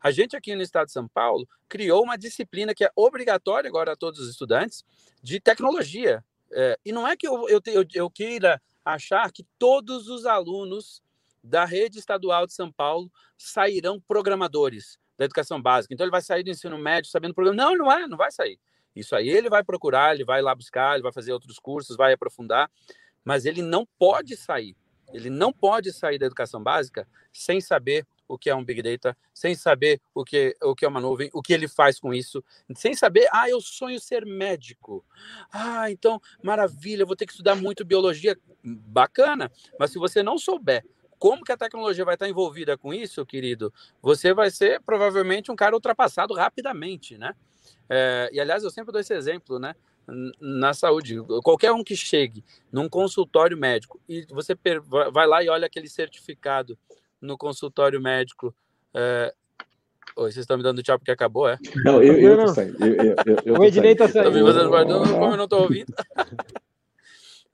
A 0.01 0.11
gente 0.11 0.35
aqui 0.35 0.55
no 0.57 0.62
estado 0.62 0.87
de 0.87 0.93
São 0.93 1.07
Paulo 1.07 1.47
criou 1.69 2.03
uma 2.03 2.16
disciplina 2.16 2.74
que 2.74 2.85
é 2.85 2.91
obrigatória 2.97 3.69
agora 3.69 3.93
a 3.93 3.97
todos 3.97 4.19
os 4.19 4.31
estudantes 4.31 4.85
de 5.23 5.39
tecnologia. 5.39 6.24
É, 6.51 6.78
e 6.85 6.91
não 6.91 7.07
é 7.07 7.16
que 7.16 7.28
eu, 7.28 7.49
eu, 7.49 7.61
eu, 7.66 7.85
eu 7.95 8.11
queira 8.11 8.61
achar 8.85 9.31
que 9.31 9.47
todos 9.59 10.09
os 10.09 10.24
alunos 10.24 11.03
da 11.45 11.65
rede 11.65 11.99
estadual 11.99 12.47
de 12.47 12.55
São 12.55 12.73
Paulo 12.73 13.11
sairão 13.37 14.01
programadores 14.01 14.99
da 15.16 15.27
educação 15.27 15.61
básica. 15.61 15.93
Então 15.93 16.05
ele 16.05 16.11
vai 16.11 16.23
sair 16.23 16.43
do 16.43 16.51
ensino 16.51 16.78
médio 16.78 17.11
sabendo 17.11 17.35
programa. 17.35 17.62
Não, 17.62 17.77
não 17.77 17.93
é, 17.93 18.07
não 18.09 18.16
vai 18.16 18.32
sair. 18.32 18.59
Isso 18.97 19.15
aí 19.15 19.28
ele 19.28 19.49
vai 19.49 19.62
procurar, 19.62 20.15
ele 20.15 20.24
vai 20.24 20.43
lá 20.43 20.55
buscar, 20.55 20.95
ele 20.95 21.03
vai 21.03 21.12
fazer 21.12 21.32
outros 21.32 21.59
cursos, 21.59 21.97
vai 21.97 22.12
aprofundar, 22.12 22.70
mas 23.24 23.45
ele 23.45 23.62
não 23.62 23.87
pode 23.99 24.37
sair 24.37 24.74
ele 25.12 25.31
não 25.31 25.53
pode 25.53 25.93
sair 25.93 26.19
da 26.19 26.27
educação 26.27 26.62
básica 26.62 27.07
sem 27.32 27.61
saber 27.61 28.07
o 28.27 28.39
que 28.39 28.49
é 28.49 28.55
um 28.55 28.65
Big 28.65 28.81
Data, 28.81 29.16
sem 29.35 29.57
saber 29.57 30.01
o 30.15 30.24
que, 30.24 30.57
o 30.62 30.74
que 30.74 30.85
é 30.85 30.89
uma 30.89 31.01
nuvem, 31.01 31.28
o 31.32 31.43
que 31.43 31.53
ele 31.53 31.66
faz 31.66 31.99
com 31.99 32.15
isso, 32.15 32.45
sem 32.77 32.95
saber, 32.95 33.28
ah, 33.32 33.51
eu 33.51 33.61
sonho 33.61 33.99
ser 33.99 34.24
médico. 34.24 35.05
Ah, 35.53 35.91
então, 35.91 36.20
maravilha, 36.43 37.05
vou 37.05 37.16
ter 37.16 37.27
que 37.27 37.32
estudar 37.32 37.57
muito 37.57 37.85
biologia. 37.85 38.39
Bacana, 38.62 39.51
mas 39.78 39.91
se 39.91 39.99
você 39.99 40.23
não 40.23 40.39
souber 40.39 40.85
como 41.19 41.45
que 41.45 41.53
a 41.53 41.57
tecnologia 41.57 42.05
vai 42.05 42.15
estar 42.15 42.28
envolvida 42.28 42.78
com 42.78 42.95
isso, 42.95 43.27
querido, 43.27 43.73
você 44.01 44.32
vai 44.32 44.51
ser 44.51 44.81
provavelmente 44.81 45.51
um 45.51 45.57
cara 45.57 45.74
ultrapassado 45.74 46.32
rapidamente, 46.32 47.19
né? 47.19 47.35
É, 47.89 48.31
e 48.32 48.41
aliás, 48.41 48.65
eu 48.65 48.70
sempre 48.70 48.93
dou 48.93 49.01
esse 49.01 49.12
exemplo, 49.12 49.59
né? 49.59 49.74
Na 50.40 50.74
saúde. 50.74 51.16
Qualquer 51.43 51.72
um 51.72 51.85
que 51.85 51.97
chegue 51.97 52.44
num 52.72 52.89
consultório 52.89 53.56
médico 53.56 54.01
e 54.09 54.27
você 54.31 54.56
vai 55.12 55.27
lá 55.27 55.43
e 55.43 55.48
olha 55.48 55.66
aquele 55.66 55.89
certificado 55.89 56.78
no 57.20 57.36
consultório 57.36 58.01
médico. 58.01 58.55
É... 58.94 59.35
Oi, 60.16 60.32
vocês 60.32 60.43
estão 60.43 60.56
me 60.56 60.62
dando 60.62 60.82
tchau 60.82 60.98
porque 60.98 61.12
acabou, 61.12 61.48
é? 61.48 61.56
Não, 61.85 62.02
eu, 62.02 62.18
eu, 62.18 62.36
tô 62.36 62.48
saindo. 62.48 62.85
Eu, 62.85 62.94
eu, 62.94 63.16
eu, 63.44 63.55
o 63.55 63.64
Ednei 63.64 63.94
tá 63.94 64.09
saindo. 64.09 64.32
Tá 64.32 64.52
fazendo 64.52 64.68
guardando, 64.68 65.12
como 65.12 65.32
eu 65.32 65.36
não 65.36 65.44
estou 65.44 65.62
ouvindo. 65.62 65.94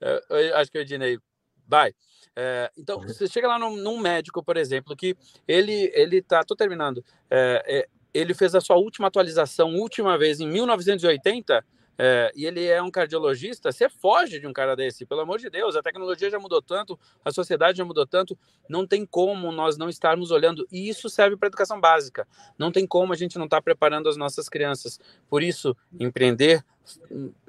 eu 0.01 0.57
acho 0.57 0.71
que 0.71 0.77
o 0.77 0.81
Ednei 0.81 1.19
vai. 1.67 1.93
É, 2.39 2.71
então, 2.77 3.01
você 3.01 3.27
chega 3.27 3.47
lá 3.47 3.57
num, 3.57 3.75
num, 3.75 3.99
médico, 3.99 4.43
por 4.43 4.57
exemplo, 4.57 4.95
que 4.95 5.17
ele 5.47 5.91
ele 5.95 6.21
tá, 6.21 6.43
tô 6.43 6.55
terminando, 6.55 7.03
é, 7.31 7.63
é, 7.65 7.87
ele 8.13 8.35
fez 8.35 8.53
a 8.53 8.61
sua 8.61 8.75
última 8.75 9.07
atualização, 9.07 9.75
última 9.75 10.15
vez 10.19 10.39
em 10.39 10.47
1980, 10.47 11.65
é, 11.97 12.31
e 12.35 12.45
ele 12.45 12.65
é 12.65 12.81
um 12.81 12.91
cardiologista, 12.91 13.71
você 13.71 13.89
foge 13.89 14.39
de 14.39 14.47
um 14.47 14.53
cara 14.53 14.75
desse, 14.75 15.05
pelo 15.05 15.21
amor 15.21 15.39
de 15.39 15.49
Deus, 15.49 15.75
a 15.75 15.81
tecnologia 15.81 16.29
já 16.29 16.39
mudou 16.39 16.61
tanto, 16.61 16.99
a 17.25 17.31
sociedade 17.31 17.77
já 17.77 17.85
mudou 17.85 18.05
tanto, 18.05 18.37
não 18.69 18.85
tem 18.85 19.05
como 19.05 19.51
nós 19.51 19.77
não 19.77 19.89
estarmos 19.89 20.31
olhando, 20.31 20.67
e 20.71 20.87
isso 20.87 21.09
serve 21.09 21.35
para 21.35 21.47
educação 21.47 21.79
básica, 21.81 22.27
não 22.57 22.71
tem 22.71 22.85
como 22.85 23.13
a 23.13 23.15
gente 23.15 23.37
não 23.37 23.45
estar 23.45 23.57
tá 23.57 23.61
preparando 23.61 24.09
as 24.09 24.17
nossas 24.17 24.47
crianças. 24.47 24.99
Por 25.29 25.41
isso, 25.41 25.75
empreender, 25.99 26.63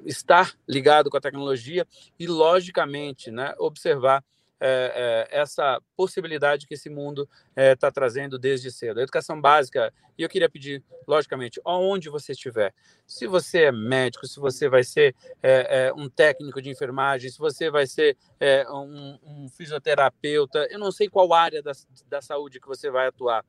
estar 0.05 0.55
ligado 0.67 1.09
com 1.09 1.17
a 1.17 1.21
tecnologia 1.21 1.87
e, 2.17 2.27
logicamente, 2.27 3.31
né, 3.31 3.53
observar 3.57 4.23
é, 4.59 5.27
é, 5.31 5.39
essa 5.39 5.81
possibilidade 5.95 6.67
que 6.67 6.73
esse 6.73 6.89
mundo 6.89 7.27
está 7.55 7.87
é, 7.87 7.91
trazendo 7.91 8.37
desde 8.37 8.71
cedo. 8.71 8.99
A 8.99 9.03
educação 9.03 9.39
básica, 9.39 9.93
e 10.17 10.23
eu 10.23 10.29
queria 10.29 10.49
pedir, 10.49 10.83
logicamente, 11.07 11.61
onde 11.65 12.09
você 12.09 12.33
estiver, 12.33 12.73
se 13.07 13.25
você 13.25 13.63
é 13.63 13.71
médico, 13.71 14.27
se 14.27 14.39
você 14.39 14.67
vai 14.67 14.83
ser 14.83 15.15
é, 15.41 15.87
é, 15.87 15.93
um 15.93 16.09
técnico 16.09 16.61
de 16.61 16.69
enfermagem, 16.69 17.29
se 17.29 17.39
você 17.39 17.69
vai 17.69 17.87
ser 17.87 18.17
é, 18.39 18.69
um, 18.69 19.17
um, 19.23 19.49
fisioterapeuta, 19.49 20.67
eu 20.69 20.79
não 20.79 20.91
sei 20.91 21.09
qual 21.09 21.33
área 21.33 21.61
da, 21.61 21.71
da 22.07 22.21
saúde 22.21 22.59
que 22.59 22.67
você 22.67 22.91
vai 22.91 23.07
atuar, 23.07 23.45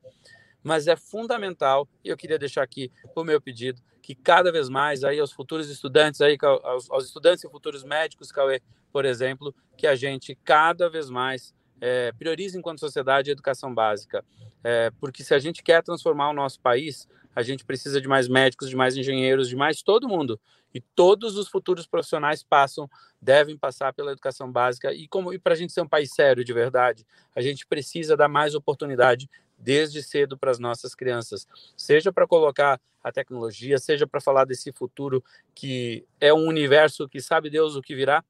mas 0.63 0.87
é 0.87 0.95
fundamental, 0.95 1.87
e 2.03 2.09
eu 2.09 2.17
queria 2.17 2.39
deixar 2.39 2.63
aqui 2.63 2.91
o 3.15 3.23
meu 3.23 3.41
pedido, 3.41 3.81
que 4.01 4.15
cada 4.15 4.51
vez 4.51 4.67
mais 4.67 5.03
aí 5.03 5.19
aos 5.19 5.31
futuros 5.31 5.69
estudantes, 5.69 6.21
aí, 6.21 6.37
aos, 6.41 6.89
aos 6.89 7.05
estudantes 7.05 7.43
e 7.43 7.49
futuros 7.49 7.83
médicos, 7.83 8.31
Cauê, 8.31 8.61
por 8.91 9.05
exemplo, 9.05 9.53
que 9.77 9.87
a 9.87 9.95
gente 9.95 10.35
cada 10.43 10.89
vez 10.89 11.09
mais 11.09 11.53
é, 11.79 12.11
priorize 12.11 12.57
enquanto 12.57 12.79
sociedade 12.79 13.29
a 13.29 13.33
educação 13.33 13.73
básica. 13.73 14.23
É, 14.63 14.91
porque 14.99 15.23
se 15.23 15.33
a 15.33 15.39
gente 15.39 15.63
quer 15.63 15.81
transformar 15.81 16.29
o 16.29 16.33
nosso 16.33 16.59
país, 16.59 17.07
a 17.35 17.41
gente 17.41 17.65
precisa 17.65 17.99
de 17.99 18.07
mais 18.07 18.27
médicos, 18.27 18.69
de 18.69 18.75
mais 18.75 18.95
engenheiros, 18.95 19.49
de 19.49 19.55
mais 19.55 19.81
todo 19.81 20.07
mundo. 20.07 20.39
E 20.73 20.79
todos 20.79 21.37
os 21.37 21.49
futuros 21.49 21.87
profissionais 21.87 22.43
passam, 22.43 22.89
devem 23.21 23.57
passar 23.57 23.93
pela 23.93 24.11
educação 24.11 24.51
básica. 24.51 24.93
E 24.93 25.09
e 25.33 25.39
para 25.39 25.53
a 25.53 25.57
gente 25.57 25.73
ser 25.73 25.81
um 25.81 25.87
país 25.87 26.13
sério 26.13 26.45
de 26.45 26.53
verdade, 26.53 27.05
a 27.35 27.41
gente 27.41 27.65
precisa 27.65 28.15
dar 28.15 28.27
mais 28.27 28.53
oportunidade 28.53 29.29
desde 29.57 30.01
cedo 30.01 30.37
para 30.37 30.51
as 30.51 30.59
nossas 30.59 30.95
crianças, 30.95 31.47
seja 31.77 32.11
para 32.11 32.25
colocar 32.25 32.81
a 33.03 33.11
tecnologia, 33.11 33.77
seja 33.77 34.07
para 34.07 34.21
falar 34.21 34.45
desse 34.45 34.71
futuro 34.71 35.23
que 35.53 36.05
é 36.19 36.33
um 36.33 36.47
universo 36.47 37.07
que 37.07 37.21
sabe 37.21 37.49
Deus 37.49 37.75
o 37.75 37.81
que 37.81 37.95
virá, 37.95 38.23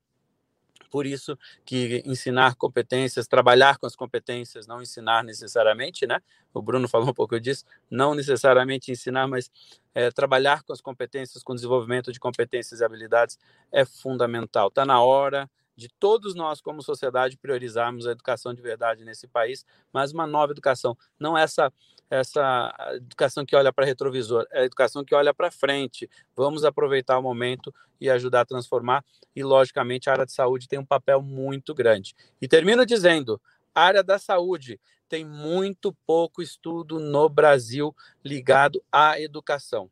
por 0.92 1.06
isso 1.06 1.38
que 1.66 2.04
ensinar 2.06 2.56
competências, 2.56 3.28
trabalhar 3.28 3.78
com 3.78 3.86
as 3.88 3.96
competências, 3.96 4.68
não 4.68 4.82
ensinar 4.82 5.24
necessariamente, 5.24 6.06
né? 6.06 6.20
O 6.54 6.62
Bruno 6.62 6.88
falou 6.88 7.10
um 7.10 7.14
pouco 7.14 7.40
disso, 7.40 7.66
não 7.90 8.14
necessariamente 8.14 8.92
ensinar, 8.92 9.28
mas 9.28 9.50
é, 9.96 10.12
trabalhar 10.12 10.64
com 10.64 10.74
as 10.74 10.82
competências, 10.82 11.42
com 11.42 11.54
o 11.54 11.56
desenvolvimento 11.56 12.12
de 12.12 12.20
competências 12.20 12.82
e 12.82 12.84
habilidades 12.84 13.40
é 13.72 13.86
fundamental. 13.86 14.68
Está 14.68 14.86
na 14.86 15.02
hora 15.02 15.50
de 15.76 15.90
todos 16.00 16.36
nós, 16.36 16.62
como 16.62 16.82
sociedade, 16.82 17.38
priorizarmos 17.38 18.06
a 18.08 18.12
educação 18.12 18.54
de 18.54 18.62
verdade 18.62 19.04
nesse 19.04 19.28
país, 19.28 19.66
mas 19.92 20.12
uma 20.12 20.28
nova 20.28 20.52
educação, 20.52 20.98
não 21.20 21.38
essa 21.38 21.72
essa 22.12 22.76
educação 22.96 23.46
que 23.46 23.56
olha 23.56 23.72
para 23.72 23.86
retrovisor, 23.86 24.46
é 24.52 24.64
a 24.64 24.66
educação 24.66 25.02
que 25.02 25.16
olha 25.16 25.34
para 25.34 25.50
frente. 25.50 26.10
Vamos 26.36 26.66
aproveitar 26.66 27.18
o 27.18 27.24
momento 27.24 27.74
e 28.02 28.10
ajudar 28.10 28.42
a 28.42 28.46
transformar. 28.46 29.06
E, 29.34 29.42
logicamente, 29.42 30.10
a 30.10 30.14
área 30.14 30.26
de 30.26 30.34
saúde 30.34 30.68
tem 30.68 30.78
um 30.78 30.86
papel 30.86 31.22
muito 31.22 31.74
grande. 31.74 32.14
E 32.42 32.50
termino 32.50 32.86
dizendo: 32.86 33.40
a 33.74 33.84
área 33.84 34.04
da 34.04 34.20
saúde 34.20 34.78
tem 35.08 35.24
muito 35.24 35.94
pouco 36.06 36.42
estudo 36.42 37.00
no 37.00 37.30
Brasil 37.30 37.96
ligado 38.24 38.84
à 38.92 39.20
educação. 39.20 39.90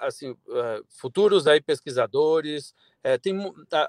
Assim, 0.00 0.36
futuros 0.88 1.46
aí 1.46 1.60
pesquisadores, 1.60 2.74
é, 3.02 3.18
tem, 3.18 3.36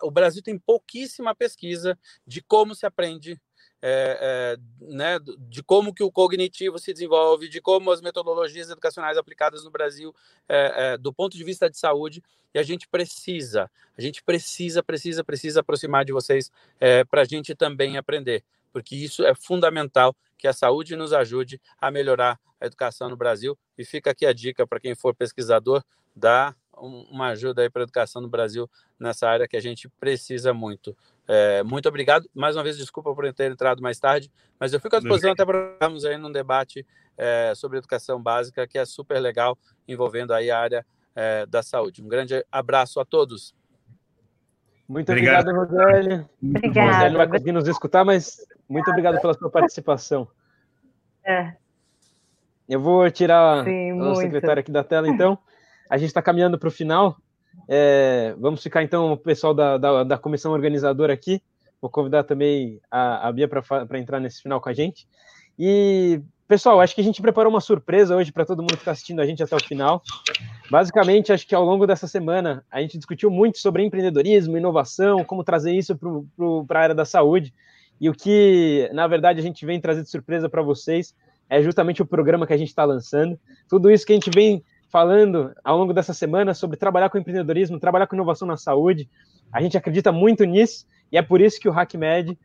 o 0.01 0.11
Brasil 0.11 0.41
tem 0.41 0.57
pouquíssima 0.57 1.33
pesquisa 1.33 1.97
de 2.27 2.41
como 2.41 2.75
se 2.75 2.85
aprende 2.85 3.39
é, 3.87 4.17
é, 4.19 4.85
né, 4.95 5.19
de 5.47 5.61
como 5.61 5.93
que 5.93 6.03
o 6.03 6.11
cognitivo 6.11 6.79
se 6.79 6.91
desenvolve, 6.91 7.47
de 7.47 7.61
como 7.61 7.91
as 7.91 8.01
metodologias 8.01 8.71
educacionais 8.71 9.15
aplicadas 9.15 9.63
no 9.63 9.69
Brasil, 9.69 10.13
é, 10.49 10.93
é 10.93 10.97
do 10.97 11.13
ponto 11.13 11.37
de 11.37 11.43
vista 11.43 11.69
de 11.69 11.77
saúde, 11.77 12.23
e 12.51 12.57
a 12.57 12.63
gente 12.63 12.87
precisa, 12.87 13.69
a 13.95 14.01
gente 14.01 14.23
precisa, 14.23 14.81
precisa, 14.81 15.23
precisa 15.23 15.59
aproximar 15.59 16.03
de 16.03 16.11
vocês 16.11 16.51
é, 16.79 17.03
para 17.03 17.21
a 17.21 17.25
gente 17.25 17.53
também 17.53 17.95
aprender, 17.95 18.43
porque 18.75 18.93
isso 18.93 19.25
é 19.25 19.33
fundamental 19.33 20.13
que 20.37 20.49
a 20.49 20.51
saúde 20.51 20.97
nos 20.97 21.13
ajude 21.13 21.61
a 21.79 21.89
melhorar 21.89 22.37
a 22.59 22.65
educação 22.65 23.07
no 23.07 23.15
Brasil. 23.15 23.57
E 23.77 23.85
fica 23.85 24.11
aqui 24.11 24.25
a 24.25 24.33
dica 24.33 24.67
para 24.67 24.81
quem 24.81 24.93
for 24.93 25.15
pesquisador, 25.15 25.81
dá 26.13 26.53
uma 26.73 27.27
ajuda 27.27 27.61
aí 27.61 27.69
para 27.69 27.83
a 27.83 27.85
educação 27.85 28.21
no 28.21 28.27
Brasil 28.27 28.69
nessa 28.99 29.29
área 29.29 29.47
que 29.47 29.55
a 29.55 29.61
gente 29.61 29.87
precisa 29.87 30.53
muito. 30.53 30.93
É, 31.25 31.63
muito 31.63 31.87
obrigado. 31.87 32.29
Mais 32.35 32.57
uma 32.57 32.63
vez, 32.63 32.75
desculpa 32.75 33.15
por 33.15 33.33
ter 33.33 33.49
entrado 33.49 33.81
mais 33.81 33.97
tarde, 33.97 34.29
mas 34.59 34.73
eu 34.73 34.79
fico 34.81 34.97
à 34.97 34.99
disposição 34.99 35.31
até 35.31 35.45
para 35.45 35.71
estarmos 35.71 36.03
aí 36.03 36.17
num 36.17 36.29
debate 36.29 36.85
é, 37.17 37.53
sobre 37.55 37.77
educação 37.77 38.21
básica, 38.21 38.67
que 38.67 38.77
é 38.77 38.83
super 38.83 39.21
legal, 39.21 39.57
envolvendo 39.87 40.33
aí 40.33 40.51
a 40.51 40.59
área 40.59 40.85
é, 41.15 41.45
da 41.45 41.63
saúde. 41.63 42.03
Um 42.03 42.09
grande 42.09 42.45
abraço 42.51 42.99
a 42.99 43.05
todos. 43.05 43.55
Muito 44.87 45.11
obrigado, 45.11 45.49
obrigado 45.49 45.71
Roseli. 45.71 46.25
Obrigada. 46.43 46.91
Roseli 46.91 47.09
não 47.09 47.17
vai 47.17 47.27
conseguir 47.27 47.51
nos 47.51 47.67
escutar, 47.67 48.05
mas 48.05 48.37
muito 48.69 48.89
obrigado 48.89 49.19
pela 49.19 49.33
sua 49.33 49.49
participação. 49.49 50.27
É. 51.25 51.53
Eu 52.67 52.79
vou 52.79 53.09
tirar 53.11 53.63
Sim, 53.63 53.93
o 53.93 54.15
secretário 54.15 54.59
aqui 54.59 54.71
da 54.71 54.83
tela, 54.83 55.07
então. 55.07 55.37
A 55.89 55.97
gente 55.97 56.07
está 56.09 56.21
caminhando 56.21 56.57
para 56.57 56.67
o 56.67 56.71
final. 56.71 57.17
É, 57.67 58.35
vamos 58.37 58.61
ficar 58.61 58.83
então 58.83 59.13
o 59.13 59.17
pessoal 59.17 59.53
da, 59.53 59.77
da, 59.77 60.03
da, 60.03 60.17
comissão 60.17 60.51
organizadora 60.51 61.13
aqui. 61.13 61.41
Vou 61.81 61.89
convidar 61.89 62.23
também 62.23 62.79
a, 62.89 63.27
a 63.27 63.31
Bia 63.31 63.47
para 63.47 63.99
entrar 63.99 64.19
nesse 64.19 64.41
final 64.41 64.59
com 64.59 64.69
a 64.69 64.73
gente. 64.73 65.07
E, 65.57 66.21
pessoal, 66.47 66.79
acho 66.79 66.93
que 66.93 67.01
a 67.01 67.03
gente 67.03 67.21
preparou 67.21 67.51
uma 67.51 67.61
surpresa 67.61 68.15
hoje 68.15 68.31
para 68.31 68.45
todo 68.45 68.59
mundo 68.59 68.71
que 68.71 68.81
está 68.81 68.91
assistindo 68.91 69.19
a 69.19 69.25
gente 69.25 69.41
até 69.41 69.55
o 69.55 69.63
final. 69.63 70.01
Basicamente, 70.69 71.31
acho 71.31 71.47
que 71.47 71.55
ao 71.55 71.63
longo 71.63 71.85
dessa 71.87 72.07
semana 72.07 72.63
a 72.71 72.81
gente 72.81 72.97
discutiu 72.97 73.29
muito 73.29 73.57
sobre 73.57 73.83
empreendedorismo, 73.83 74.57
inovação, 74.57 75.23
como 75.23 75.43
trazer 75.43 75.73
isso 75.73 75.97
para 76.67 76.79
a 76.79 76.83
área 76.83 76.95
da 76.95 77.05
saúde. 77.05 77.53
E 77.99 78.09
o 78.09 78.13
que, 78.13 78.89
na 78.93 79.07
verdade, 79.07 79.39
a 79.39 79.43
gente 79.43 79.65
vem 79.65 79.79
trazer 79.79 80.03
de 80.03 80.09
surpresa 80.09 80.49
para 80.49 80.61
vocês 80.61 81.15
é 81.49 81.61
justamente 81.61 82.01
o 82.01 82.05
programa 82.05 82.45
que 82.45 82.53
a 82.53 82.57
gente 82.57 82.69
está 82.69 82.83
lançando. 82.83 83.39
Tudo 83.69 83.91
isso 83.91 84.05
que 84.05 84.13
a 84.13 84.15
gente 84.15 84.29
vem 84.33 84.63
falando 84.89 85.53
ao 85.63 85.77
longo 85.77 85.93
dessa 85.93 86.13
semana 86.13 86.53
sobre 86.53 86.77
trabalhar 86.77 87.09
com 87.09 87.17
empreendedorismo, 87.17 87.79
trabalhar 87.79 88.07
com 88.07 88.15
inovação 88.15 88.47
na 88.47 88.57
saúde. 88.57 89.09
A 89.51 89.61
gente 89.61 89.77
acredita 89.77 90.11
muito 90.11 90.43
nisso 90.43 90.85
e 91.11 91.17
é 91.17 91.21
por 91.21 91.41
isso 91.41 91.59
que 91.59 91.69
o 91.69 91.73
HackMed 91.73 92.37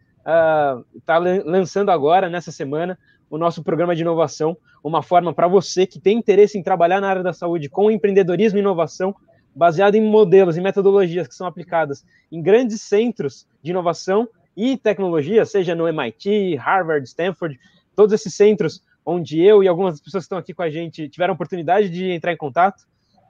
está 0.96 1.18
uh, 1.18 1.24
lançando 1.44 1.90
agora, 1.90 2.28
nessa 2.28 2.52
semana, 2.52 2.98
o 3.30 3.38
nosso 3.38 3.62
programa 3.62 3.94
de 3.94 4.02
inovação, 4.02 4.56
uma 4.82 5.02
forma 5.02 5.32
para 5.32 5.46
você 5.46 5.86
que 5.86 6.00
tem 6.00 6.18
interesse 6.18 6.58
em 6.58 6.62
trabalhar 6.62 7.00
na 7.00 7.08
área 7.08 7.22
da 7.22 7.32
saúde 7.32 7.68
com 7.68 7.90
empreendedorismo 7.90 8.58
e 8.58 8.60
inovação, 8.60 9.14
baseado 9.54 9.94
em 9.94 10.02
modelos 10.02 10.56
e 10.56 10.60
metodologias 10.60 11.28
que 11.28 11.34
são 11.34 11.46
aplicadas 11.46 12.04
em 12.30 12.42
grandes 12.42 12.82
centros 12.82 13.46
de 13.62 13.70
inovação 13.70 14.28
e 14.56 14.76
tecnologia, 14.76 15.44
seja 15.46 15.74
no 15.74 15.86
MIT, 15.86 16.56
Harvard, 16.56 17.06
Stanford, 17.06 17.58
todos 17.94 18.12
esses 18.12 18.34
centros 18.34 18.82
onde 19.06 19.40
eu 19.40 19.62
e 19.62 19.68
algumas 19.68 20.00
pessoas 20.00 20.24
que 20.24 20.26
estão 20.26 20.38
aqui 20.38 20.52
com 20.52 20.62
a 20.62 20.70
gente 20.70 21.08
tiveram 21.08 21.32
a 21.32 21.34
oportunidade 21.34 21.88
de 21.88 22.10
entrar 22.10 22.32
em 22.32 22.36
contato, 22.36 22.82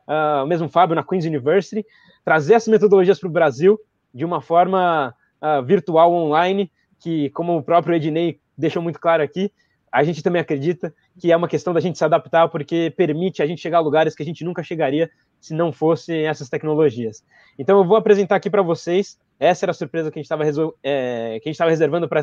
uh, 0.08 0.46
mesmo 0.46 0.68
Fábio 0.68 0.96
na 0.96 1.04
Queen's 1.04 1.26
University, 1.26 1.84
trazer 2.24 2.54
essas 2.54 2.68
metodologias 2.68 3.18
para 3.18 3.28
o 3.28 3.32
Brasil 3.32 3.78
de 4.12 4.24
uma 4.24 4.40
forma 4.40 5.14
uh, 5.42 5.62
virtual, 5.62 6.12
online, 6.12 6.70
que, 6.98 7.30
como 7.30 7.56
o 7.56 7.62
próprio 7.62 7.94
Ednei 7.94 8.40
deixou 8.56 8.82
muito 8.82 9.00
claro 9.00 9.22
aqui, 9.22 9.52
a 9.90 10.04
gente 10.04 10.22
também 10.22 10.40
acredita 10.40 10.94
que 11.18 11.32
é 11.32 11.36
uma 11.36 11.48
questão 11.48 11.74
da 11.74 11.80
gente 11.80 11.98
se 11.98 12.04
adaptar, 12.04 12.48
porque 12.48 12.92
permite 12.96 13.42
a 13.42 13.46
gente 13.46 13.60
chegar 13.60 13.78
a 13.78 13.80
lugares 13.80 14.14
que 14.14 14.22
a 14.22 14.26
gente 14.26 14.44
nunca 14.44 14.62
chegaria 14.62 15.10
se 15.40 15.54
não 15.54 15.72
fossem 15.72 16.26
essas 16.26 16.48
tecnologias. 16.48 17.24
Então, 17.58 17.78
eu 17.78 17.84
vou 17.84 17.96
apresentar 17.96 18.36
aqui 18.36 18.48
para 18.48 18.62
vocês, 18.62 19.18
essa 19.38 19.64
era 19.64 19.70
a 19.70 19.74
surpresa 19.74 20.10
que 20.10 20.18
a 20.18 20.22
gente 20.22 20.26
estava 20.26 20.44
é, 20.82 21.40
reservando 21.68 22.08
para 22.08 22.20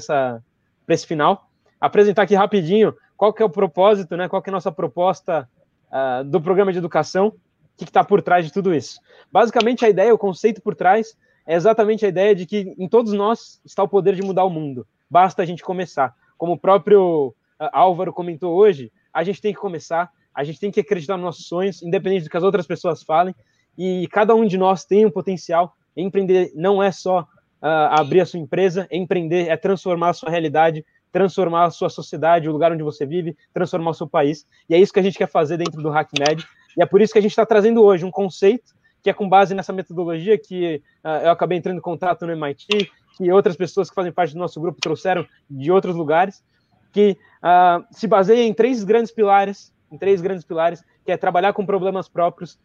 esse 0.87 1.05
final. 1.05 1.49
Apresentar 1.79 2.23
aqui 2.23 2.35
rapidinho 2.35 2.93
qual 3.17 3.33
que 3.33 3.41
é 3.41 3.45
o 3.45 3.49
propósito, 3.49 4.15
né? 4.15 4.29
qual 4.29 4.41
que 4.41 4.49
é 4.49 4.51
a 4.51 4.53
nossa 4.53 4.71
proposta 4.71 5.49
uh, 5.91 6.23
do 6.23 6.39
programa 6.39 6.71
de 6.71 6.77
educação, 6.77 7.27
o 7.27 7.33
que 7.77 7.83
está 7.83 8.03
por 8.03 8.21
trás 8.21 8.45
de 8.45 8.53
tudo 8.53 8.73
isso. 8.73 8.99
Basicamente, 9.31 9.83
a 9.83 9.89
ideia, 9.89 10.13
o 10.13 10.17
conceito 10.17 10.61
por 10.61 10.75
trás, 10.75 11.17
é 11.45 11.55
exatamente 11.55 12.05
a 12.05 12.09
ideia 12.09 12.35
de 12.35 12.45
que 12.45 12.75
em 12.77 12.87
todos 12.87 13.13
nós 13.13 13.59
está 13.65 13.81
o 13.81 13.87
poder 13.87 14.15
de 14.15 14.21
mudar 14.21 14.43
o 14.43 14.49
mundo. 14.49 14.87
Basta 15.09 15.41
a 15.41 15.45
gente 15.45 15.63
começar. 15.63 16.13
Como 16.37 16.53
o 16.53 16.59
próprio 16.59 17.33
Álvaro 17.59 18.13
comentou 18.13 18.55
hoje, 18.55 18.91
a 19.13 19.23
gente 19.23 19.41
tem 19.41 19.53
que 19.53 19.59
começar, 19.59 20.11
a 20.33 20.43
gente 20.43 20.59
tem 20.59 20.71
que 20.71 20.79
acreditar 20.79 21.17
nos 21.17 21.25
nossos 21.25 21.47
sonhos, 21.47 21.81
independente 21.81 22.25
do 22.25 22.29
que 22.29 22.37
as 22.37 22.43
outras 22.43 22.67
pessoas 22.67 23.03
falem, 23.03 23.33
e 23.77 24.07
cada 24.11 24.35
um 24.35 24.45
de 24.45 24.57
nós 24.57 24.85
tem 24.85 25.05
um 25.05 25.11
potencial. 25.11 25.73
Empreender 25.95 26.51
não 26.55 26.81
é 26.81 26.91
só 26.91 27.21
uh, 27.21 27.89
abrir 27.91 28.21
a 28.21 28.25
sua 28.25 28.39
empresa, 28.39 28.87
empreender 28.91 29.47
é 29.47 29.57
transformar 29.57 30.09
a 30.09 30.13
sua 30.13 30.29
realidade, 30.29 30.85
transformar 31.11 31.65
a 31.65 31.69
sua 31.71 31.89
sociedade, 31.89 32.47
o 32.47 32.51
lugar 32.51 32.71
onde 32.71 32.83
você 32.83 33.05
vive, 33.05 33.35
transformar 33.53 33.91
o 33.91 33.93
seu 33.93 34.07
país. 34.07 34.45
E 34.69 34.75
é 34.75 34.79
isso 34.79 34.93
que 34.93 34.99
a 34.99 35.03
gente 35.03 35.17
quer 35.17 35.27
fazer 35.27 35.57
dentro 35.57 35.81
do 35.81 35.89
HackMed. 35.89 36.45
E 36.77 36.81
é 36.81 36.85
por 36.85 37.01
isso 37.01 37.13
que 37.13 37.19
a 37.19 37.21
gente 37.21 37.31
está 37.31 37.45
trazendo 37.45 37.83
hoje 37.83 38.05
um 38.05 38.11
conceito 38.11 38.77
que 39.01 39.09
é 39.09 39.13
com 39.13 39.29
base 39.29 39.55
nessa 39.55 39.71
metodologia 39.71 40.37
que 40.37 40.81
uh, 41.03 41.23
eu 41.23 41.31
acabei 41.31 41.57
entrando 41.57 41.77
em 41.77 41.81
contato 41.81 42.25
no 42.25 42.33
MIT, 42.33 42.91
que 43.15 43.31
outras 43.31 43.55
pessoas 43.55 43.89
que 43.89 43.95
fazem 43.95 44.11
parte 44.11 44.33
do 44.33 44.39
nosso 44.39 44.59
grupo 44.59 44.81
trouxeram 44.81 45.25
de 45.49 45.71
outros 45.71 45.95
lugares, 45.95 46.43
que 46.97 47.15
uh, 47.43 47.85
se 47.91 48.07
baseia 48.07 48.43
em 48.43 48.51
três 48.51 48.83
grandes 48.83 49.11
pilares, 49.11 49.71
em 49.91 49.99
três 49.99 50.19
grandes 50.19 50.43
pilares, 50.43 50.83
que 51.05 51.11
é 51.11 51.17
trabalhar 51.17 51.53
com 51.53 51.63
problemas 51.63 52.09
próprios, 52.09 52.59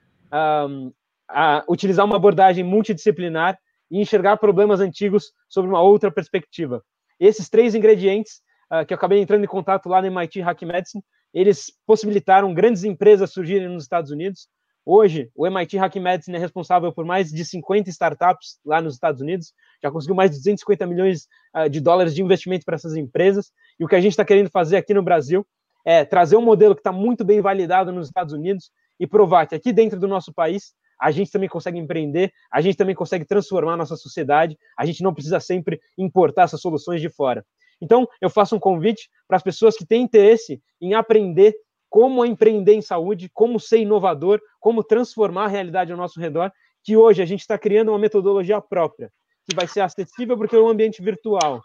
ah, 1.29 1.63
utilizar 1.69 2.07
uma 2.07 2.17
abordagem 2.17 2.65
multidisciplinar 2.65 3.59
e 3.91 4.01
enxergar 4.01 4.39
problemas 4.39 4.81
antigos 4.81 5.33
sobre 5.47 5.71
uma 5.71 5.83
outra 5.83 6.11
perspectiva. 6.11 6.83
Esses 7.21 7.51
três 7.51 7.75
ingredientes, 7.75 8.41
uh, 8.73 8.87
que 8.87 8.95
eu 8.95 8.97
acabei 8.97 9.21
entrando 9.21 9.45
em 9.45 9.47
contato 9.47 9.87
lá 9.91 10.01
no 10.01 10.09
MIT 10.09 10.41
Hack 10.41 10.63
Medicine, 10.63 11.05
eles 11.35 11.71
possibilitaram 11.87 12.55
grandes 12.55 12.85
empresas 12.85 13.33
surgirem 13.33 13.69
nos 13.69 13.83
Estados 13.83 14.11
Unidos. 14.11 14.49
Hoje, 14.85 15.31
o 15.37 15.47
MIT 15.47 15.77
Hack 15.79 15.95
Medicine 15.97 16.37
é 16.37 16.41
responsável 16.41 16.93
por 16.93 17.05
mais 17.05 17.31
de 17.31 17.45
50 17.45 17.89
startups 17.91 18.59
lá 18.65 18.81
nos 18.81 18.95
Estados 18.95 19.21
Unidos, 19.21 19.53
já 19.81 19.91
conseguiu 19.93 20.17
mais 20.17 20.33
de 20.33 20.39
250 20.39 20.87
milhões 20.87 21.29
uh, 21.57 21.71
de 21.71 21.81
dólares 21.81 22.13
de 22.15 22.23
investimento 22.23 22.65
para 22.65 22.75
essas 22.75 22.97
empresas. 22.97 23.53
E 23.79 23.85
o 23.85 23.89
que 23.89 23.95
a 23.95 24.01
gente 24.01 24.13
está 24.13 24.25
querendo 24.25 24.51
fazer 24.51 24.77
aqui 24.77 24.93
no 24.93 25.03
Brasil 25.03 25.47
é 25.85 26.05
trazer 26.05 26.37
um 26.37 26.43
modelo 26.43 26.75
que 26.75 26.81
está 26.81 26.91
muito 26.91 27.25
bem 27.25 27.41
validado 27.41 27.93
nos 27.93 28.09
Estados 28.09 28.33
Unidos 28.33 28.73
e 28.99 29.07
provar 29.07 29.47
que 29.47 29.55
aqui 29.55 29.73
dentro 29.73 30.01
do 30.01 30.09
nosso 30.09 30.33
país 30.33 30.75
a 31.01 31.11
gente 31.11 31.31
também 31.31 31.49
consegue 31.49 31.79
empreender, 31.79 32.33
a 32.53 32.61
gente 32.61 32.77
também 32.77 32.95
consegue 32.95 33.25
transformar 33.25 33.75
a 33.75 33.77
nossa 33.77 33.97
sociedade, 33.97 34.57
a 34.79 34.87
gente 34.87 35.03
não 35.03 35.15
precisa 35.15 35.41
sempre 35.41 35.81
importar 35.99 36.45
essas 36.45 36.61
soluções 36.61 37.01
de 37.01 37.09
fora. 37.09 37.45
Então, 37.81 38.09
eu 38.21 38.31
faço 38.31 38.55
um 38.55 38.61
convite 38.61 39.11
para 39.27 39.37
as 39.37 39.43
pessoas 39.43 39.77
que 39.77 39.85
têm 39.85 40.03
interesse 40.03 40.63
em 40.81 40.95
aprender 40.95 41.55
como 41.93 42.25
empreender 42.25 42.73
em 42.73 42.81
saúde, 42.81 43.31
como 43.35 43.61
ser 43.61 43.81
inovador, 43.81 44.41
como 44.59 44.83
transformar 44.83 45.45
a 45.45 45.49
realidade 45.49 45.93
ao 45.93 45.99
nosso 45.99 46.19
redor, 46.19 46.51
que 46.83 46.97
hoje 46.97 47.21
a 47.21 47.27
gente 47.27 47.41
está 47.41 47.59
criando 47.59 47.91
uma 47.91 47.99
metodologia 47.99 48.63
própria, 48.63 49.13
que 49.47 49.55
vai 49.55 49.69
ser 49.69 49.81
acessível 49.81 50.35
porque 50.39 50.57
é 50.57 50.59
um 50.59 50.69
ambiente 50.69 51.03
virtual 51.03 51.61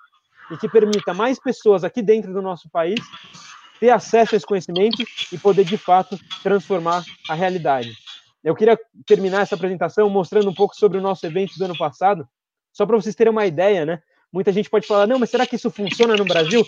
e 0.52 0.58
que 0.58 0.68
permita 0.68 1.14
mais 1.14 1.40
pessoas 1.40 1.86
aqui 1.86 2.02
dentro 2.02 2.34
do 2.34 2.42
nosso 2.42 2.70
país 2.70 3.00
ter 3.80 3.90
acesso 3.90 4.36
a 4.36 4.38
esse 4.38 4.46
conhecimento 4.46 5.02
e 5.32 5.38
poder, 5.38 5.64
de 5.64 5.78
fato, 5.78 6.20
transformar 6.44 7.06
a 7.30 7.34
realidade. 7.34 7.94
Eu 8.44 8.54
queria 8.54 8.78
terminar 9.06 9.44
essa 9.44 9.56
apresentação 9.56 10.10
mostrando 10.10 10.50
um 10.50 10.54
pouco 10.54 10.76
sobre 10.76 10.98
o 10.98 11.02
nosso 11.02 11.26
evento 11.26 11.58
do 11.58 11.64
ano 11.64 11.78
passado, 11.78 12.28
só 12.74 12.86
para 12.86 12.98
vocês 12.98 13.16
terem 13.16 13.32
uma 13.32 13.46
ideia, 13.46 13.86
né? 13.86 14.02
Muita 14.32 14.52
gente 14.52 14.70
pode 14.70 14.86
falar, 14.86 15.08
não, 15.08 15.18
mas 15.18 15.30
será 15.30 15.48
que 15.48 15.56
isso 15.56 15.72
funciona 15.72 16.16
no 16.16 16.26
Brasil? 16.26 16.66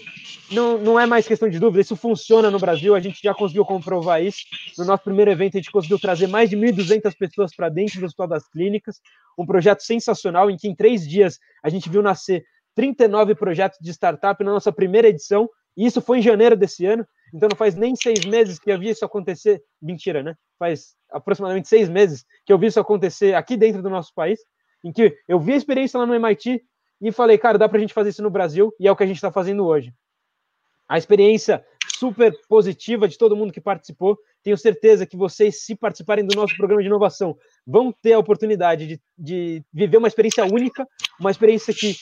Não, 0.49 0.77
não 0.77 0.99
é 0.99 1.05
mais 1.05 1.27
questão 1.27 1.49
de 1.49 1.59
dúvida, 1.59 1.81
isso 1.81 1.95
funciona 1.95 2.49
no 2.49 2.57
Brasil, 2.57 2.95
a 2.95 2.99
gente 2.99 3.19
já 3.21 3.33
conseguiu 3.33 3.65
comprovar 3.65 4.23
isso. 4.23 4.39
No 4.77 4.85
nosso 4.85 5.03
primeiro 5.03 5.29
evento, 5.29 5.57
a 5.57 5.59
gente 5.59 5.71
conseguiu 5.71 5.99
trazer 5.99 6.27
mais 6.27 6.49
de 6.49 6.55
1.200 6.55 7.13
pessoas 7.17 7.53
para 7.53 7.67
dentro 7.67 7.99
do 7.99 8.05
Hospital 8.05 8.27
das 8.27 8.47
Clínicas, 8.47 9.01
um 9.37 9.45
projeto 9.45 9.81
sensacional, 9.81 10.49
em 10.49 10.55
que 10.55 10.67
em 10.67 10.75
três 10.75 11.07
dias 11.07 11.37
a 11.61 11.69
gente 11.69 11.89
viu 11.89 12.01
nascer 12.01 12.45
39 12.75 13.35
projetos 13.35 13.77
de 13.81 13.91
startup 13.91 14.41
na 14.41 14.51
nossa 14.51 14.71
primeira 14.71 15.09
edição, 15.09 15.49
e 15.75 15.85
isso 15.85 16.01
foi 16.01 16.19
em 16.19 16.21
janeiro 16.21 16.55
desse 16.55 16.85
ano. 16.85 17.05
Então 17.33 17.49
não 17.49 17.57
faz 17.57 17.75
nem 17.75 17.95
seis 17.95 18.23
meses 18.25 18.57
que 18.57 18.71
eu 18.71 18.79
vi 18.79 18.89
isso 18.89 19.03
acontecer. 19.03 19.61
Mentira, 19.81 20.23
né? 20.23 20.33
Faz 20.57 20.95
aproximadamente 21.11 21.67
seis 21.67 21.89
meses 21.89 22.23
que 22.45 22.53
eu 22.53 22.57
vi 22.57 22.67
isso 22.67 22.79
acontecer 22.79 23.35
aqui 23.35 23.57
dentro 23.57 23.81
do 23.81 23.89
nosso 23.89 24.13
país, 24.15 24.39
em 24.83 24.91
que 24.91 25.13
eu 25.27 25.39
vi 25.39 25.53
a 25.53 25.57
experiência 25.57 25.99
lá 25.99 26.05
no 26.05 26.15
MIT 26.15 26.61
e 27.01 27.11
falei, 27.11 27.37
cara, 27.37 27.57
dá 27.57 27.67
pra 27.69 27.79
gente 27.79 27.93
fazer 27.93 28.09
isso 28.09 28.23
no 28.23 28.29
Brasil, 28.29 28.73
e 28.79 28.87
é 28.87 28.91
o 28.91 28.95
que 28.95 29.03
a 29.03 29.07
gente 29.07 29.17
está 29.17 29.31
fazendo 29.31 29.65
hoje. 29.65 29.93
A 30.87 30.97
experiência 30.97 31.63
super 31.99 32.33
positiva 32.47 33.07
de 33.07 33.17
todo 33.17 33.35
mundo 33.35 33.51
que 33.51 33.59
participou. 33.59 34.17
Tenho 34.41 34.57
certeza 34.57 35.05
que 35.05 35.17
vocês, 35.17 35.65
se 35.65 35.75
participarem 35.75 36.25
do 36.25 36.35
nosso 36.35 36.55
programa 36.55 36.81
de 36.81 36.87
inovação, 36.87 37.37
vão 37.67 37.91
ter 37.91 38.13
a 38.13 38.19
oportunidade 38.19 38.87
de, 38.87 39.01
de 39.17 39.63
viver 39.73 39.97
uma 39.97 40.07
experiência 40.07 40.45
única, 40.45 40.87
uma 41.19 41.29
experiência 41.29 41.73
que, 41.73 41.97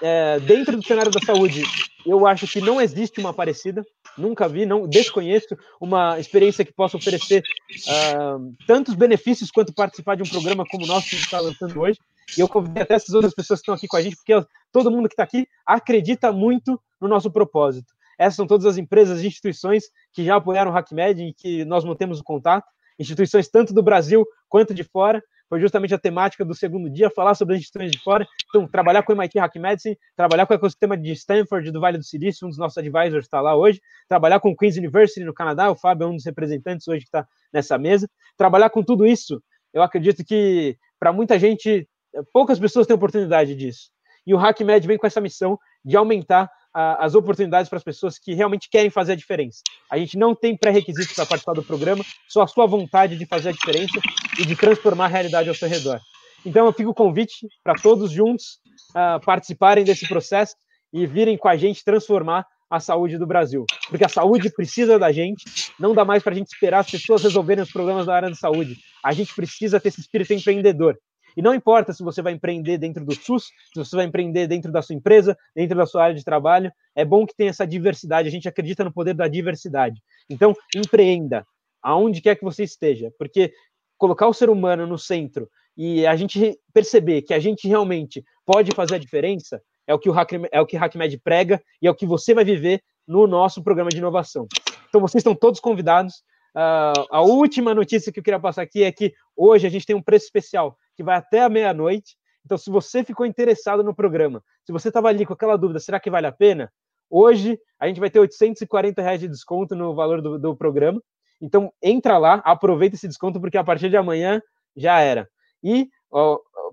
é, 0.00 0.38
dentro 0.40 0.76
do 0.76 0.84
cenário 0.84 1.10
da 1.10 1.20
saúde, 1.20 1.64
eu 2.06 2.24
acho 2.24 2.46
que 2.46 2.60
não 2.60 2.80
existe 2.80 3.18
uma 3.18 3.34
parecida. 3.34 3.84
Nunca 4.16 4.48
vi, 4.48 4.64
não 4.64 4.88
desconheço 4.88 5.56
uma 5.80 6.18
experiência 6.18 6.64
que 6.64 6.72
possa 6.72 6.96
oferecer 6.96 7.42
uh, 7.88 8.54
tantos 8.66 8.94
benefícios 8.94 9.50
quanto 9.50 9.74
participar 9.74 10.16
de 10.16 10.22
um 10.22 10.28
programa 10.28 10.64
como 10.70 10.84
o 10.84 10.86
nosso 10.86 11.10
que 11.10 11.16
está 11.16 11.38
lançando 11.40 11.78
hoje. 11.80 11.98
E 12.36 12.40
eu 12.40 12.48
convidei 12.48 12.82
até 12.82 12.94
essas 12.94 13.14
outras 13.14 13.34
pessoas 13.34 13.60
que 13.60 13.64
estão 13.64 13.74
aqui 13.74 13.86
com 13.86 13.96
a 13.96 14.02
gente, 14.02 14.16
porque 14.16 14.32
todo 14.72 14.90
mundo 14.90 15.08
que 15.08 15.14
está 15.14 15.22
aqui 15.22 15.46
acredita 15.64 16.32
muito 16.32 16.80
no 17.00 17.08
nosso 17.08 17.30
propósito. 17.30 17.94
Essas 18.18 18.36
são 18.36 18.46
todas 18.46 18.66
as 18.66 18.78
empresas 18.78 19.22
e 19.22 19.26
instituições 19.26 19.84
que 20.12 20.24
já 20.24 20.36
apoiaram 20.36 20.72
o 20.72 20.76
HackMed 20.76 21.22
e 21.22 21.34
que 21.34 21.64
nós 21.64 21.84
mantemos 21.84 22.18
o 22.18 22.24
contato, 22.24 22.66
instituições 22.98 23.48
tanto 23.48 23.74
do 23.74 23.82
Brasil 23.82 24.24
quanto 24.48 24.72
de 24.72 24.82
fora, 24.82 25.22
foi 25.48 25.60
justamente 25.60 25.94
a 25.94 25.98
temática 25.98 26.44
do 26.44 26.54
segundo 26.54 26.90
dia, 26.90 27.10
falar 27.10 27.34
sobre 27.34 27.54
as 27.54 27.60
instituições 27.60 27.92
de 27.92 28.02
fora. 28.02 28.26
Então, 28.48 28.66
trabalhar 28.66 29.02
com 29.02 29.12
o 29.12 29.16
MIT 29.16 29.38
Hack 29.38 29.56
Medicine, 29.56 29.98
trabalhar 30.16 30.46
com 30.46 30.52
o 30.52 30.56
ecossistema 30.56 30.96
de 30.96 31.12
Stanford, 31.12 31.70
do 31.70 31.80
Vale 31.80 31.98
do 31.98 32.04
Silício, 32.04 32.46
um 32.46 32.50
dos 32.50 32.58
nossos 32.58 32.78
advisors 32.78 33.24
está 33.24 33.40
lá 33.40 33.56
hoje, 33.56 33.80
trabalhar 34.08 34.40
com 34.40 34.50
o 34.50 34.56
Queen's 34.56 34.76
University 34.76 35.24
no 35.24 35.34
Canadá, 35.34 35.70
o 35.70 35.76
Fábio 35.76 36.04
é 36.04 36.08
um 36.08 36.16
dos 36.16 36.24
representantes 36.24 36.86
hoje 36.88 37.00
que 37.00 37.08
está 37.08 37.26
nessa 37.52 37.78
mesa. 37.78 38.08
Trabalhar 38.36 38.70
com 38.70 38.82
tudo 38.82 39.06
isso, 39.06 39.42
eu 39.72 39.82
acredito 39.82 40.24
que 40.24 40.76
para 40.98 41.12
muita 41.12 41.38
gente, 41.38 41.88
poucas 42.32 42.58
pessoas 42.58 42.86
têm 42.86 42.96
oportunidade 42.96 43.54
disso. 43.54 43.90
E 44.26 44.34
o 44.34 44.38
HackMed 44.38 44.86
vem 44.86 44.98
com 44.98 45.06
essa 45.06 45.20
missão 45.20 45.58
de 45.84 45.96
aumentar 45.96 46.50
as 46.76 47.14
oportunidades 47.14 47.68
para 47.68 47.78
as 47.78 47.84
pessoas 47.84 48.18
que 48.18 48.34
realmente 48.34 48.68
querem 48.68 48.90
fazer 48.90 49.12
a 49.12 49.16
diferença. 49.16 49.62
A 49.90 49.96
gente 49.96 50.18
não 50.18 50.34
tem 50.34 50.56
pré-requisitos 50.56 51.14
para 51.14 51.24
participar 51.24 51.54
do 51.54 51.62
programa, 51.62 52.04
só 52.28 52.42
a 52.42 52.46
sua 52.46 52.66
vontade 52.66 53.16
de 53.16 53.24
fazer 53.24 53.48
a 53.48 53.52
diferença 53.52 53.98
e 54.38 54.44
de 54.44 54.54
transformar 54.54 55.06
a 55.06 55.08
realidade 55.08 55.48
ao 55.48 55.54
seu 55.54 55.68
redor. 55.68 55.98
Então, 56.44 56.66
eu 56.66 56.72
fico 56.72 56.90
o 56.90 56.94
convite 56.94 57.46
para 57.64 57.74
todos 57.74 58.10
juntos 58.10 58.58
uh, 58.90 59.24
participarem 59.24 59.84
desse 59.84 60.06
processo 60.06 60.54
e 60.92 61.06
virem 61.06 61.36
com 61.38 61.48
a 61.48 61.56
gente 61.56 61.82
transformar 61.82 62.46
a 62.70 62.78
saúde 62.78 63.16
do 63.16 63.26
Brasil. 63.26 63.64
Porque 63.88 64.04
a 64.04 64.08
saúde 64.08 64.50
precisa 64.50 64.98
da 64.98 65.10
gente, 65.10 65.44
não 65.78 65.94
dá 65.94 66.04
mais 66.04 66.22
para 66.22 66.32
a 66.32 66.36
gente 66.36 66.48
esperar 66.48 66.80
as 66.80 66.90
pessoas 66.90 67.22
resolverem 67.22 67.62
os 67.62 67.72
problemas 67.72 68.06
da 68.06 68.14
área 68.14 68.30
de 68.30 68.38
saúde. 68.38 68.76
A 69.04 69.12
gente 69.12 69.34
precisa 69.34 69.80
ter 69.80 69.88
esse 69.88 70.00
espírito 70.00 70.32
empreendedor. 70.34 70.96
E 71.36 71.42
não 71.42 71.54
importa 71.54 71.92
se 71.92 72.02
você 72.02 72.22
vai 72.22 72.32
empreender 72.32 72.78
dentro 72.78 73.04
do 73.04 73.14
SUS, 73.14 73.44
se 73.72 73.78
você 73.78 73.94
vai 73.94 74.06
empreender 74.06 74.46
dentro 74.46 74.72
da 74.72 74.80
sua 74.80 74.94
empresa, 74.94 75.36
dentro 75.54 75.76
da 75.76 75.84
sua 75.84 76.04
área 76.04 76.16
de 76.16 76.24
trabalho, 76.24 76.72
é 76.94 77.04
bom 77.04 77.26
que 77.26 77.36
tenha 77.36 77.50
essa 77.50 77.66
diversidade. 77.66 78.26
A 78.26 78.30
gente 78.30 78.48
acredita 78.48 78.82
no 78.82 78.92
poder 78.92 79.14
da 79.14 79.28
diversidade. 79.28 80.00
Então, 80.30 80.54
empreenda 80.74 81.46
aonde 81.82 82.20
quer 82.22 82.36
que 82.36 82.44
você 82.44 82.64
esteja, 82.64 83.12
porque 83.18 83.52
colocar 83.98 84.26
o 84.26 84.32
ser 84.32 84.48
humano 84.48 84.86
no 84.86 84.98
centro 84.98 85.48
e 85.76 86.06
a 86.06 86.16
gente 86.16 86.58
perceber 86.72 87.22
que 87.22 87.34
a 87.34 87.38
gente 87.38 87.68
realmente 87.68 88.24
pode 88.44 88.72
fazer 88.72 88.94
a 88.94 88.98
diferença 88.98 89.60
é 89.86 89.94
o 89.94 89.98
que 89.98 90.08
o 90.08 90.12
Hack, 90.12 90.32
é 90.50 90.60
o 90.60 90.66
que 90.66 90.76
HackMed 90.76 91.18
prega 91.18 91.62
e 91.80 91.86
é 91.86 91.90
o 91.90 91.94
que 91.94 92.06
você 92.06 92.34
vai 92.34 92.44
viver 92.44 92.82
no 93.06 93.26
nosso 93.26 93.62
programa 93.62 93.90
de 93.90 93.98
inovação. 93.98 94.48
Então, 94.88 95.00
vocês 95.00 95.20
estão 95.20 95.34
todos 95.34 95.60
convidados. 95.60 96.14
Uh, 96.56 97.06
a 97.10 97.20
última 97.20 97.74
notícia 97.74 98.10
que 98.10 98.18
eu 98.18 98.24
queria 98.24 98.40
passar 98.40 98.62
aqui 98.62 98.82
é 98.82 98.90
que 98.90 99.12
hoje 99.36 99.66
a 99.66 99.70
gente 99.70 99.86
tem 99.86 99.94
um 99.94 100.02
preço 100.02 100.24
especial 100.24 100.76
que 100.96 101.02
vai 101.02 101.16
até 101.16 101.42
a 101.42 101.48
meia-noite. 101.48 102.16
Então, 102.44 102.56
se 102.56 102.70
você 102.70 103.04
ficou 103.04 103.26
interessado 103.26 103.82
no 103.82 103.94
programa, 103.94 104.42
se 104.64 104.72
você 104.72 104.88
estava 104.88 105.08
ali 105.08 105.26
com 105.26 105.32
aquela 105.32 105.56
dúvida, 105.56 105.80
será 105.80 106.00
que 106.00 106.10
vale 106.10 106.26
a 106.26 106.32
pena? 106.32 106.72
Hoje 107.10 107.58
a 107.78 107.86
gente 107.86 108.00
vai 108.00 108.10
ter 108.10 108.18
840 108.18 109.02
reais 109.02 109.20
de 109.20 109.28
desconto 109.28 109.76
no 109.76 109.94
valor 109.94 110.22
do, 110.22 110.38
do 110.38 110.56
programa. 110.56 111.00
Então, 111.40 111.72
entra 111.82 112.18
lá, 112.18 112.36
aproveita 112.44 112.96
esse 112.96 113.06
desconto, 113.06 113.40
porque 113.40 113.58
a 113.58 113.64
partir 113.64 113.90
de 113.90 113.96
amanhã 113.96 114.40
já 114.76 115.00
era. 115.00 115.28
E, 115.62 115.88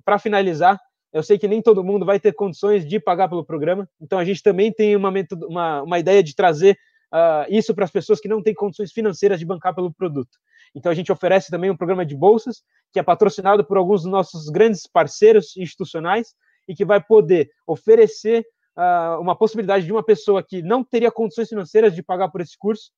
para 0.06 0.18
finalizar, 0.18 0.80
eu 1.12 1.22
sei 1.22 1.38
que 1.38 1.48
nem 1.48 1.62
todo 1.62 1.84
mundo 1.84 2.06
vai 2.06 2.20
ter 2.20 2.34
condições 2.34 2.86
de 2.86 3.00
pagar 3.00 3.30
pelo 3.30 3.46
programa, 3.46 3.88
então 4.02 4.18
a 4.18 4.26
gente 4.26 4.42
também 4.42 4.72
tem 4.72 4.96
uma, 4.96 5.14
uma, 5.48 5.84
uma 5.84 6.00
ideia 6.00 6.24
de 6.24 6.36
trazer 6.36 6.78
uh, 7.14 7.46
isso 7.50 7.74
para 7.76 7.86
as 7.86 7.92
pessoas 7.92 8.20
que 8.20 8.28
não 8.28 8.42
têm 8.42 8.54
condições 8.54 8.92
financeiras 8.92 9.40
de 9.40 9.46
bancar 9.46 9.76
pelo 9.76 9.94
produto. 9.94 10.38
Então 10.76 10.92
a 10.92 10.96
gente 10.96 11.12
oferece 11.12 11.50
também 11.52 11.70
um 11.70 11.78
programa 11.78 12.06
de 12.06 12.16
bolsas, 12.16 12.64
que 12.92 13.00
é 13.00 13.04
patrocinado 13.04 13.64
por 13.64 13.78
alguns 13.78 14.04
dos 14.04 14.12
nossos 14.12 14.50
grandes 14.50 14.88
parceiros 14.88 15.56
institucionais 15.58 16.34
e 16.68 16.76
que 16.76 16.86
vai 16.86 17.02
poder 17.02 17.50
oferecer 17.68 18.46
uh, 18.78 19.20
uma 19.20 19.36
possibilidade 19.36 19.86
de 19.86 19.92
uma 19.92 20.04
pessoa 20.04 20.44
que 20.44 20.62
não 20.62 20.84
teria 20.84 21.12
condições 21.12 21.50
financeiras 21.50 21.94
de 21.94 22.02
pagar 22.02 22.30
por 22.30 22.42
esse 22.42 22.58
curso, 22.58 22.92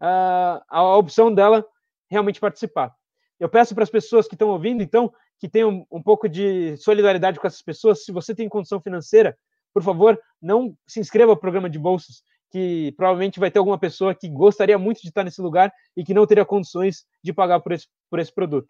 uh, 0.00 0.62
a 0.68 0.96
opção 0.96 1.32
dela 1.32 1.64
realmente 2.10 2.40
participar. 2.40 2.92
Eu 3.38 3.48
peço 3.48 3.74
para 3.74 3.84
as 3.84 3.90
pessoas 3.90 4.28
que 4.28 4.34
estão 4.34 4.50
ouvindo, 4.50 4.82
então, 4.82 5.12
que 5.38 5.48
tenham 5.48 5.86
um 5.90 6.02
pouco 6.02 6.28
de 6.28 6.76
solidariedade 6.76 7.40
com 7.40 7.46
essas 7.46 7.62
pessoas. 7.62 8.04
Se 8.04 8.12
você 8.12 8.34
tem 8.34 8.48
condição 8.48 8.80
financeira, 8.80 9.36
por 9.74 9.82
favor, 9.82 10.20
não 10.40 10.76
se 10.86 11.00
inscreva 11.00 11.32
no 11.32 11.40
programa 11.40 11.68
de 11.68 11.78
bolsas, 11.78 12.22
que 12.52 12.92
provavelmente 12.98 13.40
vai 13.40 13.50
ter 13.50 13.58
alguma 13.58 13.78
pessoa 13.78 14.14
que 14.14 14.28
gostaria 14.28 14.78
muito 14.78 15.00
de 15.00 15.08
estar 15.08 15.24
nesse 15.24 15.40
lugar 15.40 15.72
e 15.96 16.04
que 16.04 16.12
não 16.12 16.26
teria 16.26 16.44
condições 16.44 17.06
de 17.24 17.32
pagar 17.32 17.60
por 17.60 17.72
esse, 17.72 17.88
por 18.10 18.18
esse 18.18 18.32
produto. 18.32 18.68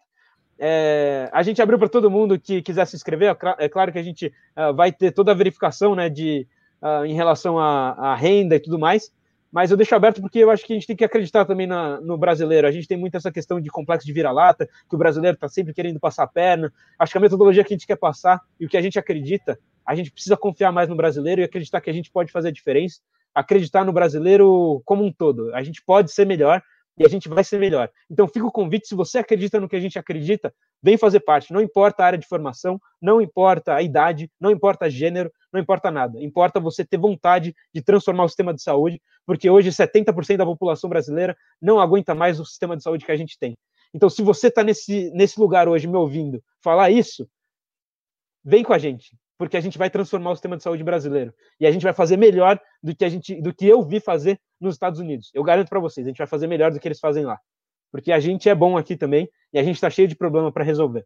É, 0.57 1.29
a 1.33 1.43
gente 1.43 1.61
abriu 1.61 1.77
para 1.77 1.89
todo 1.89 2.09
mundo 2.09 2.39
que 2.39 2.61
quiser 2.61 2.85
se 2.85 2.95
inscrever. 2.95 3.35
É, 3.59 3.65
é 3.65 3.69
claro 3.69 3.91
que 3.91 3.99
a 3.99 4.03
gente 4.03 4.27
uh, 4.27 4.73
vai 4.73 4.89
ter 4.93 5.11
toda 5.11 5.33
a 5.33 5.35
verificação 5.35 5.95
né, 5.95 6.09
de, 6.09 6.47
uh, 6.81 7.05
em 7.05 7.13
relação 7.13 7.59
à, 7.59 8.15
renda 8.15 8.55
e 8.55 8.59
tudo 8.61 8.79
mais, 8.79 9.11
mas 9.51 9.69
eu 9.69 9.75
deixo 9.75 9.93
aberto 9.93 10.21
porque 10.21 10.39
eu 10.39 10.49
acho 10.49 10.65
que 10.65 10.71
a 10.71 10.75
gente 10.77 10.87
tem 10.87 10.95
que 10.95 11.03
acreditar 11.03 11.43
também 11.43 11.67
na, 11.67 11.99
no 11.99 12.17
brasileiro. 12.17 12.65
A 12.65 12.71
gente 12.71 12.87
tem 12.87 12.97
muito 12.97 13.17
essa 13.17 13.33
questão 13.33 13.59
de 13.59 13.69
complexo 13.69 14.07
de 14.07 14.13
vira-lata, 14.13 14.65
que 14.87 14.95
o 14.95 14.97
brasileiro 14.97 15.35
está 15.35 15.49
sempre 15.49 15.73
querendo 15.73 15.99
passar 15.99 16.23
a 16.23 16.27
perna. 16.27 16.71
Acho 16.97 17.11
que 17.11 17.17
a 17.17 17.21
metodologia 17.21 17.65
que 17.65 17.73
a 17.73 17.77
gente 17.77 17.85
quer 17.85 17.97
passar 17.97 18.39
e 18.57 18.65
o 18.65 18.69
que 18.69 18.77
a 18.77 18.81
gente 18.81 18.97
acredita, 18.97 19.59
a 19.85 19.93
gente 19.93 20.09
precisa 20.09 20.37
confiar 20.37 20.71
mais 20.71 20.87
no 20.87 20.95
brasileiro 20.95 21.41
e 21.41 21.43
acreditar 21.43 21.81
que 21.81 21.89
a 21.89 21.93
gente 21.93 22.09
pode 22.09 22.31
fazer 22.31 22.47
a 22.47 22.51
diferença. 22.51 23.01
Acreditar 23.33 23.83
no 23.83 23.93
brasileiro 23.93 24.81
como 24.85 25.03
um 25.03 25.11
todo. 25.11 25.53
A 25.55 25.63
gente 25.63 25.81
pode 25.85 26.11
ser 26.11 26.25
melhor 26.25 26.61
e 26.97 27.05
a 27.05 27.09
gente 27.09 27.27
vai 27.27 27.43
ser 27.43 27.59
melhor. 27.59 27.89
Então 28.09 28.27
fica 28.27 28.45
o 28.45 28.51
convite, 28.51 28.87
se 28.87 28.95
você 28.95 29.17
acredita 29.17 29.59
no 29.59 29.67
que 29.67 29.75
a 29.75 29.79
gente 29.79 29.97
acredita, 29.97 30.53
vem 30.81 30.97
fazer 30.97 31.21
parte. 31.21 31.51
Não 31.51 31.61
importa 31.61 32.03
a 32.03 32.05
área 32.05 32.19
de 32.19 32.27
formação, 32.27 32.79
não 33.01 33.21
importa 33.21 33.73
a 33.75 33.81
idade, 33.81 34.29
não 34.39 34.51
importa 34.51 34.89
gênero, 34.89 35.31
não 35.51 35.59
importa 35.59 35.89
nada. 35.89 36.21
Importa 36.21 36.59
você 36.59 36.85
ter 36.85 36.97
vontade 36.97 37.55
de 37.73 37.81
transformar 37.81 38.25
o 38.25 38.29
sistema 38.29 38.53
de 38.53 38.61
saúde, 38.61 39.01
porque 39.25 39.49
hoje 39.49 39.69
70% 39.69 40.37
da 40.37 40.45
população 40.45 40.89
brasileira 40.89 41.35
não 41.61 41.79
aguenta 41.79 42.13
mais 42.13 42.39
o 42.39 42.45
sistema 42.45 42.77
de 42.77 42.83
saúde 42.83 43.05
que 43.05 43.11
a 43.11 43.17
gente 43.17 43.37
tem. 43.39 43.55
Então, 43.93 44.09
se 44.09 44.23
você 44.23 44.47
está 44.47 44.63
nesse, 44.63 45.11
nesse 45.11 45.39
lugar 45.39 45.67
hoje 45.67 45.87
me 45.87 45.97
ouvindo 45.97 46.43
falar 46.63 46.89
isso, 46.89 47.27
vem 48.43 48.63
com 48.63 48.73
a 48.73 48.77
gente 48.77 49.15
porque 49.43 49.57
a 49.57 49.61
gente 49.61 49.77
vai 49.77 49.89
transformar 49.89 50.31
o 50.31 50.35
sistema 50.35 50.55
de 50.55 50.63
saúde 50.63 50.85
brasileiro 50.85 51.33
e 51.59 51.67
a 51.67 51.71
gente 51.71 51.83
vai 51.83 51.91
fazer 51.91 52.15
melhor 52.15 52.57
do 52.81 52.95
que 52.95 53.03
a 53.03 53.09
gente, 53.09 53.41
do 53.41 53.53
que 53.53 53.67
eu 53.67 53.83
vi 53.83 53.99
fazer 53.99 54.39
nos 54.57 54.75
Estados 54.75 55.01
Unidos. 55.01 55.31
Eu 55.33 55.43
garanto 55.43 55.67
para 55.67 55.81
vocês, 55.81 56.07
a 56.07 56.09
gente 56.09 56.17
vai 56.17 56.27
fazer 56.27 56.47
melhor 56.47 56.71
do 56.71 56.79
que 56.79 56.87
eles 56.87 56.97
fazem 56.97 57.25
lá, 57.25 57.37
porque 57.91 58.13
a 58.13 58.21
gente 58.21 58.47
é 58.47 58.55
bom 58.55 58.77
aqui 58.77 58.95
também 58.95 59.29
e 59.51 59.59
a 59.59 59.63
gente 59.63 59.75
está 59.75 59.89
cheio 59.89 60.07
de 60.07 60.15
problema 60.15 60.49
para 60.49 60.63
resolver. 60.63 61.05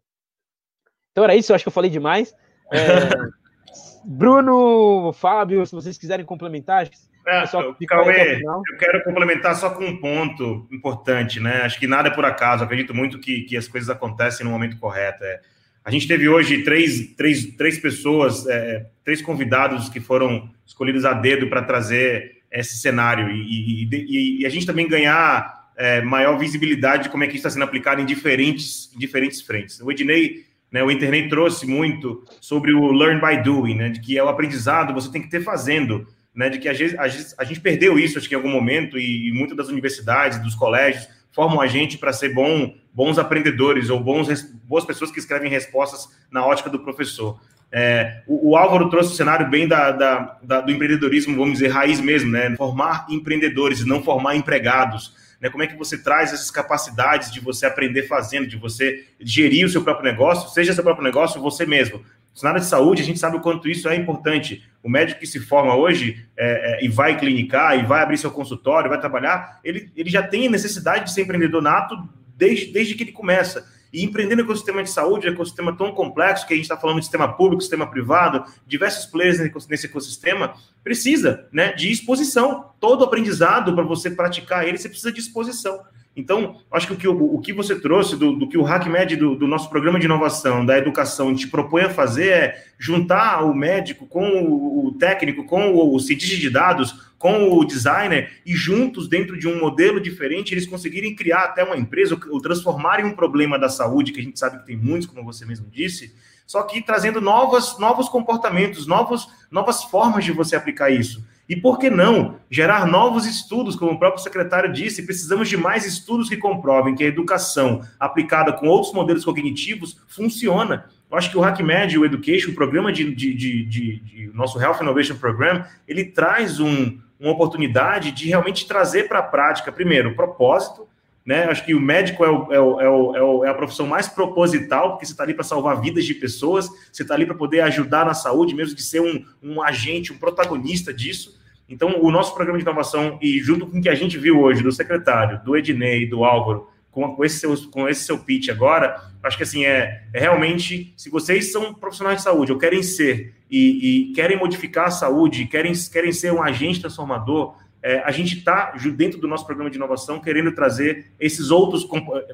Então 1.10 1.24
era 1.24 1.34
isso, 1.34 1.50
eu 1.50 1.56
acho 1.56 1.64
que 1.64 1.68
eu 1.68 1.72
falei 1.72 1.90
demais. 1.90 2.32
É, 2.72 2.78
Bruno, 4.06 5.12
Fábio, 5.14 5.66
se 5.66 5.74
vocês 5.74 5.98
quiserem 5.98 6.24
complementar, 6.24 6.88
é, 7.26 7.42
Cauê, 7.88 8.40
eu 8.40 8.76
quero 8.78 9.02
complementar 9.02 9.56
só 9.56 9.70
com 9.70 9.84
um 9.84 10.00
ponto 10.00 10.68
importante, 10.70 11.40
né? 11.40 11.62
Acho 11.62 11.78
que 11.80 11.88
nada 11.88 12.08
é 12.08 12.14
por 12.14 12.24
acaso. 12.24 12.62
Acredito 12.62 12.94
muito 12.94 13.18
que, 13.18 13.42
que 13.42 13.56
as 13.56 13.66
coisas 13.66 13.90
acontecem 13.90 14.46
no 14.46 14.52
momento 14.52 14.78
correto. 14.78 15.24
É, 15.24 15.40
a 15.88 15.90
gente 15.90 16.06
teve 16.06 16.28
hoje 16.28 16.64
três, 16.64 17.14
três, 17.16 17.46
três 17.56 17.78
pessoas, 17.78 18.46
é, 18.46 18.84
três 19.02 19.22
convidados 19.22 19.88
que 19.88 20.00
foram 20.00 20.50
escolhidos 20.66 21.06
a 21.06 21.14
dedo 21.14 21.48
para 21.48 21.62
trazer 21.62 22.42
esse 22.52 22.76
cenário 22.76 23.30
e, 23.30 23.88
e, 23.90 24.40
e, 24.42 24.46
a 24.46 24.50
gente 24.50 24.66
também 24.66 24.86
ganhar 24.86 25.70
é, 25.78 26.02
maior 26.02 26.38
visibilidade 26.38 27.04
de 27.04 27.08
como 27.08 27.24
é 27.24 27.26
que 27.26 27.36
está 27.36 27.48
sendo 27.48 27.62
aplicado 27.62 28.02
em 28.02 28.04
diferentes, 28.04 28.94
em 28.94 28.98
diferentes 28.98 29.40
frentes. 29.40 29.80
O 29.80 29.90
Ednei, 29.90 30.44
né, 30.70 30.84
o 30.84 30.90
internet 30.90 31.30
trouxe 31.30 31.66
muito 31.66 32.22
sobre 32.38 32.74
o 32.74 32.92
learn 32.92 33.18
by 33.18 33.42
doing, 33.42 33.76
né, 33.76 33.88
de 33.88 33.98
que 33.98 34.18
é 34.18 34.22
o 34.22 34.28
aprendizado, 34.28 34.92
você 34.92 35.10
tem 35.10 35.22
que 35.22 35.30
ter 35.30 35.42
fazendo, 35.42 36.06
né, 36.34 36.50
de 36.50 36.58
que 36.58 36.68
a 36.68 36.74
gente, 36.74 36.94
a 36.98 37.44
gente 37.44 37.60
perdeu 37.60 37.98
isso, 37.98 38.18
acho 38.18 38.28
que 38.28 38.34
em 38.34 38.36
algum 38.36 38.50
momento, 38.50 38.98
e, 38.98 39.28
e 39.28 39.32
muitas 39.32 39.56
das 39.56 39.68
universidades, 39.68 40.38
dos 40.42 40.54
colégios, 40.54 41.08
formam 41.30 41.60
a 41.60 41.66
gente 41.66 41.98
para 41.98 42.12
ser 42.12 42.34
bom 42.34 42.74
bons 42.92 43.16
aprendedores 43.16 43.90
ou 43.90 44.00
bons, 44.00 44.28
boas 44.64 44.84
pessoas 44.84 45.12
que 45.12 45.20
escrevem 45.20 45.48
respostas 45.48 46.08
na 46.30 46.44
ótica 46.44 46.68
do 46.68 46.80
professor. 46.80 47.40
É, 47.70 48.22
o, 48.26 48.50
o, 48.50 48.56
Álvaro 48.56 48.88
trouxe 48.88 49.12
o 49.12 49.16
cenário 49.16 49.48
bem 49.48 49.68
da, 49.68 49.92
da, 49.92 50.38
da, 50.42 50.60
do 50.60 50.72
empreendedorismo, 50.72 51.36
vamos 51.36 51.54
dizer, 51.54 51.68
raiz 51.68 52.00
mesmo, 52.00 52.32
né? 52.32 52.56
Formar 52.56 53.06
empreendedores, 53.08 53.84
não 53.84 54.02
formar 54.02 54.34
empregados. 54.34 55.14
Né? 55.40 55.48
Como 55.50 55.62
é 55.62 55.66
que 55.66 55.76
você 55.76 56.02
traz 56.02 56.32
essas 56.32 56.50
capacidades 56.50 57.30
de 57.30 57.40
você 57.40 57.66
aprender 57.66 58.04
fazendo, 58.04 58.46
de 58.46 58.56
você 58.56 59.06
gerir 59.20 59.66
o 59.66 59.68
seu 59.68 59.82
próprio 59.82 60.10
negócio, 60.10 60.50
seja 60.50 60.72
seu 60.72 60.82
próprio 60.82 61.04
negócio 61.04 61.40
você 61.40 61.64
mesmo. 61.64 62.02
Na 62.42 62.50
área 62.50 62.60
de 62.60 62.66
saúde, 62.66 63.02
a 63.02 63.04
gente 63.04 63.18
sabe 63.18 63.36
o 63.36 63.40
quanto 63.40 63.68
isso 63.68 63.88
é 63.88 63.96
importante. 63.96 64.62
O 64.82 64.88
médico 64.88 65.20
que 65.20 65.26
se 65.26 65.40
forma 65.40 65.74
hoje 65.74 66.26
é, 66.36 66.82
é, 66.82 66.84
e 66.84 66.88
vai 66.88 67.18
clinicar, 67.18 67.78
e 67.78 67.84
vai 67.84 68.02
abrir 68.02 68.18
seu 68.18 68.30
consultório, 68.30 68.88
vai 68.88 69.00
trabalhar, 69.00 69.60
ele, 69.64 69.90
ele 69.96 70.10
já 70.10 70.22
tem 70.22 70.48
necessidade 70.48 71.06
de 71.06 71.12
ser 71.12 71.22
empreendedor 71.22 71.62
nato 71.62 71.96
desde, 72.36 72.66
desde 72.72 72.94
que 72.94 73.04
ele 73.04 73.12
começa. 73.12 73.66
E 73.92 74.04
empreender 74.04 74.36
no 74.36 74.42
ecossistema 74.42 74.82
de 74.82 74.90
saúde, 74.90 75.28
um 75.28 75.32
ecossistema 75.32 75.74
tão 75.74 75.92
complexo 75.92 76.46
que 76.46 76.52
a 76.52 76.56
gente 76.56 76.66
está 76.66 76.76
falando 76.76 76.98
de 76.98 77.04
sistema 77.04 77.32
público, 77.32 77.62
sistema 77.62 77.86
privado, 77.86 78.44
diversos 78.66 79.06
players 79.06 79.38
nesse 79.68 79.86
ecossistema, 79.86 80.54
precisa 80.84 81.46
né, 81.50 81.72
de 81.72 81.90
exposição. 81.90 82.70
Todo 82.78 83.02
aprendizado, 83.02 83.74
para 83.74 83.84
você 83.84 84.10
praticar 84.10 84.68
ele, 84.68 84.76
você 84.76 84.88
precisa 84.88 85.10
de 85.10 85.20
exposição. 85.20 85.80
Então, 86.18 86.56
acho 86.72 86.88
que 86.88 86.92
o 86.92 86.96
que, 86.96 87.06
o, 87.06 87.38
que 87.38 87.52
você 87.52 87.78
trouxe 87.78 88.16
do, 88.16 88.32
do, 88.32 88.48
que 88.48 88.58
o 88.58 88.66
HackMed, 88.66 89.14
do, 89.14 89.36
do 89.36 89.46
nosso 89.46 89.70
programa 89.70 90.00
de 90.00 90.06
inovação, 90.06 90.66
da 90.66 90.76
educação, 90.76 91.32
te 91.32 91.46
propõe 91.46 91.82
a 91.82 91.90
fazer 91.90 92.28
é 92.28 92.64
juntar 92.76 93.44
o 93.44 93.54
médico 93.54 94.04
com 94.04 94.28
o, 94.28 94.88
o 94.88 94.92
técnico, 94.98 95.44
com 95.44 95.70
o, 95.70 95.94
o 95.94 96.00
cientista 96.00 96.36
de 96.36 96.50
dados, 96.50 97.12
com 97.16 97.52
o 97.52 97.64
designer, 97.64 98.32
e 98.44 98.52
juntos, 98.52 99.08
dentro 99.08 99.38
de 99.38 99.46
um 99.46 99.60
modelo 99.60 100.00
diferente, 100.00 100.52
eles 100.52 100.66
conseguirem 100.66 101.14
criar 101.14 101.44
até 101.44 101.62
uma 101.62 101.76
empresa, 101.76 102.18
ou 102.30 102.40
transformarem 102.40 103.06
um 103.06 103.14
problema 103.14 103.56
da 103.56 103.68
saúde, 103.68 104.10
que 104.10 104.18
a 104.18 104.24
gente 104.24 104.40
sabe 104.40 104.58
que 104.58 104.66
tem 104.66 104.76
muitos, 104.76 105.06
como 105.06 105.22
você 105.24 105.46
mesmo 105.46 105.68
disse, 105.70 106.12
só 106.48 106.64
que 106.64 106.82
trazendo 106.82 107.20
novas, 107.20 107.78
novos 107.78 108.08
comportamentos, 108.08 108.88
novos, 108.88 109.28
novas 109.52 109.84
formas 109.84 110.24
de 110.24 110.32
você 110.32 110.56
aplicar 110.56 110.90
isso. 110.90 111.24
E 111.48 111.56
por 111.56 111.78
que 111.78 111.88
não 111.88 112.36
gerar 112.50 112.86
novos 112.86 113.24
estudos, 113.24 113.74
como 113.74 113.92
o 113.92 113.98
próprio 113.98 114.22
secretário 114.22 114.70
disse, 114.70 115.06
precisamos 115.06 115.48
de 115.48 115.56
mais 115.56 115.86
estudos 115.86 116.28
que 116.28 116.36
comprovem 116.36 116.94
que 116.94 117.02
a 117.02 117.06
educação 117.06 117.82
aplicada 117.98 118.52
com 118.52 118.68
outros 118.68 118.92
modelos 118.92 119.24
cognitivos 119.24 119.98
funciona. 120.06 120.84
Eu 121.10 121.16
acho 121.16 121.30
que 121.30 121.38
o 121.38 121.42
HackMed, 121.42 121.98
o 121.98 122.04
Education, 122.04 122.50
o 122.50 122.54
programa 122.54 122.92
de, 122.92 123.14
de, 123.14 123.32
de, 123.32 123.64
de, 123.64 124.30
nosso 124.34 124.60
Health 124.60 124.82
Innovation 124.82 125.16
Program, 125.16 125.64
ele 125.86 126.04
traz 126.04 126.60
um, 126.60 126.98
uma 127.18 127.32
oportunidade 127.32 128.12
de 128.12 128.28
realmente 128.28 128.68
trazer 128.68 129.08
para 129.08 129.20
a 129.20 129.22
prática, 129.22 129.72
primeiro, 129.72 130.10
o 130.10 130.14
propósito, 130.14 130.86
né? 131.24 131.44
Acho 131.44 131.64
que 131.64 131.74
o 131.74 131.80
médico 131.80 132.24
é, 132.24 132.30
o, 132.30 132.52
é, 132.52 132.60
o, 132.60 132.80
é, 132.80 133.22
o, 133.22 133.44
é, 133.44 133.50
a 133.50 133.54
profissão 133.54 133.86
mais 133.86 134.08
proposital, 134.08 134.92
porque 134.92 135.04
você 135.04 135.12
está 135.12 135.24
ali 135.24 135.34
para 135.34 135.44
salvar 135.44 135.80
vidas 135.80 136.06
de 136.06 136.14
pessoas, 136.14 136.70
você 136.90 137.02
está 137.02 137.14
ali 137.14 137.26
para 137.26 137.34
poder 137.34 137.60
ajudar 137.60 138.06
na 138.06 138.14
saúde, 138.14 138.54
mesmo 138.54 138.74
de 138.74 138.82
ser 138.82 139.00
um, 139.00 139.24
um 139.42 139.62
agente, 139.62 140.10
um 140.10 140.18
protagonista 140.18 140.92
disso. 140.92 141.37
Então, 141.68 142.00
o 142.00 142.10
nosso 142.10 142.34
programa 142.34 142.58
de 142.58 142.64
inovação, 142.64 143.18
e 143.20 143.38
junto 143.40 143.66
com 143.66 143.78
o 143.78 143.82
que 143.82 143.88
a 143.88 143.94
gente 143.94 144.16
viu 144.16 144.40
hoje 144.40 144.62
do 144.62 144.72
secretário, 144.72 145.42
do 145.44 145.56
Ednei, 145.56 146.06
do 146.06 146.24
Álvaro, 146.24 146.68
com, 146.90 147.14
com, 147.14 147.24
esse, 147.24 147.40
seu, 147.40 147.54
com 147.70 147.88
esse 147.88 148.04
seu 148.04 148.18
pitch 148.18 148.48
agora, 148.48 148.96
acho 149.22 149.36
que 149.36 149.42
assim, 149.42 149.64
é, 149.64 150.02
é 150.12 150.20
realmente, 150.20 150.92
se 150.96 151.10
vocês 151.10 151.52
são 151.52 151.74
profissionais 151.74 152.18
de 152.18 152.22
saúde 152.22 152.52
ou 152.52 152.58
querem 152.58 152.82
ser 152.82 153.34
e, 153.50 154.08
e 154.08 154.12
querem 154.14 154.38
modificar 154.38 154.86
a 154.86 154.90
saúde, 154.90 155.46
querem, 155.46 155.72
querem 155.92 156.12
ser 156.12 156.32
um 156.32 156.42
agente 156.42 156.80
transformador, 156.80 157.54
é, 157.80 158.00
a 158.00 158.10
gente 158.10 158.38
está, 158.38 158.72
dentro 158.96 159.20
do 159.20 159.28
nosso 159.28 159.46
programa 159.46 159.70
de 159.70 159.76
inovação, 159.76 160.18
querendo 160.18 160.50
trazer 160.52 161.12
esses 161.20 161.50
outros 161.50 161.86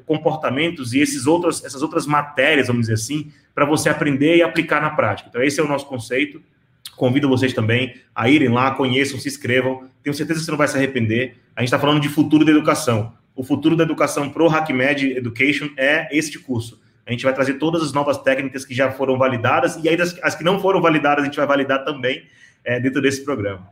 comportamentos 0.05 0.93
e 0.93 0.99
esses 0.99 1.27
outros, 1.27 1.63
essas 1.63 1.83
outras 1.83 2.07
matérias, 2.07 2.67
vamos 2.67 2.83
dizer 2.83 2.93
assim, 2.93 3.31
para 3.53 3.65
você 3.65 3.89
aprender 3.89 4.37
e 4.37 4.41
aplicar 4.41 4.81
na 4.81 4.89
prática. 4.89 5.29
Então, 5.29 5.43
esse 5.43 5.59
é 5.59 5.63
o 5.63 5.67
nosso 5.67 5.85
conceito. 5.85 6.41
Convido 6.95 7.27
vocês 7.27 7.53
também 7.53 7.95
a 8.13 8.29
irem 8.29 8.49
lá, 8.49 8.71
conheçam, 8.71 9.19
se 9.19 9.27
inscrevam. 9.27 9.89
Tenho 10.01 10.13
certeza 10.13 10.39
que 10.39 10.45
você 10.45 10.51
não 10.51 10.57
vai 10.57 10.67
se 10.67 10.77
arrepender. 10.77 11.37
A 11.55 11.61
gente 11.61 11.67
está 11.67 11.79
falando 11.79 11.99
de 11.99 12.09
futuro 12.09 12.45
da 12.45 12.51
educação. 12.51 13.13
O 13.35 13.43
futuro 13.43 13.75
da 13.75 13.83
educação 13.83 14.29
pro 14.29 14.47
HackMed 14.47 15.17
Education 15.17 15.69
é 15.77 16.07
este 16.15 16.39
curso. 16.39 16.79
A 17.05 17.11
gente 17.11 17.23
vai 17.23 17.33
trazer 17.33 17.55
todas 17.55 17.83
as 17.83 17.93
novas 17.93 18.17
técnicas 18.17 18.65
que 18.65 18.73
já 18.73 18.91
foram 18.91 19.17
validadas 19.17 19.77
e 19.83 19.89
as, 19.89 20.17
as 20.23 20.35
que 20.35 20.43
não 20.43 20.59
foram 20.59 20.81
validadas 20.81 21.23
a 21.23 21.25
gente 21.25 21.37
vai 21.37 21.45
validar 21.45 21.83
também 21.83 22.23
é, 22.63 22.79
dentro 22.79 23.01
desse 23.01 23.23
programa. 23.23 23.67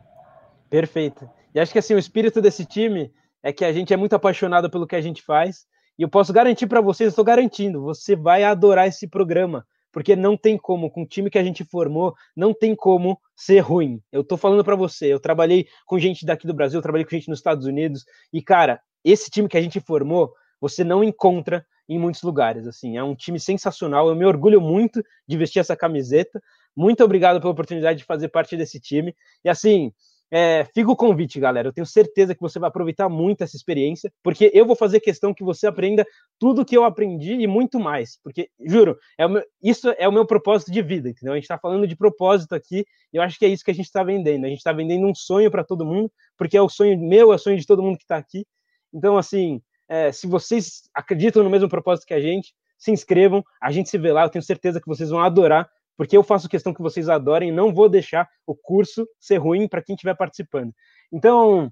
Perfeito. 0.69 1.27
E 1.55 1.59
acho 1.59 1.71
que 1.71 1.79
assim, 1.79 1.95
o 1.95 1.99
espírito 1.99 2.41
desse 2.41 2.65
time 2.65 3.11
é 3.41 3.51
que 3.51 3.65
a 3.65 3.71
gente 3.73 3.93
é 3.93 3.97
muito 3.97 4.15
apaixonado 4.15 4.69
pelo 4.69 4.85
que 4.85 4.95
a 4.95 5.01
gente 5.01 5.23
faz. 5.23 5.65
E 5.97 6.03
eu 6.03 6.09
posso 6.09 6.33
garantir 6.33 6.67
para 6.67 6.81
vocês, 6.81 7.09
estou 7.09 7.25
garantindo, 7.25 7.81
você 7.81 8.15
vai 8.15 8.43
adorar 8.43 8.87
esse 8.87 9.07
programa, 9.07 9.65
porque 9.93 10.15
não 10.15 10.35
tem 10.35 10.57
como, 10.57 10.89
com 10.89 11.03
o 11.03 11.07
time 11.07 11.29
que 11.29 11.37
a 11.37 11.43
gente 11.43 11.63
formou, 11.63 12.15
não 12.35 12.51
tem 12.53 12.75
como 12.75 13.17
ser 13.35 13.59
ruim. 13.59 14.01
Eu 14.11 14.21
estou 14.21 14.37
falando 14.37 14.63
para 14.63 14.75
você, 14.75 15.13
eu 15.13 15.19
trabalhei 15.19 15.67
com 15.85 15.99
gente 15.99 16.25
daqui 16.25 16.47
do 16.47 16.53
Brasil, 16.53 16.79
eu 16.79 16.81
trabalhei 16.81 17.05
com 17.05 17.11
gente 17.11 17.29
nos 17.29 17.39
Estados 17.39 17.67
Unidos, 17.67 18.03
e 18.33 18.41
cara, 18.41 18.81
esse 19.05 19.29
time 19.29 19.47
que 19.47 19.55
a 19.55 19.61
gente 19.61 19.79
formou, 19.79 20.33
você 20.59 20.83
não 20.83 21.03
encontra 21.03 21.63
em 21.87 21.99
muitos 21.99 22.23
lugares, 22.23 22.65
assim, 22.65 22.97
é 22.97 23.03
um 23.03 23.13
time 23.13 23.39
sensacional, 23.39 24.07
eu 24.07 24.15
me 24.15 24.25
orgulho 24.25 24.59
muito 24.59 25.03
de 25.27 25.37
vestir 25.37 25.59
essa 25.59 25.75
camiseta, 25.75 26.41
muito 26.75 27.03
obrigado 27.03 27.39
pela 27.39 27.51
oportunidade 27.51 27.99
de 27.99 28.05
fazer 28.05 28.29
parte 28.29 28.57
desse 28.57 28.79
time, 28.79 29.15
e 29.45 29.49
assim, 29.49 29.93
é, 30.35 30.65
fica 30.73 30.91
o 30.91 30.95
convite, 30.95 31.39
galera. 31.39 31.67
Eu 31.67 31.71
tenho 31.71 31.85
certeza 31.85 32.33
que 32.33 32.41
você 32.41 32.57
vai 32.57 32.67
aproveitar 32.67 33.07
muito 33.07 33.43
essa 33.43 33.55
experiência, 33.55 34.11
porque 34.23 34.49
eu 34.51 34.65
vou 34.65 34.75
fazer 34.75 34.99
questão 34.99 35.31
que 35.31 35.43
você 35.43 35.67
aprenda 35.67 36.03
tudo 36.39 36.65
que 36.65 36.75
eu 36.75 36.83
aprendi 36.83 37.33
e 37.33 37.45
muito 37.45 37.79
mais. 37.79 38.17
Porque, 38.23 38.49
juro, 38.65 38.97
é 39.15 39.27
meu, 39.27 39.43
isso 39.61 39.93
é 39.95 40.07
o 40.07 40.11
meu 40.11 40.25
propósito 40.25 40.71
de 40.71 40.81
vida, 40.81 41.07
entendeu? 41.07 41.33
A 41.33 41.35
gente 41.35 41.43
está 41.43 41.59
falando 41.59 41.85
de 41.85 41.95
propósito 41.95 42.55
aqui, 42.55 42.83
e 43.13 43.17
eu 43.17 43.21
acho 43.21 43.37
que 43.37 43.45
é 43.45 43.47
isso 43.47 43.63
que 43.63 43.69
a 43.69 43.75
gente 43.75 43.85
está 43.85 44.03
vendendo. 44.03 44.45
A 44.45 44.49
gente 44.49 44.57
está 44.57 44.73
vendendo 44.73 45.05
um 45.05 45.13
sonho 45.13 45.51
para 45.51 45.63
todo 45.63 45.85
mundo, 45.85 46.11
porque 46.35 46.57
é 46.57 46.61
o 46.63 46.67
sonho 46.67 46.97
meu, 46.97 47.31
é 47.31 47.35
o 47.35 47.37
sonho 47.37 47.59
de 47.59 47.67
todo 47.67 47.83
mundo 47.83 47.97
que 47.99 48.03
está 48.03 48.17
aqui. 48.17 48.43
Então, 48.91 49.19
assim, 49.19 49.61
é, 49.87 50.11
se 50.11 50.25
vocês 50.25 50.89
acreditam 50.95 51.43
no 51.43 51.49
mesmo 51.51 51.69
propósito 51.69 52.07
que 52.07 52.13
a 52.15 52.19
gente, 52.19 52.55
se 52.75 52.89
inscrevam, 52.89 53.43
a 53.61 53.71
gente 53.71 53.87
se 53.87 53.99
vê 53.99 54.11
lá, 54.11 54.23
eu 54.23 54.29
tenho 54.29 54.43
certeza 54.43 54.81
que 54.81 54.87
vocês 54.87 55.11
vão 55.11 55.19
adorar 55.19 55.69
porque 55.97 56.17
eu 56.17 56.23
faço 56.23 56.49
questão 56.49 56.73
que 56.73 56.81
vocês 56.81 57.09
adorem 57.09 57.49
e 57.49 57.51
não 57.51 57.73
vou 57.73 57.87
deixar 57.87 58.27
o 58.45 58.55
curso 58.55 59.07
ser 59.19 59.37
ruim 59.37 59.67
para 59.67 59.81
quem 59.81 59.95
estiver 59.95 60.15
participando. 60.15 60.73
Então, 61.11 61.71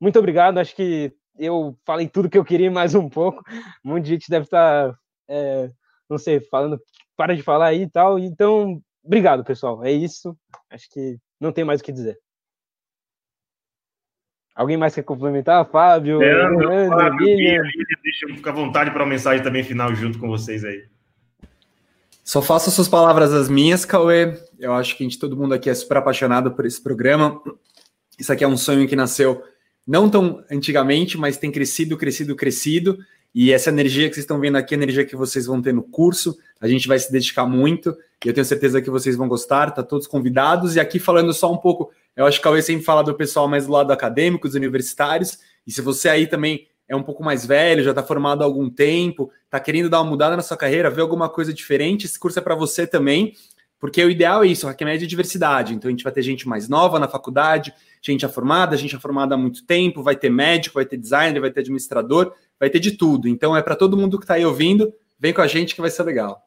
muito 0.00 0.18
obrigado. 0.18 0.58
Acho 0.58 0.74
que 0.74 1.12
eu 1.38 1.76
falei 1.84 2.08
tudo 2.08 2.30
que 2.30 2.38
eu 2.38 2.44
queria 2.44 2.70
mais 2.70 2.94
um 2.94 3.08
pouco. 3.08 3.42
Um 3.84 3.90
monte 3.90 4.04
de 4.04 4.10
gente 4.10 4.30
deve 4.30 4.44
estar, 4.44 4.90
tá, 4.90 4.98
é, 5.28 5.70
não 6.08 6.18
sei, 6.18 6.40
falando, 6.40 6.80
para 7.16 7.34
de 7.34 7.42
falar 7.42 7.66
aí 7.66 7.82
e 7.82 7.90
tal. 7.90 8.18
Então, 8.18 8.80
obrigado, 9.04 9.44
pessoal. 9.44 9.84
É 9.84 9.92
isso. 9.92 10.36
Acho 10.70 10.88
que 10.90 11.18
não 11.38 11.52
tem 11.52 11.64
mais 11.64 11.80
o 11.80 11.84
que 11.84 11.92
dizer. 11.92 12.18
Alguém 14.54 14.76
mais 14.76 14.94
quer 14.94 15.04
complementar? 15.04 15.64
Fábio, 15.70 16.18
Leandro, 16.18 16.68
Leandro 16.68 16.98
Fábio, 16.98 17.26
William. 17.26 17.62
Deixa 18.02 18.26
eu 18.28 18.36
ficar 18.36 18.50
à 18.50 18.54
vontade 18.54 18.90
para 18.90 19.02
uma 19.02 19.08
mensagem 19.08 19.42
também 19.42 19.62
final 19.62 19.94
junto 19.94 20.18
com 20.18 20.28
vocês 20.28 20.64
aí. 20.64 20.86
Só 22.30 22.40
faço 22.40 22.70
suas 22.70 22.86
palavras 22.86 23.32
as 23.32 23.48
minhas, 23.48 23.84
Cauê. 23.84 24.38
Eu 24.56 24.72
acho 24.72 24.96
que 24.96 25.02
a 25.02 25.04
gente, 25.04 25.18
todo 25.18 25.36
mundo 25.36 25.52
aqui 25.52 25.68
é 25.68 25.74
super 25.74 25.96
apaixonado 25.96 26.52
por 26.52 26.64
esse 26.64 26.80
programa. 26.80 27.42
Isso 28.16 28.32
aqui 28.32 28.44
é 28.44 28.46
um 28.46 28.56
sonho 28.56 28.86
que 28.86 28.94
nasceu 28.94 29.42
não 29.84 30.08
tão 30.08 30.40
antigamente, 30.48 31.18
mas 31.18 31.36
tem 31.36 31.50
crescido, 31.50 31.96
crescido, 31.96 32.36
crescido. 32.36 32.96
E 33.34 33.52
essa 33.52 33.70
energia 33.70 34.08
que 34.08 34.14
vocês 34.14 34.22
estão 34.22 34.38
vendo 34.38 34.54
aqui, 34.58 34.74
a 34.74 34.78
energia 34.78 35.04
que 35.04 35.16
vocês 35.16 35.46
vão 35.46 35.60
ter 35.60 35.74
no 35.74 35.82
curso, 35.82 36.38
a 36.60 36.68
gente 36.68 36.86
vai 36.86 37.00
se 37.00 37.10
dedicar 37.10 37.46
muito. 37.46 37.96
E 38.24 38.28
eu 38.28 38.32
tenho 38.32 38.44
certeza 38.44 38.80
que 38.80 38.90
vocês 38.90 39.16
vão 39.16 39.26
gostar, 39.26 39.72
tá 39.72 39.82
todos 39.82 40.06
convidados. 40.06 40.76
E 40.76 40.78
aqui 40.78 41.00
falando 41.00 41.34
só 41.34 41.52
um 41.52 41.58
pouco, 41.58 41.90
eu 42.14 42.26
acho 42.26 42.38
que 42.38 42.44
Cauê 42.44 42.62
sempre 42.62 42.84
fala 42.84 43.02
do 43.02 43.12
pessoal 43.12 43.48
mais 43.48 43.66
do 43.66 43.72
lado 43.72 43.92
acadêmico, 43.92 44.46
dos 44.46 44.54
universitários. 44.54 45.36
E 45.66 45.72
se 45.72 45.82
você 45.82 46.08
aí 46.08 46.28
também 46.28 46.68
é 46.90 46.96
um 46.96 47.04
pouco 47.04 47.22
mais 47.22 47.46
velho, 47.46 47.84
já 47.84 47.90
está 47.90 48.02
formado 48.02 48.42
há 48.42 48.44
algum 48.44 48.68
tempo, 48.68 49.30
está 49.44 49.60
querendo 49.60 49.88
dar 49.88 50.00
uma 50.00 50.10
mudada 50.10 50.36
na 50.36 50.42
sua 50.42 50.56
carreira, 50.56 50.90
ver 50.90 51.02
alguma 51.02 51.28
coisa 51.28 51.54
diferente, 51.54 52.04
esse 52.04 52.18
curso 52.18 52.40
é 52.40 52.42
para 52.42 52.56
você 52.56 52.84
também, 52.84 53.32
porque 53.78 54.04
o 54.04 54.10
ideal 54.10 54.42
é 54.42 54.48
isso, 54.48 54.66
a 54.66 54.72
Hackmed 54.72 55.04
é 55.04 55.06
diversidade. 55.06 55.72
Então 55.72 55.88
a 55.88 55.92
gente 55.92 56.02
vai 56.02 56.12
ter 56.12 56.20
gente 56.20 56.48
mais 56.48 56.68
nova 56.68 56.98
na 56.98 57.06
faculdade, 57.06 57.72
gente 58.02 58.22
já 58.22 58.28
formada, 58.28 58.76
gente 58.76 58.90
já 58.90 58.98
formada 58.98 59.36
há 59.36 59.38
muito 59.38 59.64
tempo, 59.64 60.02
vai 60.02 60.16
ter 60.16 60.30
médico, 60.30 60.74
vai 60.74 60.84
ter 60.84 60.96
designer, 60.96 61.40
vai 61.40 61.52
ter 61.52 61.60
administrador, 61.60 62.34
vai 62.58 62.68
ter 62.68 62.80
de 62.80 62.90
tudo. 62.90 63.28
Então 63.28 63.56
é 63.56 63.62
para 63.62 63.76
todo 63.76 63.96
mundo 63.96 64.18
que 64.18 64.24
está 64.24 64.34
aí 64.34 64.44
ouvindo, 64.44 64.92
vem 65.16 65.32
com 65.32 65.42
a 65.42 65.46
gente 65.46 65.76
que 65.76 65.80
vai 65.80 65.90
ser 65.90 66.02
legal. 66.02 66.42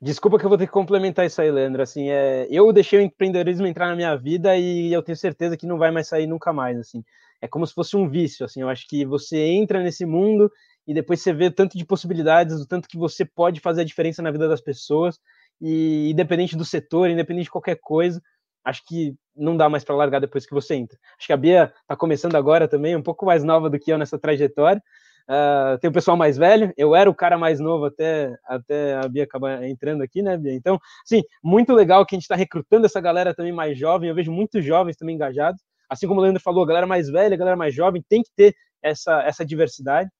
Desculpa 0.00 0.38
que 0.38 0.46
eu 0.46 0.48
vou 0.48 0.58
ter 0.58 0.66
que 0.66 0.72
complementar 0.72 1.26
isso 1.26 1.42
aí, 1.42 1.50
Leandro. 1.50 1.82
Assim, 1.82 2.08
é, 2.10 2.48
eu 2.50 2.72
deixei 2.72 2.98
o 2.98 3.02
empreendedorismo 3.02 3.66
entrar 3.66 3.88
na 3.88 3.94
minha 3.94 4.16
vida 4.16 4.56
e 4.56 4.92
eu 4.92 5.02
tenho 5.02 5.16
certeza 5.16 5.56
que 5.58 5.66
não 5.66 5.78
vai 5.78 5.92
mais 5.92 6.08
sair 6.08 6.26
nunca 6.26 6.52
mais. 6.52 6.76
Assim, 6.78 7.04
é 7.42 7.48
como 7.48 7.66
se 7.66 7.74
fosse 7.74 7.96
um 7.96 8.08
vício, 8.08 8.46
assim, 8.46 8.62
eu 8.62 8.68
acho 8.68 8.86
que 8.88 9.04
você 9.04 9.36
entra 9.36 9.82
nesse 9.82 10.06
mundo 10.06 10.50
e 10.86 10.94
depois 10.94 11.20
você 11.20 11.32
vê 11.32 11.50
tanto 11.50 11.76
de 11.76 11.84
possibilidades, 11.84 12.60
o 12.60 12.66
tanto 12.66 12.88
que 12.88 12.96
você 12.96 13.24
pode 13.24 13.60
fazer 13.60 13.82
a 13.82 13.84
diferença 13.84 14.22
na 14.22 14.30
vida 14.30 14.48
das 14.48 14.60
pessoas, 14.60 15.18
e 15.60 16.10
independente 16.10 16.56
do 16.56 16.64
setor, 16.64 17.10
independente 17.10 17.44
de 17.44 17.50
qualquer 17.50 17.78
coisa, 17.80 18.22
acho 18.64 18.84
que 18.86 19.14
não 19.34 19.56
dá 19.56 19.68
mais 19.68 19.82
para 19.82 19.96
largar 19.96 20.20
depois 20.20 20.46
que 20.46 20.54
você 20.54 20.74
entra. 20.74 20.96
Acho 21.18 21.26
que 21.26 21.32
a 21.32 21.36
Bia 21.36 21.72
está 21.82 21.96
começando 21.96 22.36
agora 22.36 22.68
também, 22.68 22.94
um 22.94 23.02
pouco 23.02 23.26
mais 23.26 23.42
nova 23.42 23.68
do 23.68 23.78
que 23.78 23.92
eu 23.92 23.98
nessa 23.98 24.18
trajetória. 24.18 24.80
Uh, 25.28 25.78
tem 25.78 25.88
o 25.88 25.92
pessoal 25.92 26.16
mais 26.16 26.36
velho, 26.36 26.72
eu 26.76 26.94
era 26.94 27.08
o 27.08 27.14
cara 27.14 27.38
mais 27.38 27.58
novo 27.58 27.86
até, 27.86 28.36
até 28.44 28.94
a 28.96 29.08
Bia 29.08 29.24
acabar 29.24 29.64
entrando 29.64 30.02
aqui, 30.02 30.22
né, 30.22 30.36
Bia? 30.36 30.54
Então, 30.54 30.78
sim, 31.04 31.22
muito 31.42 31.72
legal 31.72 32.06
que 32.06 32.14
a 32.14 32.16
gente 32.16 32.24
está 32.24 32.36
recrutando 32.36 32.86
essa 32.86 33.00
galera 33.00 33.34
também 33.34 33.52
mais 33.52 33.76
jovem, 33.78 34.08
eu 34.08 34.14
vejo 34.14 34.32
muitos 34.32 34.64
jovens 34.64 34.96
também 34.96 35.14
engajados, 35.14 35.62
assim 35.92 36.06
como 36.06 36.20
o 36.20 36.22
Leandro 36.22 36.42
falou, 36.42 36.64
a 36.64 36.66
galera 36.66 36.86
mais 36.86 37.08
velha, 37.10 37.34
a 37.34 37.38
galera 37.38 37.56
mais 37.56 37.74
jovem 37.74 38.02
tem 38.08 38.22
que 38.22 38.30
ter 38.34 38.56
essa, 38.82 39.22
essa 39.22 39.44
diversidade. 39.44 40.10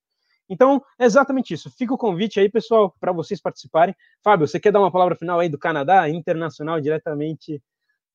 Então, 0.49 0.83
é 0.99 1.07
exatamente 1.07 1.55
isso. 1.55 1.71
Fica 1.71 1.95
o 1.95 1.99
convite 1.99 2.39
aí, 2.39 2.49
pessoal, 2.51 2.95
para 3.01 3.11
vocês 3.11 3.41
participarem. 3.41 3.95
Fábio, 4.23 4.47
você 4.47 4.61
quer 4.61 4.71
dar 4.71 4.81
uma 4.81 4.93
palavra 4.93 5.17
final 5.17 5.41
aí 5.41 5.49
do 5.49 5.59
Canadá, 5.59 6.09
internacional, 6.11 6.79
diretamente 6.79 7.63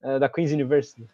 uh, 0.03 0.19
da 0.19 0.29
Queen's 0.29 0.51
University? 0.51 1.07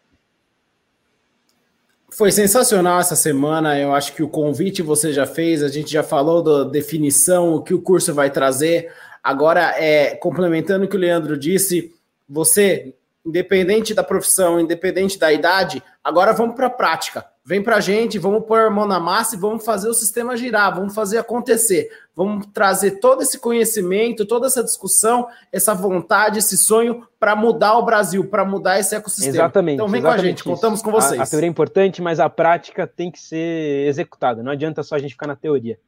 Foi 2.10 2.30
sensacional 2.30 3.00
essa 3.00 3.16
semana. 3.16 3.78
Eu 3.78 3.94
acho 3.94 4.14
que 4.14 4.22
o 4.22 4.28
convite 4.28 4.82
você 4.82 5.12
já 5.14 5.26
fez, 5.26 5.62
a 5.62 5.68
gente 5.68 5.90
já 5.90 6.02
falou 6.02 6.42
da 6.42 6.64
definição, 6.70 7.54
o 7.54 7.62
que 7.62 7.72
o 7.72 7.80
curso 7.80 8.12
vai 8.12 8.30
trazer. 8.30 8.92
Agora, 9.22 9.74
é, 9.82 10.14
complementando 10.16 10.84
o 10.84 10.88
que 10.88 10.96
o 10.96 11.00
Leandro 11.00 11.38
disse, 11.38 11.94
você 12.28 12.94
independente 13.24 13.94
da 13.94 14.04
profissão, 14.04 14.60
independente 14.60 15.18
da 15.18 15.32
idade, 15.32 15.82
agora 16.02 16.32
vamos 16.32 16.54
para 16.54 16.66
a 16.66 16.70
prática. 16.70 17.24
Vem 17.46 17.62
para 17.62 17.76
a 17.76 17.80
gente, 17.80 18.18
vamos 18.18 18.44
pôr 18.46 18.60
a 18.60 18.70
mão 18.70 18.86
na 18.86 18.98
massa 18.98 19.36
e 19.36 19.38
vamos 19.38 19.64
fazer 19.64 19.88
o 19.88 19.94
sistema 19.94 20.36
girar, 20.36 20.74
vamos 20.74 20.94
fazer 20.94 21.18
acontecer. 21.18 21.90
Vamos 22.16 22.46
trazer 22.46 23.00
todo 23.00 23.22
esse 23.22 23.38
conhecimento, 23.38 24.24
toda 24.24 24.46
essa 24.46 24.62
discussão, 24.62 25.26
essa 25.52 25.74
vontade, 25.74 26.38
esse 26.38 26.56
sonho 26.56 27.06
para 27.18 27.36
mudar 27.36 27.76
o 27.76 27.84
Brasil, 27.84 28.26
para 28.28 28.44
mudar 28.44 28.78
esse 28.78 28.94
ecossistema. 28.94 29.36
Exatamente. 29.36 29.74
Então 29.74 29.88
vem 29.88 30.00
exatamente 30.00 30.20
com 30.20 30.26
a 30.26 30.30
gente, 30.30 30.38
isso. 30.38 30.48
contamos 30.48 30.82
com 30.82 30.90
vocês. 30.90 31.20
A, 31.20 31.24
a 31.24 31.26
teoria 31.26 31.48
é 31.48 31.50
importante, 31.50 32.00
mas 32.00 32.20
a 32.20 32.30
prática 32.30 32.86
tem 32.86 33.10
que 33.10 33.20
ser 33.20 33.88
executada. 33.88 34.42
Não 34.42 34.52
adianta 34.52 34.82
só 34.82 34.94
a 34.94 34.98
gente 34.98 35.12
ficar 35.12 35.26
na 35.26 35.36
teoria. 35.36 35.78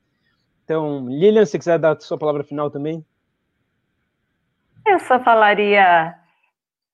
Então, 0.64 1.06
Lilian, 1.08 1.46
se 1.46 1.58
quiser 1.58 1.78
dar 1.78 1.96
a 1.96 2.00
sua 2.00 2.18
palavra 2.18 2.42
final 2.42 2.70
também. 2.70 3.04
Eu 4.86 4.98
só 5.00 5.18
falaria 5.20 6.14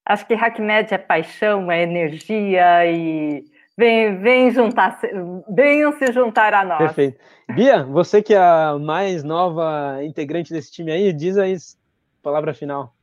Acho 0.04 0.26
que 0.26 0.34
HackMed 0.34 0.92
é 0.92 0.98
paixão, 0.98 1.70
é 1.70 1.82
energia 1.82 2.86
e 2.86 3.44
vem, 3.76 4.18
vem 4.18 4.50
juntar, 4.50 5.00
venham 5.48 5.92
se 5.92 6.12
juntar 6.12 6.52
a 6.54 6.64
nós. 6.64 6.78
Perfeito. 6.78 7.18
Bia, 7.54 7.84
você 7.84 8.22
que 8.22 8.34
é 8.34 8.38
a 8.38 8.76
mais 8.80 9.22
nova 9.22 10.00
integrante 10.02 10.52
desse 10.52 10.72
time 10.72 10.90
aí, 10.90 11.12
diz 11.12 11.38
aí 11.38 11.56
palavra 12.22 12.54
final. 12.54 12.94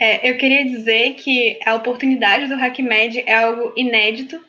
É, 0.00 0.30
eu 0.30 0.38
queria 0.38 0.64
dizer 0.64 1.14
que 1.14 1.58
a 1.66 1.74
oportunidade 1.74 2.46
do 2.46 2.54
HackMed 2.54 3.24
é 3.26 3.34
algo 3.34 3.72
inédito 3.76 4.40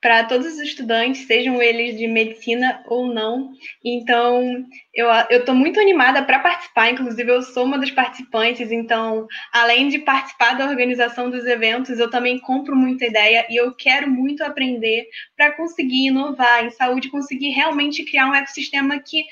para 0.00 0.24
todos 0.24 0.46
os 0.46 0.60
estudantes, 0.60 1.26
sejam 1.26 1.60
eles 1.60 1.98
de 1.98 2.06
medicina 2.06 2.82
ou 2.86 3.12
não. 3.12 3.50
Então, 3.84 4.64
eu 4.94 5.40
estou 5.40 5.54
muito 5.54 5.80
animada 5.80 6.22
para 6.22 6.38
participar, 6.38 6.90
inclusive 6.90 7.30
eu 7.30 7.42
sou 7.42 7.64
uma 7.64 7.78
das 7.78 7.90
participantes, 7.90 8.70
então, 8.70 9.26
além 9.52 9.88
de 9.88 9.98
participar 9.98 10.54
da 10.54 10.68
organização 10.68 11.30
dos 11.30 11.44
eventos, 11.46 11.98
eu 11.98 12.10
também 12.10 12.38
compro 12.38 12.76
muita 12.76 13.06
ideia 13.06 13.46
e 13.50 13.56
eu 13.56 13.74
quero 13.74 14.08
muito 14.08 14.42
aprender 14.42 15.06
para 15.36 15.52
conseguir 15.52 16.06
inovar 16.06 16.64
em 16.64 16.70
saúde, 16.70 17.10
conseguir 17.10 17.50
realmente 17.50 18.04
criar 18.04 18.28
um 18.28 18.34
ecossistema 18.34 19.00
que 19.00 19.24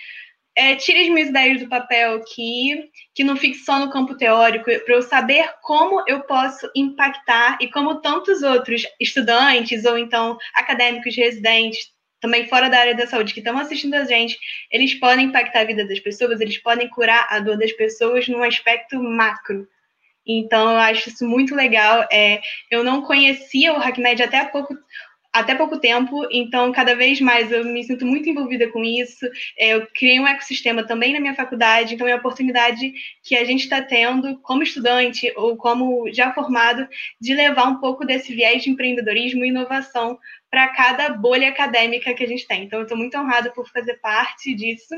é, 0.57 0.75
tire 0.75 1.03
as 1.03 1.09
minhas 1.11 1.29
ideias 1.29 1.61
do 1.61 1.69
papel, 1.69 2.25
que, 2.25 2.91
que 3.15 3.23
não 3.23 3.37
fique 3.37 3.59
só 3.59 3.79
no 3.79 3.91
campo 3.91 4.17
teórico, 4.17 4.65
para 4.65 4.95
eu 4.95 5.03
saber 5.03 5.49
como 5.61 6.03
eu 6.09 6.23
posso 6.23 6.69
impactar 6.75 7.59
e 7.61 7.71
como 7.71 8.01
tantos 8.01 8.43
outros 8.43 8.83
estudantes 8.99 9.85
ou 9.85 9.99
então 9.99 10.39
acadêmicos 10.55 11.15
residentes, 11.15 11.95
também 12.21 12.49
fora 12.49 12.71
da 12.71 12.79
área 12.79 12.95
da 12.95 13.07
saúde, 13.07 13.35
que 13.35 13.41
estão 13.41 13.59
assistindo 13.59 13.95
a 13.95 14.05
gente, 14.05 14.39
eles 14.73 14.95
podem 14.95 15.27
impactar 15.27 15.61
a 15.61 15.65
vida 15.65 15.87
das 15.87 16.01
pessoas, 16.01 16.41
eles 16.41 16.57
podem 16.57 16.89
curar 16.89 17.27
a 17.31 17.39
dor 17.39 17.59
das 17.59 17.73
pessoas 17.73 18.27
num 18.27 18.43
aspecto 18.43 19.01
macro. 19.03 19.69
Então, 20.27 20.73
eu 20.73 20.79
acho 20.79 21.11
isso 21.11 21.25
muito 21.29 21.55
legal. 21.55 22.05
É, 22.11 22.41
eu 22.71 22.83
não 22.83 23.03
conhecia 23.03 23.73
o 23.73 23.77
HackMed 23.77 24.23
até 24.23 24.41
há 24.41 24.47
pouco 24.47 24.75
até 25.39 25.55
pouco 25.55 25.79
tempo, 25.79 26.27
então 26.31 26.73
cada 26.73 26.95
vez 26.95 27.21
mais 27.21 27.53
eu 27.53 27.65
me 27.65 27.85
sinto 27.85 28.07
muito 28.07 28.29
envolvida 28.29 28.69
com 28.69 28.83
isso. 28.83 29.27
É, 29.59 29.75
eu 29.75 29.87
criei 29.95 30.19
um 30.19 30.27
ecossistema 30.27 30.83
também 30.83 31.13
na 31.13 31.21
minha 31.21 31.35
faculdade, 31.35 31.95
então 31.95 32.07
é 32.07 32.13
a 32.13 32.17
oportunidade 32.17 32.93
que 33.23 33.37
a 33.37 33.45
gente 33.45 33.65
está 33.65 33.83
tendo 33.83 34.39
como 34.41 34.63
estudante 34.63 35.33
ou 35.37 35.57
como 35.57 36.11
já 36.13 36.33
formado 36.33 36.89
de 37.21 37.35
levar 37.35 37.67
um 37.67 37.81
pouco 37.81 38.05
desse 38.05 38.35
viés 38.35 38.63
de 38.63 38.71
empreendedorismo 38.71 39.45
e 39.45 39.49
inovação 39.49 40.19
para 40.51 40.69
cada 40.69 41.11
bolha 41.11 41.49
acadêmica 41.49 42.15
que 42.15 42.25
a 42.25 42.27
gente 42.27 42.47
tem. 42.47 42.65
Então 42.65 42.79
eu 42.79 42.85
estou 42.85 42.97
muito 42.97 43.17
honrada 43.19 43.51
por 43.51 43.69
fazer 43.69 43.95
parte 43.95 44.55
disso. 44.55 44.95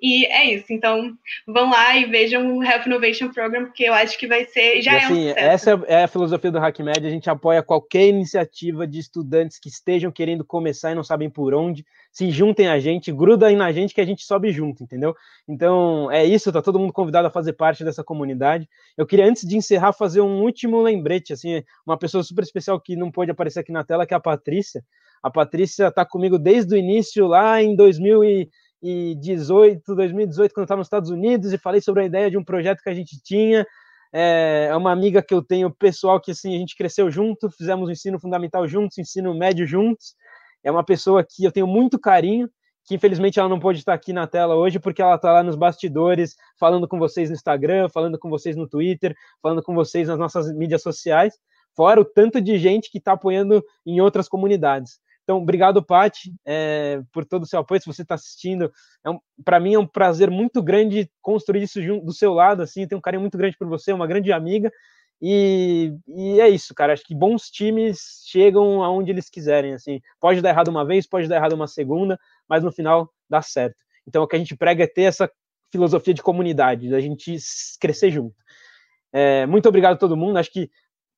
E 0.00 0.26
é 0.26 0.54
isso. 0.54 0.72
Então, 0.72 1.12
vão 1.46 1.70
lá 1.70 1.96
e 1.96 2.04
vejam 2.04 2.56
o 2.56 2.62
Health 2.62 2.86
Innovation 2.86 3.30
Program, 3.32 3.64
porque 3.64 3.84
eu 3.84 3.92
acho 3.92 4.16
que 4.16 4.28
vai 4.28 4.44
ser. 4.44 4.80
Já 4.80 4.92
e, 4.92 4.96
assim, 4.96 5.04
é 5.04 5.08
um 5.08 5.32
assim, 5.32 5.40
Essa 5.40 5.84
é 5.88 6.04
a 6.04 6.08
filosofia 6.08 6.52
do 6.52 6.58
HackMed. 6.58 7.04
A 7.04 7.10
gente 7.10 7.28
apoia 7.28 7.62
qualquer 7.62 8.06
iniciativa 8.06 8.86
de 8.86 9.00
estudantes 9.00 9.58
que 9.58 9.68
estejam 9.68 10.12
querendo 10.12 10.44
começar 10.44 10.92
e 10.92 10.94
não 10.94 11.02
sabem 11.02 11.28
por 11.28 11.52
onde. 11.52 11.84
Se 12.18 12.32
juntem 12.32 12.66
a 12.66 12.80
gente, 12.80 13.12
grudem 13.12 13.54
na 13.54 13.70
gente 13.70 13.94
que 13.94 14.00
a 14.00 14.04
gente 14.04 14.24
sobe 14.24 14.50
junto, 14.50 14.82
entendeu? 14.82 15.14
Então, 15.46 16.10
é 16.10 16.24
isso. 16.24 16.50
Tá 16.50 16.60
todo 16.60 16.76
mundo 16.76 16.92
convidado 16.92 17.28
a 17.28 17.30
fazer 17.30 17.52
parte 17.52 17.84
dessa 17.84 18.02
comunidade. 18.02 18.68
Eu 18.96 19.06
queria, 19.06 19.24
antes 19.24 19.46
de 19.46 19.56
encerrar, 19.56 19.92
fazer 19.92 20.20
um 20.20 20.42
último 20.42 20.82
lembrete. 20.82 21.32
Assim, 21.32 21.62
uma 21.86 21.96
pessoa 21.96 22.24
super 22.24 22.42
especial 22.42 22.80
que 22.80 22.96
não 22.96 23.08
pôde 23.12 23.30
aparecer 23.30 23.60
aqui 23.60 23.70
na 23.70 23.84
tela, 23.84 24.04
que 24.04 24.12
é 24.12 24.16
a 24.16 24.20
Patrícia. 24.20 24.84
A 25.22 25.30
Patrícia 25.30 25.86
está 25.86 26.04
comigo 26.04 26.40
desde 26.40 26.74
o 26.74 26.76
início, 26.76 27.24
lá 27.28 27.62
em 27.62 27.76
2000 27.76 28.24
e 28.24 28.48
2018, 28.82 29.94
2018, 29.94 30.52
quando 30.52 30.62
eu 30.62 30.64
estava 30.64 30.78
nos 30.80 30.88
Estados 30.88 31.10
Unidos 31.10 31.52
e 31.52 31.58
falei 31.58 31.80
sobre 31.80 32.02
a 32.02 32.06
ideia 32.06 32.28
de 32.28 32.36
um 32.36 32.42
projeto 32.42 32.82
que 32.82 32.90
a 32.90 32.94
gente 32.94 33.22
tinha. 33.22 33.64
É, 34.12 34.66
é 34.72 34.76
uma 34.76 34.90
amiga 34.90 35.22
que 35.22 35.32
eu 35.32 35.40
tenho 35.40 35.70
pessoal 35.70 36.20
que 36.20 36.32
assim 36.32 36.56
a 36.56 36.58
gente 36.58 36.74
cresceu 36.74 37.08
junto, 37.12 37.48
fizemos 37.48 37.88
o 37.88 37.92
ensino 37.92 38.18
fundamental 38.18 38.66
juntos, 38.66 38.98
ensino 38.98 39.32
médio 39.34 39.64
juntos. 39.64 40.16
É 40.62 40.70
uma 40.70 40.84
pessoa 40.84 41.24
que 41.24 41.44
eu 41.44 41.52
tenho 41.52 41.66
muito 41.66 41.98
carinho, 41.98 42.48
que 42.84 42.94
infelizmente 42.94 43.38
ela 43.38 43.48
não 43.48 43.60
pode 43.60 43.78
estar 43.78 43.92
aqui 43.92 44.12
na 44.12 44.26
tela 44.26 44.54
hoje 44.54 44.78
porque 44.78 45.02
ela 45.02 45.14
está 45.14 45.32
lá 45.32 45.42
nos 45.42 45.56
bastidores, 45.56 46.36
falando 46.58 46.88
com 46.88 46.98
vocês 46.98 47.28
no 47.28 47.34
Instagram, 47.34 47.88
falando 47.88 48.18
com 48.18 48.30
vocês 48.30 48.56
no 48.56 48.68
Twitter, 48.68 49.14
falando 49.42 49.62
com 49.62 49.74
vocês 49.74 50.08
nas 50.08 50.18
nossas 50.18 50.52
mídias 50.54 50.82
sociais, 50.82 51.34
fora 51.76 52.00
o 52.00 52.04
tanto 52.04 52.40
de 52.40 52.58
gente 52.58 52.90
que 52.90 52.98
está 52.98 53.12
apoiando 53.12 53.62
em 53.86 54.00
outras 54.00 54.28
comunidades. 54.28 54.98
Então, 55.28 55.36
obrigado, 55.42 55.84
Paty, 55.84 56.34
é, 56.42 57.02
por 57.12 57.22
todo 57.22 57.42
o 57.42 57.46
seu 57.46 57.60
apoio. 57.60 57.78
Se 57.78 57.86
você 57.86 58.00
está 58.00 58.14
assistindo, 58.14 58.72
é 59.04 59.10
um, 59.10 59.18
para 59.44 59.60
mim 59.60 59.74
é 59.74 59.78
um 59.78 59.86
prazer 59.86 60.30
muito 60.30 60.62
grande 60.62 61.10
construir 61.20 61.64
isso 61.64 61.82
junto, 61.82 62.06
do 62.06 62.14
seu 62.14 62.32
lado. 62.32 62.62
Assim, 62.62 62.88
tenho 62.88 62.98
um 62.98 63.02
carinho 63.02 63.20
muito 63.20 63.36
grande 63.36 63.54
por 63.58 63.68
você, 63.68 63.92
uma 63.92 64.06
grande 64.06 64.32
amiga. 64.32 64.72
E, 65.20 65.94
e, 66.06 66.40
é 66.40 66.48
isso, 66.48 66.74
cara. 66.74 66.92
Acho 66.92 67.04
que 67.04 67.14
bons 67.14 67.50
times 67.50 68.22
chegam 68.26 68.82
aonde 68.82 69.10
eles 69.10 69.28
quiserem. 69.28 69.74
Assim, 69.74 70.00
pode 70.20 70.40
dar 70.40 70.50
errado 70.50 70.68
uma 70.68 70.84
vez, 70.84 71.06
pode 71.06 71.28
dar 71.28 71.36
errado 71.36 71.54
uma 71.54 71.66
segunda, 71.66 72.18
mas 72.48 72.62
no 72.62 72.72
final 72.72 73.12
dá 73.28 73.42
certo. 73.42 73.76
Então, 74.06 74.22
o 74.22 74.26
que 74.28 74.36
a 74.36 74.38
gente 74.38 74.56
prega 74.56 74.84
é 74.84 74.86
ter 74.86 75.02
essa 75.02 75.30
filosofia 75.70 76.14
de 76.14 76.22
comunidade, 76.22 76.88
da 76.88 77.00
gente 77.00 77.36
crescer 77.80 78.10
junto. 78.10 78.34
É, 79.12 79.46
muito 79.46 79.68
obrigado 79.68 79.94
a 79.94 79.98
todo 79.98 80.16
mundo. 80.16 80.38
Acho 80.38 80.50
que 80.50 80.70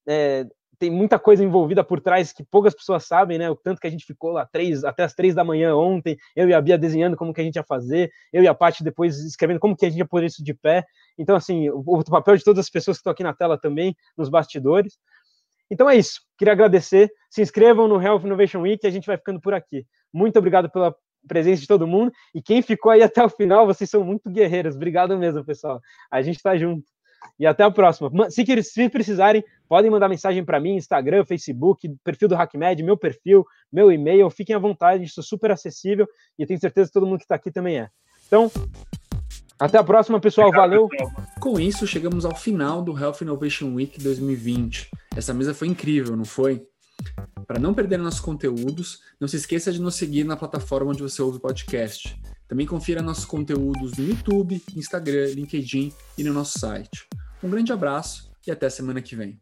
é, 0.08 0.46
tem 0.80 0.90
muita 0.90 1.18
coisa 1.18 1.44
envolvida 1.44 1.84
por 1.84 2.00
trás 2.00 2.32
que 2.32 2.42
poucas 2.42 2.74
pessoas 2.74 3.06
sabem, 3.06 3.36
né? 3.36 3.50
O 3.50 3.54
tanto 3.54 3.78
que 3.78 3.86
a 3.86 3.90
gente 3.90 4.06
ficou 4.06 4.32
lá 4.32 4.46
três, 4.46 4.82
até 4.82 5.02
as 5.04 5.14
três 5.14 5.34
da 5.34 5.44
manhã 5.44 5.76
ontem, 5.76 6.16
eu 6.34 6.48
e 6.48 6.54
a 6.54 6.60
Bia 6.60 6.78
desenhando 6.78 7.18
como 7.18 7.34
que 7.34 7.40
a 7.42 7.44
gente 7.44 7.56
ia 7.56 7.62
fazer, 7.62 8.10
eu 8.32 8.42
e 8.42 8.48
a 8.48 8.54
Paty 8.54 8.82
depois 8.82 9.18
escrevendo 9.18 9.60
como 9.60 9.76
que 9.76 9.84
a 9.84 9.90
gente 9.90 9.98
ia 9.98 10.06
pôr 10.06 10.24
isso 10.24 10.42
de 10.42 10.54
pé. 10.54 10.86
Então, 11.18 11.36
assim, 11.36 11.68
o, 11.68 11.82
o 11.86 12.04
papel 12.04 12.34
de 12.34 12.42
todas 12.42 12.64
as 12.64 12.70
pessoas 12.70 12.96
que 12.96 13.00
estão 13.00 13.12
aqui 13.12 13.22
na 13.22 13.34
tela 13.34 13.58
também, 13.58 13.94
nos 14.16 14.30
bastidores. 14.30 14.98
Então 15.70 15.88
é 15.88 15.96
isso. 15.96 16.22
Queria 16.38 16.54
agradecer. 16.54 17.12
Se 17.28 17.42
inscrevam 17.42 17.86
no 17.86 18.00
Health 18.00 18.22
Innovation 18.24 18.62
Week 18.62 18.82
e 18.82 18.88
a 18.88 18.90
gente 18.90 19.06
vai 19.06 19.18
ficando 19.18 19.38
por 19.38 19.52
aqui. 19.52 19.86
Muito 20.10 20.38
obrigado 20.38 20.70
pela 20.70 20.94
presença 21.28 21.60
de 21.60 21.66
todo 21.66 21.86
mundo. 21.86 22.10
E 22.34 22.40
quem 22.40 22.62
ficou 22.62 22.90
aí 22.90 23.02
até 23.02 23.22
o 23.22 23.28
final, 23.28 23.66
vocês 23.66 23.90
são 23.90 24.02
muito 24.02 24.30
guerreiros. 24.30 24.76
Obrigado 24.76 25.16
mesmo, 25.18 25.44
pessoal. 25.44 25.78
A 26.10 26.22
gente 26.22 26.36
está 26.36 26.56
junto. 26.56 26.84
E 27.38 27.46
até 27.46 27.62
a 27.62 27.70
próxima. 27.70 28.10
Se, 28.30 28.44
se 28.62 28.88
precisarem, 28.88 29.44
podem 29.68 29.90
mandar 29.90 30.08
mensagem 30.08 30.44
para 30.44 30.60
mim, 30.60 30.76
Instagram, 30.76 31.24
Facebook, 31.24 31.88
perfil 32.04 32.28
do 32.28 32.34
HackMed, 32.34 32.82
meu 32.82 32.96
perfil, 32.96 33.46
meu 33.72 33.90
e-mail. 33.90 34.28
Fiquem 34.30 34.54
à 34.54 34.58
vontade, 34.58 35.04
isso 35.04 35.20
é 35.20 35.22
super 35.22 35.50
acessível 35.50 36.06
e 36.38 36.46
tenho 36.46 36.60
certeza 36.60 36.88
que 36.88 36.94
todo 36.94 37.06
mundo 37.06 37.18
que 37.18 37.24
está 37.24 37.34
aqui 37.34 37.50
também 37.50 37.78
é. 37.78 37.88
Então, 38.26 38.50
até 39.58 39.76
a 39.76 39.84
próxima, 39.84 40.18
pessoal. 40.18 40.50
Valeu. 40.50 40.88
Com 41.38 41.60
isso, 41.60 41.86
chegamos 41.86 42.24
ao 42.24 42.34
final 42.34 42.82
do 42.82 42.98
Health 42.98 43.16
Innovation 43.20 43.74
Week 43.74 44.02
2020. 44.02 44.88
Essa 45.14 45.34
mesa 45.34 45.52
foi 45.52 45.68
incrível, 45.68 46.16
não 46.16 46.24
foi? 46.24 46.66
Para 47.46 47.58
não 47.58 47.74
perder 47.74 47.98
nossos 47.98 48.20
conteúdos, 48.20 49.00
não 49.20 49.28
se 49.28 49.36
esqueça 49.36 49.70
de 49.72 49.80
nos 49.80 49.96
seguir 49.96 50.24
na 50.24 50.36
plataforma 50.36 50.92
onde 50.92 51.02
você 51.02 51.20
ouve 51.20 51.36
o 51.36 51.40
podcast. 51.40 52.18
Também 52.50 52.66
confira 52.66 53.00
nossos 53.00 53.24
conteúdos 53.24 53.96
no 53.96 54.04
YouTube, 54.04 54.60
Instagram, 54.74 55.26
LinkedIn 55.26 55.92
e 56.18 56.24
no 56.24 56.32
nosso 56.32 56.58
site. 56.58 57.06
Um 57.40 57.48
grande 57.48 57.72
abraço 57.72 58.28
e 58.44 58.50
até 58.50 58.68
semana 58.68 59.00
que 59.00 59.14
vem. 59.14 59.40